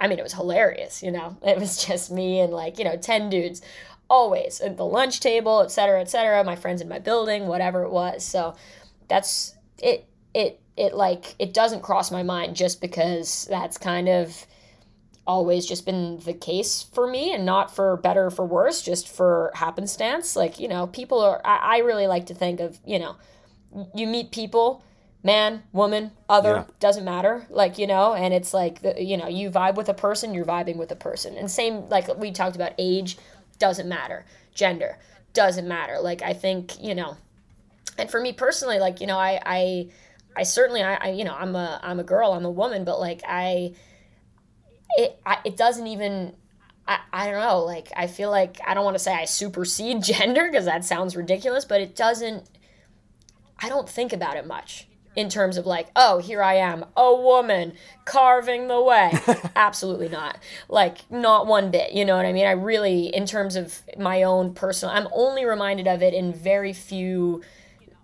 I 0.00 0.08
mean, 0.08 0.18
it 0.18 0.22
was 0.22 0.34
hilarious, 0.34 1.02
you 1.02 1.10
know, 1.10 1.36
it 1.42 1.58
was 1.58 1.84
just 1.84 2.10
me 2.10 2.40
and 2.40 2.52
like, 2.52 2.78
you 2.78 2.84
know, 2.84 2.96
10 2.96 3.28
dudes 3.28 3.60
always 4.08 4.60
at 4.60 4.76
the 4.76 4.84
lunch 4.84 5.20
table, 5.20 5.62
et 5.62 5.70
cetera, 5.70 6.00
et 6.00 6.10
cetera, 6.10 6.44
my 6.44 6.56
friends 6.56 6.80
in 6.80 6.88
my 6.88 6.98
building, 6.98 7.46
whatever 7.46 7.82
it 7.82 7.90
was. 7.90 8.24
So 8.24 8.54
that's 9.08 9.54
it, 9.78 10.06
it, 10.34 10.60
it 10.76 10.94
like, 10.94 11.34
it 11.38 11.52
doesn't 11.54 11.82
cross 11.82 12.10
my 12.10 12.22
mind 12.22 12.56
just 12.56 12.80
because 12.80 13.46
that's 13.50 13.78
kind 13.78 14.08
of, 14.08 14.46
always 15.28 15.66
just 15.66 15.84
been 15.84 16.20
the 16.20 16.32
case 16.32 16.84
for 16.94 17.04
me 17.04 17.32
and 17.34 17.44
not 17.44 17.74
for 17.74 17.96
better 17.96 18.26
or 18.26 18.30
for 18.30 18.46
worse 18.46 18.80
just 18.80 19.08
for 19.08 19.50
happenstance 19.56 20.36
like 20.36 20.60
you 20.60 20.68
know 20.68 20.86
people 20.86 21.18
are 21.20 21.40
I, 21.44 21.56
I 21.56 21.78
really 21.78 22.06
like 22.06 22.26
to 22.26 22.34
think 22.34 22.60
of 22.60 22.78
you 22.86 23.00
know 23.00 23.16
you 23.92 24.06
meet 24.06 24.30
people 24.30 24.84
man 25.24 25.64
woman 25.72 26.12
other 26.28 26.50
Yeah. 26.50 26.64
doesn't 26.78 27.04
matter 27.04 27.44
like 27.50 27.76
you 27.76 27.88
know 27.88 28.14
and 28.14 28.32
it's 28.32 28.54
like 28.54 28.82
the, 28.82 29.02
you 29.02 29.16
know 29.16 29.26
you 29.26 29.50
vibe 29.50 29.74
with 29.74 29.88
a 29.88 29.94
person 29.94 30.32
you're 30.32 30.44
vibing 30.44 30.76
with 30.76 30.92
a 30.92 30.96
person 30.96 31.36
and 31.36 31.50
same 31.50 31.88
like 31.88 32.06
we 32.18 32.30
talked 32.30 32.54
about 32.54 32.72
age 32.78 33.18
doesn't 33.58 33.88
matter. 33.88 34.24
Gender 34.54 34.98
doesn't 35.32 35.68
matter. 35.68 35.98
Like 36.00 36.22
i 36.22 36.32
think 36.32 36.82
you 36.82 36.94
know 36.94 37.16
and 37.98 38.10
for 38.10 38.20
me 38.20 38.32
personally 38.32 38.78
like 38.78 39.00
you 39.00 39.06
know 39.06 39.18
i 39.18 39.40
i 39.44 39.88
i 40.36 40.42
certainly 40.42 40.82
i, 40.82 40.94
I 40.94 41.08
you 41.10 41.24
know 41.24 41.34
i'm 41.34 41.54
a 41.54 41.80
i'm 41.82 41.98
a 41.98 42.04
girl 42.04 42.32
i'm 42.32 42.44
a 42.44 42.50
woman 42.50 42.84
but 42.84 43.00
like 43.00 43.22
i 43.26 43.72
it 44.96 45.20
I, 45.24 45.38
it 45.44 45.56
doesn't 45.56 45.86
even 45.86 46.34
I, 46.88 47.00
I 47.12 47.30
don't 47.30 47.40
know. 47.40 47.64
Like 47.64 47.90
i 47.96 48.06
feel 48.06 48.30
like 48.30 48.58
i 48.66 48.74
don't 48.74 48.84
want 48.84 48.96
to 48.96 49.02
say 49.02 49.14
i 49.14 49.24
supersede 49.24 50.02
gender 50.02 50.48
because 50.50 50.64
that 50.66 50.84
sounds 50.84 51.16
ridiculous 51.16 51.64
but 51.64 51.80
it 51.80 51.96
doesn't 51.96 52.48
i 53.58 53.68
don't 53.68 53.88
think 53.88 54.12
about 54.12 54.36
it 54.36 54.46
much 54.46 54.88
in 55.16 55.28
terms 55.28 55.56
of 55.56 55.66
like 55.66 55.88
oh 55.96 56.18
here 56.18 56.42
i 56.42 56.54
am 56.54 56.84
a 56.96 57.14
woman 57.14 57.72
carving 58.04 58.68
the 58.68 58.80
way. 58.80 59.10
Absolutely 59.56 60.08
not. 60.08 60.38
Like 60.68 61.10
not 61.10 61.46
one 61.46 61.70
bit 61.70 61.92
you 61.92 62.04
know 62.04 62.16
what 62.16 62.26
i 62.26 62.32
mean? 62.32 62.46
I 62.46 62.52
really 62.52 63.06
in 63.06 63.26
terms 63.26 63.56
of 63.56 63.82
my 63.98 64.22
own 64.22 64.54
personal 64.54 64.94
i'm 64.94 65.08
only 65.12 65.44
reminded 65.44 65.86
of 65.86 66.02
it 66.02 66.14
in 66.14 66.32
very 66.32 66.72
few 66.72 67.42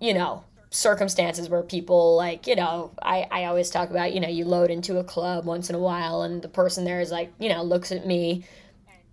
you 0.01 0.15
know 0.15 0.45
circumstances 0.71 1.51
where 1.51 1.63
people 1.63 2.17
like 2.17 2.47
you 2.47 2.57
know 2.57 2.93
I, 3.03 3.27
I 3.31 3.45
always 3.45 3.69
talk 3.69 3.91
about 3.91 4.15
you 4.15 4.21
know 4.21 4.29
you 4.29 4.47
load 4.47 4.71
into 4.71 4.99
a 4.99 5.05
club 5.05 5.45
once 5.45 5.69
in 5.69 5.77
a 5.77 5.79
while 5.79 6.23
and 6.23 6.41
the 6.41 6.49
person 6.49 6.85
there 6.85 7.01
is 7.01 7.11
like 7.11 7.31
you 7.39 7.51
know 7.51 7.63
looks 7.63 7.93
at 7.93 8.07
me 8.07 8.45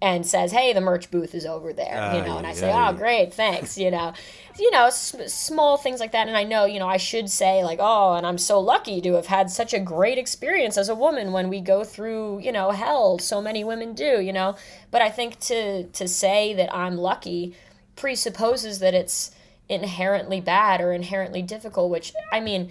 and 0.02 0.26
says 0.26 0.52
hey 0.52 0.72
the 0.72 0.82
merch 0.82 1.12
booth 1.12 1.36
is 1.36 1.46
over 1.46 1.74
there 1.74 1.94
you 2.14 2.22
ah, 2.22 2.26
know 2.26 2.38
and 2.38 2.48
i 2.48 2.54
say 2.54 2.72
Aye, 2.72 2.90
oh 2.90 2.94
great 2.94 3.34
thanks 3.34 3.78
you 3.78 3.92
know. 3.92 4.14
You 4.58 4.72
know 4.72 4.88
s- 4.88 5.16
small 5.34 5.78
things 5.78 6.02
like 6.02 6.12
that 6.12 6.28
and 6.28 6.36
i 6.36 6.44
know 6.44 6.66
you 6.66 6.80
know 6.80 6.88
i 6.88 6.98
should 6.98 7.30
say 7.30 7.64
like 7.64 7.80
oh 7.82 8.16
and 8.16 8.28
i'm 8.28 8.38
so 8.38 8.60
lucky 8.60 9.00
to 9.00 9.14
have 9.14 9.28
had 9.28 9.50
such 9.50 9.74
a 9.74 9.80
great 9.80 10.18
experience 10.18 10.78
as 10.78 10.90
a 10.90 10.96
woman 10.96 11.32
when 11.32 11.48
we 11.48 11.62
go 11.62 11.86
through 11.86 12.40
you 12.40 12.52
know 12.52 12.72
hell 12.72 13.18
so 13.20 13.42
many 13.42 13.64
women 13.64 13.94
do 13.94 14.20
you 14.20 14.34
know. 14.34 14.58
But 14.92 15.02
i 15.02 15.10
think 15.10 15.40
to 15.42 15.84
to 15.84 16.10
say 16.10 16.54
that 16.56 16.76
i'm 16.76 16.98
lucky 16.98 17.56
presupposes 17.96 18.80
that 18.80 18.94
it's 18.94 19.32
inherently 19.70 20.42
bad 20.42 20.82
or 20.82 20.92
inherently 20.92 21.42
difficult 21.42 21.90
which 21.90 22.12
i 22.34 22.42
mean 22.42 22.70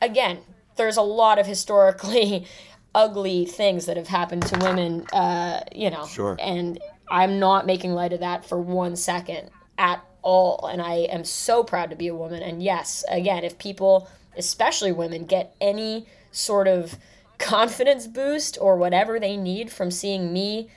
again 0.00 0.38
there's 0.76 0.96
a 0.96 1.02
lot 1.02 1.38
of 1.38 1.46
historically 1.46 2.46
ugly 2.94 3.44
things 3.44 3.86
that 3.86 3.96
have 3.96 4.08
happened 4.08 4.42
to 4.46 4.58
women 4.58 5.06
uh 5.12 5.60
you 5.74 5.90
know 5.90 6.06
Sure. 6.06 6.36
and 6.40 6.78
i'm 7.10 7.38
not 7.38 7.66
making 7.66 7.92
light 7.92 8.12
of 8.12 8.20
that 8.20 8.44
for 8.44 8.58
one 8.60 8.96
second 8.96 9.50
at 9.76 10.02
all 10.22 10.68
and 10.72 10.80
i 10.80 10.94
am 10.94 11.24
so 11.24 11.62
proud 11.62 11.90
to 11.90 11.96
be 11.96 12.08
a 12.08 12.14
woman 12.14 12.42
and 12.42 12.62
yes 12.62 13.04
again 13.10 13.44
if 13.44 13.58
people 13.58 14.08
especially 14.36 14.90
women 14.92 15.24
get 15.26 15.54
any 15.60 16.06
sort 16.32 16.66
of 16.66 16.96
confidence 17.38 18.06
boost 18.06 18.58
or 18.60 18.76
whatever 18.76 19.20
they 19.20 19.36
need 19.36 19.70
from 19.70 19.90
seeing 19.90 20.32
me 20.32 20.68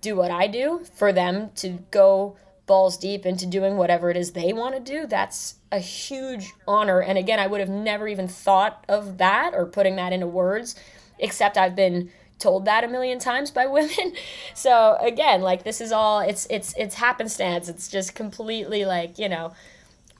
do 0.00 0.14
what 0.16 0.30
I 0.30 0.46
do 0.46 0.84
for 0.94 1.12
them 1.12 1.50
to 1.56 1.78
go 1.90 2.36
balls 2.66 2.96
deep 2.98 3.24
into 3.26 3.46
doing 3.46 3.76
whatever 3.76 4.10
it 4.10 4.16
is 4.16 4.32
they 4.32 4.52
want 4.52 4.74
to 4.74 4.80
do, 4.80 5.06
that's 5.06 5.54
a 5.72 5.78
huge 5.78 6.52
honor. 6.68 7.00
And 7.00 7.16
again, 7.18 7.38
I 7.40 7.46
would 7.46 7.60
have 7.60 7.68
never 7.68 8.06
even 8.06 8.28
thought 8.28 8.84
of 8.88 9.18
that 9.18 9.54
or 9.54 9.66
putting 9.66 9.96
that 9.96 10.12
into 10.12 10.26
words, 10.26 10.74
except 11.18 11.56
I've 11.56 11.76
been 11.76 12.10
told 12.38 12.64
that 12.66 12.84
a 12.84 12.88
million 12.88 13.18
times 13.18 13.50
by 13.50 13.66
women. 13.78 14.14
So 14.54 14.96
again, 15.00 15.42
like 15.42 15.64
this 15.64 15.80
is 15.80 15.92
all 15.92 16.20
it's 16.20 16.46
it's 16.50 16.74
it's 16.76 16.96
happenstance. 16.96 17.68
It's 17.68 17.88
just 17.88 18.14
completely 18.14 18.84
like, 18.84 19.18
you 19.18 19.28
know, 19.28 19.52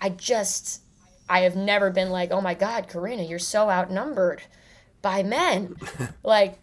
I 0.01 0.11
just 0.11 0.83
I 1.29 1.41
have 1.41 1.57
never 1.57 1.91
been 1.91 2.11
like, 2.11 2.31
oh 2.31 2.41
my 2.41 2.55
God, 2.55 2.89
Karina, 2.89 3.23
you're 3.23 3.39
so 3.39 3.69
outnumbered 3.69 4.43
by 5.03 5.23
men. 5.23 5.77
like, 6.23 6.59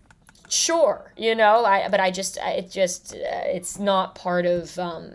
sure, 0.49 1.13
you 1.15 1.35
know, 1.35 1.63
I, 1.65 1.87
but 1.89 1.99
I 1.99 2.11
just, 2.11 2.37
it 2.41 2.71
just, 2.71 3.13
uh, 3.13 3.45
it's 3.45 3.77
not 3.77 4.15
part 4.15 4.45
of, 4.45 4.77
um, 4.79 5.13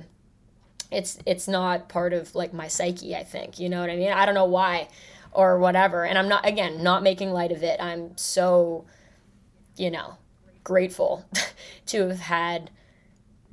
it's, 0.90 1.18
it's 1.26 1.48
not 1.48 1.88
part 1.88 2.12
of 2.12 2.34
like 2.34 2.52
my 2.52 2.68
psyche, 2.68 3.16
I 3.16 3.24
think, 3.24 3.59
you 3.59 3.68
know 3.68 3.80
what 3.80 3.90
I 3.90 3.97
mean? 3.97 4.12
I 4.12 4.24
don't 4.24 4.34
know 4.34 4.44
why 4.44 4.88
or 5.32 5.59
whatever. 5.59 6.05
And 6.05 6.18
I'm 6.18 6.28
not, 6.28 6.47
again, 6.47 6.82
not 6.82 7.02
making 7.02 7.32
light 7.32 7.52
of 7.52 7.62
it. 7.62 7.80
I'm 7.80 8.16
so, 8.16 8.84
you 9.81 9.90
know, 9.90 10.19
grateful 10.62 11.24
to 11.86 12.09
have 12.09 12.20
had 12.20 12.70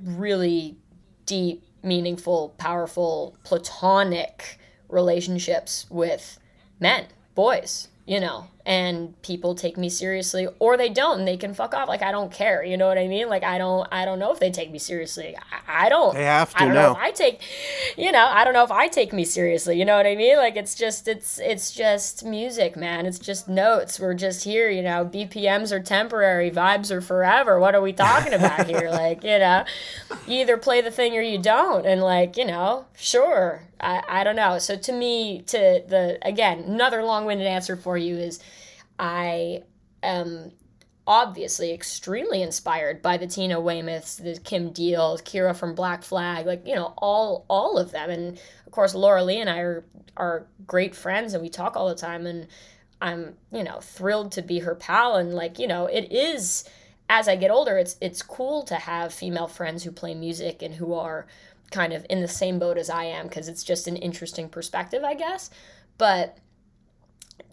really 0.03 0.75
deep, 1.25 1.63
meaningful, 1.81 2.53
powerful, 2.57 3.37
platonic 3.43 4.59
relationships 4.89 5.85
with 5.89 6.37
men, 6.79 7.05
boys, 7.33 7.87
you 8.05 8.19
know, 8.19 8.47
and 8.67 9.19
people 9.21 9.55
take 9.55 9.77
me 9.77 9.87
seriously 9.89 10.45
or 10.59 10.75
they 10.75 10.89
don't 10.89 11.19
and 11.19 11.27
they 11.27 11.37
can 11.37 11.53
fuck 11.53 11.73
off. 11.73 11.87
Like 11.87 12.01
I 12.03 12.11
don't 12.11 12.31
care, 12.33 12.65
you 12.65 12.75
know 12.75 12.85
what 12.87 12.97
I 12.97 13.07
mean? 13.07 13.29
Like 13.29 13.43
I 13.43 13.57
don't 13.57 13.87
I 13.93 14.03
don't 14.03 14.19
know 14.19 14.33
if 14.33 14.41
they 14.41 14.51
take 14.51 14.71
me 14.71 14.77
seriously. 14.77 15.37
I, 15.69 15.85
I 15.85 15.89
don't 15.89 16.13
They 16.13 16.25
have 16.25 16.53
to 16.55 16.61
I 16.61 16.65
don't 16.65 16.73
know 16.73 16.81
now. 16.81 16.91
if 16.91 16.97
I 16.97 17.11
take 17.11 17.41
you 17.95 18.11
know, 18.11 18.25
I 18.25 18.43
don't 18.43 18.53
know 18.53 18.65
if 18.65 18.71
I 18.71 18.89
take 18.89 19.13
me 19.13 19.23
seriously, 19.23 19.79
you 19.79 19.85
know 19.85 19.95
what 19.95 20.05
I 20.05 20.15
mean? 20.15 20.35
Like 20.35 20.57
it's 20.57 20.75
just 20.75 21.07
it's 21.07 21.39
it's 21.39 21.71
just 21.71 22.25
music, 22.25 22.75
man. 22.75 23.05
It's 23.05 23.19
just 23.19 23.47
notes. 23.47 24.01
We're 24.01 24.13
just 24.13 24.43
here, 24.43 24.69
you 24.69 24.81
know, 24.83 25.05
BPMs 25.05 25.71
are 25.71 25.79
temporary, 25.79 26.51
vibes 26.51 26.91
are 26.91 26.99
forever. 27.01 27.59
What 27.59 27.73
are 27.73 27.81
we 27.81 27.93
talking 27.93 28.33
about 28.33 28.67
here? 28.67 28.91
Like, 28.97 29.23
you 29.23 29.37
know, 29.37 29.63
you 30.27 30.41
either 30.41 30.57
play 30.57 30.81
the 30.81 30.89
thing 30.91 31.15
or 31.15 31.21
you 31.21 31.37
don't 31.37 31.85
and 31.85 32.01
like 32.01 32.35
you 32.35 32.45
know 32.45 32.85
sure 32.97 33.63
i, 33.79 34.01
I 34.07 34.23
don't 34.23 34.35
know. 34.35 34.59
So 34.59 34.75
to 34.75 34.91
me 34.91 35.41
to 35.47 35.83
the 35.87 36.17
again 36.21 36.59
another 36.59 37.03
long-winded 37.03 37.47
answer 37.47 37.75
for 37.75 37.97
you 37.97 38.17
is 38.17 38.39
i 38.99 39.63
am 40.03 40.51
obviously 41.05 41.71
extremely 41.71 42.41
inspired 42.41 43.01
by 43.01 43.17
the 43.17 43.27
tina 43.27 43.55
weymouths 43.55 44.17
the 44.17 44.37
kim 44.41 44.71
deals 44.71 45.21
kira 45.21 45.55
from 45.55 45.73
black 45.73 46.03
flag 46.03 46.45
like 46.45 46.67
you 46.67 46.75
know 46.75 46.93
all 46.97 47.45
all 47.47 47.77
of 47.77 47.91
them. 47.91 48.09
And 48.09 48.39
of 48.65 48.71
course 48.71 48.93
laura 48.93 49.23
lee 49.23 49.39
and 49.39 49.49
i 49.49 49.59
are 49.59 49.85
are 50.17 50.47
great 50.65 50.95
friends 50.95 51.33
and 51.33 51.41
we 51.41 51.49
talk 51.49 51.77
all 51.77 51.87
the 51.87 51.95
time 51.95 52.25
and 52.25 52.47
i'm 53.01 53.35
you 53.51 53.63
know 53.63 53.79
thrilled 53.79 54.31
to 54.33 54.41
be 54.41 54.59
her 54.59 54.75
pal. 54.75 55.15
And 55.15 55.33
like 55.33 55.59
you 55.59 55.67
know 55.67 55.85
it 55.85 56.11
is 56.11 56.67
as 57.09 57.27
I 57.27 57.35
get 57.35 57.51
older, 57.51 57.77
it's 57.77 57.95
it's 58.01 58.21
cool 58.21 58.63
to 58.63 58.75
have 58.75 59.13
female 59.13 59.47
friends 59.47 59.83
who 59.83 59.91
play 59.91 60.13
music 60.13 60.61
and 60.61 60.75
who 60.75 60.93
are 60.93 61.25
kind 61.71 61.93
of 61.93 62.05
in 62.09 62.21
the 62.21 62.27
same 62.27 62.59
boat 62.59 62.77
as 62.77 62.89
I 62.89 63.05
am 63.05 63.27
because 63.27 63.47
it's 63.47 63.63
just 63.63 63.87
an 63.87 63.97
interesting 63.97 64.49
perspective, 64.49 65.03
I 65.03 65.13
guess. 65.13 65.49
But 65.97 66.37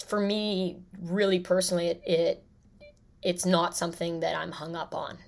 for 0.07 0.21
me, 0.21 0.79
really 1.01 1.41
personally, 1.41 1.89
it, 1.89 2.03
it 2.07 2.45
it's 3.23 3.47
not 3.47 3.77
something 3.77 4.21
that 4.21 4.37
I'm 4.37 4.53
hung 4.53 4.77
up 4.77 4.95
on 4.95 5.19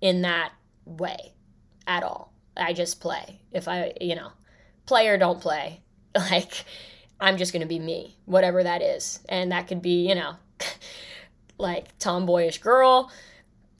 in 0.00 0.22
that 0.22 0.52
way 0.84 1.34
at 1.86 2.02
all. 2.02 2.32
I 2.56 2.72
just 2.72 3.00
play. 3.00 3.40
If 3.52 3.68
I, 3.68 3.92
you 4.00 4.16
know, 4.16 4.32
play 4.86 5.08
or 5.08 5.16
don't 5.16 5.40
play, 5.40 5.82
like 6.14 6.64
I'm 7.20 7.36
just 7.36 7.52
gonna 7.52 7.66
be 7.66 7.78
me, 7.78 8.16
whatever 8.24 8.62
that 8.62 8.82
is, 8.82 9.20
and 9.28 9.52
that 9.52 9.68
could 9.68 9.82
be, 9.82 10.08
you 10.08 10.14
know, 10.14 10.36
like 11.58 11.96
tomboyish 11.98 12.58
girl 12.58 13.10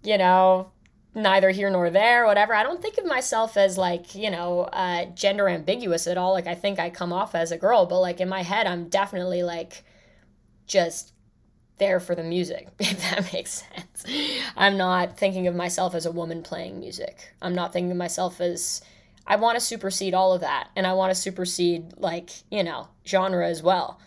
you 0.06 0.16
know, 0.16 0.70
neither 1.16 1.50
here 1.50 1.70
nor 1.70 1.88
there, 1.88 2.26
whatever. 2.26 2.54
I 2.54 2.62
don't 2.62 2.82
think 2.82 2.98
of 2.98 3.06
myself 3.06 3.56
as 3.56 3.78
like, 3.78 4.14
you 4.14 4.30
know, 4.30 4.60
uh, 4.64 5.06
gender 5.06 5.48
ambiguous 5.48 6.06
at 6.06 6.18
all. 6.18 6.32
Like, 6.32 6.46
I 6.46 6.54
think 6.54 6.78
I 6.78 6.90
come 6.90 7.12
off 7.12 7.34
as 7.34 7.50
a 7.50 7.56
girl, 7.56 7.86
but 7.86 8.00
like 8.00 8.20
in 8.20 8.28
my 8.28 8.42
head, 8.42 8.66
I'm 8.66 8.88
definitely 8.88 9.42
like 9.42 9.82
just 10.66 11.14
there 11.78 12.00
for 12.00 12.14
the 12.14 12.22
music, 12.22 12.68
if 12.78 13.00
that 13.00 13.32
makes 13.32 13.64
sense. 13.74 14.04
I'm 14.56 14.76
not 14.76 15.18
thinking 15.18 15.46
of 15.46 15.56
myself 15.56 15.94
as 15.94 16.04
a 16.04 16.12
woman 16.12 16.42
playing 16.42 16.78
music. 16.78 17.32
I'm 17.40 17.54
not 17.54 17.72
thinking 17.72 17.90
of 17.90 17.96
myself 17.96 18.40
as. 18.40 18.82
I 19.28 19.34
want 19.34 19.58
to 19.58 19.64
supersede 19.64 20.14
all 20.14 20.34
of 20.34 20.42
that, 20.42 20.68
and 20.76 20.86
I 20.86 20.92
want 20.92 21.10
to 21.10 21.20
supersede 21.20 21.94
like 21.96 22.30
you 22.48 22.62
know 22.62 22.88
genre 23.04 23.48
as 23.48 23.62
well 23.62 23.98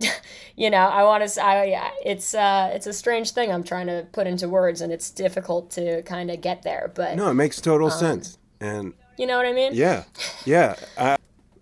you 0.56 0.70
know 0.70 0.86
i 0.88 1.02
want 1.02 1.26
to 1.28 1.44
i 1.44 1.64
yeah, 1.64 1.90
it's 2.04 2.34
uh 2.34 2.70
it's 2.72 2.86
a 2.86 2.92
strange 2.92 3.32
thing 3.32 3.52
i'm 3.52 3.62
trying 3.62 3.86
to 3.86 4.06
put 4.12 4.26
into 4.26 4.48
words 4.48 4.80
and 4.80 4.92
it's 4.92 5.10
difficult 5.10 5.70
to 5.70 6.02
kind 6.02 6.30
of 6.30 6.40
get 6.40 6.62
there 6.62 6.90
but 6.94 7.16
No, 7.16 7.30
it 7.30 7.34
makes 7.34 7.60
total 7.60 7.90
sense. 7.90 8.38
And 8.60 8.94
you 9.16 9.26
know 9.26 9.36
what 9.36 9.46
i 9.46 9.52
mean 9.52 9.74
yeah, 9.74 10.04
yeah. 10.44 10.76
I, 10.98 11.16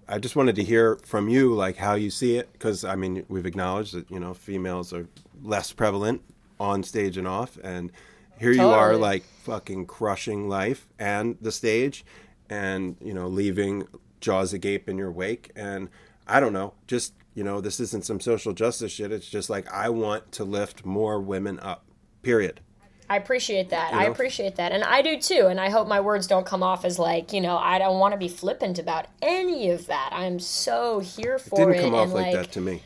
I 0.09 0.19
just 0.19 0.36
wanted 0.36 0.56
to 0.56 0.65
hear 0.65 0.97
from 1.05 1.28
you, 1.28 1.55
like 1.55 1.77
how 1.77 1.94
you 1.94 2.09
see 2.10 2.36
it, 2.36 2.51
because 2.52 2.82
I 2.82 2.97
mean, 2.97 3.27
we've 3.28 3.44
acknowledged 3.44 3.93
that 3.94 4.10
you 4.10 4.19
know 4.19 4.32
females 4.32 4.93
are 4.93 5.06
less 5.43 5.73
prevalent 5.73 6.23
on 6.59 6.82
stage 6.82 7.19
and 7.19 7.28
off, 7.28 7.59
and 7.62 7.93
here 8.40 8.52
you 8.52 8.66
are, 8.66 8.97
like 8.97 9.24
fucking 9.44 9.85
crushing 9.86 10.48
life 10.48 10.89
and 10.98 11.36
the 11.43 11.52
stage, 11.52 12.06
and 12.48 12.97
you 13.02 13.12
know, 13.12 13.28
leaving 13.28 13.86
jaws 14.20 14.55
agape 14.55 14.89
in 14.89 14.97
your 14.97 15.10
wake, 15.12 15.51
and 15.55 15.90
I 16.27 16.40
don't 16.40 16.55
know, 16.55 16.73
just 16.86 17.12
you 17.39 17.44
know, 17.44 17.60
this 17.60 17.78
isn't 17.78 18.05
some 18.05 18.19
social 18.19 18.52
justice 18.52 18.90
shit. 18.90 19.12
It's 19.12 19.28
just 19.28 19.48
like 19.48 19.73
I 19.73 19.90
want 19.90 20.32
to 20.32 20.44
lift 20.44 20.85
more 20.85 21.20
women 21.20 21.60
up. 21.60 21.85
Period. 22.23 22.60
i 23.09 23.16
appreciate 23.16 23.70
that 23.70 23.93
You 23.93 24.01
i 24.01 24.05
appreciate 24.05 24.56
that 24.56 24.73
and 24.73 24.82
i 24.82 25.01
do 25.02 25.19
too 25.19 25.47
and 25.47 25.59
i 25.60 25.70
hope 25.70 25.86
my 25.86 26.01
words 26.01 26.27
don't 26.27 26.44
come 26.44 26.65
off 26.65 26.85
as 26.85 26.98
like 26.98 27.32
you 27.32 27.40
know 27.40 27.56
i 27.56 27.78
don't 27.78 27.98
want 28.01 28.12
to 28.12 28.19
be 28.19 28.28
flippant 28.28 28.78
about 28.78 29.06
any 29.23 29.70
of 29.70 29.86
that 29.86 30.10
i'm 30.12 30.39
so 30.40 30.98
here 30.98 31.39
for 31.39 31.70
it. 31.70 31.74
Didn't 31.74 31.81
it 31.81 31.85
come 31.85 31.94
off 31.94 32.12
like 32.12 32.27
like 32.27 32.35
that 32.35 32.52
to 32.52 32.60
me. 32.60 32.82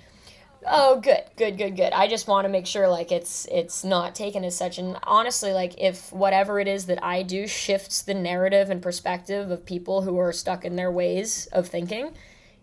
Oh, 0.64 1.00
good, 1.00 1.24
good, 1.36 1.58
good, 1.58 1.76
good. 1.76 1.92
I 1.92 2.06
just 2.06 2.28
want 2.28 2.44
to 2.44 2.48
make 2.48 2.66
sure 2.66 2.88
like 2.88 3.10
it's 3.10 3.46
it's 3.50 3.82
not 3.82 4.14
taken 4.14 4.44
as 4.44 4.56
such. 4.56 4.78
And 4.78 4.96
honestly, 5.02 5.52
like 5.52 5.74
if 5.80 6.12
whatever 6.12 6.60
it 6.60 6.68
is 6.68 6.86
that 6.86 7.02
I 7.02 7.22
do 7.24 7.48
shifts 7.48 8.02
the 8.02 8.14
narrative 8.14 8.70
and 8.70 8.80
perspective 8.80 9.50
of 9.50 9.66
people 9.66 10.02
who 10.02 10.16
are 10.18 10.32
stuck 10.32 10.64
in 10.64 10.76
their 10.76 10.92
ways 10.92 11.48
of 11.52 11.66
thinking, 11.66 12.12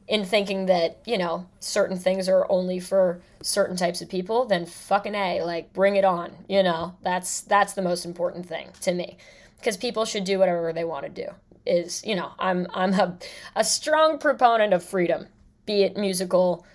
in 0.10 0.26
thinking 0.26 0.66
that 0.66 0.98
you 1.06 1.18
know 1.18 1.46
certain 1.60 1.98
things 1.98 2.28
are 2.28 2.46
only 2.50 2.80
for 2.80 3.22
certain 3.42 3.78
types 3.78 4.02
of 4.02 4.10
people, 4.10 4.46
then 4.46 4.66
fucking 4.66 5.16
a, 5.16 5.42
like 5.44 5.72
bring 5.72 5.96
it 5.96 6.04
on. 6.04 6.36
You 6.50 6.64
know, 6.64 6.96
that's 7.02 7.42
that's 7.42 7.74
the 7.74 7.82
most 7.82 8.04
important 8.04 8.46
thing 8.46 8.70
to 8.82 8.92
me, 8.94 9.18
because 9.60 9.78
people 9.78 10.04
should 10.04 10.26
do 10.26 10.40
whatever 10.40 10.74
they 10.74 10.84
want 10.84 11.06
to 11.06 11.10
do. 11.10 11.30
Is 11.66 12.04
you 12.06 12.16
know, 12.16 12.32
I'm 12.40 12.68
I'm 12.74 12.94
a 12.94 13.18
a 13.56 13.64
strong 13.64 14.18
proponent 14.18 14.74
of 14.74 14.84
freedom, 14.84 15.28
be 15.66 15.84
it 15.84 15.96
musical 15.96 16.66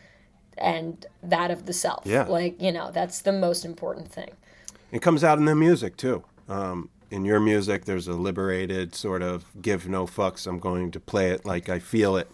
and 0.56 1.04
that 1.20 1.50
of 1.50 1.66
the 1.66 1.72
self. 1.72 2.06
Yeah. 2.06 2.24
Like, 2.24 2.62
you 2.62 2.70
know, 2.70 2.92
that's 2.92 3.22
the 3.22 3.32
most 3.32 3.64
important 3.64 4.08
thing. 4.10 4.30
It 4.92 5.02
comes 5.02 5.24
out 5.24 5.38
in 5.38 5.46
the 5.46 5.54
music 5.56 5.96
too. 5.96 6.22
Um, 6.48 6.90
in 7.10 7.24
your 7.24 7.40
music, 7.40 7.86
there's 7.86 8.06
a 8.06 8.12
liberated 8.12 8.94
sort 8.94 9.22
of 9.22 9.46
give 9.60 9.88
no 9.88 10.06
fucks. 10.06 10.46
I'm 10.46 10.60
going 10.60 10.92
to 10.92 11.00
play 11.00 11.30
it 11.30 11.44
like 11.44 11.68
I 11.68 11.80
feel 11.80 12.16
it, 12.16 12.30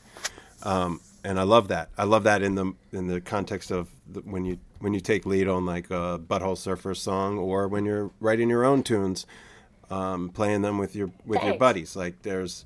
um, 0.62 1.01
and 1.24 1.39
I 1.39 1.43
love 1.43 1.69
that. 1.69 1.91
I 1.99 2.05
love 2.05 2.24
that 2.24 2.43
in 2.43 2.55
the 2.55 2.73
in 2.93 3.07
the 3.09 3.20
context 3.20 3.70
of 3.70 3.89
the, 4.11 4.20
when 4.20 4.45
you 4.45 4.59
when 4.78 4.95
you 4.95 5.01
take 5.01 5.27
lead 5.27 5.49
on 5.49 5.66
like 5.66 5.91
a 5.91 6.19
Butthole 6.19 6.57
Surfer 6.57 6.95
song, 6.95 7.39
or 7.39 7.69
when 7.69 7.85
you're 7.85 8.11
writing 8.20 8.49
your 8.49 8.65
own 8.65 8.82
tunes, 8.82 9.27
um, 9.91 10.31
playing 10.31 10.62
them 10.62 10.78
with 10.78 10.95
your 10.97 11.11
with 11.27 11.43
your 11.43 11.57
buddies. 11.57 11.97
Like 11.97 12.23
there's 12.23 12.65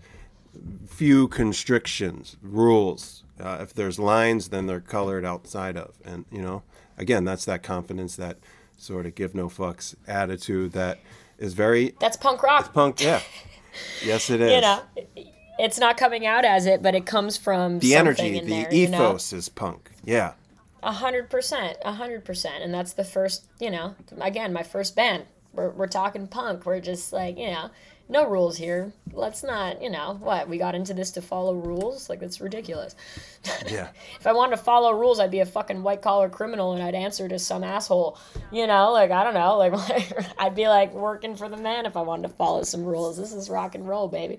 few 0.86 1.28
constrictions, 1.28 2.36
rules. 2.42 3.22
Uh, 3.40 3.58
if 3.60 3.74
there's 3.74 3.98
lines, 3.98 4.50
then 4.50 4.66
they're 4.66 4.80
colored 4.80 5.24
outside 5.24 5.76
of, 5.76 5.94
and 6.04 6.24
you 6.30 6.40
know, 6.40 6.62
again, 6.96 7.24
that's 7.24 7.44
that 7.44 7.64
confidence, 7.64 8.14
that 8.14 8.36
sort 8.76 9.06
of 9.06 9.14
give 9.16 9.34
no 9.34 9.48
fucks 9.48 9.96
attitude 10.06 10.72
that 10.72 10.98
is 11.38 11.54
very 11.54 11.94
That's 11.98 12.16
punk 12.16 12.42
rock. 12.44 12.72
punk. 12.72 13.00
Yeah, 13.00 13.20
yes, 14.04 14.30
it 14.30 14.40
is. 14.40 14.52
You 14.52 14.60
know, 14.60 14.82
it's 15.58 15.78
not 15.78 15.96
coming 15.96 16.26
out 16.26 16.44
as 16.44 16.66
it, 16.66 16.82
but 16.82 16.94
it 16.94 17.06
comes 17.06 17.36
from 17.36 17.78
the 17.78 17.92
something 17.92 18.24
energy, 18.26 18.38
in 18.38 18.44
the 18.46 18.62
there, 18.62 18.74
you 18.74 18.88
know? 18.88 19.10
ethos 19.10 19.32
is 19.32 19.48
punk. 19.48 19.90
Yeah, 20.04 20.32
A 20.82 20.92
hundred 20.92 21.30
percent, 21.30 21.78
a 21.84 21.92
hundred 21.92 22.24
percent, 22.24 22.62
and 22.62 22.72
that's 22.74 22.92
the 22.92 23.04
first. 23.04 23.46
You 23.60 23.70
know, 23.70 23.94
again, 24.20 24.52
my 24.52 24.62
first 24.62 24.94
band. 24.96 25.24
We're 25.52 25.70
we're 25.70 25.86
talking 25.86 26.26
punk. 26.26 26.66
We're 26.66 26.80
just 26.80 27.12
like 27.12 27.38
you 27.38 27.50
know, 27.50 27.70
no 28.08 28.26
rules 28.28 28.56
here. 28.56 28.92
Let's 29.12 29.42
not. 29.42 29.80
You 29.82 29.90
know 29.90 30.18
what? 30.20 30.48
We 30.48 30.58
got 30.58 30.74
into 30.74 30.92
this 30.92 31.10
to 31.12 31.22
follow 31.22 31.54
rules. 31.54 32.08
Like 32.10 32.20
that's 32.20 32.40
ridiculous. 32.40 32.94
yeah. 33.66 33.88
If 34.18 34.26
I 34.26 34.32
wanted 34.32 34.56
to 34.56 34.62
follow 34.62 34.92
rules, 34.92 35.20
I'd 35.20 35.30
be 35.30 35.40
a 35.40 35.46
fucking 35.46 35.82
white 35.82 36.02
collar 36.02 36.28
criminal 36.28 36.74
and 36.74 36.82
I'd 36.82 36.94
answer 36.94 37.28
to 37.28 37.38
some 37.38 37.64
asshole. 37.64 38.18
You 38.52 38.66
know, 38.66 38.92
like 38.92 39.10
I 39.10 39.24
don't 39.24 39.34
know, 39.34 39.56
like 39.58 40.38
I'd 40.38 40.54
be 40.54 40.68
like 40.68 40.92
working 40.92 41.34
for 41.36 41.48
the 41.48 41.56
man 41.56 41.86
if 41.86 41.96
I 41.96 42.02
wanted 42.02 42.28
to 42.28 42.34
follow 42.34 42.62
some 42.62 42.84
rules. 42.84 43.16
This 43.16 43.32
is 43.32 43.48
rock 43.48 43.74
and 43.74 43.88
roll, 43.88 44.08
baby. 44.08 44.38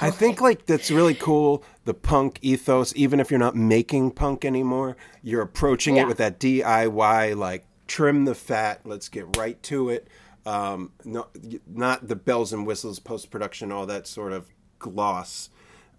I 0.00 0.10
think 0.12 0.40
like 0.40 0.66
that's 0.66 0.90
really 0.90 1.14
cool. 1.14 1.62
The 1.84 1.94
punk 1.94 2.38
ethos, 2.42 2.92
even 2.96 3.20
if 3.20 3.30
you're 3.30 3.40
not 3.40 3.56
making 3.56 4.12
punk 4.12 4.44
anymore, 4.44 4.96
you're 5.22 5.42
approaching 5.42 5.96
Yeah. 5.96 6.02
it 6.02 6.08
with 6.08 6.18
that 6.18 6.38
DIY, 6.38 7.36
like 7.36 7.64
trim 7.88 8.24
the 8.24 8.34
fat, 8.34 8.80
let's 8.84 9.08
get 9.08 9.36
right 9.36 9.62
to 9.64 9.90
it. 9.90 10.08
Um, 10.44 10.92
no, 11.04 11.28
not 11.66 12.08
the 12.08 12.16
bells 12.16 12.52
and 12.52 12.66
whistles, 12.66 12.98
post 12.98 13.30
production, 13.30 13.70
all 13.70 13.86
that 13.86 14.06
sort 14.06 14.32
of 14.32 14.48
gloss. 14.78 15.50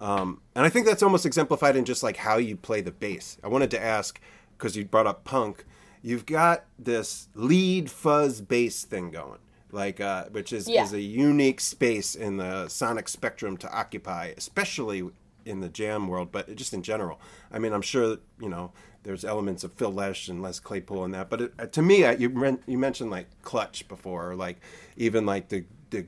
Um, 0.01 0.41
and 0.55 0.65
I 0.65 0.69
think 0.69 0.85
that's 0.85 1.01
almost 1.03 1.25
exemplified 1.25 1.75
in 1.77 1.85
just 1.85 2.03
like 2.03 2.17
how 2.17 2.37
you 2.37 2.57
play 2.57 2.81
the 2.81 2.91
bass. 2.91 3.37
I 3.43 3.47
wanted 3.47 3.71
to 3.71 3.81
ask, 3.81 4.19
because 4.57 4.75
you 4.75 4.83
brought 4.83 5.07
up 5.07 5.23
punk, 5.23 5.63
you've 6.01 6.25
got 6.25 6.65
this 6.77 7.29
lead 7.35 7.89
fuzz 7.89 8.41
bass 8.41 8.83
thing 8.83 9.11
going, 9.11 9.39
like 9.71 10.01
uh, 10.01 10.25
which 10.25 10.51
is 10.51 10.67
Yeah. 10.67 10.83
is 10.83 10.91
a 10.91 10.99
unique 11.01 11.61
space 11.61 12.13
in 12.13 12.35
the 12.35 12.67
sonic 12.67 13.07
spectrum 13.07 13.55
to 13.57 13.71
occupy, 13.73 14.33
especially 14.35 15.03
in 15.45 15.61
the 15.61 15.69
jam 15.69 16.07
world, 16.09 16.33
but 16.33 16.53
just 16.55 16.73
in 16.73 16.83
general. 16.83 17.19
I 17.51 17.59
mean, 17.59 17.71
I'm 17.71 17.81
sure 17.81 18.09
that, 18.09 18.21
you 18.41 18.49
know 18.49 18.71
there's 19.03 19.23
elements 19.25 19.63
of 19.63 19.73
Phil 19.73 19.91
Lesh 19.91 20.27
and 20.27 20.41
Les 20.41 20.59
Claypool 20.59 21.05
in 21.05 21.11
that, 21.11 21.29
but 21.29 21.41
it, 21.41 21.53
uh, 21.59 21.65
to 21.67 21.81
me, 21.81 22.05
I, 22.05 22.13
you 22.13 22.29
men- 22.29 22.63
you 22.65 22.77
mentioned 22.77 23.11
like 23.11 23.27
Clutch 23.41 23.87
before, 23.87 24.31
or 24.31 24.35
like 24.35 24.59
even 24.97 25.25
like 25.25 25.49
the 25.49 25.65
the 25.89 26.07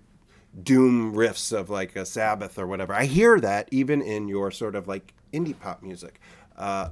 doom 0.64 1.14
riffs 1.14 1.52
of 1.52 1.70
like 1.70 1.96
a 1.96 2.06
Sabbath 2.06 2.58
or 2.58 2.68
whatever. 2.68 2.94
I 2.94 3.06
hear 3.06 3.40
that 3.40 3.68
even 3.72 4.02
in 4.02 4.28
your 4.28 4.52
sort 4.52 4.76
of 4.76 4.88
like 4.88 5.14
indie 5.34 5.58
pop 5.60 5.84
music. 5.84 6.20
Uh, 6.58 6.90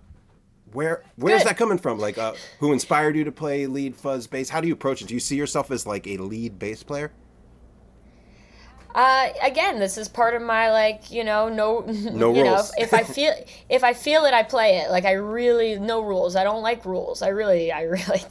where 0.74 1.04
where's 1.16 1.44
Good. 1.44 1.50
that 1.50 1.58
coming 1.58 1.78
from? 1.78 2.00
Like, 2.00 2.18
uh, 2.18 2.34
who 2.60 2.74
inspired 2.74 3.16
you 3.16 3.24
to 3.24 3.32
play 3.32 3.68
lead 3.68 3.96
fuzz 3.96 4.28
bass? 4.28 4.50
How 4.50 4.60
do 4.60 4.68
you 4.68 4.74
approach 4.74 5.02
it? 5.02 5.08
Do 5.08 5.14
you 5.14 5.20
see 5.20 5.36
yourself 5.36 5.72
as 5.72 5.86
like 5.86 6.08
a 6.08 6.18
lead 6.18 6.60
bass 6.60 6.84
player? 6.84 7.12
Uh, 8.96 9.30
again, 9.42 9.80
this 9.80 9.98
is 9.98 10.08
part 10.08 10.36
of 10.36 10.42
my 10.42 10.72
like 10.72 11.10
you 11.10 11.24
know 11.24 11.50
no 11.50 11.80
No 12.12 12.34
you 12.34 12.44
know 12.44 12.56
rules. 12.56 12.72
if 12.78 12.94
I 12.94 13.04
feel 13.16 13.34
if 13.70 13.84
I 13.84 13.94
feel 13.94 14.26
it 14.26 14.34
I 14.34 14.44
play 14.44 14.78
it. 14.78 14.92
Like 14.92 15.06
I 15.06 15.14
really 15.14 15.80
no 15.80 16.02
rules. 16.02 16.36
I 16.36 16.44
don't 16.44 16.62
like 16.62 16.86
rules. 16.86 17.22
I 17.22 17.30
really 17.30 17.72
I 17.72 17.82
really 17.96 18.22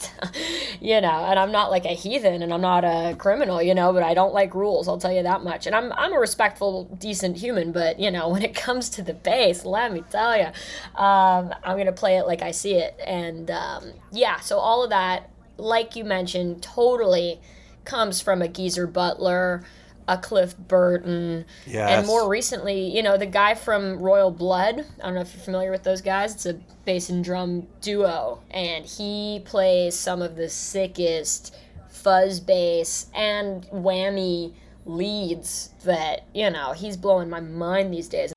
you 0.80 1.01
know. 1.01 1.09
And 1.26 1.39
I'm 1.39 1.51
not 1.51 1.70
like 1.70 1.84
a 1.84 1.94
heathen 1.94 2.43
and 2.43 2.55
I'm 2.55 2.60
not 2.60 2.84
a 2.84 3.16
criminal 3.16 3.60
you 3.60 3.74
know 3.74 3.93
but 3.93 4.02
I 4.05 4.14
don't 4.14 4.32
like 4.32 4.55
rules 4.55 4.86
I'll 4.86 4.98
tell 4.98 5.12
you 5.12 5.24
that 5.24 5.43
much. 5.43 5.66
And 5.66 5.74
I'm 5.74 5.93
I'm 5.94 6.12
a 6.12 6.18
respectful 6.20 6.84
decent 6.84 7.39
human 7.39 7.72
but 7.72 7.98
you 7.98 8.10
know 8.10 8.28
when 8.28 8.43
it 8.43 8.55
comes 8.55 8.89
to 8.90 9.02
the 9.02 9.14
bass 9.14 9.64
let 9.64 9.93
me 9.93 10.05
tell 10.10 10.36
you 10.36 10.47
um, 10.94 11.52
I'm 11.64 11.76
gonna 11.76 11.93
play 11.93 12.18
it 12.18 12.26
like 12.26 12.43
I 12.43 12.52
see 12.52 12.74
it. 12.74 12.94
And 13.05 13.51
um, 13.51 13.93
yeah 14.12 14.39
so 14.39 14.59
all 14.59 14.84
of 14.84 14.90
that 14.90 15.28
like 15.56 15.97
you 15.97 16.05
mentioned 16.05 16.62
totally 16.62 17.40
comes 17.84 18.20
from 18.20 18.43
a 18.43 18.48
Geezer 18.48 18.86
Butler 18.86 19.64
a 20.09 20.19
Cliff 20.19 20.57
Burton, 20.59 21.45
Yes. 21.66 21.91
and 21.99 22.07
more 22.07 22.29
recently, 22.29 22.95
you 22.95 23.03
know, 23.03 23.16
the 23.16 23.27
guy 23.27 23.55
from 23.55 23.99
Royal 23.99 24.31
Blood. 24.31 24.85
I 25.01 25.05
don't 25.05 25.15
know 25.15 25.20
if 25.20 25.35
you're 25.35 25.45
familiar 25.45 25.70
with 25.70 25.83
those 25.85 26.01
guys. 26.01 26.35
It's 26.35 26.47
a 26.47 26.55
bass 26.85 27.09
and 27.09 27.23
drum 27.24 27.66
duo, 27.81 28.41
and 28.51 28.85
he 28.85 29.43
plays 29.45 29.95
some 29.97 30.20
of 30.23 30.37
the 30.37 30.49
sickest 30.49 31.55
fuzz 31.89 32.41
bass 32.41 33.07
and 33.15 33.65
whammy 33.70 34.53
leads 34.85 35.70
that 35.85 36.24
you 36.35 36.51
know 36.51 36.73
he's 36.73 36.97
blowing 36.97 37.31
my 37.31 37.41
mind 37.41 37.93
these 37.95 38.09
days. 38.09 38.33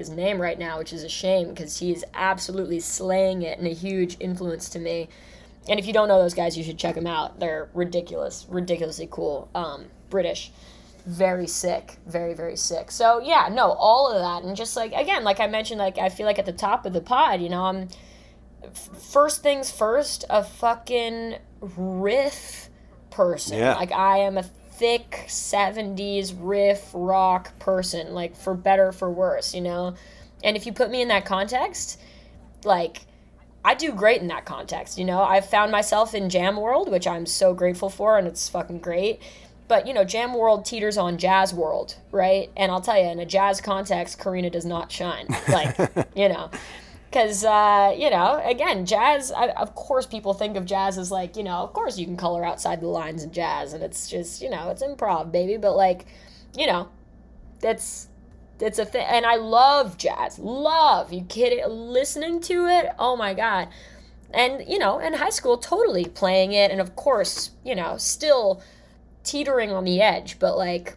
His 0.00 0.10
name 0.10 0.40
right 0.40 0.58
now, 0.58 0.78
which 0.78 0.92
is 0.92 1.02
a 1.02 1.08
shame 1.08 1.48
because 1.48 1.78
he's 1.78 2.04
absolutely 2.14 2.80
slaying 2.80 3.42
it 3.42 3.58
and 3.58 3.66
a 3.66 3.72
huge 3.72 4.16
influence 4.20 4.68
to 4.70 4.78
me. 4.78 5.08
And 5.68 5.78
if 5.78 5.86
you 5.86 5.92
don't 5.92 6.08
know 6.08 6.20
those 6.20 6.34
guys, 6.34 6.56
you 6.56 6.62
should 6.62 6.78
check 6.78 6.94
them 6.94 7.06
out. 7.06 7.40
They're 7.40 7.68
ridiculous, 7.74 8.46
ridiculously 8.48 9.08
cool. 9.10 9.48
Um, 9.54 9.86
British, 10.10 10.52
very 11.06 11.46
sick, 11.46 11.96
very 12.06 12.34
very 12.34 12.56
sick. 12.56 12.90
So 12.90 13.20
yeah, 13.20 13.48
no, 13.50 13.72
all 13.72 14.10
of 14.10 14.20
that, 14.20 14.46
and 14.46 14.56
just 14.56 14.76
like 14.76 14.92
again, 14.92 15.24
like 15.24 15.40
I 15.40 15.46
mentioned, 15.46 15.78
like 15.78 15.98
I 15.98 16.08
feel 16.08 16.26
like 16.26 16.38
at 16.38 16.46
the 16.46 16.52
top 16.52 16.86
of 16.86 16.92
the 16.92 17.00
pod, 17.00 17.40
you 17.40 17.48
know, 17.48 17.64
I'm 17.64 17.88
f- 18.62 18.90
first 19.12 19.42
things 19.42 19.70
first, 19.70 20.24
a 20.30 20.42
fucking 20.42 21.36
riff 21.60 22.68
person. 23.10 23.58
Yeah. 23.58 23.74
Like 23.74 23.92
I 23.92 24.18
am 24.18 24.38
a 24.38 24.44
thick 24.76 25.24
70s 25.26 26.34
riff 26.38 26.90
rock 26.92 27.58
person, 27.58 28.14
like 28.14 28.36
for 28.36 28.54
better 28.54 28.92
for 28.92 29.10
worse, 29.10 29.54
you 29.54 29.60
know? 29.60 29.94
And 30.44 30.56
if 30.56 30.66
you 30.66 30.72
put 30.72 30.90
me 30.90 31.00
in 31.00 31.08
that 31.08 31.24
context, 31.24 32.00
like 32.64 33.02
I 33.64 33.74
do 33.74 33.92
great 33.92 34.20
in 34.20 34.28
that 34.28 34.44
context, 34.44 34.98
you 34.98 35.04
know? 35.04 35.22
I've 35.22 35.48
found 35.48 35.72
myself 35.72 36.14
in 36.14 36.28
Jam 36.28 36.56
World, 36.56 36.90
which 36.90 37.06
I'm 37.06 37.26
so 37.26 37.54
grateful 37.54 37.88
for 37.88 38.18
and 38.18 38.26
it's 38.26 38.48
fucking 38.48 38.80
great. 38.80 39.20
But 39.68 39.86
you 39.86 39.94
know, 39.94 40.04
Jam 40.04 40.34
World 40.34 40.64
teeters 40.64 40.96
on 40.96 41.18
Jazz 41.18 41.52
World, 41.52 41.96
right? 42.12 42.50
And 42.56 42.70
I'll 42.70 42.80
tell 42.80 42.96
you, 42.96 43.08
in 43.08 43.18
a 43.18 43.26
jazz 43.26 43.60
context, 43.60 44.18
Karina 44.18 44.50
does 44.50 44.64
not 44.64 44.92
shine. 44.92 45.26
Like, 45.48 45.76
you 46.14 46.28
know, 46.28 46.50
because 47.08 47.44
uh, 47.44 47.94
you 47.96 48.10
know 48.10 48.40
again 48.44 48.84
jazz 48.84 49.32
I, 49.32 49.48
of 49.48 49.74
course 49.74 50.06
people 50.06 50.34
think 50.34 50.56
of 50.56 50.64
jazz 50.64 50.98
as 50.98 51.10
like 51.10 51.36
you 51.36 51.42
know 51.42 51.58
of 51.58 51.72
course 51.72 51.98
you 51.98 52.04
can 52.04 52.16
color 52.16 52.44
outside 52.44 52.80
the 52.80 52.88
lines 52.88 53.22
in 53.22 53.32
jazz 53.32 53.72
and 53.72 53.82
it's 53.82 54.08
just 54.08 54.42
you 54.42 54.50
know 54.50 54.70
it's 54.70 54.82
improv 54.82 55.32
baby 55.32 55.56
but 55.56 55.76
like 55.76 56.06
you 56.54 56.66
know 56.66 56.88
that's 57.60 58.08
it's 58.60 58.78
a 58.78 58.84
thing 58.84 59.06
and 59.08 59.26
i 59.26 59.36
love 59.36 59.96
jazz 59.98 60.38
love 60.38 61.12
you 61.12 61.22
kidding 61.22 61.64
listening 61.68 62.40
to 62.40 62.66
it 62.66 62.86
oh 62.98 63.16
my 63.16 63.34
god. 63.34 63.68
And 64.34 64.68
you 64.68 64.78
know 64.78 64.98
in 64.98 65.14
high 65.14 65.30
school 65.30 65.56
totally 65.56 66.06
playing 66.06 66.52
it 66.52 66.70
and 66.70 66.80
of 66.80 66.96
course 66.96 67.52
you 67.64 67.74
know 67.74 67.96
still 67.96 68.60
teetering 69.22 69.70
on 69.70 69.84
the 69.84 70.02
edge 70.02 70.38
but 70.38 70.58
like 70.58 70.96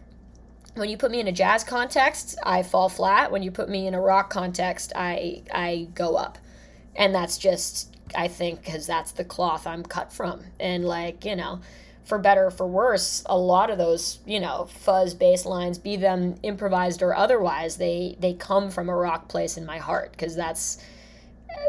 when 0.74 0.88
you 0.88 0.96
put 0.96 1.10
me 1.10 1.20
in 1.20 1.28
a 1.28 1.32
jazz 1.32 1.64
context, 1.64 2.38
I 2.42 2.62
fall 2.62 2.88
flat. 2.88 3.30
When 3.32 3.42
you 3.42 3.50
put 3.50 3.68
me 3.68 3.86
in 3.86 3.94
a 3.94 4.00
rock 4.00 4.30
context, 4.30 4.92
I 4.94 5.42
I 5.52 5.88
go 5.94 6.16
up, 6.16 6.38
and 6.96 7.14
that's 7.14 7.38
just 7.38 7.96
I 8.14 8.28
think 8.28 8.64
because 8.64 8.86
that's 8.86 9.12
the 9.12 9.24
cloth 9.24 9.66
I'm 9.66 9.82
cut 9.82 10.12
from, 10.12 10.44
and 10.58 10.84
like 10.84 11.24
you 11.24 11.36
know, 11.36 11.60
for 12.04 12.18
better 12.18 12.46
or 12.46 12.50
for 12.50 12.66
worse, 12.66 13.22
a 13.26 13.36
lot 13.36 13.70
of 13.70 13.78
those 13.78 14.20
you 14.26 14.40
know 14.40 14.68
fuzz 14.70 15.14
bass 15.14 15.44
lines, 15.44 15.78
be 15.78 15.96
them 15.96 16.36
improvised 16.42 17.02
or 17.02 17.14
otherwise, 17.14 17.76
they 17.76 18.16
they 18.20 18.34
come 18.34 18.70
from 18.70 18.88
a 18.88 18.94
rock 18.94 19.28
place 19.28 19.56
in 19.56 19.66
my 19.66 19.78
heart 19.78 20.12
because 20.12 20.36
that's 20.36 20.78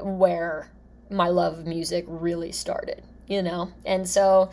where 0.02 0.70
my 1.10 1.28
love 1.28 1.60
of 1.60 1.68
music 1.68 2.06
really 2.08 2.52
started, 2.52 3.04
you 3.28 3.42
know, 3.42 3.72
and 3.86 4.08
so 4.08 4.52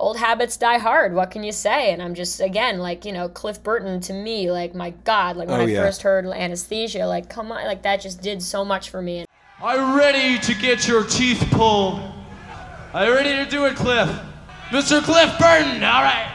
old 0.00 0.16
habits 0.16 0.56
die 0.56 0.78
hard. 0.78 1.14
What 1.14 1.30
can 1.30 1.44
you 1.44 1.52
say? 1.52 1.92
And 1.92 2.02
I'm 2.02 2.14
just 2.14 2.40
again 2.40 2.78
like 2.78 3.04
you 3.04 3.12
know 3.12 3.28
Cliff 3.28 3.62
Burton 3.62 4.00
to 4.02 4.12
me 4.12 4.50
like 4.50 4.74
my 4.74 4.90
God 5.04 5.36
like 5.36 5.48
when 5.48 5.60
Oh, 5.60 5.64
I 5.64 5.66
yeah. 5.66 5.82
first 5.82 6.02
heard 6.02 6.26
Anesthesia 6.26 7.06
like 7.06 7.28
come 7.28 7.52
on 7.52 7.64
like 7.64 7.82
that 7.82 8.00
just 8.00 8.20
did 8.22 8.42
so 8.42 8.64
much 8.64 8.90
for 8.90 9.00
me. 9.02 9.24
Are 9.60 9.76
you 9.76 9.98
ready 9.98 10.38
to 10.38 10.54
get 10.54 10.88
your 10.88 11.04
teeth 11.04 11.44
pulled? 11.50 12.00
Are 12.94 13.04
you 13.06 13.14
ready 13.14 13.44
to 13.44 13.48
do 13.48 13.66
it, 13.66 13.76
Cliff? 13.76 14.08
Mr. 14.70 15.02
Cliff 15.02 15.38
Burton, 15.38 15.82
all 15.84 16.02
right. 16.02 16.26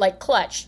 Like 0.00 0.18
Clutch, 0.18 0.66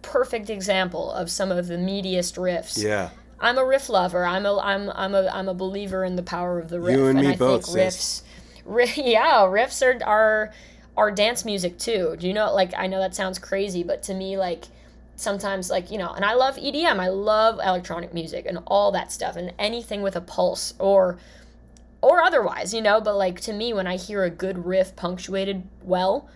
perfect 0.00 0.48
example 0.48 1.12
of 1.12 1.30
some 1.30 1.50
of 1.50 1.66
the 1.66 1.74
meatiest 1.76 2.38
riffs. 2.38 2.82
Yeah. 2.82 3.10
I'm 3.40 3.58
a 3.58 3.64
riff 3.64 3.88
lover. 3.88 4.24
I'm 4.24 4.46
a 4.46 4.58
I'm 4.58 4.90
I'm 4.90 5.14
a 5.14 5.26
I'm 5.28 5.48
a 5.48 5.54
believer 5.54 6.04
in 6.04 6.16
the 6.16 6.22
power 6.22 6.58
of 6.58 6.68
the 6.68 6.80
riff. 6.80 6.96
You 6.96 7.06
and 7.06 7.20
me 7.20 7.28
I 7.28 7.36
both, 7.36 7.66
think 7.66 7.78
riffs 7.78 8.22
yeah, 8.96 9.42
riffs 9.42 9.82
are 9.82 10.02
are 10.06 10.52
are 10.96 11.10
dance 11.10 11.44
music 11.44 11.78
too. 11.78 12.16
Do 12.18 12.26
you 12.26 12.32
know 12.32 12.54
like 12.54 12.72
I 12.76 12.86
know 12.86 12.98
that 13.00 13.14
sounds 13.14 13.38
crazy, 13.38 13.82
but 13.82 14.02
to 14.04 14.14
me 14.14 14.36
like 14.36 14.66
sometimes 15.16 15.70
like, 15.70 15.90
you 15.90 15.98
know, 15.98 16.12
and 16.12 16.24
I 16.24 16.34
love 16.34 16.56
EDM. 16.56 16.98
I 16.98 17.08
love 17.08 17.60
electronic 17.62 18.14
music 18.14 18.46
and 18.46 18.58
all 18.66 18.90
that 18.92 19.12
stuff 19.12 19.36
and 19.36 19.52
anything 19.58 20.02
with 20.02 20.16
a 20.16 20.20
pulse 20.20 20.74
or 20.78 21.18
or 22.02 22.22
otherwise, 22.22 22.72
you 22.72 22.80
know, 22.80 23.00
but 23.00 23.16
like 23.16 23.40
to 23.42 23.52
me 23.52 23.72
when 23.72 23.86
I 23.86 23.96
hear 23.96 24.24
a 24.24 24.30
good 24.30 24.64
riff 24.64 24.96
punctuated 24.96 25.62
well 25.82 26.28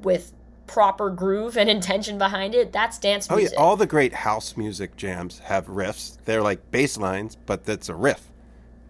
with 0.00 0.32
proper 0.72 1.10
groove 1.10 1.56
and 1.56 1.68
intention 1.78 2.18
behind 2.18 2.54
it, 2.54 2.72
that's 2.72 2.98
dance 2.98 3.28
music. 3.30 3.52
Oh 3.56 3.60
yeah, 3.60 3.64
all 3.64 3.76
the 3.76 3.86
great 3.86 4.12
house 4.14 4.56
music 4.56 4.96
jams 4.96 5.38
have 5.40 5.66
riffs. 5.66 6.16
They're 6.24 6.42
like 6.42 6.70
bass 6.70 6.96
lines, 6.96 7.36
but 7.46 7.64
that's 7.64 7.88
a 7.88 7.94
riff, 7.94 8.22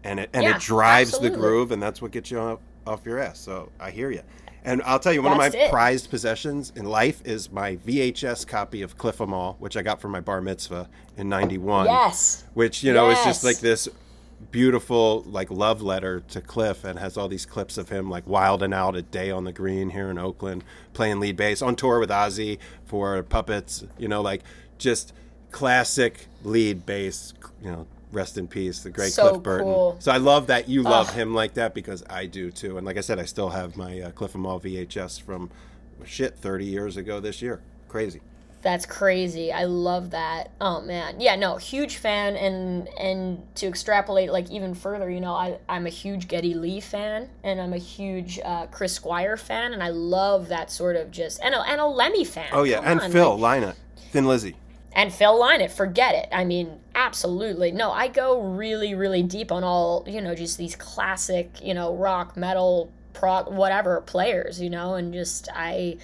and 0.04 0.20
it 0.20 0.30
and 0.32 0.44
Yeah, 0.44 0.56
it 0.56 0.60
drives 0.62 1.10
absolutely. 1.10 1.36
the 1.36 1.40
groove, 1.42 1.72
and 1.72 1.82
that's 1.82 2.00
what 2.00 2.10
gets 2.12 2.30
you 2.30 2.38
off, 2.38 2.58
off 2.86 3.04
your 3.04 3.18
ass. 3.18 3.38
So 3.38 3.70
I 3.80 3.90
hear 3.90 4.10
you. 4.10 4.22
And 4.64 4.80
I'll 4.84 5.00
tell 5.00 5.12
you, 5.12 5.22
one 5.22 5.32
of 5.32 5.38
my 5.38 5.48
it. 5.48 5.70
prized 5.72 6.08
possessions 6.08 6.72
in 6.76 6.84
life 6.84 7.20
is 7.24 7.50
my 7.50 7.74
VHS 7.78 8.46
copy 8.46 8.82
of 8.82 8.96
Cliff 8.96 9.20
'Em 9.20 9.34
All, 9.34 9.56
which 9.58 9.76
I 9.76 9.82
got 9.82 10.00
for 10.00 10.08
my 10.08 10.20
bar 10.20 10.40
mitzvah 10.40 10.88
in 11.16 11.28
'91. 11.28 11.86
yes. 11.86 12.44
which 12.54 12.84
you 12.84 12.92
know 12.92 13.10
is 13.10 13.18
just 13.24 13.42
like 13.42 13.58
this 13.58 13.88
beautiful 14.52 15.24
like 15.26 15.50
love 15.50 15.82
letter 15.82 16.20
to 16.20 16.40
Cliff 16.40 16.84
and 16.84 16.98
has 16.98 17.16
all 17.16 17.26
these 17.26 17.46
clips 17.46 17.78
of 17.78 17.88
him 17.88 18.08
like 18.10 18.26
wilding 18.26 18.72
out 18.72 18.94
at 18.94 19.10
day 19.10 19.30
on 19.30 19.44
the 19.44 19.52
green 19.52 19.90
here 19.90 20.10
in 20.10 20.18
Oakland 20.18 20.62
playing 20.92 21.18
lead 21.18 21.36
bass 21.36 21.62
on 21.62 21.74
tour 21.74 21.98
with 21.98 22.10
Ozzy 22.10 22.58
for 22.84 23.20
puppets 23.22 23.82
you 23.98 24.06
know 24.06 24.20
like 24.20 24.42
just 24.78 25.12
classic 25.50 26.26
lead 26.44 26.86
bass 26.86 27.32
you 27.62 27.70
know 27.72 27.86
rest 28.12 28.36
in 28.36 28.46
peace 28.46 28.80
the 28.80 28.90
great 28.90 29.12
So 29.12 29.30
Cliff 29.30 29.42
Burton. 29.42 29.66
cool. 29.66 29.96
so 29.98 30.12
I 30.12 30.18
love 30.18 30.46
that 30.48 30.68
you 30.68 30.82
love 30.82 31.12
him 31.14 31.34
like 31.34 31.54
that 31.54 31.72
because 31.74 32.04
I 32.10 32.26
do 32.26 32.50
too. 32.50 32.76
And 32.76 32.86
like 32.86 32.98
I 32.98 33.00
said 33.00 33.18
I 33.18 33.24
still 33.24 33.48
have 33.50 33.76
my 33.76 34.00
uh, 34.02 34.10
Cliff 34.10 34.34
'Em 34.34 34.44
All 34.44 34.60
VHS 34.60 35.20
from 35.20 35.50
shit 36.04 36.36
30 36.36 36.66
years 36.66 36.96
ago 36.98 37.20
this 37.20 37.40
year. 37.40 37.62
Crazy 37.88 38.20
That's 38.62 38.86
crazy. 38.86 39.52
I 39.52 39.64
love 39.64 40.10
that. 40.10 40.52
Oh 40.60 40.80
man. 40.80 41.20
Yeah, 41.20 41.34
no, 41.36 41.56
huge 41.56 41.96
fan 41.96 42.36
and 42.36 42.88
and 42.98 43.42
to 43.56 43.66
extrapolate 43.66 44.30
like 44.32 44.50
even 44.50 44.74
further, 44.74 45.10
you 45.10 45.20
know, 45.20 45.34
I 45.34 45.58
I'm 45.68 45.86
a 45.86 45.90
huge 45.90 46.28
Geddy 46.28 46.54
Lee 46.54 46.80
fan 46.80 47.28
and 47.42 47.60
I'm 47.60 47.72
a 47.72 47.78
huge 47.78 48.38
uh, 48.44 48.66
Chris 48.68 48.92
Squire 48.92 49.36
fan 49.36 49.72
and 49.72 49.82
I 49.82 49.88
love 49.88 50.48
that 50.48 50.70
sort 50.70 50.94
of 50.96 51.10
just 51.10 51.40
and 51.42 51.54
a, 51.54 51.60
and 51.62 51.80
a 51.80 51.86
Lemmy 51.86 52.24
fan. 52.24 52.48
oh 52.52 52.62
yeah 52.62 52.76
Come 52.76 52.86
and 52.86 53.00
on, 53.00 53.10
Phil 53.12 53.36
like- 53.36 53.60
Lina 53.60 53.74
Thin 54.12 54.26
Lizzy 54.26 54.54
and 54.94 55.12
Phil 55.12 55.32
Lynott, 55.40 55.70
forget 55.70 56.14
it. 56.14 56.28
I 56.32 56.44
mean, 56.44 56.78
absolutely. 56.94 57.72
No, 57.72 57.90
I 57.90 58.08
go 58.08 58.42
really, 58.42 58.94
really 58.94 59.22
deep 59.22 59.50
on 59.50 59.64
all, 59.64 60.04
you 60.06 60.20
know, 60.20 60.34
just 60.34 60.58
these 60.58 60.76
classic, 60.76 61.50
you 61.62 61.72
know, 61.72 61.96
rock, 61.96 62.36
metal, 62.36 62.92
prog, 63.14 63.50
whatever 63.50 64.02
players, 64.02 64.60
you 64.60 64.68
know, 64.68 64.94
and 64.96 65.14
just 65.14 65.48
I 65.54 65.96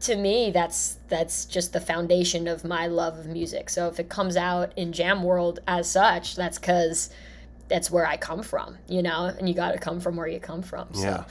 to 0.00 0.16
me 0.16 0.50
that's 0.50 0.98
that's 1.08 1.44
just 1.44 1.72
the 1.72 1.80
foundation 1.80 2.46
of 2.46 2.64
my 2.64 2.86
love 2.86 3.18
of 3.18 3.26
music. 3.26 3.70
So 3.70 3.88
if 3.88 3.98
it 3.98 4.08
comes 4.08 4.36
out 4.36 4.72
in 4.76 4.92
jam 4.92 5.22
world 5.22 5.60
as 5.66 5.90
such, 5.90 6.36
that's 6.36 6.58
cuz 6.58 7.10
that's 7.68 7.90
where 7.90 8.06
I 8.06 8.16
come 8.16 8.42
from, 8.42 8.78
you 8.88 9.02
know, 9.02 9.26
and 9.26 9.48
you 9.48 9.54
got 9.54 9.72
to 9.72 9.78
come 9.78 10.00
from 10.00 10.16
where 10.16 10.26
you 10.26 10.40
come 10.40 10.62
from. 10.62 10.94
So 10.94 11.02
Yeah. 11.02 11.24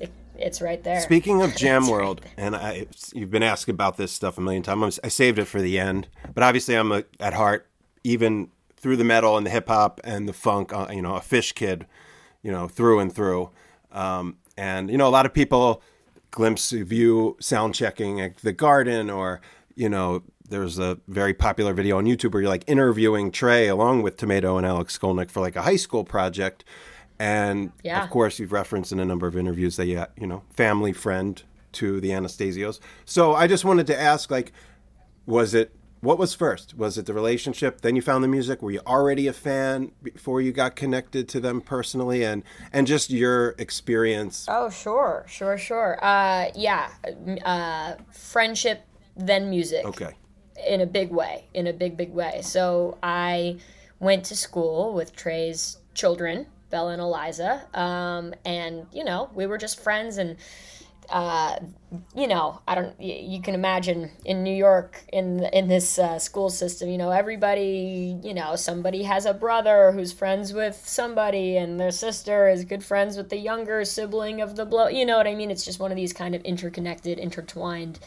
it, 0.00 0.10
it's 0.36 0.60
right 0.60 0.82
there. 0.82 1.00
Speaking 1.00 1.42
of 1.42 1.54
Jam 1.56 1.82
It's 1.82 1.90
right 1.90 1.98
World, 1.98 2.20
and 2.36 2.54
I, 2.54 2.86
you've 3.14 3.30
been 3.30 3.42
asked 3.42 3.68
about 3.68 3.96
this 3.96 4.12
stuff 4.12 4.36
a 4.36 4.40
million 4.40 4.62
times. 4.62 5.00
I 5.02 5.08
saved 5.08 5.38
it 5.38 5.46
for 5.46 5.62
the 5.62 5.78
end, 5.78 6.08
but 6.34 6.42
obviously 6.42 6.74
I'm 6.74 6.92
a, 6.92 7.04
at 7.20 7.34
heart, 7.34 7.66
even 8.04 8.50
through 8.76 8.96
the 8.96 9.04
metal 9.04 9.36
and 9.36 9.46
the 9.46 9.50
hip 9.50 9.68
hop 9.68 10.00
and 10.04 10.28
the 10.28 10.32
funk, 10.32 10.72
uh, 10.72 10.88
you 10.90 11.02
know, 11.02 11.16
a 11.16 11.20
Phish 11.20 11.54
kid, 11.54 11.86
you 12.42 12.52
know, 12.52 12.68
through 12.68 13.00
and 13.00 13.12
through. 13.12 13.50
Um, 13.90 14.36
and 14.56 14.90
you 14.90 14.98
know, 14.98 15.08
a 15.08 15.10
lot 15.10 15.26
of 15.26 15.32
people 15.32 15.82
glimpse 16.30 16.72
of 16.72 16.92
you 16.92 17.36
sound 17.40 17.74
checking 17.74 18.20
at 18.20 18.38
the 18.38 18.52
Garden, 18.52 19.10
or 19.10 19.40
you 19.74 19.88
know, 19.88 20.22
there's 20.48 20.78
a 20.78 20.98
very 21.08 21.34
popular 21.34 21.72
video 21.72 21.98
on 21.98 22.04
YouTube 22.04 22.32
where 22.32 22.42
you're 22.42 22.50
like 22.50 22.64
interviewing 22.66 23.30
Trey 23.30 23.68
along 23.68 24.02
with 24.02 24.16
Tomato 24.16 24.56
and 24.56 24.66
Alex 24.66 24.98
Skolnick 24.98 25.30
for 25.30 25.40
like 25.40 25.56
a 25.56 25.62
high 25.62 25.76
school 25.76 26.04
project. 26.04 26.64
And 27.20 27.72
Yeah. 27.82 28.02
of 28.02 28.10
course, 28.10 28.38
you've 28.38 28.52
referenced 28.52 28.92
in 28.92 29.00
a 29.00 29.04
number 29.04 29.26
of 29.26 29.36
interviews 29.36 29.76
that 29.76 29.86
you, 29.86 30.04
you 30.16 30.26
know, 30.26 30.42
family 30.50 30.92
friend 30.92 31.42
to 31.72 32.00
the 32.00 32.10
Anastasios. 32.10 32.80
So 33.04 33.34
I 33.34 33.46
just 33.46 33.64
wanted 33.64 33.86
to 33.88 34.00
ask, 34.00 34.30
like, 34.30 34.52
was 35.26 35.52
it 35.54 35.72
what 36.00 36.18
was 36.18 36.34
first? 36.34 36.76
Was 36.76 36.96
it 36.96 37.06
the 37.06 37.14
relationship? 37.14 37.80
Then 37.80 37.96
you 37.96 38.02
found 38.02 38.22
the 38.22 38.28
music. 38.28 38.62
Were 38.62 38.70
you 38.70 38.80
already 38.86 39.26
a 39.26 39.32
fan 39.32 39.92
before 40.02 40.40
you 40.40 40.52
got 40.52 40.76
connected 40.76 41.28
to 41.30 41.40
them 41.40 41.60
personally? 41.60 42.24
And 42.24 42.44
and 42.72 42.86
just 42.86 43.10
your 43.10 43.54
experience. 43.58 44.46
Oh, 44.48 44.70
sure, 44.70 45.24
sure, 45.28 45.58
sure. 45.58 45.98
Uh, 46.02 46.50
yeah, 46.54 46.90
uh, 47.44 47.94
friendship, 48.12 48.82
then 49.16 49.50
music. 49.50 49.84
Okay. 49.84 50.12
In 50.66 50.80
a 50.80 50.86
big 50.86 51.10
way, 51.10 51.48
in 51.54 51.66
a 51.66 51.72
big, 51.72 51.96
big 51.96 52.12
way. 52.12 52.40
So 52.42 52.98
I 53.02 53.58
went 54.00 54.24
to 54.26 54.36
school 54.36 54.92
with 54.92 55.14
Trey's 55.14 55.78
children, 55.94 56.46
Bella 56.70 56.92
and 56.92 57.02
Eliza, 57.02 57.66
um, 57.74 58.34
and 58.44 58.86
you 58.92 59.04
know 59.04 59.30
we 59.34 59.46
were 59.46 59.58
just 59.58 59.80
friends 59.80 60.18
and. 60.18 60.36
Uh, 61.10 61.58
you 62.14 62.26
know, 62.26 62.60
I 62.68 62.74
don't. 62.74 63.00
You 63.00 63.40
can 63.40 63.54
imagine 63.54 64.10
in 64.26 64.42
New 64.42 64.54
York, 64.54 65.04
in 65.10 65.44
in 65.44 65.66
this 65.66 65.98
uh, 65.98 66.18
school 66.18 66.50
system, 66.50 66.90
you 66.90 66.98
know, 66.98 67.10
everybody, 67.10 68.18
you 68.22 68.34
know, 68.34 68.56
somebody 68.56 69.04
has 69.04 69.24
a 69.24 69.32
brother 69.32 69.92
who's 69.92 70.12
friends 70.12 70.52
with 70.52 70.82
somebody, 70.84 71.56
and 71.56 71.80
their 71.80 71.90
sister 71.90 72.48
is 72.48 72.64
good 72.64 72.84
friends 72.84 73.16
with 73.16 73.30
the 73.30 73.38
younger 73.38 73.86
sibling 73.86 74.42
of 74.42 74.56
the 74.56 74.66
blow. 74.66 74.88
You 74.88 75.06
know 75.06 75.16
what 75.16 75.26
I 75.26 75.34
mean? 75.34 75.50
It's 75.50 75.64
just 75.64 75.80
one 75.80 75.90
of 75.90 75.96
these 75.96 76.12
kind 76.12 76.34
of 76.34 76.42
interconnected, 76.42 77.18
intertwined 77.18 77.98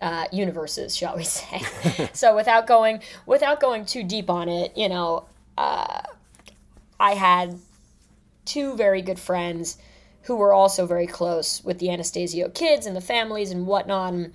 uh, 0.00 0.26
universes, 0.32 0.96
shall 0.96 1.16
we 1.16 1.24
say? 1.38 1.62
so 2.12 2.34
without 2.34 2.66
going 2.66 3.00
without 3.24 3.60
going 3.60 3.86
too 3.86 4.02
deep 4.02 4.28
on 4.28 4.48
it, 4.48 4.76
you 4.76 4.88
know, 4.88 5.26
uh, 5.56 6.02
I 6.98 7.14
had 7.14 7.58
two 8.44 8.74
very 8.76 9.00
good 9.00 9.20
friends 9.20 9.78
who 10.24 10.36
were 10.36 10.52
also 10.52 10.86
very 10.86 11.06
close 11.06 11.62
with 11.64 11.78
the 11.78 11.88
Anastasio 11.88 12.48
kids 12.48 12.86
and 12.86 12.96
the 12.96 13.00
families 13.00 13.50
and 13.50 13.66
whatnot. 13.66 14.14
And 14.14 14.32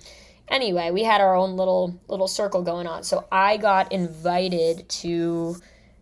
anyway, 0.48 0.90
we 0.90 1.04
had 1.04 1.20
our 1.20 1.34
own 1.34 1.56
little 1.56 2.00
little 2.08 2.28
circle 2.28 2.62
going 2.62 2.86
on. 2.86 3.02
So 3.02 3.26
I 3.32 3.56
got 3.56 3.92
invited 3.92 4.88
to 4.88 5.56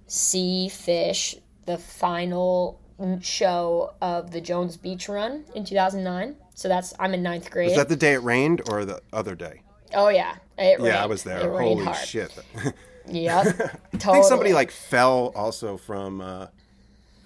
see 0.06 0.68
Phish, 0.70 1.38
the 1.66 1.78
final 1.78 2.80
show 3.20 3.94
of 4.00 4.30
the 4.30 4.40
Jones 4.40 4.76
Beach 4.76 5.08
Run 5.08 5.44
in 5.54 5.64
2009. 5.64 6.36
So 6.54 6.68
that's 6.68 6.94
I'm 6.98 7.14
in 7.14 7.22
ninth 7.22 7.50
grade. 7.50 7.68
Was 7.68 7.76
that 7.76 7.88
the 7.88 7.96
day 7.96 8.14
it 8.14 8.22
rained 8.22 8.62
or 8.70 8.84
the 8.84 9.00
other 9.12 9.34
day? 9.34 9.62
oh 9.94 10.08
yeah, 10.08 10.36
it 10.58 10.78
rained. 10.80 10.86
Yeah, 10.86 11.02
I 11.02 11.06
was 11.06 11.22
there. 11.22 11.40
It 11.40 11.60
Holy 11.60 11.92
shit! 11.94 12.32
Yep. 13.08 13.44
totally. 13.44 13.70
I 14.04 14.12
think 14.14 14.24
somebody 14.24 14.52
like 14.52 14.72
fell 14.72 15.32
also 15.36 15.76
from 15.76 16.20
uh, 16.20 16.48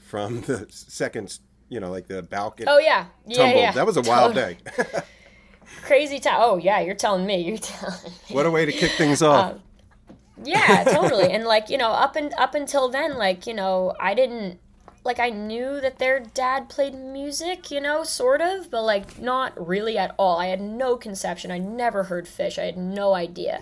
from 0.06 0.42
the 0.42 0.66
second, 0.68 1.38
you 1.70 1.80
know, 1.80 1.90
like 1.90 2.06
the 2.06 2.22
balcony. 2.22 2.66
Oh 2.68 2.78
yeah, 2.78 3.06
yeah, 3.26 3.36
tumbled. 3.36 3.60
yeah. 3.62 3.72
That 3.72 3.86
was 3.86 3.96
a 3.96 4.02
wild 4.02 4.34
Totally. 4.34 4.58
day. 4.76 5.00
Crazy 5.82 6.18
time. 6.18 6.36
Oh 6.38 6.58
yeah, 6.58 6.80
you're 6.80 6.94
telling 6.94 7.24
me. 7.24 7.40
You're 7.40 7.56
telling. 7.56 7.96
Me. 8.04 8.34
what 8.34 8.44
a 8.44 8.50
way 8.50 8.66
to 8.66 8.72
kick 8.72 8.92
things 8.92 9.22
off. 9.22 9.52
Um, 9.54 9.62
yeah, 10.44 10.84
totally. 10.84 11.30
and 11.32 11.44
like 11.44 11.70
you 11.70 11.78
know, 11.78 11.90
up 11.90 12.16
and 12.16 12.34
up 12.34 12.54
until 12.54 12.90
then, 12.90 13.16
like 13.16 13.46
you 13.46 13.54
know, 13.54 13.94
I 13.98 14.12
didn't 14.14 14.58
like 15.04 15.18
I 15.18 15.30
knew 15.30 15.80
that 15.80 15.98
their 15.98 16.20
dad 16.20 16.68
played 16.68 16.94
music, 16.94 17.70
you 17.70 17.80
know, 17.80 18.04
sort 18.04 18.40
of, 18.40 18.70
but 18.70 18.82
like 18.82 19.20
not 19.20 19.66
really 19.66 19.96
at 19.96 20.14
all. 20.18 20.38
I 20.38 20.46
had 20.46 20.60
no 20.60 20.96
conception. 20.96 21.50
I 21.50 21.58
never 21.58 22.04
heard 22.04 22.26
Phish. 22.26 22.58
I 22.58 22.66
had 22.66 22.76
no 22.76 23.14
idea. 23.14 23.60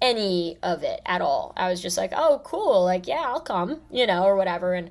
Any 0.00 0.56
of 0.62 0.82
it 0.82 1.00
at 1.04 1.20
all. 1.20 1.52
I 1.56 1.68
was 1.68 1.80
just 1.82 1.96
like, 1.96 2.12
oh, 2.14 2.40
cool. 2.44 2.84
Like, 2.84 3.08
yeah, 3.08 3.24
I'll 3.26 3.40
come, 3.40 3.80
you 3.90 4.06
know, 4.06 4.22
or 4.24 4.36
whatever. 4.36 4.74
And 4.74 4.90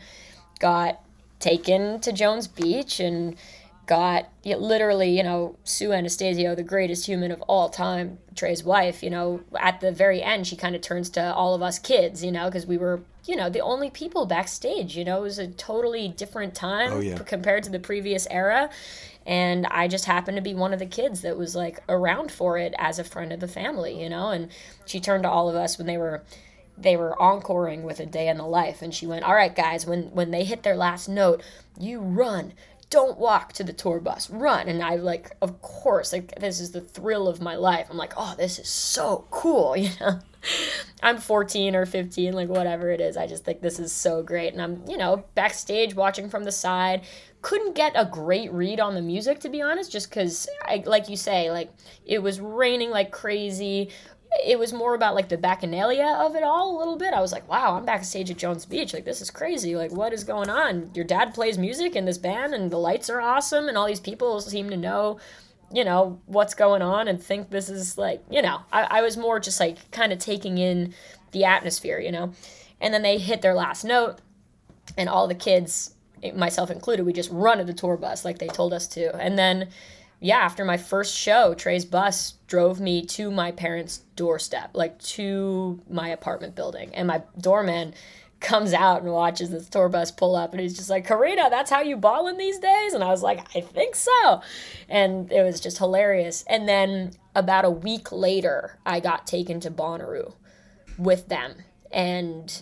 got 0.60 1.02
taken 1.40 2.00
to 2.02 2.12
Jones 2.12 2.48
Beach 2.48 3.00
and 3.00 3.36
got 3.86 4.28
literally, 4.44 5.16
you 5.16 5.24
know, 5.24 5.56
Sue 5.64 5.94
Anastasio, 5.94 6.56
the 6.56 6.64
greatest 6.64 7.06
human 7.06 7.32
of 7.32 7.42
all 7.44 7.70
time, 7.70 8.18
Trey's 8.36 8.64
wife, 8.64 9.02
you 9.02 9.10
know, 9.10 9.40
at 9.58 9.80
the 9.80 9.92
very 9.94 10.22
end, 10.22 10.46
she 10.46 10.58
kind 10.58 10.76
of 10.76 10.82
turns 10.82 11.10
to 11.12 11.34
all 11.34 11.56
of 11.56 11.62
us 11.62 11.80
kids, 11.80 12.24
you 12.24 12.32
know, 12.32 12.46
because 12.48 12.66
we 12.68 12.78
were, 12.78 13.02
you 13.26 13.36
know, 13.38 13.50
the 13.50 13.62
only 13.62 13.90
people 13.90 14.26
backstage, 14.26 14.98
you 14.98 15.06
know, 15.06 15.20
it 15.20 15.22
was 15.22 15.40
a 15.40 15.48
totally 15.48 16.10
different 16.10 16.54
time 16.54 16.92
Oh, 16.94 17.00
yeah. 17.00 17.18
compared 17.20 17.64
to 17.64 17.70
the 17.70 17.80
previous 17.80 18.28
era. 18.30 18.70
And 19.26 19.66
I 19.68 19.88
just 19.88 20.06
happened 20.06 20.36
to 20.38 20.42
be 20.42 20.54
one 20.54 20.74
of 20.74 20.80
the 20.80 20.86
kids 20.86 21.22
that 21.22 21.38
was 21.38 21.56
like 21.56 21.82
around 21.88 22.32
for 22.32 22.58
it 22.58 22.74
as 22.78 23.00
a 23.00 23.04
friend 23.06 23.32
of 23.32 23.40
the 23.40 23.48
family, 23.48 24.02
you 24.02 24.10
know, 24.10 24.30
and 24.30 24.50
she 24.86 25.00
turned 25.00 25.24
to 25.24 25.30
all 25.30 25.50
of 25.50 25.56
us 25.56 25.78
when 25.78 25.88
they 25.88 25.98
were 25.98 26.24
they 26.78 26.96
were 26.96 27.18
encoring 27.20 27.84
with 27.84 28.00
a 28.00 28.06
day 28.06 28.28
in 28.28 28.38
the 28.38 28.46
life. 28.46 28.82
And 28.82 28.94
she 28.94 29.08
went 29.08 29.26
all 29.26 29.36
right 29.36 29.56
guys 29.56 29.86
when 29.86 30.04
when 30.12 30.32
they 30.32 30.44
hit 30.44 30.64
their 30.64 30.76
last 30.76 31.10
note 31.10 31.42
you 31.80 32.00
run. 32.00 32.54
Don't 32.90 33.18
walk 33.18 33.52
to 33.54 33.66
the 33.66 33.74
tour 33.74 34.00
bus. 34.00 34.30
Run. 34.30 34.70
And 34.70 34.82
i 34.82 34.96
like 34.96 35.36
of 35.42 35.62
course 35.62 36.14
like 36.14 36.40
this 36.40 36.60
is 36.60 36.72
the 36.72 36.82
thrill 36.82 37.28
of 37.28 37.42
my 37.42 37.56
life. 37.56 37.88
I'm 37.90 37.98
like 37.98 38.14
oh 38.16 38.36
this 38.38 38.60
is 38.60 38.70
so 38.70 39.28
cool 39.32 39.76
you 39.78 39.90
know? 40.00 40.20
I'm 41.04 41.18
14 41.18 41.76
or 41.76 41.86
15 41.86 42.34
like 42.34 42.48
whatever 42.48 42.90
it 42.92 43.02
is. 43.02 43.18
I 43.18 43.28
just 43.28 43.44
think 43.44 43.62
this 43.62 43.80
is 43.80 43.92
so 43.92 44.22
great. 44.22 44.54
And 44.54 44.62
i'm 44.62 44.84
you 44.88 44.98
know 44.98 45.26
backstage 45.36 45.96
watching 45.96 46.30
from 46.30 46.44
the 46.44 46.52
side. 46.52 47.02
Couldn't 47.42 47.76
get 47.76 47.94
a 47.96 48.06
great 48.06 48.52
read 48.52 48.80
on 48.80 48.94
the 48.94 49.02
music 49.02 49.40
to 49.42 49.50
be 49.50 49.62
honest 49.62 49.92
just 49.92 50.10
because 50.10 50.48
like 50.86 51.10
you 51.10 51.18
say 51.18 51.50
like 51.52 51.72
it 52.06 52.22
was 52.22 52.40
raining 52.40 52.90
like 52.92 53.12
crazy 53.12 53.90
it 54.46 54.60
was 54.60 54.74
more 54.74 54.96
about 54.96 55.16
like 55.16 55.30
the 55.30 55.38
bacchanalia 55.38 56.26
of 56.26 56.36
it 56.36 56.44
all 56.44 56.76
a 56.76 56.80
little 56.80 56.98
bit. 56.98 57.14
I 57.14 57.22
was 57.22 57.32
like, 57.32 57.48
wow, 57.48 57.76
I'm 57.76 57.86
backstage 57.86 58.30
at 58.30 58.38
Jones 58.38 58.66
Beach. 58.66 58.94
Like, 58.94 59.06
this 59.06 59.22
is 59.22 59.32
crazy. 59.32 59.76
Like, 59.76 59.92
what 59.92 60.14
is 60.14 60.24
going 60.24 60.50
on? 60.50 60.92
Your 60.94 61.06
dad 61.06 61.34
plays 61.34 61.58
music 61.58 61.96
in 61.96 62.06
this 62.06 62.18
band, 62.18 62.54
and 62.54 62.72
the 62.72 62.78
lights 62.78 63.10
are 63.10 63.22
awesome, 63.22 63.68
and 63.68 63.78
all 63.78 63.88
these 63.88 64.00
people 64.00 64.42
seem 64.42 64.70
to 64.70 64.78
know 64.78 65.20
you 65.72 65.84
know, 65.84 66.20
what's 66.26 66.54
going 66.54 66.82
on 66.82 67.08
and 67.08 67.22
think 67.22 67.50
this 67.50 67.70
is 67.70 67.98
like, 67.98 68.24
you 68.30 68.42
know, 68.42 68.62
I, 68.72 68.84
I 68.84 69.02
was 69.02 69.18
more 69.18 69.40
just 69.40 69.60
like 69.60 69.92
kind 69.92 70.14
of 70.14 70.20
taking 70.20 70.58
in 70.58 70.94
the 71.32 71.44
atmosphere, 71.44 72.00
you 72.00 72.12
know. 72.12 72.34
And 72.80 72.94
then 72.94 73.02
they 73.02 73.18
hit 73.18 73.42
their 73.42 73.54
last 73.54 73.84
note, 73.84 74.20
and 74.98 75.10
all 75.10 75.28
the 75.28 75.36
kids, 75.36 75.96
myself 76.36 76.70
included, 76.72 77.06
we 77.06 77.14
just 77.14 77.32
run 77.32 77.58
to 77.58 77.64
the 77.64 77.74
tour 77.74 77.98
bus 77.98 78.24
like 78.24 78.38
they 78.38 78.48
told 78.48 78.72
us 78.72 78.88
to. 78.90 79.16
And 79.18 79.38
then, 79.38 79.70
yeah, 80.20 80.38
after 80.38 80.66
my 80.66 80.78
first 80.78 81.16
show, 81.16 81.54
Trey's 81.54 81.86
bus 81.86 82.34
drove 82.48 82.80
me 82.80 83.06
to 83.06 83.30
my 83.30 83.52
parents' 83.52 84.00
doorstep, 84.16 84.72
like 84.74 84.98
to 85.00 85.80
my 85.90 86.10
apartment 86.10 86.56
building. 86.56 86.94
And 86.96 87.08
my 87.08 87.22
doorman 87.40 87.94
comes 88.40 88.74
out 88.74 89.02
and 89.02 89.12
watches 89.12 89.50
this 89.50 89.70
tour 89.70 89.90
bus 89.90 90.12
pull 90.12 90.36
up 90.36 90.52
and 90.52 90.62
he's 90.62 90.76
just 90.76 90.90
like, 90.90 91.08
Karina, 91.08 91.50
that's 91.50 91.72
how 91.72 91.82
you 91.82 91.98
ballin' 91.98 92.38
these 92.38 92.60
days? 92.60 92.94
And 92.94 93.04
I 93.04 93.08
was 93.08 93.24
like, 93.24 93.40
I 93.56 93.62
think 93.62 93.96
so. 93.96 94.42
And 94.90 95.32
it 95.32 95.44
was 95.44 95.60
just 95.60 95.78
hilarious. 95.78 96.44
And 96.48 96.68
then 96.68 97.14
about 97.36 97.66
a 97.66 97.72
week 97.72 98.12
later, 98.12 98.78
I 98.86 99.00
got 99.00 99.28
taken 99.28 99.60
to 99.62 99.72
Bonnaroo 99.72 100.34
with 100.98 101.30
them. 101.30 101.56
And 101.92 102.62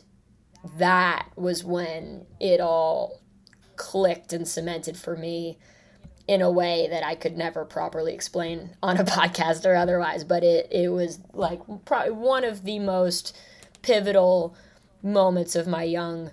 that 0.78 1.30
was 1.36 1.64
when 1.64 2.26
it 2.40 2.60
all 2.60 3.22
clicked 3.76 4.34
and 4.34 4.48
cemented 4.48 4.98
for 4.98 5.16
me 5.16 5.58
in 6.28 6.42
a 6.42 6.52
way 6.52 6.88
that 6.90 7.04
I 7.04 7.16
could 7.16 7.38
never 7.38 7.66
properly 7.66 8.14
explain 8.14 8.72
on 8.82 8.98
a 8.98 9.04
podcast 9.06 9.66
or 9.66 9.76
otherwise. 9.76 10.24
But 10.24 10.44
it, 10.44 10.68
it 10.72 10.90
was 10.90 11.20
like 11.34 11.62
probably 11.86 12.12
one 12.12 12.44
of 12.44 12.64
the 12.64 12.80
most 12.80 13.38
pivotal 13.82 14.56
moments 15.04 15.56
of 15.56 15.68
my 15.68 15.84
young 15.84 16.32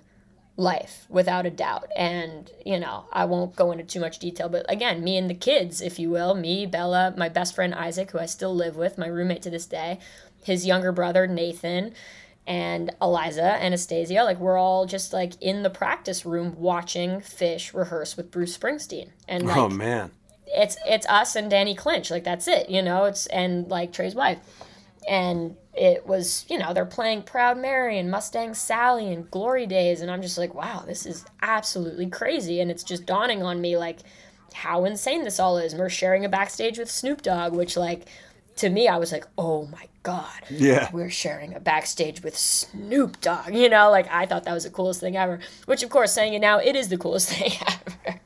life 0.55 1.05
without 1.09 1.47
a 1.47 1.49
doubt 1.49 1.89
and 1.97 2.51
you 2.63 2.79
know 2.79 3.05
i 3.11 3.25
won't 3.25 3.55
go 3.55 3.71
into 3.71 3.83
too 3.83 3.99
much 3.99 4.19
detail 4.19 4.47
but 4.47 4.63
again 4.69 5.03
me 5.03 5.17
and 5.17 5.27
the 5.27 5.33
kids 5.33 5.81
if 5.81 5.97
you 5.97 6.11
will 6.11 6.35
me 6.35 6.63
bella 6.67 7.11
my 7.17 7.27
best 7.27 7.55
friend 7.55 7.73
isaac 7.73 8.11
who 8.11 8.19
i 8.19 8.25
still 8.27 8.53
live 8.53 8.75
with 8.75 8.95
my 8.95 9.07
roommate 9.07 9.41
to 9.41 9.49
this 9.49 9.65
day 9.65 9.97
his 10.43 10.63
younger 10.63 10.91
brother 10.91 11.25
nathan 11.25 11.91
and 12.45 12.93
eliza 13.01 13.41
anastasia 13.63 14.23
like 14.23 14.37
we're 14.39 14.57
all 14.57 14.85
just 14.85 15.13
like 15.13 15.33
in 15.41 15.63
the 15.63 15.69
practice 15.69 16.25
room 16.25 16.53
watching 16.57 17.21
Phish 17.21 17.73
rehearse 17.73 18.17
with 18.17 18.29
bruce 18.31 18.57
springsteen 18.57 19.09
and 19.27 19.43
oh, 19.43 19.47
like 19.47 19.57
oh 19.57 19.69
man, 19.69 20.11
it's 20.53 20.77
it's 20.85 21.07
us 21.07 21.35
and 21.35 21.49
Danny 21.49 21.75
Clinch. 21.75 22.11
Like 22.11 22.23
that's 22.23 22.47
it, 22.47 22.69
you 22.69 22.81
know. 22.81 23.05
It's 23.05 23.25
and 23.27 23.67
like 23.69 23.91
Trey's 23.91 24.15
wife, 24.15 24.39
and 25.07 25.55
it 25.73 26.05
was 26.05 26.45
you 26.49 26.57
know 26.57 26.73
they're 26.73 26.85
playing 26.85 27.23
Proud 27.23 27.57
Mary 27.57 27.97
and 27.97 28.09
Mustang 28.11 28.53
Sally 28.53 29.11
and 29.11 29.29
Glory 29.29 29.65
Days, 29.65 30.01
and 30.01 30.11
I'm 30.11 30.21
just 30.21 30.37
like, 30.37 30.53
wow, 30.53 30.83
this 30.85 31.05
is 31.05 31.25
absolutely 31.41 32.07
crazy, 32.07 32.59
and 32.61 32.69
it's 32.69 32.83
just 32.83 33.05
dawning 33.05 33.43
on 33.43 33.59
me 33.59 33.77
like 33.77 33.99
how 34.53 34.85
insane 34.85 35.23
this 35.23 35.39
all 35.39 35.57
is. 35.57 35.73
And 35.73 35.79
we're 35.79 35.89
sharing 35.89 36.23
a 36.25 36.29
backstage 36.29 36.77
with 36.77 36.89
Snoop 36.91 37.23
Dogg, 37.23 37.53
which 37.53 37.75
like 37.75 38.07
to 38.57 38.69
me 38.69 38.87
I 38.87 38.97
was 38.97 39.11
like, 39.11 39.25
oh 39.37 39.65
my 39.67 39.87
god, 40.03 40.41
Yeah. 40.49 40.89
we're 40.91 41.09
sharing 41.09 41.53
a 41.55 41.59
backstage 41.59 42.21
with 42.23 42.37
Snoop 42.37 43.19
Dogg. 43.21 43.53
You 43.53 43.69
know, 43.69 43.89
like 43.89 44.07
I 44.11 44.25
thought 44.25 44.43
that 44.43 44.53
was 44.53 44.63
the 44.65 44.69
coolest 44.69 44.99
thing 44.99 45.15
ever. 45.17 45.39
Which, 45.65 45.81
of 45.83 45.89
course, 45.89 46.11
saying 46.13 46.33
it 46.33 46.39
now, 46.39 46.59
it 46.59 46.75
is 46.75 46.89
the 46.89 46.97
coolest 46.97 47.29
thing 47.33 47.51
ever. 47.61 48.19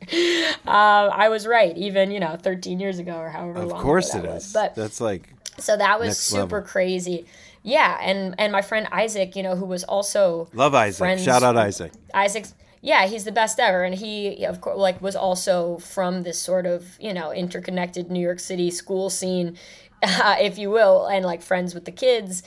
Um, 0.65 1.11
I 1.13 1.29
was 1.29 1.45
right, 1.45 1.75
even 1.77 2.11
you 2.11 2.19
know, 2.19 2.37
13 2.41 2.79
years 2.79 2.99
ago 2.99 3.15
or 3.17 3.29
however 3.29 3.59
of 3.59 3.69
long. 3.69 3.81
course 3.81 4.13
ago 4.13 4.19
it 4.19 4.27
that 4.27 4.33
was. 4.35 4.45
is. 4.47 4.53
But 4.53 4.75
That's 4.75 5.01
like 5.01 5.29
so 5.59 5.75
that 5.77 5.99
was 5.99 6.17
super 6.17 6.57
level. 6.57 6.61
crazy. 6.61 7.25
Yeah, 7.63 7.97
and 8.01 8.35
and 8.37 8.51
my 8.51 8.61
friend 8.61 8.87
Isaac, 8.91 9.35
you 9.35 9.43
know, 9.43 9.55
who 9.55 9.65
was 9.65 9.83
also 9.83 10.47
love 10.53 10.73
Isaac. 10.75 11.19
Shout 11.19 11.43
out 11.43 11.57
Isaac. 11.57 11.91
Isaac's 12.13 12.53
yeah, 12.81 13.07
he's 13.07 13.23
the 13.25 13.31
best 13.31 13.59
ever, 13.59 13.83
and 13.83 13.93
he 13.95 14.45
of 14.45 14.61
course 14.61 14.77
like 14.77 15.01
was 15.01 15.15
also 15.15 15.77
from 15.79 16.23
this 16.23 16.39
sort 16.39 16.65
of 16.65 16.85
you 16.99 17.13
know 17.13 17.31
interconnected 17.33 18.09
New 18.09 18.21
York 18.21 18.39
City 18.39 18.69
school 18.71 19.09
scene, 19.09 19.57
uh, 20.03 20.35
if 20.41 20.57
you 20.57 20.69
will, 20.69 21.07
and 21.07 21.25
like 21.25 21.41
friends 21.41 21.73
with 21.73 21.85
the 21.85 21.91
kids, 21.91 22.43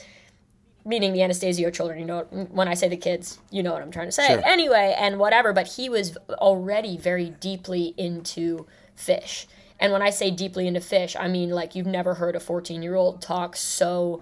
meaning 0.85 1.13
the 1.13 1.21
Anastasio 1.21 1.69
children. 1.69 1.99
You 1.99 2.05
know, 2.05 2.21
when 2.51 2.67
I 2.67 2.73
say 2.73 2.87
the 2.87 2.97
kids, 2.97 3.39
you 3.49 3.63
know 3.63 3.73
what 3.73 3.81
I'm 3.81 3.91
trying 3.91 4.07
to 4.07 4.11
say. 4.11 4.27
Sure. 4.27 4.41
Anyway, 4.45 4.95
and 4.97 5.19
whatever, 5.19 5.53
but 5.53 5.67
he 5.67 5.89
was 5.89 6.17
already 6.29 6.97
very 6.97 7.29
deeply 7.29 7.93
into 7.97 8.65
Phish. 8.97 9.45
And 9.79 9.91
when 9.91 10.03
I 10.03 10.11
say 10.11 10.29
deeply 10.29 10.67
into 10.67 10.79
Phish, 10.79 11.15
I 11.19 11.27
mean 11.27 11.49
like 11.49 11.75
you've 11.75 11.87
never 11.87 12.13
heard 12.15 12.35
a 12.35 12.39
14 12.39 12.83
year 12.83 12.95
old 12.95 13.21
talk 13.21 13.55
so 13.55 14.21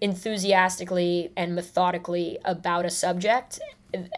enthusiastically 0.00 1.32
and 1.36 1.54
methodically 1.54 2.38
about 2.44 2.84
a 2.84 2.90
subject 2.90 3.60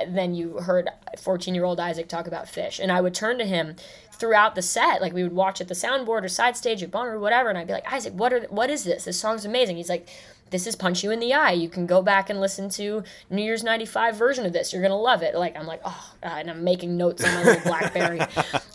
than 0.06 0.34
you 0.34 0.58
heard 0.58 0.88
14 1.18 1.54
year 1.54 1.64
old 1.64 1.80
Isaac 1.80 2.08
talk 2.08 2.26
about 2.26 2.46
Phish. 2.46 2.78
And 2.78 2.92
I 2.92 3.00
would 3.00 3.14
turn 3.14 3.38
to 3.38 3.44
him 3.44 3.76
throughout 4.12 4.54
the 4.54 4.62
set, 4.62 5.00
like 5.00 5.12
we 5.12 5.22
would 5.22 5.32
watch 5.32 5.60
at 5.60 5.68
the 5.68 5.74
soundboard 5.74 6.22
or 6.22 6.28
side 6.28 6.56
stage 6.56 6.82
at 6.82 6.90
Bonnaroo 6.90 7.14
or 7.14 7.18
whatever, 7.18 7.48
and 7.48 7.58
I'd 7.58 7.66
be 7.66 7.72
like, 7.72 7.92
Isaac, 7.92 8.14
what 8.14 8.32
are 8.32 8.40
what 8.42 8.70
is 8.70 8.84
this? 8.84 9.04
This 9.04 9.18
song's 9.18 9.44
amazing. 9.44 9.76
He's 9.76 9.88
like, 9.88 10.08
this 10.50 10.66
is 10.66 10.76
punch 10.76 11.02
you 11.02 11.10
in 11.10 11.18
the 11.18 11.34
eye. 11.34 11.52
You 11.52 11.68
can 11.68 11.86
go 11.86 12.00
back 12.00 12.30
and 12.30 12.40
listen 12.40 12.68
to 12.70 13.02
New 13.28 13.42
Year's 13.42 13.64
'95 13.64 14.16
version 14.16 14.46
of 14.46 14.52
this. 14.52 14.72
You're 14.72 14.82
gonna 14.82 14.96
love 14.96 15.22
it. 15.22 15.34
Like 15.34 15.56
I'm 15.56 15.66
like, 15.66 15.80
oh, 15.84 16.14
and 16.22 16.48
I'm 16.48 16.62
making 16.62 16.96
notes 16.96 17.24
on 17.24 17.34
my 17.34 17.42
little 17.42 17.62
BlackBerry 17.64 18.20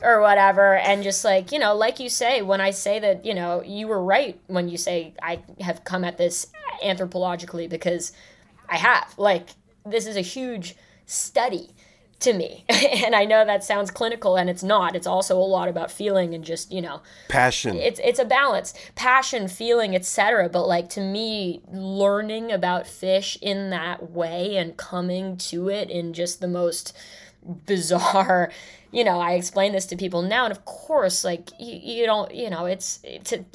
or 0.02 0.20
whatever, 0.20 0.76
and 0.76 1.04
just 1.04 1.24
like 1.24 1.52
you 1.52 1.60
know, 1.60 1.76
like 1.76 2.00
you 2.00 2.10
say, 2.10 2.42
when 2.42 2.60
I 2.60 2.72
say 2.72 3.00
that, 3.00 3.26
you 3.26 3.34
know, 3.34 3.64
you 3.64 3.88
were 3.88 4.04
right 4.04 4.40
when 4.48 4.68
you 4.68 4.78
say 4.78 5.14
I 5.22 5.40
have 5.62 5.84
come 5.84 6.04
at 6.04 6.18
this 6.18 6.48
anthropologically 6.84 7.70
because 7.70 8.12
I 8.68 8.78
have. 8.78 9.14
Like 9.18 9.50
this 9.86 10.06
is 10.06 10.18
a 10.18 10.22
huge 10.22 10.76
study 11.10 11.72
to 12.20 12.34
me. 12.34 12.66
and 12.70 13.16
I 13.16 13.26
know 13.26 13.46
that 13.46 13.64
sounds 13.64 13.92
clinical 13.92 14.36
and 14.36 14.50
it's 14.50 14.64
not. 14.64 14.96
It's 14.96 15.08
also 15.08 15.38
a 15.38 15.42
lot 15.44 15.70
about 15.70 15.92
feeling 15.92 16.34
and 16.34 16.44
just, 16.44 16.72
you 16.72 16.82
know, 16.82 17.02
Passion. 17.28 17.76
it's 17.76 18.00
it's 18.04 18.20
a 18.20 18.26
balance. 18.26 18.74
Passion, 18.96 19.48
feeling, 19.48 19.96
etc. 19.96 20.50
But 20.50 20.68
like 20.68 20.90
to 20.92 21.02
me, 21.02 21.62
learning 21.72 22.52
about 22.52 22.86
Phish 22.86 23.38
in 23.42 23.70
that 23.70 24.12
way 24.12 24.58
and 24.58 24.78
coming 24.78 25.38
to 25.38 25.70
it 25.70 25.90
in 25.90 26.14
just 26.14 26.42
the 26.42 26.48
most 26.48 26.96
bizarre 27.66 28.52
you 28.92 29.02
know 29.02 29.18
i 29.20 29.32
explain 29.32 29.72
this 29.72 29.86
to 29.86 29.96
people 29.96 30.22
now 30.22 30.44
and 30.44 30.52
of 30.52 30.66
course 30.66 31.24
like 31.24 31.52
you, 31.58 31.80
you 31.82 32.06
don't 32.06 32.36
you 32.36 32.50
know 32.50 32.66
it's 32.66 33.00
it's 33.04 33.32
a, 33.32 33.46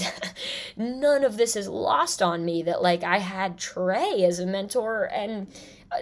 none 0.76 1.22
of 1.22 1.36
this 1.36 1.54
is 1.54 1.68
lost 1.68 2.22
on 2.22 2.46
me 2.46 2.62
that 2.62 2.80
like 2.80 3.04
i 3.04 3.18
had 3.18 3.58
trey 3.58 4.24
as 4.24 4.38
a 4.38 4.46
mentor 4.46 5.04
and 5.12 5.46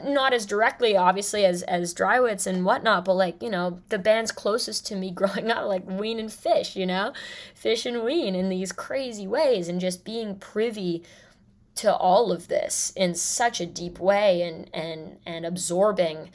not 0.02 0.32
as 0.32 0.47
directly 0.47 0.97
obviously 0.97 1.44
as 1.44 1.62
as 1.62 1.94
Dreiwitz 1.94 2.47
and 2.47 2.64
whatnot 2.64 3.05
but 3.05 3.14
like 3.14 3.43
you 3.43 3.51
know 3.51 3.81
the 3.89 3.98
bands 3.98 4.32
closest 4.32 4.86
to 4.86 4.97
me 4.97 5.10
growing 5.23 5.51
up 5.51 5.66
like 5.66 5.86
ween 5.86 6.19
and 6.19 6.28
Phish 6.28 6.77
you 6.77 6.86
know? 6.86 7.12
Phish 7.60 7.86
and 7.86 8.02
ween 8.05 8.35
in 8.35 8.48
these 8.48 8.73
crazy 8.73 9.27
ways 9.27 9.69
and 9.69 9.81
just 9.81 10.05
being 10.05 10.36
privy 10.36 11.02
to 11.74 11.94
all 11.94 12.32
of 12.32 12.48
this 12.48 12.93
in 12.97 13.14
such 13.14 13.60
a 13.60 13.66
deep 13.66 13.98
way 13.98 14.43
and 14.43 14.69
and 14.74 15.19
and 15.24 15.47
absorbing 15.47 16.31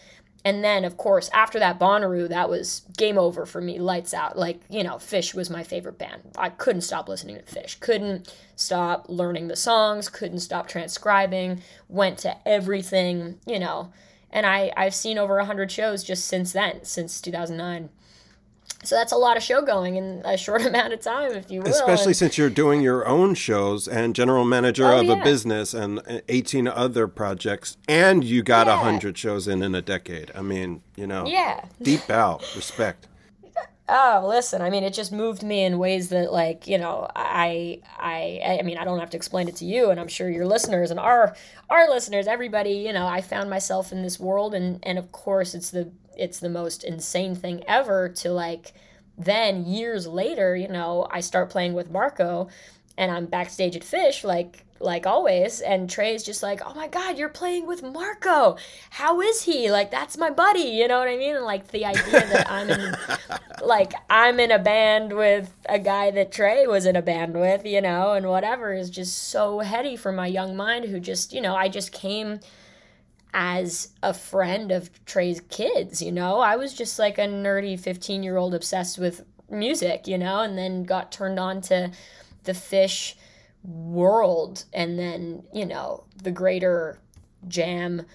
and 0.48 0.64
then 0.64 0.86
of 0.86 0.96
course 0.96 1.30
after 1.34 1.60
that 1.60 1.78
Bonnaroo 1.78 2.30
that 2.30 2.50
was 2.50 2.84
game 2.96 3.18
over 3.18 3.46
for 3.46 3.60
me 3.60 3.80
lights 3.80 4.14
out. 4.14 4.38
Like 4.38 4.62
you 4.70 4.82
know 4.82 4.96
Phish 4.96 5.34
was 5.34 5.50
my 5.50 5.62
favorite 5.62 5.98
band. 5.98 6.22
I 6.38 6.50
couldn't 6.50 6.82
stop 6.82 7.10
listening 7.10 7.36
to 7.36 7.44
Phish. 7.44 7.78
Couldn't 7.82 8.34
stop 8.56 9.08
learning 9.10 9.50
the 9.50 9.58
songs 9.58 10.08
couldn't 10.08 10.40
stop 10.40 10.70
transcribing 10.70 11.62
went 11.90 12.18
to 12.20 12.48
everything 12.48 13.40
you 13.46 13.60
know. 13.60 13.92
And 14.32 14.46
I 14.46 14.72
I've 14.78 14.96
seen 14.96 15.18
over 15.18 15.36
100 15.36 15.70
shows 15.70 16.02
just 16.02 16.24
since 16.26 16.54
then 16.54 16.86
since 16.86 17.20
2009 17.20 17.90
so 18.84 18.96
that's 18.96 19.12
a 19.12 19.18
lot 19.18 19.38
of 19.38 19.44
show 19.44 19.62
going 19.62 19.96
in 19.96 20.22
a 20.26 20.38
short 20.38 20.66
amount 20.66 20.94
of 20.94 21.02
time 21.02 21.32
if 21.32 21.50
you 21.52 21.62
will 21.62 21.70
Especially 21.70 22.08
And- 22.12 22.16
since 22.18 22.38
you're 22.38 22.50
doing 22.50 22.82
your 22.82 23.08
own 23.08 23.34
shows 23.36 23.88
and 23.88 24.16
general 24.16 24.46
manager 24.46 24.86
Oh, 24.92 25.00
of 25.00 25.06
yeah. 25.06 25.20
a 25.20 25.24
business 25.24 25.74
and 25.74 26.00
uh, 26.00 26.20
18 26.30 26.68
other 26.68 27.08
projects, 27.08 27.78
and 27.88 28.24
you 28.24 28.44
got 28.44 28.68
a 28.68 28.72
Yeah. 28.72 28.78
100 28.84 29.18
shows 29.18 29.48
in 29.48 29.64
in 29.64 29.74
a 29.76 29.82
decade. 29.82 30.32
I 30.36 30.42
mean, 30.42 30.82
you 30.96 31.08
know, 31.08 31.26
yeah 31.26 31.66
deep 31.82 32.08
bow, 32.08 32.40
respect. 32.56 33.08
Oh, 33.90 34.26
listen, 34.28 34.62
I 34.62 34.70
mean, 34.70 34.84
it 34.84 34.94
just 34.94 35.14
moved 35.14 35.44
me 35.44 35.64
in 35.64 35.80
ways 35.80 36.10
that, 36.10 36.30
like, 36.34 36.68
you 36.68 36.78
know, 36.78 37.08
I, 37.16 37.80
I, 37.98 38.58
I 38.60 38.62
mean, 38.64 38.78
I 38.78 38.84
don't 38.84 39.00
have 39.00 39.12
to 39.12 39.18
explain 39.18 39.48
it 39.48 39.56
to 39.58 39.66
you, 39.66 39.92
and 39.92 39.98
I'm 39.98 40.10
sure 40.10 40.30
your 40.30 40.46
listeners 40.46 40.92
and 40.92 41.00
our, 41.00 41.38
our 41.70 41.90
listeners, 41.90 42.28
everybody, 42.28 42.72
you 42.72 42.92
know, 42.92 43.08
I 43.08 43.22
found 43.22 43.50
myself 43.50 43.94
in 43.94 44.02
this 44.04 44.20
world, 44.20 44.54
and 44.54 44.80
and 44.84 44.98
of 45.00 45.14
course, 45.14 45.56
it's 45.56 45.72
the, 45.72 45.90
it's 46.18 46.40
the 46.40 46.50
most 46.50 46.84
insane 46.84 47.36
thing 47.36 47.64
ever 47.68 48.10
to 48.10 48.32
like, 48.32 48.74
then 49.18 49.66
years 49.66 50.08
later, 50.08 50.56
you 50.56 50.68
know, 50.68 51.08
I 51.10 51.22
start 51.22 51.50
playing 51.50 51.74
with 51.74 51.92
Marco, 51.92 52.50
and 52.98 53.12
I'm 53.12 53.26
backstage 53.26 53.76
at 53.76 53.84
Phish, 53.84 54.24
like, 54.24 54.66
like 54.80 55.08
always, 55.08 55.62
and 55.62 55.90
Trey's 55.90 56.24
just 56.24 56.44
like, 56.44 56.62
oh 56.66 56.74
my 56.74 56.88
god, 56.88 57.18
you're 57.18 57.30
playing 57.30 57.68
with 57.68 57.84
Marco. 57.84 58.58
How 58.92 59.22
is 59.22 59.44
he? 59.44 59.72
Like, 59.72 59.92
that's 59.92 60.18
my 60.18 60.30
buddy. 60.30 60.62
You 60.62 60.88
know 60.88 61.00
what 61.00 61.08
I 61.08 61.18
mean? 61.18 61.36
And 61.36 61.46
like 61.46 61.70
the 61.70 61.86
idea 61.86 62.12
that 62.12 62.50
I'm 62.50 62.70
in 62.70 62.96
like 63.66 63.94
I'm 64.10 64.40
in 64.40 64.52
a 64.52 64.60
band 64.60 65.14
with 65.14 65.52
a 65.68 65.80
guy 65.80 66.12
that 66.12 66.32
Trey 66.32 66.68
was 66.68 66.86
in 66.86 66.96
a 66.96 67.02
band 67.02 67.36
with, 67.36 67.66
you 67.66 67.82
know, 67.82 68.14
and 68.14 68.30
whatever 68.30 68.74
is 68.74 68.90
just 68.90 69.18
so 69.30 69.60
heady 69.60 69.96
for 69.96 70.12
my 70.12 70.28
young 70.28 70.56
mind 70.56 70.86
who 70.86 71.00
just, 71.00 71.34
you 71.34 71.42
know, 71.42 71.56
I 71.56 71.70
just 71.70 71.92
came 71.92 72.40
as 73.40 73.90
a 74.02 74.16
friend 74.16 74.72
of 74.72 74.90
Trey's 75.06 75.42
kids, 75.42 76.02
you 76.02 76.12
know. 76.12 76.40
I 76.40 76.56
was 76.56 76.74
just 76.74 76.98
like 76.98 77.20
a 77.20 77.28
nerdy 77.28 77.80
15-year-old 77.80 78.56
obsessed 78.56 78.98
with 78.98 79.24
music, 79.48 80.08
you 80.08 80.18
know, 80.18 80.42
and 80.42 80.58
then 80.58 80.84
got 80.84 81.12
turned 81.12 81.40
on 81.40 81.62
to 81.62 81.92
the 82.46 82.54
Phish 82.54 83.14
world 83.64 84.64
and 84.74 84.98
then 84.98 85.44
you 85.54 85.66
know 85.66 86.06
the 86.24 86.32
greater 86.32 87.00
jam 87.50 88.06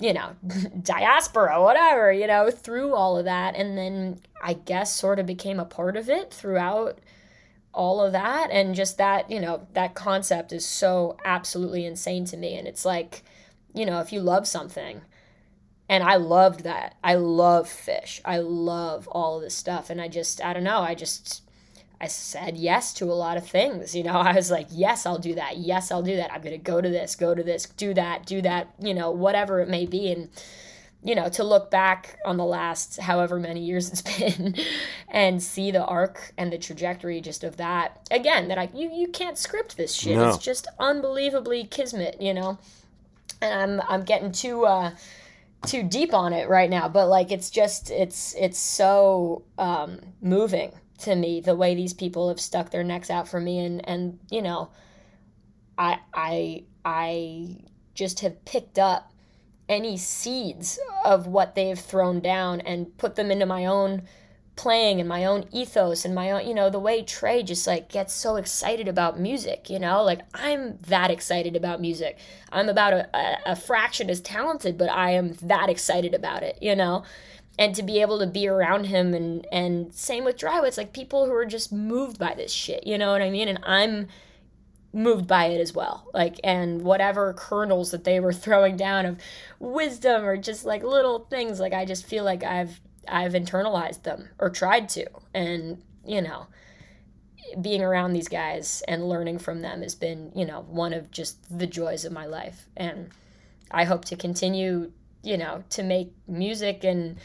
you 0.00 0.14
know 0.14 0.34
diaspora 0.82 1.60
whatever 1.62 2.10
you 2.10 2.26
know 2.26 2.50
through 2.50 2.94
all 2.94 3.16
of 3.18 3.26
that. 3.26 3.54
And 3.54 3.78
then 3.78 4.20
i 4.42 4.54
guess 4.54 4.94
sort 4.94 5.18
of 5.18 5.26
became 5.26 5.60
a 5.60 5.64
part 5.64 5.96
of 5.96 6.08
it 6.08 6.32
throughout 6.34 6.98
all 7.72 8.00
of 8.00 8.12
that. 8.12 8.50
And 8.50 8.74
just 8.74 8.98
that 8.98 9.30
you 9.30 9.40
know 9.40 9.68
that 9.74 9.94
concept 9.94 10.52
is 10.52 10.66
so 10.66 11.16
absolutely 11.24 11.84
insane 11.84 12.24
to 12.26 12.36
me. 12.36 12.56
And 12.56 12.66
it's 12.66 12.84
like 12.84 13.22
you 13.76 13.86
know 13.86 14.00
if 14.00 14.12
you 14.12 14.20
love 14.20 14.48
something 14.48 15.02
and 15.88 16.02
I 16.02 16.16
loved 16.16 16.64
that. 16.64 16.96
I 17.02 17.14
love 17.14 17.68
Phish. 17.68 18.20
I 18.24 18.38
love 18.38 19.06
all 19.08 19.36
of 19.36 19.42
this 19.42 19.54
stuff. 19.54 19.88
And 19.88 20.00
I 20.00 20.08
just, 20.08 20.42
I 20.44 20.52
don't 20.52 20.64
know, 20.64 20.80
I 20.80 20.94
just, 20.94 21.42
I 22.00 22.08
said 22.08 22.56
yes 22.56 22.92
to 22.94 23.04
a 23.04 23.14
lot 23.14 23.36
of 23.36 23.46
things. 23.46 23.94
You 23.94 24.02
know, 24.02 24.12
I 24.14 24.34
was 24.34 24.50
like, 24.50 24.66
yes, 24.70 25.06
I'll 25.06 25.18
do 25.18 25.34
that. 25.36 25.58
Yes, 25.58 25.90
I'll 25.92 26.02
do 26.02 26.16
that. 26.16 26.32
I'm 26.32 26.42
going 26.42 26.52
to 26.52 26.58
go 26.58 26.80
to 26.80 26.88
this, 26.88 27.14
go 27.14 27.34
to 27.34 27.42
this, 27.42 27.66
do 27.66 27.94
that, 27.94 28.26
do 28.26 28.42
that, 28.42 28.74
you 28.80 28.94
know, 28.94 29.10
whatever 29.10 29.60
it 29.60 29.68
may 29.68 29.86
be. 29.86 30.10
And, 30.10 30.28
you 31.04 31.14
know, 31.14 31.28
to 31.28 31.44
look 31.44 31.70
back 31.70 32.18
on 32.24 32.36
the 32.36 32.44
last 32.44 32.98
however 32.98 33.38
many 33.38 33.60
years 33.60 33.88
it's 33.92 34.02
been 34.02 34.56
and 35.08 35.40
see 35.40 35.70
the 35.70 35.84
arc 35.84 36.32
and 36.36 36.52
the 36.52 36.58
trajectory 36.58 37.20
just 37.20 37.44
of 37.44 37.58
that. 37.58 38.08
Again, 38.10 38.48
that 38.48 38.58
I, 38.58 38.70
you, 38.74 38.90
you 38.92 39.06
can't 39.06 39.38
script 39.38 39.76
this 39.76 39.94
shit. 39.94 40.16
No. 40.16 40.30
It's 40.30 40.38
just 40.38 40.66
unbelievably 40.80 41.66
kismet, 41.66 42.20
you 42.20 42.34
know? 42.34 42.58
And 43.42 43.80
I'm, 43.80 43.86
I'm 43.88 44.04
getting 44.04 44.32
too, 44.32 44.64
uh, 44.64 44.92
too 45.64 45.82
deep 45.82 46.14
on 46.14 46.32
it 46.32 46.48
right 46.48 46.70
now 46.70 46.88
but 46.88 47.08
like 47.08 47.32
it's 47.32 47.50
just 47.50 47.90
it's 47.90 48.34
it's 48.38 48.58
so 48.58 49.42
um 49.58 49.98
moving 50.20 50.70
to 50.98 51.14
me 51.14 51.40
the 51.40 51.56
way 51.56 51.74
these 51.74 51.92
people 51.92 52.28
have 52.28 52.40
stuck 52.40 52.70
their 52.70 52.84
necks 52.84 53.10
out 53.10 53.26
for 53.28 53.40
me 53.40 53.58
and 53.58 53.86
and 53.88 54.18
you 54.30 54.40
know 54.40 54.70
i 55.76 55.98
i 56.14 56.64
i 56.84 57.56
just 57.94 58.20
have 58.20 58.44
picked 58.44 58.78
up 58.78 59.12
any 59.68 59.96
seeds 59.96 60.78
of 61.04 61.26
what 61.26 61.54
they've 61.54 61.78
thrown 61.78 62.20
down 62.20 62.60
and 62.60 62.96
put 62.98 63.16
them 63.16 63.30
into 63.30 63.46
my 63.46 63.66
own 63.66 64.02
playing 64.56 65.00
and 65.00 65.08
my 65.08 65.24
own 65.26 65.44
ethos 65.52 66.06
and 66.06 66.14
my 66.14 66.30
own 66.30 66.46
you 66.46 66.54
know 66.54 66.70
the 66.70 66.78
way 66.78 67.02
trey 67.02 67.42
just 67.42 67.66
like 67.66 67.90
gets 67.90 68.14
so 68.14 68.36
excited 68.36 68.88
about 68.88 69.20
music 69.20 69.68
you 69.68 69.78
know? 69.78 70.02
Like 70.02 70.22
i'm 70.34 70.78
that 70.88 71.10
excited 71.10 71.54
about 71.54 71.80
music. 71.80 72.18
I'm 72.50 72.68
about 72.68 72.94
a, 72.94 73.16
a, 73.16 73.36
a 73.52 73.56
fraction 73.56 74.08
as 74.08 74.20
talented 74.20 74.78
but 74.78 74.90
i 74.90 75.10
am 75.10 75.34
that 75.42 75.68
excited 75.68 76.14
about 76.14 76.42
it 76.42 76.58
you 76.60 76.74
know? 76.74 77.04
And 77.58 77.74
to 77.74 77.82
be 77.82 78.00
able 78.00 78.18
to 78.18 78.26
be 78.26 78.48
around 78.48 78.84
him 78.84 79.14
and 79.14 79.46
and 79.52 79.94
same 79.94 80.24
with 80.24 80.38
Dreiwitz 80.38 80.78
like 80.78 80.92
people 80.92 81.26
who 81.26 81.32
are 81.32 81.46
just 81.46 81.72
moved 81.72 82.18
by 82.18 82.34
this 82.34 82.52
shit 82.52 82.86
you 82.86 82.96
know 82.96 83.12
what 83.12 83.22
i 83.22 83.30
mean? 83.30 83.48
And 83.48 83.60
i'm 83.62 84.08
moved 84.92 85.26
by 85.26 85.46
it 85.46 85.60
as 85.60 85.74
well. 85.74 86.08
Like 86.14 86.40
and 86.42 86.80
whatever 86.80 87.34
kernels 87.34 87.90
that 87.90 88.04
they 88.04 88.20
were 88.20 88.32
throwing 88.44 88.76
down 88.78 89.04
of 89.04 89.18
wisdom 89.58 90.24
or 90.24 90.38
just 90.38 90.64
like 90.64 90.82
little 90.82 91.26
things 91.30 91.60
like 91.60 91.72
i 91.72 91.84
just 91.84 92.06
feel 92.06 92.24
like 92.24 92.42
i've 92.44 92.80
i've 93.08 93.32
internalized 93.32 94.02
them 94.02 94.28
or 94.38 94.50
tried 94.50 94.88
to. 94.90 95.06
And 95.34 95.82
you 96.04 96.20
know 96.20 96.46
being 97.60 97.82
around 97.82 98.12
these 98.12 98.28
guys 98.28 98.82
and 98.88 99.08
learning 99.08 99.38
from 99.38 99.62
them 99.62 99.82
has 99.82 99.94
been 99.94 100.32
you 100.34 100.44
know 100.44 100.62
one 100.68 100.92
of 100.92 101.10
just 101.10 101.38
the 101.56 101.66
joys 101.66 102.04
of 102.04 102.12
my 102.12 102.26
life. 102.26 102.68
And 102.76 103.10
i 103.70 103.84
hope 103.84 104.04
to 104.06 104.16
continue 104.16 104.92
you 105.22 105.36
know 105.36 105.64
to 105.70 105.82
make 105.82 106.12
music. 106.26 106.84
And 106.84 107.18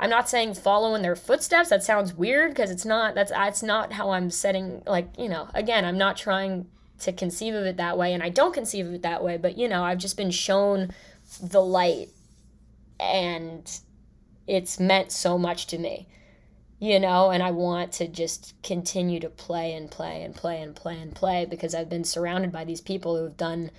i'm 0.00 0.10
not 0.10 0.28
saying 0.28 0.54
follow 0.54 0.94
in 0.94 1.02
their 1.02 1.16
footsteps. 1.16 1.70
That 1.70 1.82
sounds 1.82 2.14
weird 2.14 2.50
because 2.50 2.70
it's 2.70 2.84
not 2.84 3.14
that's 3.14 3.30
that's 3.30 3.62
not 3.62 3.92
how 3.92 4.10
i'm 4.10 4.30
setting 4.30 4.82
like 4.86 5.08
you 5.18 5.28
know 5.28 5.48
again 5.54 5.84
i'm 5.84 5.98
not 5.98 6.16
trying 6.16 6.66
to 7.00 7.12
conceive 7.12 7.54
of 7.54 7.64
it 7.64 7.76
that 7.78 7.98
way. 7.98 8.12
And 8.12 8.22
i 8.22 8.28
don't 8.28 8.54
conceive 8.54 8.86
of 8.86 8.94
it 8.94 9.02
that 9.02 9.24
way 9.24 9.36
but 9.36 9.58
you 9.58 9.68
know 9.68 9.82
i've 9.82 9.98
just 9.98 10.16
been 10.16 10.30
shown 10.30 10.92
the 11.40 11.62
light 11.62 12.10
and 13.00 13.80
it's 14.46 14.80
meant 14.80 15.12
so 15.12 15.38
much 15.38 15.66
to 15.66 15.78
me 15.78 16.06
you 16.82 16.98
know 16.98 17.30
and 17.30 17.42
i 17.42 17.50
want 17.50 17.92
to 17.92 18.08
just 18.08 18.54
continue 18.62 19.20
to 19.20 19.28
play 19.28 19.72
and 19.72 19.90
play 19.90 20.22
and 20.22 20.34
play 20.34 20.60
and 20.60 20.74
play 20.74 20.98
and 20.98 21.14
play 21.14 21.46
because 21.48 21.74
i've 21.74 21.88
been 21.88 22.04
surrounded 22.04 22.50
by 22.50 22.64
these 22.64 22.80
people 22.80 23.16
who 23.16 23.24
have 23.24 23.36
done 23.36 23.70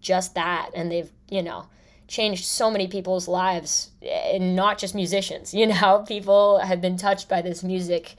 just 0.00 0.34
that 0.34 0.70
and 0.74 0.92
they've 0.92 1.10
you 1.30 1.42
know 1.42 1.66
changed 2.06 2.44
so 2.44 2.70
many 2.70 2.86
people's 2.86 3.28
lives 3.28 3.90
eh, 4.02 4.36
and 4.36 4.54
not 4.54 4.78
just 4.78 4.94
musicians 4.94 5.54
you 5.60 5.66
know 5.66 6.04
people 6.06 6.58
have 6.58 6.80
been 6.80 6.96
touched 6.96 7.28
by 7.28 7.40
this 7.40 7.64
music 7.64 8.16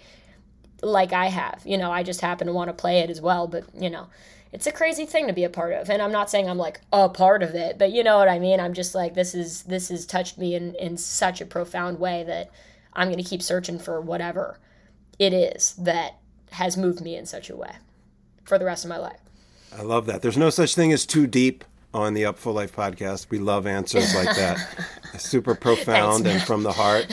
like 0.82 1.14
i 1.14 1.28
have 1.28 1.61
you 1.64 1.78
know 1.78 1.91
i 1.91 2.02
just 2.02 2.22
happen 2.22 2.48
to 2.48 2.53
want 2.53 2.68
to 2.68 2.73
play 2.73 2.99
it 2.99 3.10
as 3.10 3.22
well 3.22 3.48
but 3.48 3.64
you 3.80 3.90
know 3.90 4.07
it's 4.52 4.68
a 4.68 4.72
crazy 4.72 5.06
thing 5.06 5.28
to 5.28 5.34
be 5.34 5.44
a 5.44 5.49
part 5.49 5.73
of 5.73 5.90
and 5.90 6.02
i'm 6.02 6.11
not 6.11 6.30
saying 6.30 6.49
i'm 6.49 6.57
like 6.57 6.82
a 6.91 7.07
part 7.10 7.41
of 7.44 7.56
it 7.56 7.78
but 7.78 7.91
you 7.91 8.03
know 8.03 8.18
what 8.18 8.28
i 8.28 8.40
mean 8.40 8.60
i'm 8.60 8.73
just 8.73 8.94
like 8.94 9.14
this 9.14 9.34
is 9.34 9.64
this 9.64 9.90
has 9.90 10.06
touched 10.06 10.38
me 10.38 10.56
in 10.56 10.76
in 10.76 10.98
such 10.98 11.41
a 11.41 11.45
profound 11.45 11.99
way 11.99 12.23
that 12.23 12.49
i'm 12.94 13.07
going 13.07 13.23
to 13.23 13.30
keep 13.30 13.41
searching 13.41 13.80
for 13.80 14.02
whatever 14.02 14.60
it 15.19 15.34
is 15.34 15.73
that 15.76 16.18
has 16.52 16.76
moved 16.76 17.02
me 17.02 17.15
in 17.15 17.26
such 17.26 17.49
a 17.49 17.56
way 17.56 17.76
for 18.44 18.57
the 18.57 18.65
rest 18.65 18.84
of 18.84 18.90
my 18.90 18.98
life 18.98 19.19
I 19.73 19.84
love 19.84 20.06
that. 20.07 20.22
There's 20.22 20.38
no 20.38 20.49
such 20.49 20.76
thing 20.76 20.91
as 20.91 21.06
too 21.06 21.28
deep 21.28 21.64
on 21.94 22.14
the 22.14 22.23
Upful 22.23 22.53
Life 22.53 22.76
podcast. 22.76 23.30
We 23.30 23.40
love 23.40 23.65
answers 23.65 24.14
like 24.15 24.36
that. 24.36 24.86
Super 25.18 25.56
profound 25.56 26.28
and 26.28 26.41
from 26.41 26.64
the 26.64 26.73
heart. 26.73 27.07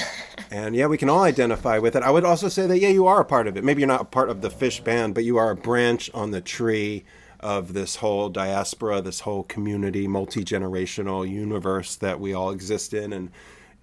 And 0.50 0.74
yeah, 0.74 0.86
we 0.86 0.98
can 0.98 1.08
all 1.08 1.22
identify 1.22 1.78
with 1.78 1.94
it. 1.94 2.02
I 2.02 2.10
would 2.10 2.24
also 2.24 2.48
say 2.48 2.66
that, 2.66 2.78
yeah, 2.78 2.88
you 2.88 3.06
are 3.06 3.20
a 3.20 3.24
part 3.24 3.46
of 3.46 3.56
it. 3.56 3.64
Maybe 3.64 3.80
you're 3.80 3.88
not 3.88 4.00
a 4.00 4.04
part 4.04 4.28
of 4.28 4.40
the 4.40 4.48
Phish 4.48 4.82
band, 4.82 5.14
but 5.14 5.24
you 5.24 5.36
are 5.36 5.50
a 5.50 5.56
branch 5.56 6.10
on 6.14 6.30
the 6.32 6.40
tree 6.40 7.04
of 7.40 7.72
this 7.72 7.96
whole 7.96 8.28
diaspora, 8.28 9.00
this 9.00 9.20
whole 9.20 9.44
community, 9.44 10.06
multi 10.08 10.44
generational 10.44 11.28
universe 11.28 11.96
that 11.96 12.20
we 12.20 12.32
all 12.32 12.50
exist 12.50 12.92
in. 12.94 13.12
And 13.12 13.30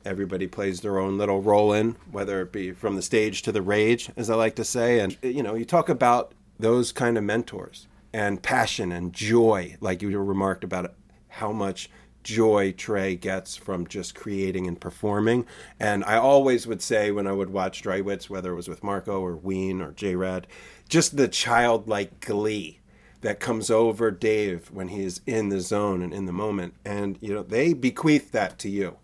everybody 0.04 0.48
plays 0.48 0.82
their 0.82 1.00
own 1.00 1.18
little 1.18 1.42
role 1.42 1.74
in, 1.74 1.96
whether 2.12 2.42
it 2.42 2.52
be 2.52 2.72
from 2.72 2.96
the 2.96 3.02
stage 3.02 3.42
to 3.44 3.52
the 3.52 3.62
rage, 3.62 4.10
as 4.16 4.30
I 4.30 4.36
like 4.36 4.56
to 4.56 4.64
say. 4.64 5.00
And, 5.00 5.18
you 5.22 5.44
know, 5.44 5.56
you 5.56 5.66
talk 5.66 5.90
about 5.90 6.34
those 6.60 6.92
kind 6.92 7.18
of 7.18 7.24
mentors 7.24 7.88
and 8.14 8.42
passion 8.42 8.92
and 8.92 9.12
joy, 9.12 9.76
like 9.82 10.02
you 10.02 10.18
remarked 10.18 10.64
about 10.64 10.94
how 11.28 11.52
much 11.52 11.90
joy 12.24 12.74
Trey 12.76 13.16
gets 13.16 13.56
from 13.56 13.88
just 13.88 14.16
creating 14.16 14.68
and 14.68 14.80
performing. 14.80 15.46
And 15.80 16.04
I 16.06 16.18
always 16.18 16.66
would 16.66 16.82
say 16.82 17.12
when 17.12 17.28
I 17.28 17.32
would 17.32 17.52
watch 17.52 17.84
Dreiwitz, 17.84 18.30
whether 18.30 18.52
it 18.52 18.56
was 18.56 18.68
with 18.68 18.84
Marco 18.84 19.22
or 19.22 19.36
Ween 19.36 19.82
or 19.82 19.92
JRAD, 19.92 20.46
just 20.90 21.18
the 21.18 21.28
childlike 21.28 22.20
glee 22.20 22.80
that 23.26 23.40
comes 23.40 23.72
over 23.72 24.12
Dave 24.12 24.70
when 24.70 24.90
he 24.90 25.04
is 25.04 25.20
in 25.26 25.50
the 25.50 25.60
zone 25.60 26.04
and 26.04 26.14
in 26.14 26.28
the 26.28 26.32
moment. 26.32 26.76
And, 26.86 27.18
you 27.22 27.34
know, 27.34 27.42
they 27.42 27.74
bequeath 27.74 28.32
that 28.34 28.60
to 28.60 28.70
you. 28.70 28.98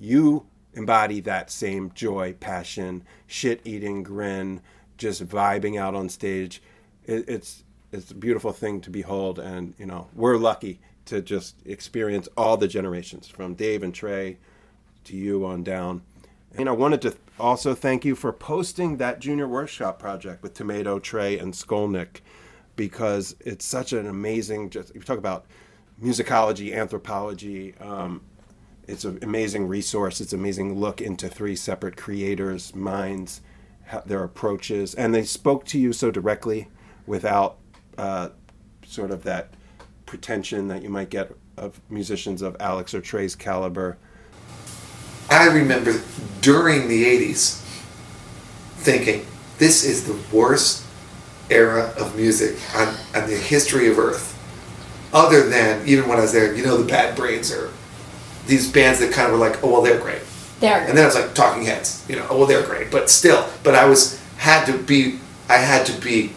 You 0.00 0.46
embody 0.74 1.20
that 1.20 1.48
same 1.48 1.92
joy, 1.94 2.32
passion, 2.40 3.04
shit 3.28 3.60
eating 3.62 4.02
grin, 4.02 4.62
just 4.98 5.24
vibing 5.28 5.78
out 5.78 5.94
on 5.94 6.08
stage. 6.08 6.60
It, 7.04 7.28
it's, 7.28 7.62
it's 7.92 8.10
a 8.10 8.16
beautiful 8.16 8.50
thing 8.50 8.80
to 8.80 8.90
behold. 8.90 9.38
And, 9.38 9.74
you 9.78 9.86
know, 9.86 10.08
we're 10.12 10.38
lucky 10.38 10.80
to 11.04 11.22
just 11.22 11.54
experience 11.64 12.28
all 12.36 12.56
the 12.56 12.66
generations 12.66 13.28
from 13.28 13.54
Dave 13.54 13.84
and 13.84 13.94
Trey 13.94 14.38
to 15.04 15.16
you 15.16 15.46
on 15.46 15.62
down. 15.62 16.02
And 16.56 16.68
I 16.68 16.72
wanted 16.72 17.00
to 17.02 17.14
also 17.38 17.76
thank 17.76 18.04
you 18.04 18.16
for 18.16 18.32
posting 18.32 18.96
that 18.96 19.20
junior 19.20 19.46
workshop 19.46 20.00
project 20.00 20.42
with 20.42 20.52
Tomato, 20.52 20.98
Trey, 20.98 21.38
and 21.38 21.52
Skolnick 21.54 22.22
because 22.76 23.36
it's 23.40 23.64
such 23.64 23.92
an 23.92 24.06
amazing. 24.06 24.70
Just 24.70 24.94
you 24.94 25.00
talk 25.00 25.18
about 25.18 25.46
musicology, 26.02 26.74
anthropology. 26.74 27.74
Um, 27.78 28.22
it's 28.88 29.04
an 29.04 29.18
amazing 29.22 29.68
resource. 29.68 30.20
It's 30.20 30.32
an 30.32 30.40
amazing 30.40 30.78
look 30.78 31.00
into 31.00 31.28
three 31.28 31.56
separate 31.56 31.96
creators' 31.96 32.74
minds, 32.74 33.40
their 34.06 34.24
approaches, 34.24 34.94
and 34.94 35.14
they 35.14 35.24
spoke 35.24 35.64
to 35.66 35.78
you 35.78 35.92
so 35.92 36.10
directly, 36.10 36.68
without 37.06 37.58
uh, 37.98 38.30
sort 38.84 39.10
of 39.10 39.22
that 39.24 39.54
pretension 40.06 40.68
that 40.68 40.82
you 40.82 40.88
might 40.88 41.10
get 41.10 41.32
of 41.56 41.80
musicians 41.90 42.42
of 42.42 42.56
Alex 42.60 42.94
or 42.94 43.00
Trey's 43.00 43.36
caliber. 43.36 43.98
I 45.30 45.46
remember 45.46 46.00
during 46.40 46.88
the 46.88 47.04
80s 47.04 47.60
thinking, 48.76 49.26
this 49.58 49.84
is 49.84 50.06
the 50.06 50.36
worst 50.36 50.84
era 51.50 51.92
of 51.98 52.16
music 52.16 52.58
on, 52.74 52.88
on 53.14 53.28
the 53.28 53.36
history 53.36 53.88
of 53.88 53.98
Earth. 53.98 54.38
Other 55.12 55.48
than, 55.48 55.86
even 55.86 56.08
when 56.08 56.18
I 56.18 56.22
was 56.22 56.32
there, 56.32 56.54
you 56.54 56.64
know, 56.64 56.76
the 56.78 56.88
Bad 56.88 57.16
Brains 57.16 57.52
are 57.52 57.70
these 58.46 58.70
bands 58.70 58.98
that 59.00 59.12
kind 59.12 59.26
of 59.30 59.38
were 59.38 59.46
like, 59.46 59.62
oh, 59.62 59.70
well, 59.70 59.82
they're 59.82 60.00
great. 60.00 60.22
there 60.78 60.88
And 60.88 60.96
then 60.96 61.06
it's 61.06 61.14
like 61.14 61.34
Talking 61.34 61.64
Heads, 61.64 62.04
you 62.08 62.16
know, 62.16 62.26
oh, 62.30 62.38
well, 62.38 62.46
they're 62.46 62.64
great. 62.64 62.90
But 62.90 63.10
still, 63.10 63.48
but 63.62 63.74
I 63.74 63.84
was, 63.84 64.20
had 64.38 64.64
to 64.66 64.78
be, 64.78 65.18
I 65.48 65.56
had 65.56 65.86
to 65.86 66.00
be, 66.00 66.32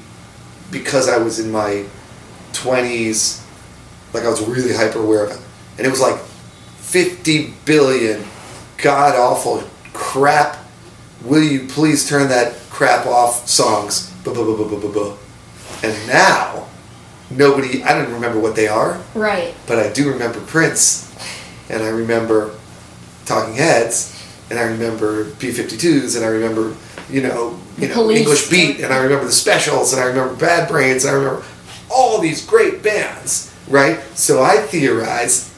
because 0.71 1.07
I 1.07 1.17
was 1.17 1.39
in 1.39 1.51
my 1.51 1.85
20s, 2.53 3.45
like 4.13 4.23
I 4.23 4.29
was 4.29 4.41
really 4.41 4.73
hyper 4.73 4.99
aware 4.99 5.25
of 5.25 5.31
it. 5.31 5.39
And 5.77 5.85
it 5.85 5.89
was 5.89 6.01
like 6.01 6.19
50 6.19 7.53
billion 7.65 8.23
god 8.77 9.15
awful 9.15 9.63
crap. 9.93 10.57
Will 11.23 11.43
you 11.43 11.67
please 11.67 12.07
turn 12.07 12.29
that 12.29 12.55
crap 12.69 13.05
off 13.05 13.47
songs? 13.47 14.13
And 15.83 16.07
now, 16.07 16.67
nobody, 17.29 17.83
I 17.83 17.93
don't 17.93 18.11
remember 18.13 18.39
what 18.39 18.55
they 18.55 18.67
are, 18.67 18.99
Right. 19.13 19.53
but 19.67 19.79
I 19.79 19.91
do 19.91 20.11
remember 20.11 20.39
Prince, 20.41 21.11
and 21.69 21.83
I 21.83 21.87
remember 21.89 22.51
Talking 23.25 23.55
Heads, 23.55 24.11
and 24.49 24.59
I 24.59 24.63
remember 24.63 25.25
B-52s, 25.25 26.15
and 26.15 26.23
I 26.25 26.29
remember, 26.29 26.75
you 27.09 27.21
know, 27.21 27.59
you 27.77 27.87
know, 27.87 27.93
Police. 27.95 28.19
English 28.19 28.49
Beat, 28.49 28.79
and 28.79 28.93
I 28.93 28.97
remember 28.97 29.25
the 29.25 29.31
Specials, 29.31 29.91
and 29.93 30.01
I 30.01 30.05
remember 30.05 30.35
Bad 30.35 30.67
Brains, 30.69 31.03
and 31.03 31.15
I 31.15 31.17
remember 31.19 31.43
all 31.89 32.19
these 32.19 32.45
great 32.45 32.81
bands, 32.83 33.51
right? 33.67 33.99
So 34.15 34.41
I 34.43 34.57
theorize, 34.57 35.51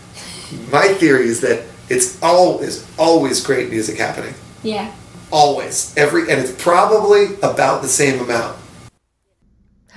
my 0.72 0.88
theory 0.94 1.28
is 1.28 1.42
that 1.42 1.64
it's 1.90 2.22
all 2.22 2.60
is 2.60 2.86
always 2.98 3.42
great 3.46 3.70
music 3.70 3.98
happening, 3.98 4.34
Yeah. 4.64 4.92
Always, 5.32 5.96
every, 5.98 6.22
and 6.24 6.40
it's 6.40 6.52
probably 6.62 7.36
about 7.44 7.82
the 7.82 7.88
same 7.88 8.20
amount. 8.20 8.58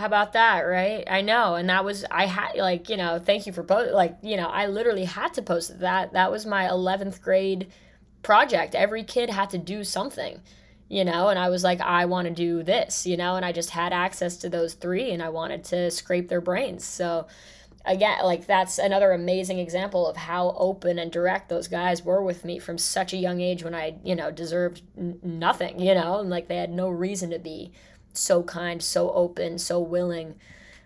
How 0.01 0.07
about 0.07 0.33
that, 0.33 0.61
right? 0.61 1.05
I 1.11 1.21
know, 1.21 1.57
and 1.57 1.69
that 1.69 1.85
was 1.85 2.07
I 2.11 2.25
had 2.25 2.53
like 2.57 2.89
you 2.89 2.97
know, 2.97 3.19
thank 3.19 3.47
you 3.47 3.53
for 3.53 3.63
post 3.63 3.93
like 3.93 4.17
you 4.23 4.39
know, 4.39 4.49
I 4.49 4.67
literally 4.67 5.05
had 5.05 5.35
to 5.35 5.43
post 5.43 5.81
that. 5.81 6.15
That 6.15 6.31
was 6.31 6.47
my 6.47 6.71
eleventh 6.71 7.21
grade 7.21 7.69
project. 8.23 8.75
Every 8.75 9.05
kid 9.05 9.29
had 9.29 9.51
to 9.51 9.59
do 9.59 9.85
something, 9.85 10.41
you 10.89 11.05
know, 11.05 11.29
and 11.29 11.39
I 11.39 11.51
was 11.51 11.63
like, 11.63 11.83
I 11.83 12.07
want 12.07 12.29
to 12.29 12.35
do 12.35 12.63
this, 12.63 13.07
you 13.07 13.19
know, 13.19 13.37
and 13.37 13.45
I 13.45 13.53
just 13.53 13.69
had 13.69 13.93
access 13.93 14.39
to 14.39 14.49
those 14.49 14.73
three, 14.73 15.11
and 15.11 15.23
I 15.23 15.29
wanted 15.29 15.65
to 15.65 15.91
scrape 15.91 16.31
their 16.31 16.41
brains. 16.41 16.83
So 16.83 17.27
again, 17.85 18.19
like 18.25 18.47
that's 18.47 18.79
another 18.79 19.13
amazing 19.13 19.59
example 19.59 20.07
of 20.07 20.17
how 20.17 20.55
open 20.59 20.99
and 20.99 21.11
direct 21.11 21.49
those 21.49 21.69
guys 21.69 22.05
were 22.05 22.23
with 22.23 22.45
me 22.45 22.59
from 22.59 22.79
such 22.79 23.13
a 23.13 23.17
young 23.17 23.41
age 23.41 23.63
when 23.65 23.75
I 23.75 23.97
you 24.05 24.15
know 24.15 24.31
deserved 24.31 24.83
n- 24.99 25.19
nothing, 25.23 25.79
you 25.81 25.95
know, 25.95 26.21
and 26.21 26.31
like 26.31 26.49
they 26.49 26.57
had 26.57 26.71
no 26.73 26.89
reason 26.89 27.31
to 27.31 27.39
be 27.39 27.73
so 28.13 28.43
kind, 28.43 28.83
so 28.83 29.11
open, 29.13 29.57
so 29.59 29.81
willing, 29.81 30.35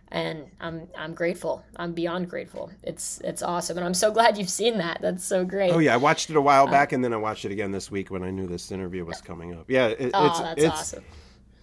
and 0.09 0.45
I'm 0.61 0.89
I'm 0.97 1.15
grateful. 1.15 1.65
I'm 1.77 1.93
beyond 1.93 2.29
grateful. 2.31 2.71
It's 2.83 3.21
it's 3.25 3.43
awesome, 3.43 3.77
and 3.79 3.87
I'm 3.87 3.95
so 3.95 4.11
glad 4.13 4.39
you've 4.39 4.51
seen 4.51 4.79
that. 4.79 4.99
That's 5.01 5.25
so 5.25 5.45
great. 5.45 5.73
Oh 5.73 5.79
yeah, 5.79 5.95
I 5.95 5.97
watched 5.97 6.31
it 6.31 6.37
a 6.37 6.39
Uh, 6.39 6.43
while 6.43 6.67
back, 6.67 6.93
and 6.93 7.03
then 7.03 7.13
I 7.13 7.17
watched 7.17 7.45
it 7.45 7.53
again 7.53 7.73
this 7.73 7.91
week 7.91 8.11
when 8.11 8.23
I 8.23 8.31
knew 8.31 8.47
this 8.47 8.71
interview 8.71 9.05
was 9.05 9.21
coming 9.21 9.55
up. 9.55 9.65
Yeah, 9.69 9.87
it, 9.89 10.11
Oh, 10.15 10.27
it's 10.27 10.41
that's 10.41 10.63
it's 10.63 10.71
awesome. 10.81 11.05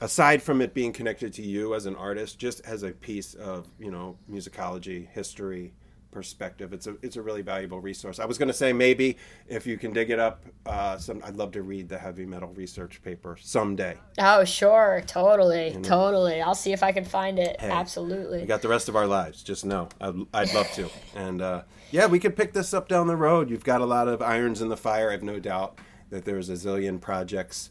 Aside 0.02 0.44
from 0.44 0.62
it 0.62 0.74
being 0.74 0.92
connected 0.92 1.32
to 1.34 1.42
you 1.42 1.74
as 1.74 1.86
an 1.86 1.96
artist, 1.96 2.38
just 2.38 2.60
as 2.66 2.84
a 2.84 2.92
piece 2.92 3.34
of 3.36 3.68
you 3.80 3.92
know 3.92 4.18
musicology, 4.30 5.08
history, 5.08 5.74
perspective, 6.12 6.74
it's 6.74 6.88
a 6.88 6.96
it's 7.02 7.16
a 7.16 7.22
really 7.22 7.42
valuable 7.42 7.80
resource. 7.80 8.20
I 8.20 8.26
was 8.26 8.38
going 8.38 8.48
to 8.48 8.54
say 8.54 8.74
maybe 8.74 9.18
if 9.48 9.66
you 9.66 9.78
can 9.78 9.94
dig 9.94 10.10
it 10.10 10.20
up, 10.20 10.44
uh, 10.66 10.98
some 10.98 11.22
I'd 11.24 11.38
love 11.38 11.52
to 11.54 11.64
read 11.64 11.90
the 11.90 11.98
heavy 11.98 12.26
metal 12.26 12.50
research 12.50 13.02
paper 13.02 13.38
someday. 13.40 13.98
Oh 14.20 14.44
sure, 14.44 15.02
totally, 15.08 15.78
totally. 15.82 16.42
I'll 16.42 16.56
see 16.56 16.74
if 16.74 16.84
I 16.84 16.92
can 16.92 17.06
find 17.06 17.40
it. 17.40 17.56
Absolutely. 17.60 18.42
We 18.42 18.46
got 18.46 18.62
the 18.62 18.68
rest 18.68 18.90
of 18.90 18.96
our 18.96 19.08
lives. 19.08 19.42
Just 19.42 19.66
know, 19.66 19.90
I'd, 20.00 20.16
I'd 20.34 20.54
love 20.54 20.72
to. 20.74 20.90
And 21.16 21.42
uh, 21.42 21.62
yeah, 21.92 22.06
we 22.08 22.20
could 22.20 22.36
pick 22.36 22.54
this 22.54 22.74
up 22.74 22.88
down 22.88 23.08
the 23.08 23.16
road. 23.16 23.50
You've 23.50 23.64
got 23.64 23.82
a 23.82 23.86
lot 23.86 24.08
of 24.08 24.22
irons 24.22 24.62
in 24.62 24.68
the 24.68 24.78
fire. 24.78 25.12
I've 25.12 25.24
no 25.24 25.40
doubt 25.40 25.80
that 26.10 26.26
there's 26.26 26.50
a 26.50 26.54
zillion 26.54 27.00
projects 27.00 27.70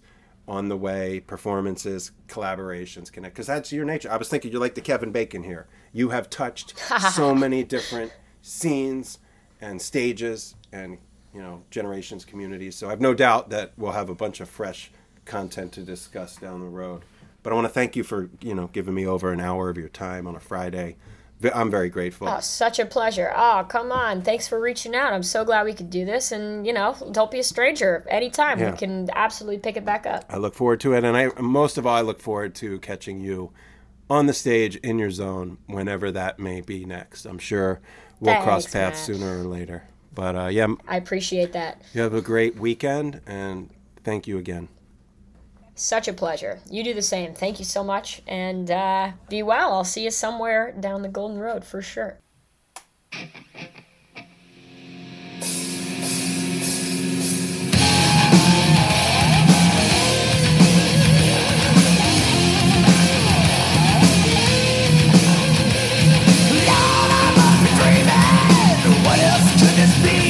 on 0.49 0.69
the 0.69 0.77
way, 0.77 1.21
performances, 1.21 2.13
collaborations, 2.29 3.13
connect. 3.13 3.35
Because 3.35 3.47
that's 3.47 3.73
your 3.73 3.85
nature. 3.85 4.11
I 4.11 4.17
was 4.17 4.29
thinking 4.29 4.51
you're 4.51 4.61
like 4.61 4.75
the 4.75 4.81
Kevin 4.81 5.13
Bacon 5.13 5.43
here. 5.43 5.67
You 5.93 6.11
have 6.11 6.29
touched 6.29 6.79
so 7.13 7.35
many 7.35 7.63
different 7.63 8.13
scenes 8.43 9.19
and 9.61 9.81
stages 9.81 10.55
and 10.73 10.99
you 11.35 11.41
know 11.41 11.63
generations, 11.71 12.25
communities. 12.25 12.77
So 12.77 12.91
I've 12.91 13.01
no 13.01 13.15
doubt 13.15 13.51
that 13.51 13.73
we'll 13.77 13.93
have 13.93 14.11
a 14.11 14.15
bunch 14.15 14.41
of 14.41 14.49
fresh 14.49 14.91
content 15.25 15.73
to 15.73 15.83
discuss 15.83 16.37
down 16.37 16.61
the 16.61 16.67
road. 16.67 17.05
But 17.43 17.53
I 17.53 17.57
want 17.57 17.67
to 17.67 17.73
thank 17.73 17.97
you 17.97 18.03
for 18.03 18.29
you 18.41 18.55
know 18.55 18.69
giving 18.73 18.95
me 18.95 19.07
over 19.07 19.33
an 19.33 19.41
hour 19.41 19.69
of 19.69 19.79
your 19.79 19.89
time 19.89 20.27
on 20.27 20.35
a 20.35 20.41
Friday. 20.41 20.97
I'm 21.55 21.71
very 21.71 21.89
grateful. 21.89 22.29
Oh, 22.29 22.41
such 22.41 22.79
a 22.79 22.85
pleasure. 22.85 23.33
Oh, 23.35 23.65
come 23.69 23.91
on. 23.93 24.23
Thanks 24.23 24.47
for 24.47 24.61
reaching 24.61 24.95
out. 24.95 25.13
I'm 25.13 25.23
so 25.23 25.45
glad 25.45 25.65
we 25.65 25.73
could 25.73 25.89
do 25.91 26.05
this. 26.05 26.33
And, 26.33 26.67
you 26.67 26.73
know, 26.73 26.95
don't 27.13 27.31
be 27.31 27.39
a 27.39 27.45
stranger. 27.45 28.05
Anytime. 28.09 28.59
Yeah. 28.59 28.73
We 28.73 28.77
can 28.77 29.09
absolutely 29.15 29.59
pick 29.59 29.77
it 29.77 29.85
back 29.85 30.07
up. 30.07 30.25
I 30.29 30.37
look 30.37 30.55
forward 30.55 30.81
to 30.81 30.93
it, 30.95 31.05
and 31.05 31.17
I 31.17 31.31
most 31.41 31.79
of 31.79 31.87
all, 31.87 31.97
I 31.97 32.03
look 32.03 32.21
forward 32.21 32.55
to 32.57 32.79
catching 32.81 33.21
you 33.21 33.53
on 34.11 34.27
the 34.27 34.35
stage 34.35 34.77
in 34.77 34.99
your 34.99 35.11
zone 35.11 35.59
whenever 35.67 36.11
that 36.11 36.39
may 36.39 36.61
be 36.61 36.85
next. 36.85 37.25
I'm 37.25 37.39
sure 37.39 37.81
we'll 38.19 38.43
cross 38.43 38.67
paths 38.67 39.09
man. 39.09 39.19
sooner 39.19 39.41
or 39.41 39.45
later. 39.45 39.85
But 40.13 40.37
uh, 40.37 40.47
yeah, 40.49 40.67
I 40.89 40.97
appreciate 40.97 41.53
that. 41.53 41.81
you 41.95 42.03
have 42.03 42.13
a 42.15 42.21
great 42.21 42.57
weekend, 42.57 43.21
and 43.27 43.71
thank 44.03 44.27
you 44.27 44.37
again. 44.37 44.69
Such 45.81 46.09
a 46.09 46.13
pleasure. 46.13 46.61
You 46.71 46.85
do 46.85 46.93
the 46.93 47.01
same. 47.01 47.33
Thank 47.33 47.59
you 47.59 47.65
so 47.65 47.83
much. 47.83 48.21
And 48.27 48.71
uh, 48.71 49.13
be 49.31 49.43
well. 49.43 49.73
I'll 49.73 49.83
see 49.83 50.05
you 50.05 50.11
somewhere 50.11 50.73
down 50.79 51.01
the 51.01 51.09
Golden 51.09 51.39
Road 51.39 51.65
for 51.65 51.81
sure. 51.81 52.19
What 69.03 69.19
else 69.19 69.53
could 69.53 69.77
this 69.77 70.03
be? 70.03 70.30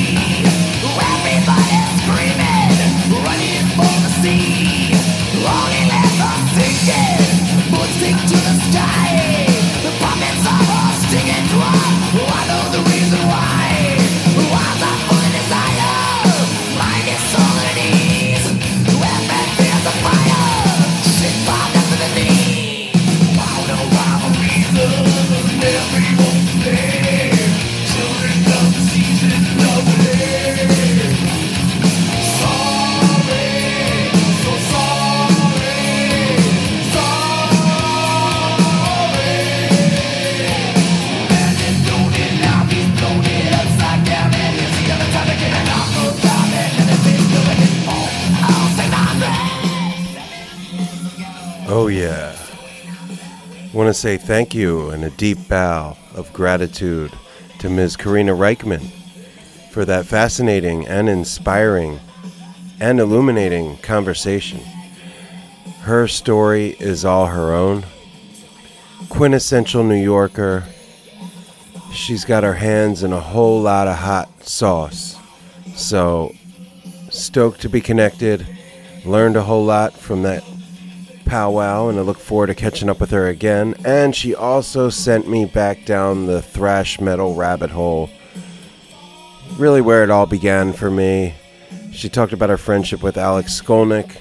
Yeah. 51.91 52.37
want 53.73 53.89
to 53.89 53.95
say 53.95 54.17
thank 54.17 54.55
you 54.55 54.91
and 54.91 55.05
a 55.05 55.11
deep 55.11 55.49
bow 55.49 55.97
of 56.15 56.33
gratitude 56.33 57.13
to 57.59 57.69
Ms. 57.69 57.97
Karina 57.97 58.33
Rykman 58.33 58.91
for 59.73 59.85
that 59.85 60.07
fascinating 60.07 60.87
and 60.87 61.09
inspiring 61.09 61.99
and 62.79 63.01
illuminating 63.01 63.77
conversation. 63.79 64.61
Her 65.81 66.07
story 66.07 66.77
is 66.79 67.05
all 67.05 67.27
her 67.27 67.53
own. 67.53 67.85
Quintessential 69.09 69.83
New 69.83 70.01
Yorker. 70.01 70.65
She's 71.93 72.25
got 72.25 72.45
her 72.45 72.55
hands 72.55 73.03
in 73.03 73.13
a 73.13 73.21
whole 73.21 73.61
lot 73.61 73.89
of 73.89 73.97
hot 73.97 74.45
sauce. 74.45 75.17
So, 75.75 76.37
stoked 77.11 77.61
to 77.63 77.69
be 77.69 77.81
connected. 77.81 78.47
Learned 79.05 79.35
a 79.35 79.43
whole 79.43 79.65
lot 79.65 79.93
from 79.93 80.23
that 80.23 80.45
powwow, 81.31 81.89
and 81.89 81.97
I 81.97 82.03
look 82.03 82.19
forward 82.19 82.49
to 82.49 82.57
catching 82.57 82.91
up 82.91 82.99
with 82.99 83.13
her 83.13 83.29
again. 83.29 83.77
And 83.85 84.17
she 84.17 84.35
also 84.35 84.91
sent 84.91 85.29
me 85.29 85.45
back 85.45 85.85
down 85.85 86.27
the 86.27 86.43
thrash 86.43 87.01
metal 87.01 87.37
rabbit 87.37 87.71
hole. 87.71 88.11
Really, 89.57 89.81
where 89.81 90.03
it 90.03 90.11
all 90.11 90.27
began 90.27 90.73
for 90.73 90.91
me. 90.91 91.37
She 91.93 92.09
talked 92.09 92.33
about 92.33 92.51
her 92.51 92.57
friendship 92.57 93.01
with 93.01 93.17
Alex 93.17 93.61
Skolnick, 93.61 94.17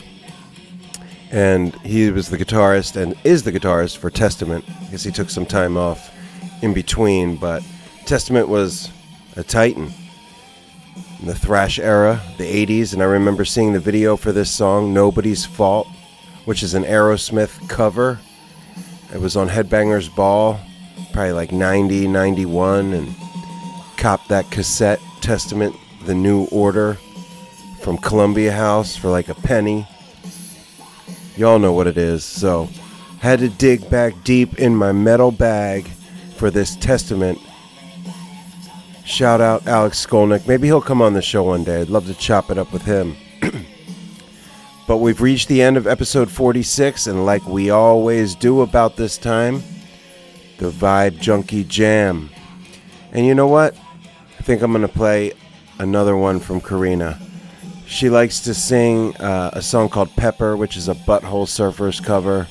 and 1.31 1.73
he 1.81 2.11
was 2.11 2.29
the 2.29 2.37
guitarist 2.37 2.95
and 2.95 3.15
is 3.23 3.41
the 3.41 3.51
guitarist 3.51 3.97
for 3.97 4.11
Testament. 4.11 4.63
Guess 4.91 5.03
he 5.03 5.11
took 5.11 5.31
some 5.31 5.47
time 5.47 5.77
off 5.77 6.13
in 6.61 6.75
between, 6.75 7.37
but 7.37 7.63
Testament 8.05 8.49
was 8.49 8.91
a 9.35 9.41
titan 9.41 9.91
in 11.19 11.25
the 11.25 11.33
thrash 11.33 11.79
era, 11.79 12.21
the 12.37 12.65
80s, 12.67 12.93
and 12.93 13.01
I 13.01 13.05
remember 13.05 13.45
seeing 13.45 13.73
the 13.73 13.79
video 13.79 14.15
for 14.15 14.31
this 14.31 14.51
song, 14.51 14.93
Nobody's 14.93 15.43
Fault, 15.43 15.87
which 16.49 16.63
is 16.63 16.73
an 16.73 16.83
Aerosmith 16.83 17.69
cover. 17.69 18.19
It 19.13 19.21
was 19.21 19.37
on 19.37 19.47
Headbangers 19.47 20.13
Ball, 20.15 20.59
probably 21.13 21.31
like 21.31 21.51
90, 21.51 22.07
91, 22.07 22.91
and 22.91 23.15
copped 23.97 24.29
that 24.29 24.49
cassette, 24.49 24.99
Testament, 25.21 25.75
The 26.05 26.15
New 26.15 26.45
Order, 26.45 26.95
from 27.83 27.99
Columbia 27.99 28.51
House 28.51 28.95
for 28.95 29.11
like 29.11 29.29
a 29.29 29.35
penny. 29.35 29.87
Y'all 31.37 31.59
know 31.59 31.71
what 31.71 31.85
it 31.85 31.99
is, 31.99 32.23
so 32.25 32.67
had 33.19 33.37
to 33.41 33.49
dig 33.49 33.87
back 33.87 34.15
deep 34.23 34.57
in 34.57 34.75
my 34.75 34.91
metal 34.91 35.29
bag 35.29 35.85
for 36.35 36.49
this 36.49 36.75
Testament. 36.77 37.37
Shout 39.05 39.39
out 39.39 39.67
Alex 39.67 40.03
Skolnick. 40.03 40.47
Maybe 40.47 40.65
he'll 40.65 40.81
come 40.81 41.03
on 41.03 41.13
the 41.13 41.21
show 41.21 41.43
one 41.43 41.63
day. 41.63 41.81
I'd 41.81 41.89
love 41.89 42.07
to 42.07 42.15
chop 42.15 42.49
it 42.49 42.57
up 42.57 42.73
with 42.73 42.85
him. 42.85 43.15
But 44.89 44.97
we've 44.97 45.21
reached 45.21 45.49
the 45.49 45.61
end 45.61 45.77
of 45.77 45.85
episode 45.85 46.31
46, 46.31 47.05
and 47.05 47.23
like 47.23 47.45
we 47.45 47.69
always 47.69 48.33
do 48.33 48.61
about 48.61 48.95
this 48.95 49.19
time, 49.19 49.61
the 50.57 50.71
Vibe 50.71 51.19
Junkie 51.19 51.63
Jam. 51.63 52.31
And 53.11 53.23
you 53.23 53.35
know 53.35 53.45
what? 53.45 53.77
I 54.39 54.41
think 54.41 54.63
I'm 54.63 54.71
going 54.71 54.81
to 54.81 54.87
play 54.87 55.33
another 55.77 56.17
one 56.17 56.39
from 56.39 56.59
Karina. 56.59 57.19
She 57.85 58.09
likes 58.09 58.39
to 58.39 58.55
sing 58.55 59.15
uh, 59.17 59.51
a 59.53 59.61
song 59.61 59.89
called 59.89 60.09
Pepper, 60.15 60.57
which 60.57 60.75
is 60.75 60.89
a 60.89 60.95
Butthole 60.95 61.45
Surfers 61.45 62.03
cover. 62.03 62.47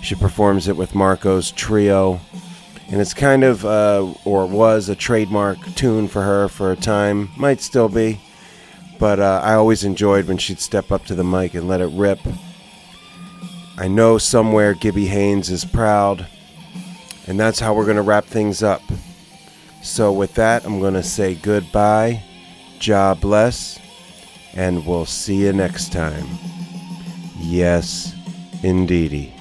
She 0.00 0.14
performs 0.14 0.68
it 0.68 0.76
with 0.76 0.94
Marco's 0.94 1.50
trio. 1.50 2.20
And 2.86 3.00
it's 3.00 3.14
kind 3.14 3.42
of, 3.42 3.64
uh, 3.64 4.14
or 4.24 4.46
was, 4.46 4.88
a 4.88 4.94
trademark 4.94 5.58
tune 5.74 6.06
for 6.06 6.22
her 6.22 6.46
for 6.46 6.70
a 6.70 6.76
time. 6.76 7.30
Might 7.36 7.60
still 7.60 7.88
be 7.88 8.20
but 9.00 9.18
uh, 9.18 9.40
I 9.42 9.54
always 9.54 9.82
enjoyed 9.82 10.28
when 10.28 10.36
she'd 10.36 10.60
step 10.60 10.92
up 10.92 11.06
to 11.06 11.14
the 11.14 11.24
mic 11.24 11.54
and 11.54 11.66
let 11.66 11.80
it 11.80 11.90
rip. 11.92 12.20
I 13.78 13.88
know 13.88 14.18
somewhere 14.18 14.74
Gibby 14.74 15.06
Haynes 15.06 15.50
is 15.50 15.64
proud, 15.64 16.26
and 17.26 17.40
that's 17.40 17.58
how 17.58 17.72
we're 17.72 17.86
going 17.86 17.96
to 17.96 18.02
wrap 18.02 18.26
things 18.26 18.62
up. 18.62 18.82
So, 19.82 20.12
with 20.12 20.34
that, 20.34 20.66
I'm 20.66 20.80
going 20.80 20.92
to 20.94 21.02
say 21.02 21.34
goodbye, 21.34 22.22
job 22.78 23.22
bless, 23.22 23.80
and 24.52 24.84
we'll 24.84 25.06
see 25.06 25.46
you 25.46 25.54
next 25.54 25.92
time. 25.92 26.26
Yes, 27.38 28.14
indeedy. 28.62 29.39